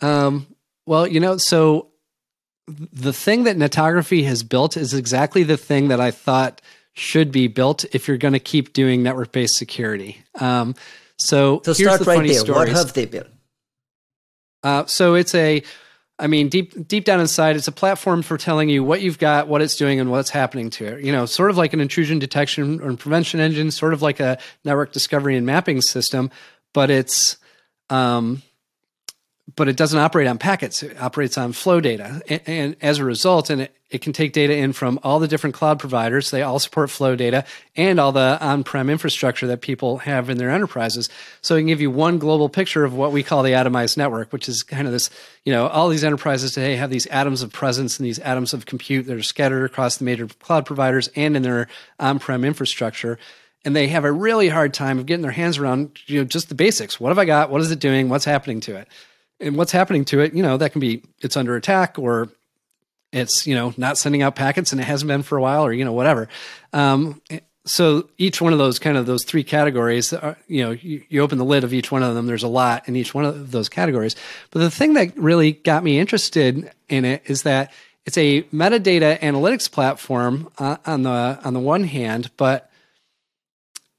Um, 0.00 0.46
well, 0.86 1.06
you 1.06 1.20
know, 1.20 1.36
so 1.36 1.91
the 2.66 3.12
thing 3.12 3.44
that 3.44 3.56
Netography 3.56 4.24
has 4.24 4.42
built 4.42 4.76
is 4.76 4.94
exactly 4.94 5.42
the 5.42 5.56
thing 5.56 5.88
that 5.88 6.00
I 6.00 6.10
thought 6.10 6.60
should 6.94 7.32
be 7.32 7.48
built 7.48 7.84
if 7.94 8.06
you're 8.06 8.18
going 8.18 8.34
to 8.34 8.40
keep 8.40 8.72
doing 8.72 9.02
network 9.02 9.32
based 9.32 9.56
security. 9.56 10.22
Um, 10.38 10.74
so, 11.16 11.60
so 11.64 11.74
here's 11.74 11.98
the 11.98 12.04
right 12.04 12.16
funny 12.16 12.28
there. 12.30 12.40
Stories. 12.40 12.56
What 12.56 12.68
have 12.68 12.92
they 12.92 13.06
built? 13.06 13.26
Uh, 14.62 14.86
so 14.86 15.14
it's 15.14 15.34
a, 15.34 15.62
I 16.18 16.26
mean, 16.28 16.48
deep 16.48 16.86
deep 16.86 17.04
down 17.04 17.18
inside, 17.18 17.56
it's 17.56 17.66
a 17.66 17.72
platform 17.72 18.22
for 18.22 18.38
telling 18.38 18.68
you 18.68 18.84
what 18.84 19.00
you've 19.00 19.18
got, 19.18 19.48
what 19.48 19.60
it's 19.60 19.74
doing, 19.76 19.98
and 19.98 20.10
what's 20.10 20.30
happening 20.30 20.70
to 20.70 20.86
it. 20.86 21.04
You 21.04 21.10
know, 21.10 21.26
sort 21.26 21.50
of 21.50 21.56
like 21.56 21.72
an 21.72 21.80
intrusion 21.80 22.20
detection 22.20 22.80
or 22.80 22.96
prevention 22.96 23.40
engine, 23.40 23.70
sort 23.72 23.92
of 23.92 24.02
like 24.02 24.20
a 24.20 24.38
network 24.64 24.92
discovery 24.92 25.36
and 25.36 25.44
mapping 25.44 25.80
system, 25.80 26.30
but 26.74 26.90
it's 26.90 27.38
um, 27.90 28.42
but 29.56 29.68
it 29.68 29.76
doesn't 29.76 29.98
operate 29.98 30.26
on 30.26 30.38
packets. 30.38 30.82
It 30.82 31.00
operates 31.00 31.36
on 31.36 31.52
flow 31.52 31.80
data. 31.80 32.22
And, 32.28 32.40
and 32.46 32.76
as 32.80 32.98
a 32.98 33.04
result, 33.04 33.50
and 33.50 33.62
it, 33.62 33.76
it, 33.90 34.00
can 34.00 34.12
take 34.12 34.32
data 34.32 34.56
in 34.56 34.72
from 34.72 34.98
all 35.02 35.18
the 35.18 35.28
different 35.28 35.54
cloud 35.54 35.78
providers. 35.78 36.30
They 36.30 36.42
all 36.42 36.58
support 36.58 36.90
flow 36.90 37.16
data 37.16 37.44
and 37.76 38.00
all 38.00 38.12
the 38.12 38.38
on-prem 38.40 38.88
infrastructure 38.88 39.46
that 39.48 39.60
people 39.60 39.98
have 39.98 40.30
in 40.30 40.38
their 40.38 40.50
enterprises. 40.50 41.08
So 41.42 41.54
it 41.56 41.60
can 41.60 41.66
give 41.66 41.80
you 41.80 41.90
one 41.90 42.18
global 42.18 42.48
picture 42.48 42.84
of 42.84 42.94
what 42.94 43.12
we 43.12 43.22
call 43.22 43.42
the 43.42 43.52
atomized 43.52 43.96
network, 43.96 44.32
which 44.32 44.48
is 44.48 44.62
kind 44.62 44.86
of 44.86 44.92
this, 44.92 45.10
you 45.44 45.52
know, 45.52 45.66
all 45.66 45.88
these 45.88 46.04
enterprises 46.04 46.52
today 46.52 46.76
have 46.76 46.90
these 46.90 47.06
atoms 47.08 47.42
of 47.42 47.52
presence 47.52 47.98
and 47.98 48.06
these 48.06 48.18
atoms 48.20 48.54
of 48.54 48.66
compute 48.66 49.06
that 49.06 49.16
are 49.16 49.22
scattered 49.22 49.64
across 49.64 49.98
the 49.98 50.04
major 50.04 50.26
cloud 50.26 50.64
providers 50.64 51.08
and 51.14 51.36
in 51.36 51.42
their 51.42 51.68
on-prem 51.98 52.44
infrastructure 52.44 53.18
and 53.64 53.76
they 53.76 53.88
have 53.88 54.04
a 54.04 54.10
really 54.12 54.48
hard 54.48 54.74
time 54.74 54.98
of 54.98 55.06
getting 55.06 55.22
their 55.22 55.30
hands 55.30 55.58
around 55.58 55.98
you 56.06 56.18
know 56.18 56.24
just 56.24 56.48
the 56.48 56.54
basics 56.54 56.98
what 56.98 57.10
have 57.10 57.18
i 57.18 57.24
got 57.24 57.50
what 57.50 57.60
is 57.60 57.70
it 57.70 57.78
doing 57.78 58.08
what's 58.08 58.24
happening 58.24 58.60
to 58.60 58.76
it 58.76 58.88
and 59.42 59.56
what's 59.56 59.72
happening 59.72 60.04
to 60.06 60.20
it, 60.20 60.34
you 60.34 60.42
know, 60.42 60.56
that 60.56 60.72
can 60.72 60.80
be 60.80 61.02
it's 61.20 61.36
under 61.36 61.56
attack 61.56 61.98
or 61.98 62.28
it's 63.12 63.46
you 63.46 63.54
know 63.54 63.74
not 63.76 63.98
sending 63.98 64.22
out 64.22 64.34
packets 64.34 64.72
and 64.72 64.80
it 64.80 64.84
hasn't 64.84 65.08
been 65.08 65.22
for 65.22 65.36
a 65.36 65.42
while 65.42 65.64
or 65.64 65.72
you 65.72 65.84
know 65.84 65.92
whatever. 65.92 66.28
Um, 66.72 67.20
so 67.64 68.08
each 68.18 68.40
one 68.40 68.52
of 68.52 68.58
those 68.58 68.78
kind 68.78 68.96
of 68.96 69.06
those 69.06 69.24
three 69.24 69.44
categories, 69.44 70.12
are, 70.12 70.36
you 70.48 70.64
know, 70.64 70.70
you, 70.72 71.04
you, 71.08 71.20
open 71.20 71.38
the 71.38 71.44
lid 71.44 71.62
of 71.62 71.72
each 71.72 71.92
one 71.92 72.02
of 72.02 72.14
them. 72.14 72.26
There's 72.26 72.42
a 72.42 72.48
lot 72.48 72.88
in 72.88 72.96
each 72.96 73.14
one 73.14 73.24
of 73.24 73.52
those 73.52 73.68
categories. 73.68 74.16
But 74.50 74.60
the 74.60 74.70
thing 74.70 74.94
that 74.94 75.16
really 75.16 75.52
got 75.52 75.84
me 75.84 76.00
interested 76.00 76.72
in 76.88 77.04
it 77.04 77.22
is 77.26 77.44
that 77.44 77.72
it's 78.04 78.18
a 78.18 78.42
metadata 78.44 79.20
analytics 79.20 79.70
platform 79.70 80.50
uh, 80.58 80.78
on 80.86 81.02
the 81.02 81.38
on 81.44 81.54
the 81.54 81.60
one 81.60 81.84
hand, 81.84 82.30
but 82.36 82.71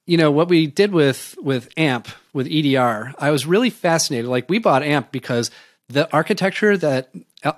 you 0.06 0.18
know 0.18 0.32
what 0.32 0.50
we 0.50 0.68
did 0.68 0.92
with 0.92 1.36
with 1.42 1.70
amp 1.78 2.08
with 2.34 2.48
edr 2.48 3.14
i 3.20 3.32
was 3.32 3.46
really 3.46 3.70
fascinated. 3.70 4.30
Like 4.30 4.50
we 4.50 4.60
bought 4.60 4.84
amp 4.84 5.12
because 5.12 5.52
the 5.90 6.12
architecture 6.12 6.78
that 6.78 7.10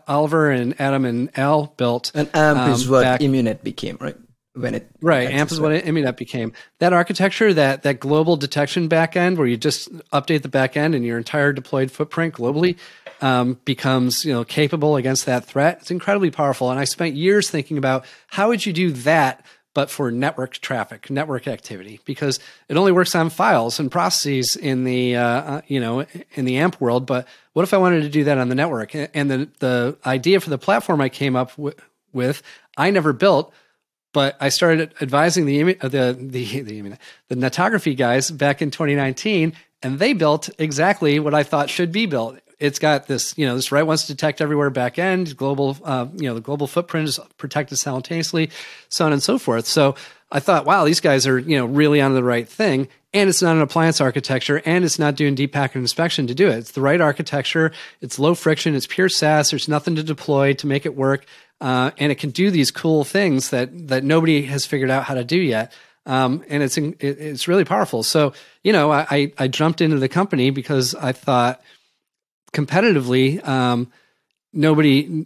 oliver 0.08 0.50
and 0.50 0.80
adam 0.80 1.06
and 1.06 1.38
al 1.38 1.68
built 1.78 2.12
and 2.14 2.30
amp 2.34 2.60
um, 2.60 2.72
is 2.72 2.88
what 2.89 3.02
back, 3.02 3.22
immunet 3.22 3.64
became 3.64 3.98
right? 4.00 4.18
When 4.54 4.74
it 4.74 4.89
right 5.02 5.30
amp 5.30 5.52
is 5.52 5.60
what 5.60 5.72
immunet 5.84 6.18
became. 6.18 6.54
That 6.80 6.93
architecture 6.93 7.54
that 7.54 7.84
that 7.84 8.00
global 8.00 8.38
detection 8.38 8.89
backend 8.89 9.38
where 9.38 9.48
you 9.48 9.58
just 9.58 9.91
update 10.12 10.43
the 10.43 10.50
backend 10.50 10.96
and 10.96 11.06
your 11.06 11.18
entire 11.18 11.52
deployed 11.52 11.91
footprint 11.91 12.36
globally 12.36 12.78
um, 13.22 13.60
becomes 13.66 14.24
you 14.24 14.34
know 14.34 14.43
capable 14.43 14.96
against 14.96 15.26
that 15.26 15.46
threat. 15.46 15.80
It's 15.82 15.91
incredibly 15.91 16.32
powerful. 16.32 16.72
And 16.72 16.80
i 16.80 16.86
spent 16.86 17.16
years 17.16 17.50
thinking 17.50 17.78
about 17.78 18.06
how 18.28 18.50
would 18.50 18.66
you 18.66 18.74
do 18.74 18.91
that 18.91 19.46
but 19.76 19.91
for 19.91 20.09
network 20.09 20.53
traffic, 20.53 21.11
network 21.11 21.47
activity, 21.47 21.99
because 22.05 22.39
it 22.69 22.78
only 22.78 22.93
works 22.93 23.13
on 23.13 23.30
files 23.30 23.78
and 23.78 23.91
processes 23.91 24.55
in 24.55 24.86
the 24.86 25.17
uh, 25.17 25.21
uh 25.23 25.61
you 25.67 25.80
know 25.80 26.05
in 26.34 26.45
the 26.45 26.57
AMP 26.57 26.82
world. 26.82 27.05
But 27.05 27.28
what 27.53 27.61
if 27.61 27.73
I 27.73 27.78
wanted 27.78 28.01
to 28.01 28.09
do 28.09 28.23
that 28.23 28.39
on 28.39 28.49
the 28.49 28.55
network? 28.55 28.95
And 28.95 29.30
the 29.30 29.49
the 29.59 29.97
idea 30.03 30.39
for 30.39 30.49
the 30.49 30.57
platform 30.57 31.01
I 31.01 31.09
came 31.09 31.36
up 31.36 31.51
w- 31.57 31.76
with, 32.13 32.41
I 32.78 32.89
never 32.89 33.13
built, 33.13 33.53
but 34.13 34.38
I 34.39 34.49
started 34.49 34.93
advising 35.01 35.45
the 35.45 35.73
the 35.73 36.17
the 36.17 36.61
the, 36.61 36.97
the 37.28 37.36
netography 37.36 37.97
guys 37.97 38.32
back 38.32 38.61
in 38.61 38.71
2019, 38.71 39.53
and 39.84 39.99
they 39.99 40.13
built 40.13 40.49
exactly 40.57 41.19
what 41.19 41.36
I 41.36 41.43
thought 41.43 41.69
should 41.69 41.91
be 41.91 42.05
built 42.05 42.39
it's 42.60 42.80
got 42.80 43.08
this, 43.08 43.38
you 43.38 43.45
know, 43.45 43.56
this 43.56 43.72
right 43.72 43.84
wants 43.84 44.03
to 44.03 44.14
detect 44.14 44.41
everywhere 44.41 44.70
back 44.70 44.97
end, 44.97 45.36
global, 45.38 45.78
uh, 45.84 46.08
you 46.16 46.28
know, 46.28 46.36
the 46.36 46.41
global 46.41 46.68
footprint 46.68 47.08
is 47.08 47.20
protected 47.38 47.78
simultaneously, 47.78 48.49
so 48.89 49.06
on 49.06 49.14
and 49.14 49.22
so 49.22 49.38
forth. 49.38 49.66
So 49.66 49.95
I 50.32 50.39
thought, 50.39 50.66
wow, 50.66 50.86
these 50.86 51.01
guys 51.01 51.28
are, 51.28 51.38
you 51.38 51.58
know, 51.58 51.66
really 51.66 52.01
on 52.01 52.14
the 52.14 52.24
right 52.24 52.47
thing. 52.47 52.88
And 53.14 53.30
it's 53.30 53.41
not 53.41 53.56
an 53.56 53.62
appliance 53.62 54.01
architecture 54.01 54.62
and 54.66 54.84
it's 54.84 54.99
not 54.99 55.16
doing 55.16 55.36
deep 55.36 55.53
packet 55.53 55.80
inspection 55.80 56.28
to 56.28 56.36
do 56.36 56.49
it. 56.49 56.58
It's 56.58 56.72
the 56.72 56.82
right 56.82 56.99
architecture. 56.99 57.72
It's 58.01 58.20
low 58.20 58.36
friction. 58.36 58.76
It's 58.76 58.88
pure 58.88 59.10
SaaS. 59.10 59.51
There's 59.51 59.68
nothing 59.68 59.95
to 59.95 60.03
deploy 60.03 60.53
to 60.56 60.68
make 60.68 60.86
it 60.86 60.95
work. 60.95 61.26
Uh, 61.62 61.91
and 61.97 62.12
it 62.12 62.16
can 62.16 62.32
do 62.32 62.51
these 62.51 62.72
cool 62.72 63.06
things 63.06 63.51
that, 63.51 63.88
that 63.88 64.03
nobody 64.03 64.43
has 64.43 64.66
figured 64.66 64.89
out 64.89 65.06
how 65.06 65.14
to 65.14 65.24
do 65.24 65.38
yet. 65.38 65.72
Um, 66.06 66.43
and 66.49 66.62
it's 66.62 66.78
it, 66.78 67.01
it's 67.01 67.47
really 67.47 67.66
powerful. 67.66 68.03
So 68.03 68.34
you 68.64 68.74
know, 68.74 68.91
I 68.91 69.32
I 69.38 69.47
jumped 69.47 69.82
into 69.82 69.97
the 69.97 70.10
company 70.10 70.51
because 70.51 70.93
I 70.93 71.12
thought 71.12 71.62
competitively, 72.54 73.46
um, 73.48 73.91
nobody 74.54 75.26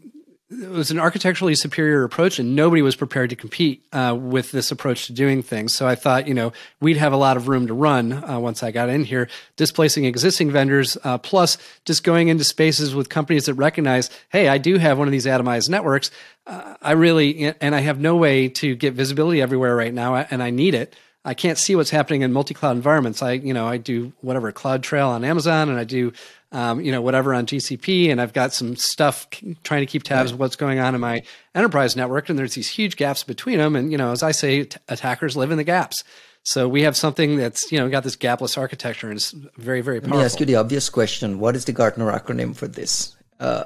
it 0.52 0.70
was 0.70 0.90
an 0.90 0.98
architecturally 0.98 1.54
superior 1.54 2.04
approach 2.04 2.40
and 2.40 2.56
nobody 2.56 2.82
was 2.82 2.96
prepared 2.96 3.30
to 3.30 3.36
compete 3.36 3.86
uh, 3.94 4.18
with 4.20 4.52
this 4.52 4.72
approach 4.72 5.06
to 5.06 5.14
doing 5.14 5.44
things. 5.44 5.74
So 5.74 5.88
i 5.88 5.96
thought 5.96 6.28
you 6.28 6.34
know 6.34 6.54
we'd 6.82 6.98
have 6.98 7.14
a 7.14 7.18
lot 7.18 7.38
of 7.38 7.48
room 7.48 7.68
to 7.68 7.74
run 7.74 8.12
uh, 8.12 8.40
once 8.40 8.64
i 8.64 8.72
got 8.72 8.90
in 8.90 9.04
here 9.04 9.30
displacing 9.58 10.06
existing 10.06 10.52
vendors 10.52 10.98
uh, 11.04 11.18
plus 11.18 11.58
just 11.86 12.04
going 12.04 12.30
into 12.30 12.44
spaces 12.44 12.96
with 12.96 13.10
companies 13.10 13.46
that 13.46 13.54
recognize 13.54 14.10
hey 14.30 14.48
i 14.48 14.58
do 14.58 14.78
have 14.78 14.98
one 14.98 15.08
of 15.08 15.12
these 15.12 15.26
atomized 15.26 15.70
networks. 15.70 16.10
Uh, 16.48 16.76
i 16.82 16.94
really 16.94 17.54
and 17.62 17.76
i 17.76 17.80
have 17.80 18.00
no 18.00 18.16
way 18.16 18.48
to 18.48 18.76
get 18.76 18.94
visibility 18.94 19.42
everywhere 19.42 19.76
right 19.76 19.94
now 19.94 20.16
and 20.16 20.42
i 20.42 20.50
need 20.50 20.74
it 20.74 20.96
I 21.26 21.34
can't 21.34 21.58
see 21.58 21.76
what's 21.76 21.90
happening 21.90 22.22
in 22.22 22.32
multi-cloud 22.32 22.76
environments. 22.76 23.22
I, 23.22 23.34
you 23.34 23.54
know, 23.54 23.68
I 23.68 23.78
do 23.78 24.14
whatever 24.22 24.52
CloudTrail 24.52 25.08
on 25.08 25.26
Amazon, 25.26 25.70
and 25.70 25.78
I 25.78 25.84
do 25.84 26.14
um, 26.52 26.82
you 26.82 26.92
know, 26.92 27.02
whatever 27.02 27.34
on 27.34 27.46
GCP, 27.46 28.10
and 28.10 28.20
I've 28.20 28.34
got 28.34 28.54
some 28.54 28.76
stuff 28.76 29.28
trying 29.64 29.82
to 29.82 29.86
keep 29.86 30.04
tabs 30.04 30.32
right. 30.32 30.34
of 30.34 30.40
what's 30.40 30.56
going 30.56 30.80
on 30.80 30.96
in 30.96 31.02
my 31.02 31.24
enterprise 31.54 31.96
network, 31.96 32.30
and 32.30 32.40
there's 32.40 32.56
these 32.56 32.70
huge 32.70 32.96
gaps 32.96 33.24
between 33.24 33.60
them. 33.60 33.76
And 33.76 33.92
you 33.92 33.98
know, 33.98 34.12
as 34.12 34.24
I 34.24 34.32
say, 34.32 34.64
t- 34.64 34.78
attackers 34.88 35.38
live 35.38 35.52
in 35.52 35.58
the 35.58 35.64
gaps. 35.64 36.04
So 36.44 36.68
we 36.68 36.84
have 36.84 36.98
something 36.98 37.38
that's 37.38 37.72
you 37.72 37.78
know 37.78 37.88
got 37.90 38.04
this 38.04 38.16
gapless 38.16 38.58
architecture, 38.58 39.08
and 39.08 39.18
it's 39.18 39.32
very 39.58 39.82
very 39.82 40.00
powerful. 40.00 40.18
Let 40.18 40.22
me 40.22 40.26
ask 40.26 40.40
you 40.40 40.46
the 40.48 40.56
obvious 40.56 40.90
question: 40.90 41.40
What 41.40 41.56
is 41.56 41.66
the 41.66 41.72
Gartner 41.72 42.12
acronym 42.12 42.56
for 42.56 42.68
this? 42.68 43.16
Uh, 43.40 43.64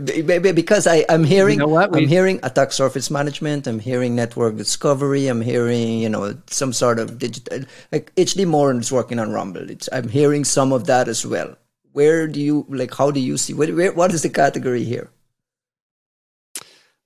because 0.52 0.86
I, 0.88 1.04
am 1.08 1.22
hearing, 1.22 1.60
you 1.60 1.66
know 1.66 1.76
I'm 1.76 2.08
hearing 2.08 2.40
attack 2.42 2.72
surface 2.72 3.10
management. 3.10 3.66
I'm 3.66 3.78
hearing 3.78 4.16
network 4.16 4.56
discovery. 4.56 5.28
I'm 5.28 5.40
hearing, 5.40 6.00
you 6.00 6.08
know, 6.08 6.36
some 6.48 6.72
sort 6.72 6.98
of 6.98 7.18
digital, 7.18 7.60
like 7.92 8.12
HD 8.16 8.46
Moore 8.46 8.72
is 8.74 8.90
working 8.90 9.18
on 9.20 9.30
Rumble. 9.30 9.70
It's, 9.70 9.88
I'm 9.92 10.08
hearing 10.08 10.44
some 10.44 10.72
of 10.72 10.86
that 10.86 11.06
as 11.06 11.24
well 11.24 11.56
where 11.98 12.28
do 12.28 12.40
you 12.40 12.64
like 12.68 12.94
how 12.94 13.10
do 13.10 13.18
you 13.18 13.36
see 13.36 13.52
where, 13.52 13.74
where, 13.74 13.92
what 13.92 14.12
is 14.12 14.22
the 14.22 14.30
category 14.30 14.84
here 14.84 15.10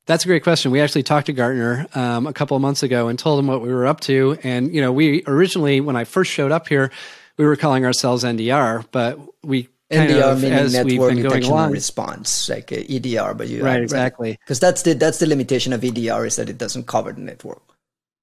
that's 0.05 0.25
a 0.25 0.29
great 0.29 0.43
question 0.43 0.71
we 0.71 0.81
actually 0.81 1.03
talked 1.03 1.27
to 1.27 1.33
gartner 1.33 1.87
um, 1.95 2.27
a 2.27 2.33
couple 2.33 2.57
of 2.57 2.61
months 2.61 2.83
ago 2.83 3.09
and 3.09 3.19
told 3.19 3.39
them 3.39 3.47
what 3.47 3.63
we 3.63 3.73
were 3.73 3.87
up 3.87 4.01
to 4.01 4.37
and 4.43 4.75
you 4.75 4.81
know 4.81 4.93
we 4.93 5.23
originally 5.27 5.81
when 5.81 5.97
i 5.97 6.05
first 6.05 6.31
showed 6.31 6.53
up 6.53 6.69
here 6.69 6.91
we 7.39 7.47
were 7.47 7.57
calling 7.57 7.87
ourselves 7.87 8.23
ndr 8.23 8.85
but 8.91 9.19
we 9.43 9.69
NDR 9.93 10.23
of, 10.23 10.43
meaning 10.43 10.73
network 10.73 11.15
detection 11.15 11.57
and 11.57 11.73
response, 11.73 12.49
like 12.49 12.73
EDR, 12.73 13.35
but 13.35 13.49
you 13.49 13.65
right 13.65 13.83
exactly. 13.83 14.39
Because 14.41 14.61
that's 14.61 14.83
the 14.83 14.95
that's 14.95 15.19
the 15.19 15.27
limitation 15.27 15.73
of 15.73 15.85
EDR 15.85 16.27
is 16.27 16.37
that 16.37 16.49
it 16.49 16.59
doesn't 16.59 16.87
cover 16.87 17.13
the 17.13 17.21
network. 17.21 17.63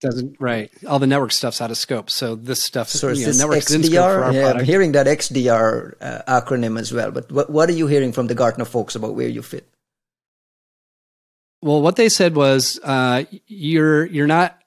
Doesn't 0.01 0.37
right. 0.39 0.71
All 0.87 0.99
the 0.99 1.07
network 1.07 1.33
stuff's 1.33 1.59
out 1.59 1.71
of 1.71 1.77
scope 1.77 2.09
so 2.09 2.35
this 2.35 2.63
stuff 2.63 2.87
so 2.87 3.09
is 3.09 3.25
this 3.25 3.43
xdr 3.43 4.33
yeah, 4.33 4.53
i'm 4.53 4.63
hearing 4.63 4.93
that 4.93 5.07
xdr 5.07 5.93
uh, 5.99 6.21
acronym 6.41 6.79
as 6.79 6.93
well 6.93 7.11
but 7.11 7.29
what, 7.33 7.49
what 7.49 7.67
are 7.67 7.73
you 7.73 7.87
hearing 7.87 8.13
from 8.13 8.27
the 8.27 8.35
gartner 8.35 8.63
folks 8.63 8.95
about 8.95 9.13
where 9.13 9.27
you 9.27 9.41
fit? 9.41 9.67
Well 11.61 11.81
what 11.81 11.97
they 11.97 12.07
said 12.07 12.33
was 12.35 12.79
uh, 12.81 13.25
you're 13.47 14.05
you're 14.05 14.27
not 14.27 14.57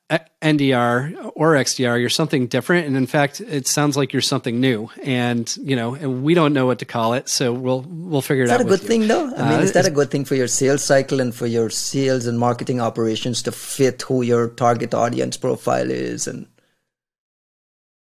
NDR 0.43 1.33
or 1.35 1.55
XDR, 1.55 2.01
you're 2.01 2.11
something 2.11 2.47
different, 2.47 2.87
and 2.87 2.97
in 2.97 3.07
fact, 3.07 3.41
it 3.41 3.67
sounds 3.67 3.97
like 3.97 4.13
you're 4.13 4.23
something 4.23 4.61
new. 4.61 4.91
And 5.03 5.55
you 5.57 5.77
know, 5.77 5.95
and 5.95 6.23
we 6.23 6.35
don't 6.35 6.53
know 6.53 6.67
what 6.67 6.81
to 6.81 6.85
call 6.85 7.15
it, 7.15 7.29
so 7.29 7.53
we'll 7.53 7.85
we'll 7.89 8.23
figure 8.23 8.45
it 8.45 8.51
out. 8.51 8.61
Is 8.61 8.67
that 8.67 8.67
a 8.67 8.69
good 8.69 8.83
you. 8.83 8.89
thing, 8.89 9.09
though? 9.09 9.27
I 9.35 9.51
mean, 9.51 9.61
uh, 9.61 9.63
is 9.63 9.73
that 9.73 9.87
a 9.87 9.91
good 9.91 10.11
thing 10.11 10.25
for 10.25 10.35
your 10.35 10.49
sales 10.49 10.85
cycle 10.85 11.21
and 11.21 11.35
for 11.35 11.47
your 11.47 11.71
sales 11.71 12.27
and 12.27 12.39
marketing 12.39 12.81
operations 12.81 13.43
to 13.45 13.53
fit 13.53 14.03
who 14.03 14.23
your 14.23 14.49
target 14.49 14.95
audience 14.95 15.37
profile 15.37 15.91
is? 15.91 16.27
And 16.27 16.47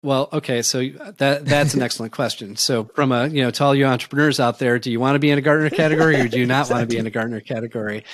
well, 0.03 0.29
okay, 0.35 0.61
so 0.61 0.87
that 1.17 1.47
that's 1.47 1.73
an 1.73 1.81
excellent 1.89 2.13
question. 2.13 2.57
So, 2.57 2.85
from 2.95 3.13
a 3.13 3.29
you 3.29 3.43
know, 3.43 3.51
to 3.51 3.65
all 3.65 3.75
you 3.75 3.87
entrepreneurs 3.87 4.39
out 4.39 4.59
there, 4.59 4.79
do 4.79 4.91
you 4.91 5.01
want 5.01 5.15
to 5.15 5.19
be 5.19 5.31
in 5.31 5.39
a 5.39 5.43
Gartner 5.43 5.71
category 5.71 6.21
or 6.21 6.29
do 6.29 6.39
you 6.39 6.47
not 6.47 6.63
exactly. 6.63 6.75
want 6.75 6.91
to 6.91 6.95
be 6.95 6.99
in 6.99 7.07
a 7.07 7.11
Gartner 7.11 7.41
category? 7.41 8.05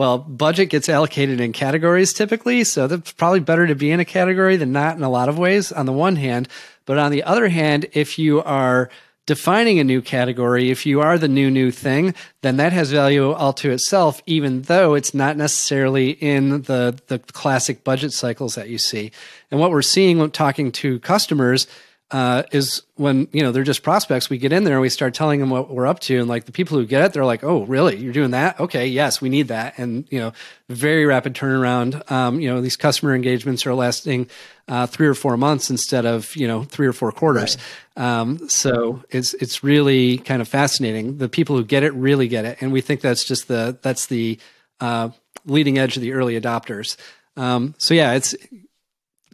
Well, 0.00 0.16
budget 0.16 0.70
gets 0.70 0.88
allocated 0.88 1.42
in 1.42 1.52
categories 1.52 2.14
typically, 2.14 2.64
so 2.64 2.86
that's 2.86 3.12
probably 3.12 3.40
better 3.40 3.66
to 3.66 3.74
be 3.74 3.90
in 3.90 4.00
a 4.00 4.04
category 4.06 4.56
than 4.56 4.72
not 4.72 4.96
in 4.96 5.02
a 5.02 5.10
lot 5.10 5.28
of 5.28 5.36
ways 5.36 5.72
on 5.72 5.84
the 5.84 5.92
one 5.92 6.16
hand. 6.16 6.48
But 6.86 6.96
on 6.96 7.12
the 7.12 7.22
other 7.22 7.50
hand, 7.50 7.84
if 7.92 8.18
you 8.18 8.42
are 8.44 8.88
defining 9.26 9.78
a 9.78 9.84
new 9.84 10.00
category, 10.00 10.70
if 10.70 10.86
you 10.86 11.02
are 11.02 11.18
the 11.18 11.28
new, 11.28 11.50
new 11.50 11.70
thing, 11.70 12.14
then 12.40 12.56
that 12.56 12.72
has 12.72 12.90
value 12.90 13.30
all 13.30 13.52
to 13.52 13.72
itself, 13.72 14.22
even 14.24 14.62
though 14.62 14.94
it's 14.94 15.12
not 15.12 15.36
necessarily 15.36 16.12
in 16.12 16.62
the, 16.62 16.98
the 17.08 17.18
classic 17.18 17.84
budget 17.84 18.14
cycles 18.14 18.54
that 18.54 18.70
you 18.70 18.78
see. 18.78 19.12
And 19.50 19.60
what 19.60 19.70
we're 19.70 19.82
seeing 19.82 20.16
when 20.16 20.30
talking 20.30 20.72
to 20.72 20.98
customers 21.00 21.66
uh, 22.12 22.42
is 22.50 22.82
when 22.96 23.28
you 23.32 23.42
know 23.42 23.52
they're 23.52 23.62
just 23.62 23.82
prospects. 23.82 24.28
We 24.28 24.38
get 24.38 24.52
in 24.52 24.64
there 24.64 24.74
and 24.74 24.82
we 24.82 24.88
start 24.88 25.14
telling 25.14 25.38
them 25.38 25.50
what 25.50 25.70
we're 25.70 25.86
up 25.86 26.00
to, 26.00 26.18
and 26.18 26.28
like 26.28 26.44
the 26.44 26.52
people 26.52 26.76
who 26.76 26.84
get 26.84 27.04
it, 27.04 27.12
they're 27.12 27.24
like, 27.24 27.44
"Oh, 27.44 27.64
really? 27.64 27.96
You're 27.96 28.12
doing 28.12 28.32
that? 28.32 28.58
Okay, 28.58 28.88
yes, 28.88 29.20
we 29.20 29.28
need 29.28 29.48
that." 29.48 29.78
And 29.78 30.06
you 30.10 30.18
know, 30.18 30.32
very 30.68 31.06
rapid 31.06 31.34
turnaround. 31.34 32.10
Um, 32.10 32.40
you 32.40 32.52
know, 32.52 32.60
these 32.60 32.76
customer 32.76 33.14
engagements 33.14 33.64
are 33.64 33.74
lasting 33.74 34.28
uh, 34.66 34.86
three 34.86 35.06
or 35.06 35.14
four 35.14 35.36
months 35.36 35.70
instead 35.70 36.04
of 36.04 36.34
you 36.34 36.48
know 36.48 36.64
three 36.64 36.86
or 36.86 36.92
four 36.92 37.12
quarters. 37.12 37.56
Right. 37.96 38.20
Um, 38.20 38.48
so 38.48 39.04
it's 39.10 39.34
it's 39.34 39.62
really 39.62 40.18
kind 40.18 40.42
of 40.42 40.48
fascinating. 40.48 41.18
The 41.18 41.28
people 41.28 41.56
who 41.56 41.64
get 41.64 41.84
it 41.84 41.94
really 41.94 42.26
get 42.26 42.44
it, 42.44 42.58
and 42.60 42.72
we 42.72 42.80
think 42.80 43.02
that's 43.02 43.24
just 43.24 43.46
the 43.46 43.78
that's 43.82 44.06
the 44.06 44.38
uh, 44.80 45.10
leading 45.46 45.78
edge 45.78 45.96
of 45.96 46.02
the 46.02 46.12
early 46.12 46.40
adopters. 46.40 46.96
Um, 47.36 47.74
so 47.78 47.94
yeah, 47.94 48.14
it's 48.14 48.34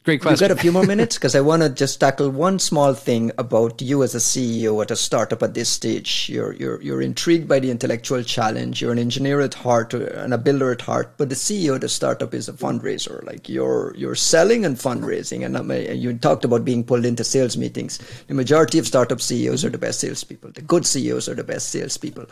Great 0.07 0.23
question. 0.23 0.45
You 0.45 0.49
got 0.51 0.57
a 0.57 0.63
few 0.63 0.71
more 0.71 0.87
minutes 0.95 1.17
because 1.17 1.35
I 1.35 1.41
want 1.41 1.63
to 1.65 1.69
just 1.69 1.99
tackle 1.99 2.31
one 2.31 2.61
small 2.61 2.95
thing 2.95 3.33
about 3.39 3.83
you 3.83 4.05
as 4.05 4.15
a 4.15 4.19
CEO 4.19 4.81
at 4.81 4.93
a 4.93 4.95
startup 4.95 5.43
at 5.43 5.55
this 5.55 5.69
stage. 5.69 6.29
You're 6.33 6.53
you're 6.53 6.81
you're 6.81 7.03
intrigued 7.03 7.49
by 7.49 7.59
the 7.59 7.73
intellectual 7.73 8.23
challenge. 8.23 8.81
You're 8.81 8.93
an 8.93 9.01
engineer 9.01 9.41
at 9.41 9.55
heart 9.55 9.95
uh, 9.95 10.07
and 10.15 10.33
a 10.33 10.39
builder 10.39 10.71
at 10.71 10.83
heart, 10.83 11.15
but 11.17 11.29
the 11.29 11.35
CEO 11.35 11.75
of 11.75 11.81
the 11.81 11.89
startup 11.89 12.35
is 12.35 12.49
a 12.49 12.53
fundraiser. 12.53 13.21
Like 13.27 13.49
you're 13.49 13.95
you're 13.97 14.15
selling 14.15 14.65
and 14.65 14.77
fundraising, 14.77 15.45
and 15.45 15.57
um, 15.57 15.73
uh, 15.73 15.75
you 15.75 16.17
talked 16.17 16.45
about 16.45 16.65
being 16.65 16.85
pulled 16.85 17.05
into 17.05 17.25
sales 17.25 17.57
meetings. 17.57 17.99
The 18.29 18.35
majority 18.35 18.79
of 18.79 18.87
startup 18.87 19.21
CEOs 19.21 19.65
are 19.65 19.71
the 19.71 19.77
best 19.87 19.99
salespeople. 19.99 20.53
The 20.53 20.63
good 20.63 20.87
CEOs 20.87 21.29
are 21.29 21.35
the 21.35 21.43
best 21.43 21.71
salespeople. 21.71 22.27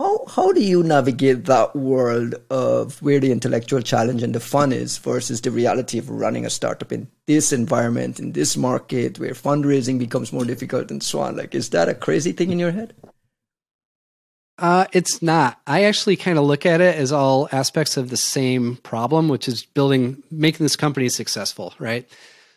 How 0.00 0.24
how 0.28 0.50
do 0.52 0.62
you 0.62 0.82
navigate 0.82 1.44
that 1.44 1.76
world 1.76 2.34
of 2.48 3.02
where 3.02 3.20
the 3.20 3.32
intellectual 3.32 3.82
challenge 3.82 4.22
and 4.22 4.34
the 4.34 4.40
fun 4.40 4.72
is 4.72 4.96
versus 4.96 5.42
the 5.42 5.50
reality 5.50 5.98
of 5.98 6.08
running 6.08 6.46
a 6.46 6.50
startup 6.50 6.90
in 6.90 7.06
this 7.26 7.52
environment, 7.52 8.18
in 8.18 8.32
this 8.32 8.56
market 8.56 9.18
where 9.18 9.32
fundraising 9.32 9.98
becomes 9.98 10.32
more 10.32 10.46
difficult 10.46 10.90
and 10.90 11.02
so 11.02 11.20
on? 11.20 11.36
Like, 11.36 11.54
is 11.54 11.68
that 11.70 11.90
a 11.90 11.94
crazy 11.94 12.32
thing 12.32 12.50
in 12.50 12.58
your 12.58 12.70
head? 12.70 12.94
Uh, 14.56 14.86
it's 14.94 15.20
not. 15.20 15.60
I 15.66 15.84
actually 15.84 16.16
kind 16.16 16.38
of 16.38 16.44
look 16.44 16.64
at 16.64 16.80
it 16.80 16.96
as 16.96 17.12
all 17.12 17.50
aspects 17.52 17.98
of 17.98 18.08
the 18.08 18.16
same 18.16 18.76
problem, 18.76 19.28
which 19.28 19.48
is 19.48 19.66
building, 19.66 20.22
making 20.30 20.64
this 20.64 20.76
company 20.76 21.10
successful, 21.10 21.74
right? 21.78 22.08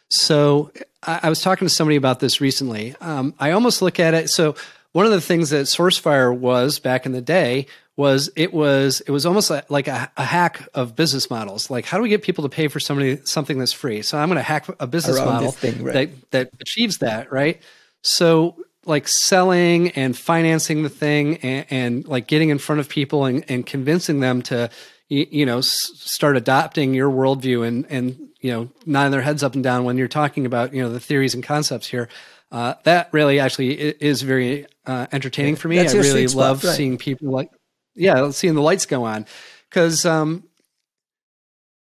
So 0.09 0.71
I, 1.05 1.19
I 1.23 1.29
was 1.29 1.41
talking 1.41 1.67
to 1.67 1.73
somebody 1.73 1.97
about 1.97 2.21
this 2.21 2.39
recently. 2.39 2.95
Um, 3.01 3.33
I 3.37 3.51
almost 3.51 3.81
look 3.81 3.99
at 3.99 4.13
it. 4.13 4.29
So 4.29 4.55
one 4.93 5.05
of 5.05 5.11
the 5.11 5.21
things 5.21 5.49
that 5.49 5.65
SourceFire 5.65 6.35
was 6.35 6.79
back 6.79 7.05
in 7.05 7.11
the 7.11 7.21
day 7.21 7.67
was 7.95 8.29
it 8.35 8.53
was 8.53 9.01
it 9.01 9.11
was 9.11 9.25
almost 9.25 9.51
like 9.69 9.87
a, 9.87 10.11
a, 10.17 10.23
hack 10.23 10.67
of 10.73 10.95
business 10.95 11.29
models. 11.29 11.69
Like, 11.69 11.85
how 11.85 11.97
do 11.97 12.03
we 12.03 12.09
get 12.09 12.23
people 12.23 12.43
to 12.43 12.49
pay 12.49 12.67
for 12.67 12.79
somebody 12.79 13.19
something 13.23 13.59
that's 13.59 13.73
free? 13.73 14.01
So 14.01 14.17
I'm 14.17 14.29
going 14.29 14.37
to 14.37 14.43
hack 14.43 14.67
a 14.79 14.87
business 14.87 15.17
Around 15.17 15.27
model 15.27 15.51
thing, 15.51 15.83
right. 15.83 15.93
that 15.93 16.31
that 16.31 16.49
achieves 16.59 16.99
that, 16.99 17.31
right? 17.31 17.61
So 18.01 18.55
like 18.85 19.07
selling 19.07 19.89
and 19.91 20.17
financing 20.17 20.83
the 20.83 20.89
thing 20.89 21.37
and, 21.37 21.65
and 21.69 22.07
like 22.07 22.27
getting 22.27 22.49
in 22.49 22.57
front 22.57 22.79
of 22.81 22.89
people 22.89 23.25
and, 23.25 23.45
and 23.47 23.65
convincing 23.65 24.19
them 24.19 24.41
to 24.41 24.69
you, 25.09 25.27
you 25.29 25.45
know 25.45 25.59
s- 25.59 25.91
start 25.95 26.35
adopting 26.35 26.93
your 26.93 27.09
worldview 27.09 27.65
and 27.65 27.85
and 27.89 28.29
you 28.41 28.51
know 28.51 28.69
nodding 28.85 29.11
their 29.11 29.21
heads 29.21 29.43
up 29.43 29.55
and 29.55 29.63
down 29.63 29.85
when 29.85 29.97
you're 29.97 30.07
talking 30.07 30.45
about 30.45 30.73
you 30.73 30.81
know 30.81 30.89
the 30.89 30.99
theories 30.99 31.33
and 31.33 31.43
concepts 31.43 31.87
here 31.87 32.09
uh, 32.51 32.75
that 32.83 33.09
really 33.11 33.39
actually 33.39 33.73
is 33.73 34.21
very 34.21 34.65
uh, 34.85 35.07
entertaining 35.11 35.55
for 35.55 35.67
me. 35.67 35.77
That's 35.77 35.93
I 35.93 35.99
really 35.99 36.27
love 36.27 36.63
right. 36.63 36.75
seeing 36.75 36.97
people 36.97 37.31
like, 37.31 37.49
yeah, 37.95 38.31
seeing 38.31 38.55
the 38.55 38.61
lights 38.61 38.85
go 38.85 39.03
on 39.03 39.25
because, 39.69 40.05
um, 40.05 40.43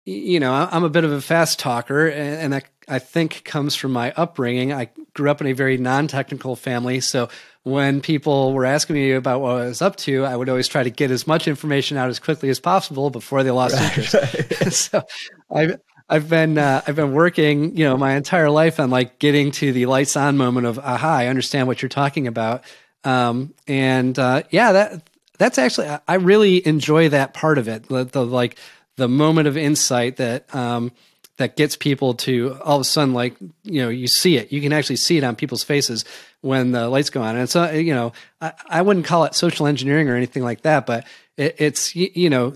you 0.05 0.39
know, 0.39 0.53
I'm 0.53 0.85
a 0.85 0.89
bit 0.89 1.03
of 1.03 1.11
a 1.11 1.19
fast 1.19 1.59
talker, 1.59 2.07
and, 2.07 2.53
that 2.53 2.65
I 2.87 2.99
think 2.99 3.43
comes 3.43 3.75
from 3.75 3.91
my 3.91 4.13
upbringing. 4.15 4.71
I 4.71 4.89
grew 5.13 5.29
up 5.29 5.41
in 5.41 5.47
a 5.47 5.51
very 5.51 5.77
non-technical 5.77 6.55
family, 6.55 7.01
so 7.01 7.27
when 7.63 7.99
people 7.99 8.53
were 8.53 8.63
asking 8.63 8.95
me 8.95 9.11
about 9.11 9.41
what 9.41 9.61
I 9.61 9.65
was 9.65 9.81
up 9.81 9.97
to, 9.97 10.23
I 10.23 10.37
would 10.37 10.47
always 10.47 10.69
try 10.69 10.83
to 10.83 10.89
get 10.89 11.11
as 11.11 11.27
much 11.27 11.49
information 11.49 11.97
out 11.97 12.09
as 12.09 12.19
quickly 12.19 12.49
as 12.49 12.61
possible 12.61 13.09
before 13.09 13.43
they 13.43 13.51
lost 13.51 13.75
right, 13.75 13.97
interest. 13.97 14.13
Right. 14.13 14.73
so 14.73 15.03
I've 15.53 15.77
I've 16.07 16.29
been 16.29 16.57
uh, 16.57 16.81
I've 16.87 16.95
been 16.95 17.11
working, 17.11 17.75
you 17.75 17.83
know, 17.83 17.97
my 17.97 18.15
entire 18.15 18.49
life 18.49 18.79
on 18.79 18.89
like 18.89 19.19
getting 19.19 19.51
to 19.51 19.73
the 19.73 19.85
lights 19.87 20.15
on 20.15 20.37
moment 20.37 20.65
of 20.65 20.79
aha, 20.79 21.15
I 21.17 21.27
understand 21.27 21.67
what 21.67 21.81
you're 21.81 21.89
talking 21.89 22.27
about. 22.27 22.63
Um, 23.03 23.53
and 23.67 24.17
uh, 24.17 24.43
yeah, 24.49 24.71
that 24.71 25.09
that's 25.37 25.57
actually 25.57 25.87
I 26.07 26.15
really 26.15 26.65
enjoy 26.65 27.09
that 27.09 27.33
part 27.33 27.57
of 27.57 27.67
it. 27.67 27.87
The, 27.87 28.03
the 28.03 28.25
like 28.25 28.57
the 28.95 29.07
moment 29.07 29.47
of 29.47 29.55
insight 29.57 30.17
that 30.17 30.53
um, 30.53 30.91
that 31.37 31.55
gets 31.55 31.75
people 31.75 32.15
to 32.15 32.57
all 32.63 32.77
of 32.77 32.81
a 32.81 32.85
sudden 32.85 33.13
like 33.13 33.35
you 33.63 33.81
know 33.81 33.89
you 33.89 34.07
see 34.07 34.37
it. 34.37 34.51
You 34.51 34.61
can 34.61 34.73
actually 34.73 34.97
see 34.97 35.17
it 35.17 35.23
on 35.23 35.35
people's 35.35 35.63
faces 35.63 36.05
when 36.41 36.71
the 36.71 36.89
lights 36.89 37.09
go 37.09 37.21
on. 37.21 37.37
And 37.37 37.49
so 37.49 37.69
you 37.71 37.93
know 37.93 38.13
I, 38.41 38.53
I 38.67 38.81
wouldn't 38.81 39.05
call 39.05 39.23
it 39.25 39.35
social 39.35 39.67
engineering 39.67 40.09
or 40.09 40.15
anything 40.15 40.43
like 40.43 40.61
that 40.61 40.85
but 40.85 41.05
it, 41.37 41.55
it's 41.59 41.95
you 41.95 42.29
know 42.29 42.53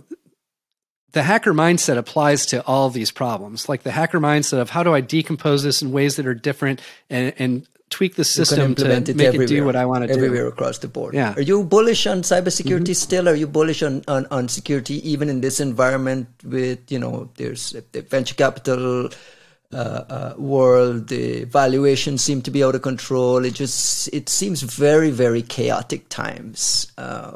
the 1.13 1.23
hacker 1.23 1.53
mindset 1.53 1.97
applies 1.97 2.45
to 2.47 2.65
all 2.65 2.89
these 2.89 3.11
problems. 3.11 3.67
Like 3.67 3.83
the 3.83 3.91
hacker 3.91 4.19
mindset 4.19 4.59
of 4.59 4.69
how 4.69 4.83
do 4.83 4.93
i 4.93 5.01
decompose 5.01 5.63
this 5.63 5.81
in 5.81 5.91
ways 5.91 6.15
that 6.15 6.25
are 6.25 6.33
different 6.33 6.81
and, 7.09 7.33
and 7.37 7.67
tweak 7.91 8.15
the 8.15 8.23
system 8.23 8.73
to 8.75 8.89
it 8.89 9.15
make 9.15 9.35
it 9.35 9.47
do 9.47 9.63
what 9.65 9.75
I 9.75 9.85
want 9.85 10.01
to 10.03 10.07
do. 10.07 10.13
Everywhere 10.13 10.47
across 10.47 10.79
the 10.79 10.87
board. 10.87 11.13
Yeah. 11.13 11.35
Are 11.35 11.41
you 11.41 11.63
bullish 11.63 12.07
on 12.07 12.21
cybersecurity 12.21 12.81
mm-hmm. 12.81 12.93
still? 12.93 13.29
Are 13.29 13.35
you 13.35 13.45
bullish 13.45 13.83
on, 13.83 14.01
on, 14.07 14.25
on 14.31 14.47
security 14.47 15.07
even 15.07 15.29
in 15.29 15.41
this 15.41 15.59
environment 15.59 16.27
with, 16.43 16.91
you 16.91 16.97
know, 16.97 17.29
there's 17.35 17.75
the 17.91 18.01
venture 18.01 18.35
capital 18.35 19.09
uh, 19.73 20.03
uh, 20.09 20.33
world, 20.37 21.07
the 21.07 21.43
valuations 21.45 22.21
seem 22.21 22.41
to 22.41 22.51
be 22.51 22.63
out 22.63 22.75
of 22.75 22.81
control. 22.81 23.45
It 23.45 23.53
just, 23.53 24.09
it 24.13 24.27
seems 24.27 24.61
very, 24.61 25.11
very 25.11 25.41
chaotic 25.41 26.09
times. 26.09 26.91
Uh, 26.97 27.33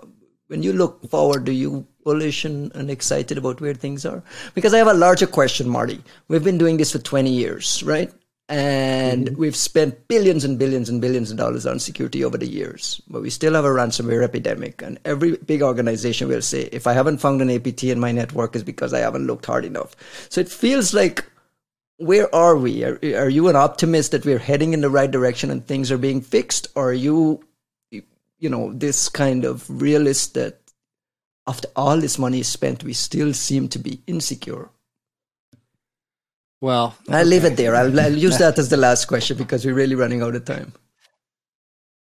when 0.47 0.61
you 0.61 0.73
look 0.73 1.09
forward, 1.09 1.45
do 1.45 1.51
you 1.51 1.87
bullish 2.03 2.45
and, 2.45 2.75
and, 2.75 2.91
excited 2.91 3.37
about 3.37 3.61
where 3.61 3.73
things 3.73 4.05
are? 4.05 4.21
Because 4.53 4.73
I 4.73 4.77
have 4.77 4.87
a 4.87 4.93
larger 4.93 5.25
question, 5.25 5.67
Marty. 5.67 6.03
We've 6.27 6.43
been 6.43 6.57
doing 6.57 6.77
this 6.77 6.91
for 6.91 6.99
20 6.99 7.31
years, 7.31 7.81
right? 7.83 8.13
And 8.47 9.25
mm-hmm. 9.25 9.39
we've 9.41 9.55
spent 9.55 10.07
billions 10.07 10.43
and 10.43 10.59
billions 10.59 10.87
and 10.87 11.01
billions 11.01 11.31
of 11.31 11.37
dollars 11.37 11.65
on 11.65 11.79
security 11.79 12.23
over 12.23 12.37
the 12.37 12.47
years, 12.47 13.01
but 13.07 13.23
we 13.23 13.31
still 13.31 13.55
have 13.55 13.65
a 13.65 13.69
ransomware 13.69 14.23
epidemic. 14.23 14.83
And 14.83 14.99
every 15.03 15.37
big 15.37 15.63
organization 15.63 16.27
will 16.27 16.43
say, 16.43 16.69
if 16.71 16.85
I 16.85 16.93
haven't 16.93 17.17
found 17.17 17.41
an 17.41 17.49
APT 17.49 17.85
in 17.85 17.99
my 17.99 18.11
network, 18.11 18.55
is 18.55 18.61
because 18.61 18.93
I 18.93 18.99
haven't 18.99 19.25
looked 19.25 19.47
hard 19.47 19.65
enough. 19.65 19.95
So 20.29 20.41
it 20.41 20.49
feels 20.49 20.93
like, 20.93 21.25
where 21.97 22.33
are 22.35 22.55
we? 22.55 22.83
Are, 22.83 22.99
are 23.17 23.29
you 23.29 23.47
an 23.47 23.55
optimist 23.55 24.11
that 24.11 24.25
we're 24.25 24.37
heading 24.37 24.73
in 24.73 24.81
the 24.81 24.91
right 24.91 25.09
direction 25.09 25.49
and 25.49 25.65
things 25.65 25.91
are 25.91 25.97
being 25.97 26.21
fixed? 26.21 26.67
Or 26.75 26.89
are 26.89 26.93
you, 26.93 27.43
you 27.89 28.49
know, 28.49 28.73
this 28.73 29.09
kind 29.09 29.43
of 29.43 29.67
realist 29.81 30.35
that 30.35 30.59
after 31.47 31.67
all 31.75 31.99
this 31.99 32.19
money 32.19 32.41
is 32.41 32.47
spent, 32.47 32.83
we 32.83 32.93
still 32.93 33.33
seem 33.33 33.69
to 33.69 33.79
be 33.79 34.01
insecure? 34.05 34.69
Well, 36.65 36.95
I'll 37.09 37.27
leave 37.27 37.45
it 37.45 37.57
there. 37.57 37.75
I'll, 37.75 37.99
I'll 37.99 38.17
use 38.17 38.37
that 38.43 38.57
as 38.57 38.69
the 38.69 38.77
last 38.77 39.05
question 39.05 39.37
because 39.37 39.63
we're 39.63 39.75
really 39.75 39.93
running 39.93 40.23
out 40.23 40.33
of 40.33 40.45
time. 40.45 40.73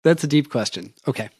That's 0.04 0.24
a 0.24 0.26
deep 0.26 0.50
question. 0.50 0.92
Okay. 1.08 1.30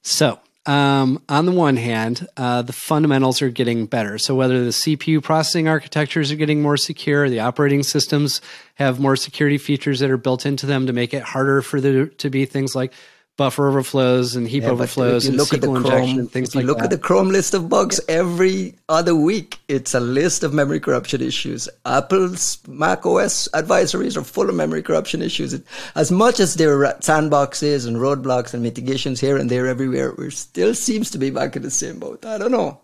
So, 0.00 0.40
um, 0.64 1.22
on 1.28 1.44
the 1.44 1.52
one 1.52 1.76
hand, 1.76 2.26
uh, 2.38 2.62
the 2.62 2.72
fundamentals 2.72 3.42
are 3.42 3.50
getting 3.50 3.84
better. 3.84 4.16
So, 4.16 4.34
whether 4.34 4.64
the 4.64 4.70
CPU 4.70 5.22
processing 5.22 5.68
architectures 5.68 6.32
are 6.32 6.36
getting 6.36 6.62
more 6.62 6.78
secure, 6.78 7.28
the 7.28 7.40
operating 7.40 7.82
systems 7.82 8.40
have 8.76 8.98
more 8.98 9.16
security 9.16 9.58
features 9.58 10.00
that 10.00 10.10
are 10.10 10.16
built 10.16 10.46
into 10.46 10.64
them 10.64 10.86
to 10.86 10.94
make 10.94 11.12
it 11.12 11.22
harder 11.22 11.60
for 11.60 11.78
there 11.78 12.06
to 12.06 12.30
be 12.30 12.46
things 12.46 12.74
like 12.74 12.94
buffer 13.36 13.66
overflows 13.68 14.36
and 14.36 14.46
heap 14.46 14.62
yeah, 14.62 14.70
overflows 14.70 15.26
and 15.26 15.38
SQL 15.38 15.60
Chrome, 15.60 15.76
injection 15.76 16.18
and 16.20 16.30
things 16.30 16.54
like 16.54 16.62
that. 16.62 16.66
you 16.66 16.66
look 16.66 16.78
that. 16.78 16.84
at 16.84 16.90
the 16.90 16.98
Chrome 16.98 17.30
list 17.30 17.54
of 17.54 17.68
bugs 17.68 18.00
yeah. 18.08 18.16
every 18.16 18.74
other 18.88 19.16
week, 19.16 19.58
it's 19.68 19.94
a 19.94 20.00
list 20.00 20.42
of 20.42 20.52
memory 20.52 20.80
corruption 20.80 21.22
issues. 21.22 21.68
Apple's 21.86 22.58
Mac 22.68 23.06
OS 23.06 23.48
advisories 23.54 24.16
are 24.16 24.24
full 24.24 24.48
of 24.48 24.54
memory 24.54 24.82
corruption 24.82 25.22
issues. 25.22 25.58
As 25.94 26.12
much 26.12 26.40
as 26.40 26.54
there 26.54 26.84
are 26.84 26.94
sandboxes 26.94 27.86
and 27.86 27.96
roadblocks 27.96 28.52
and 28.54 28.62
mitigations 28.62 29.20
here 29.20 29.36
and 29.36 29.50
there 29.50 29.66
everywhere, 29.66 30.12
we 30.16 30.30
still 30.30 30.74
seems 30.74 31.10
to 31.10 31.18
be 31.18 31.30
back 31.30 31.56
in 31.56 31.62
the 31.62 31.70
same 31.70 31.98
boat. 31.98 32.24
I 32.26 32.38
don't 32.38 32.52
know. 32.52 32.80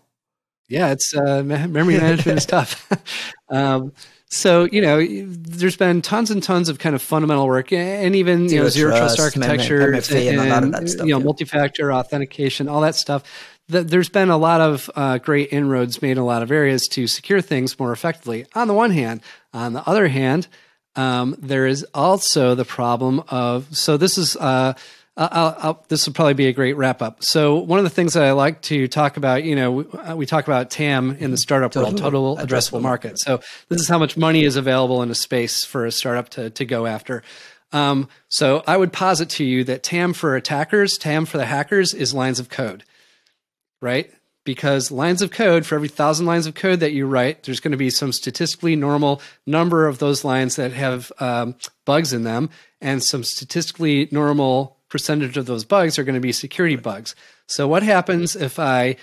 Yeah, 0.67 0.91
it's 0.91 1.15
uh, 1.15 1.41
memory 1.43 1.97
management 1.97 2.37
is 2.37 2.45
tough. 2.47 2.87
um, 3.49 3.91
so 4.29 4.65
you 4.65 4.81
know, 4.81 5.03
there's 5.05 5.75
been 5.75 6.01
tons 6.01 6.29
and 6.29 6.41
tons 6.41 6.69
of 6.69 6.77
kind 6.77 6.95
of 6.95 7.01
fundamental 7.01 7.47
work, 7.47 7.73
and 7.73 8.15
even 8.15 8.47
zero 8.47 8.61
you 8.61 8.63
know 8.63 8.69
zero 8.69 8.91
trust, 8.91 9.15
trust 9.15 9.37
architecture, 9.37 9.91
MFA 9.91 10.29
and, 10.29 10.39
and, 10.39 10.65
a 10.65 10.77
lot 10.77 10.87
stuff, 10.87 11.05
you 11.05 11.13
know, 11.13 11.19
yeah. 11.19 11.25
multi-factor 11.25 11.91
authentication, 11.91 12.67
all 12.67 12.81
that 12.81 12.95
stuff. 12.95 13.23
There's 13.67 14.09
been 14.09 14.29
a 14.29 14.37
lot 14.37 14.61
of 14.61 14.89
uh, 14.95 15.19
great 15.19 15.53
inroads 15.53 16.01
made 16.01 16.13
in 16.13 16.17
a 16.17 16.25
lot 16.25 16.41
of 16.41 16.51
areas 16.51 16.87
to 16.89 17.05
secure 17.05 17.39
things 17.39 17.79
more 17.79 17.91
effectively. 17.91 18.47
On 18.55 18.67
the 18.67 18.73
one 18.73 18.89
hand, 18.89 19.21
on 19.53 19.73
the 19.73 19.87
other 19.87 20.07
hand, 20.07 20.47
um, 20.95 21.35
there 21.37 21.67
is 21.67 21.85
also 21.93 22.55
the 22.55 22.65
problem 22.65 23.23
of 23.29 23.75
so 23.75 23.97
this 23.97 24.17
is. 24.17 24.35
Uh, 24.35 24.73
I'll, 25.19 25.55
I'll, 25.59 25.85
this 25.89 26.07
will 26.07 26.13
probably 26.13 26.33
be 26.33 26.47
a 26.47 26.53
great 26.53 26.77
wrap 26.77 27.01
up. 27.01 27.23
So 27.23 27.57
one 27.57 27.77
of 27.77 27.83
the 27.83 27.89
things 27.89 28.13
that 28.13 28.23
I 28.23 28.31
like 28.31 28.61
to 28.63 28.87
talk 28.87 29.17
about, 29.17 29.43
you 29.43 29.53
know, 29.53 29.71
we, 29.71 29.83
uh, 29.83 30.15
we 30.15 30.25
talk 30.25 30.47
about 30.47 30.69
TAM 30.69 31.17
in 31.19 31.31
the 31.31 31.37
startup 31.37 31.73
total, 31.73 31.89
world, 31.89 32.01
total 32.01 32.37
addressable, 32.37 32.47
addressable 32.47 32.81
market. 32.81 33.19
So 33.19 33.41
this 33.67 33.81
is 33.81 33.89
how 33.89 33.99
much 33.99 34.15
money 34.15 34.45
is 34.45 34.55
available 34.55 35.03
in 35.03 35.11
a 35.11 35.15
space 35.15 35.65
for 35.65 35.85
a 35.85 35.91
startup 35.91 36.29
to 36.29 36.49
to 36.51 36.65
go 36.65 36.85
after. 36.85 37.21
Um, 37.73 38.07
so 38.29 38.63
I 38.65 38.77
would 38.77 38.93
posit 38.93 39.29
to 39.31 39.43
you 39.43 39.65
that 39.65 39.83
TAM 39.83 40.13
for 40.13 40.35
attackers, 40.35 40.97
TAM 40.97 41.25
for 41.25 41.37
the 41.37 41.45
hackers, 41.45 41.93
is 41.93 42.13
lines 42.13 42.39
of 42.39 42.49
code, 42.49 42.83
right? 43.81 44.11
Because 44.45 44.89
lines 44.89 45.21
of 45.21 45.31
code, 45.31 45.65
for 45.65 45.75
every 45.75 45.89
thousand 45.89 46.25
lines 46.25 46.47
of 46.47 46.55
code 46.55 46.79
that 46.79 46.93
you 46.93 47.05
write, 47.05 47.43
there's 47.43 47.59
going 47.59 47.73
to 47.73 47.77
be 47.77 47.89
some 47.89 48.11
statistically 48.11 48.75
normal 48.75 49.21
number 49.45 49.85
of 49.85 49.99
those 49.99 50.23
lines 50.23 50.55
that 50.55 50.71
have 50.71 51.11
um, 51.19 51.55
bugs 51.85 52.13
in 52.13 52.23
them, 52.23 52.49
and 52.81 53.03
some 53.03 53.23
statistically 53.23 54.07
normal 54.11 54.78
percentage 54.89 55.37
of 55.37 55.45
those 55.45 55.63
bugs 55.63 55.97
are 55.97 56.03
going 56.03 56.15
to 56.15 56.21
be 56.21 56.31
security 56.31 56.75
bugs. 56.75 57.15
So 57.47 57.67
what 57.67 57.83
happens 57.83 58.35
if 58.35 58.59
I 58.59 58.97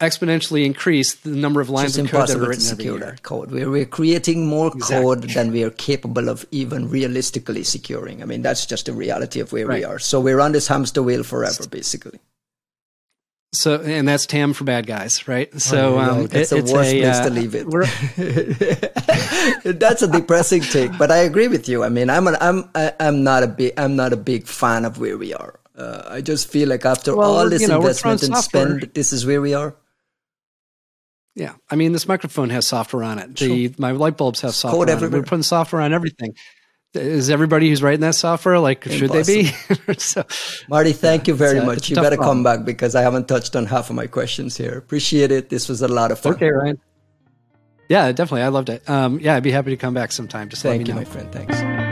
exponentially 0.00 0.64
increase 0.64 1.14
the 1.14 1.30
number 1.30 1.60
of 1.60 1.70
lines 1.70 1.98
of 1.98 2.08
code 2.08 2.28
that 2.28 2.36
are 2.36 2.48
written 2.48 2.70
every 2.70 2.84
year? 2.84 3.16
Code. 3.22 3.50
We're, 3.50 3.70
we're 3.70 3.86
creating 3.86 4.46
more 4.46 4.68
exactly. 4.68 5.02
code 5.02 5.22
than 5.30 5.50
we 5.52 5.64
are 5.64 5.70
capable 5.70 6.28
of 6.28 6.46
even 6.50 6.88
realistically 6.88 7.64
securing. 7.64 8.22
I 8.22 8.26
mean, 8.26 8.42
that's 8.42 8.66
just 8.66 8.86
the 8.86 8.92
reality 8.92 9.40
of 9.40 9.52
where 9.52 9.66
right. 9.66 9.78
we 9.78 9.84
are. 9.84 9.98
So 9.98 10.20
we're 10.20 10.40
on 10.40 10.52
this 10.52 10.68
hamster 10.68 11.02
wheel 11.02 11.22
forever, 11.22 11.66
basically. 11.68 12.20
So, 13.52 13.80
and 13.80 14.06
that's 14.06 14.26
TAM 14.26 14.52
for 14.52 14.64
bad 14.64 14.86
guys, 14.86 15.26
right? 15.26 15.58
So, 15.58 15.94
oh, 15.94 15.98
um, 15.98 16.26
that's 16.26 16.52
it, 16.52 16.66
the 16.66 16.72
worst 16.72 16.92
a, 16.92 17.00
place 17.00 17.16
uh, 17.16 17.24
to 17.24 17.30
leave 17.30 17.54
it. 17.54 17.64
that's 19.80 20.02
a 20.02 20.08
depressing 20.08 20.60
take, 20.60 20.98
but 20.98 21.10
I 21.10 21.18
agree 21.18 21.48
with 21.48 21.66
you. 21.66 21.82
I 21.82 21.88
mean, 21.88 22.10
I'm 22.10 22.26
an, 22.26 22.36
I'm 22.42 22.68
I, 22.74 22.88
am 22.88 22.92
i 23.00 23.04
am 23.06 23.24
not 23.24 23.42
a 23.42 23.46
big 23.46 23.72
I'm 23.78 23.96
not 23.96 24.12
a 24.12 24.18
big 24.18 24.46
fan 24.46 24.84
of 24.84 24.98
where 24.98 25.16
we 25.16 25.32
are. 25.32 25.58
Uh, 25.74 26.02
I 26.08 26.20
just 26.20 26.48
feel 26.50 26.68
like 26.68 26.84
after 26.84 27.16
well, 27.16 27.38
all 27.38 27.48
this 27.48 27.62
you 27.62 27.68
know, 27.68 27.76
investment 27.76 28.22
and 28.22 28.36
spend, 28.36 28.90
this 28.94 29.14
is 29.14 29.24
where 29.24 29.40
we 29.40 29.54
are. 29.54 29.74
Yeah, 31.34 31.54
I 31.70 31.76
mean, 31.76 31.92
this 31.92 32.06
microphone 32.06 32.50
has 32.50 32.66
software 32.66 33.04
on 33.04 33.18
it. 33.18 33.34
The 33.36 33.74
my 33.78 33.92
light 33.92 34.18
bulbs 34.18 34.42
have 34.42 34.54
software. 34.54 34.80
Code 34.80 34.90
on 34.90 34.96
everywhere. 34.96 35.20
it. 35.20 35.22
We're 35.22 35.26
putting 35.26 35.42
software 35.42 35.80
on 35.80 35.94
everything 35.94 36.34
is 36.98 37.30
everybody 37.30 37.68
who's 37.68 37.82
writing 37.82 38.00
that 38.00 38.14
software 38.14 38.58
like 38.58 38.86
Impossible. 38.86 39.14
should 39.14 39.26
they 39.26 39.42
be? 39.42 39.94
So, 39.98 40.24
marty 40.68 40.92
thank 40.92 41.28
you 41.28 41.34
very 41.34 41.64
much. 41.64 41.88
you 41.88 41.96
better 41.96 42.16
to 42.16 42.22
come 42.22 42.42
back 42.42 42.64
because 42.64 42.94
i 42.94 43.02
haven't 43.02 43.26
touched 43.26 43.56
on 43.56 43.66
half 43.66 43.90
of 43.90 43.96
my 43.96 44.06
questions 44.06 44.56
here. 44.56 44.76
Appreciate 44.76 45.30
it. 45.32 45.48
This 45.48 45.68
was 45.68 45.82
a 45.82 45.88
lot 45.88 46.12
of 46.12 46.18
fun. 46.18 46.34
Okay 46.34 46.50
ryan. 46.50 46.78
Yeah 47.88 48.12
definitely. 48.12 48.42
I 48.42 48.48
loved 48.48 48.68
it. 48.68 48.88
Um, 48.88 49.18
yeah 49.20 49.36
i'd 49.36 49.42
be 49.42 49.50
happy 49.50 49.70
to 49.70 49.76
come 49.76 49.94
back 49.94 50.12
sometime. 50.12 50.48
Just 50.48 50.62
thank 50.62 50.86
you 50.86 50.94
know. 50.94 51.00
my 51.00 51.04
friend. 51.04 51.32
Thanks 51.32 51.87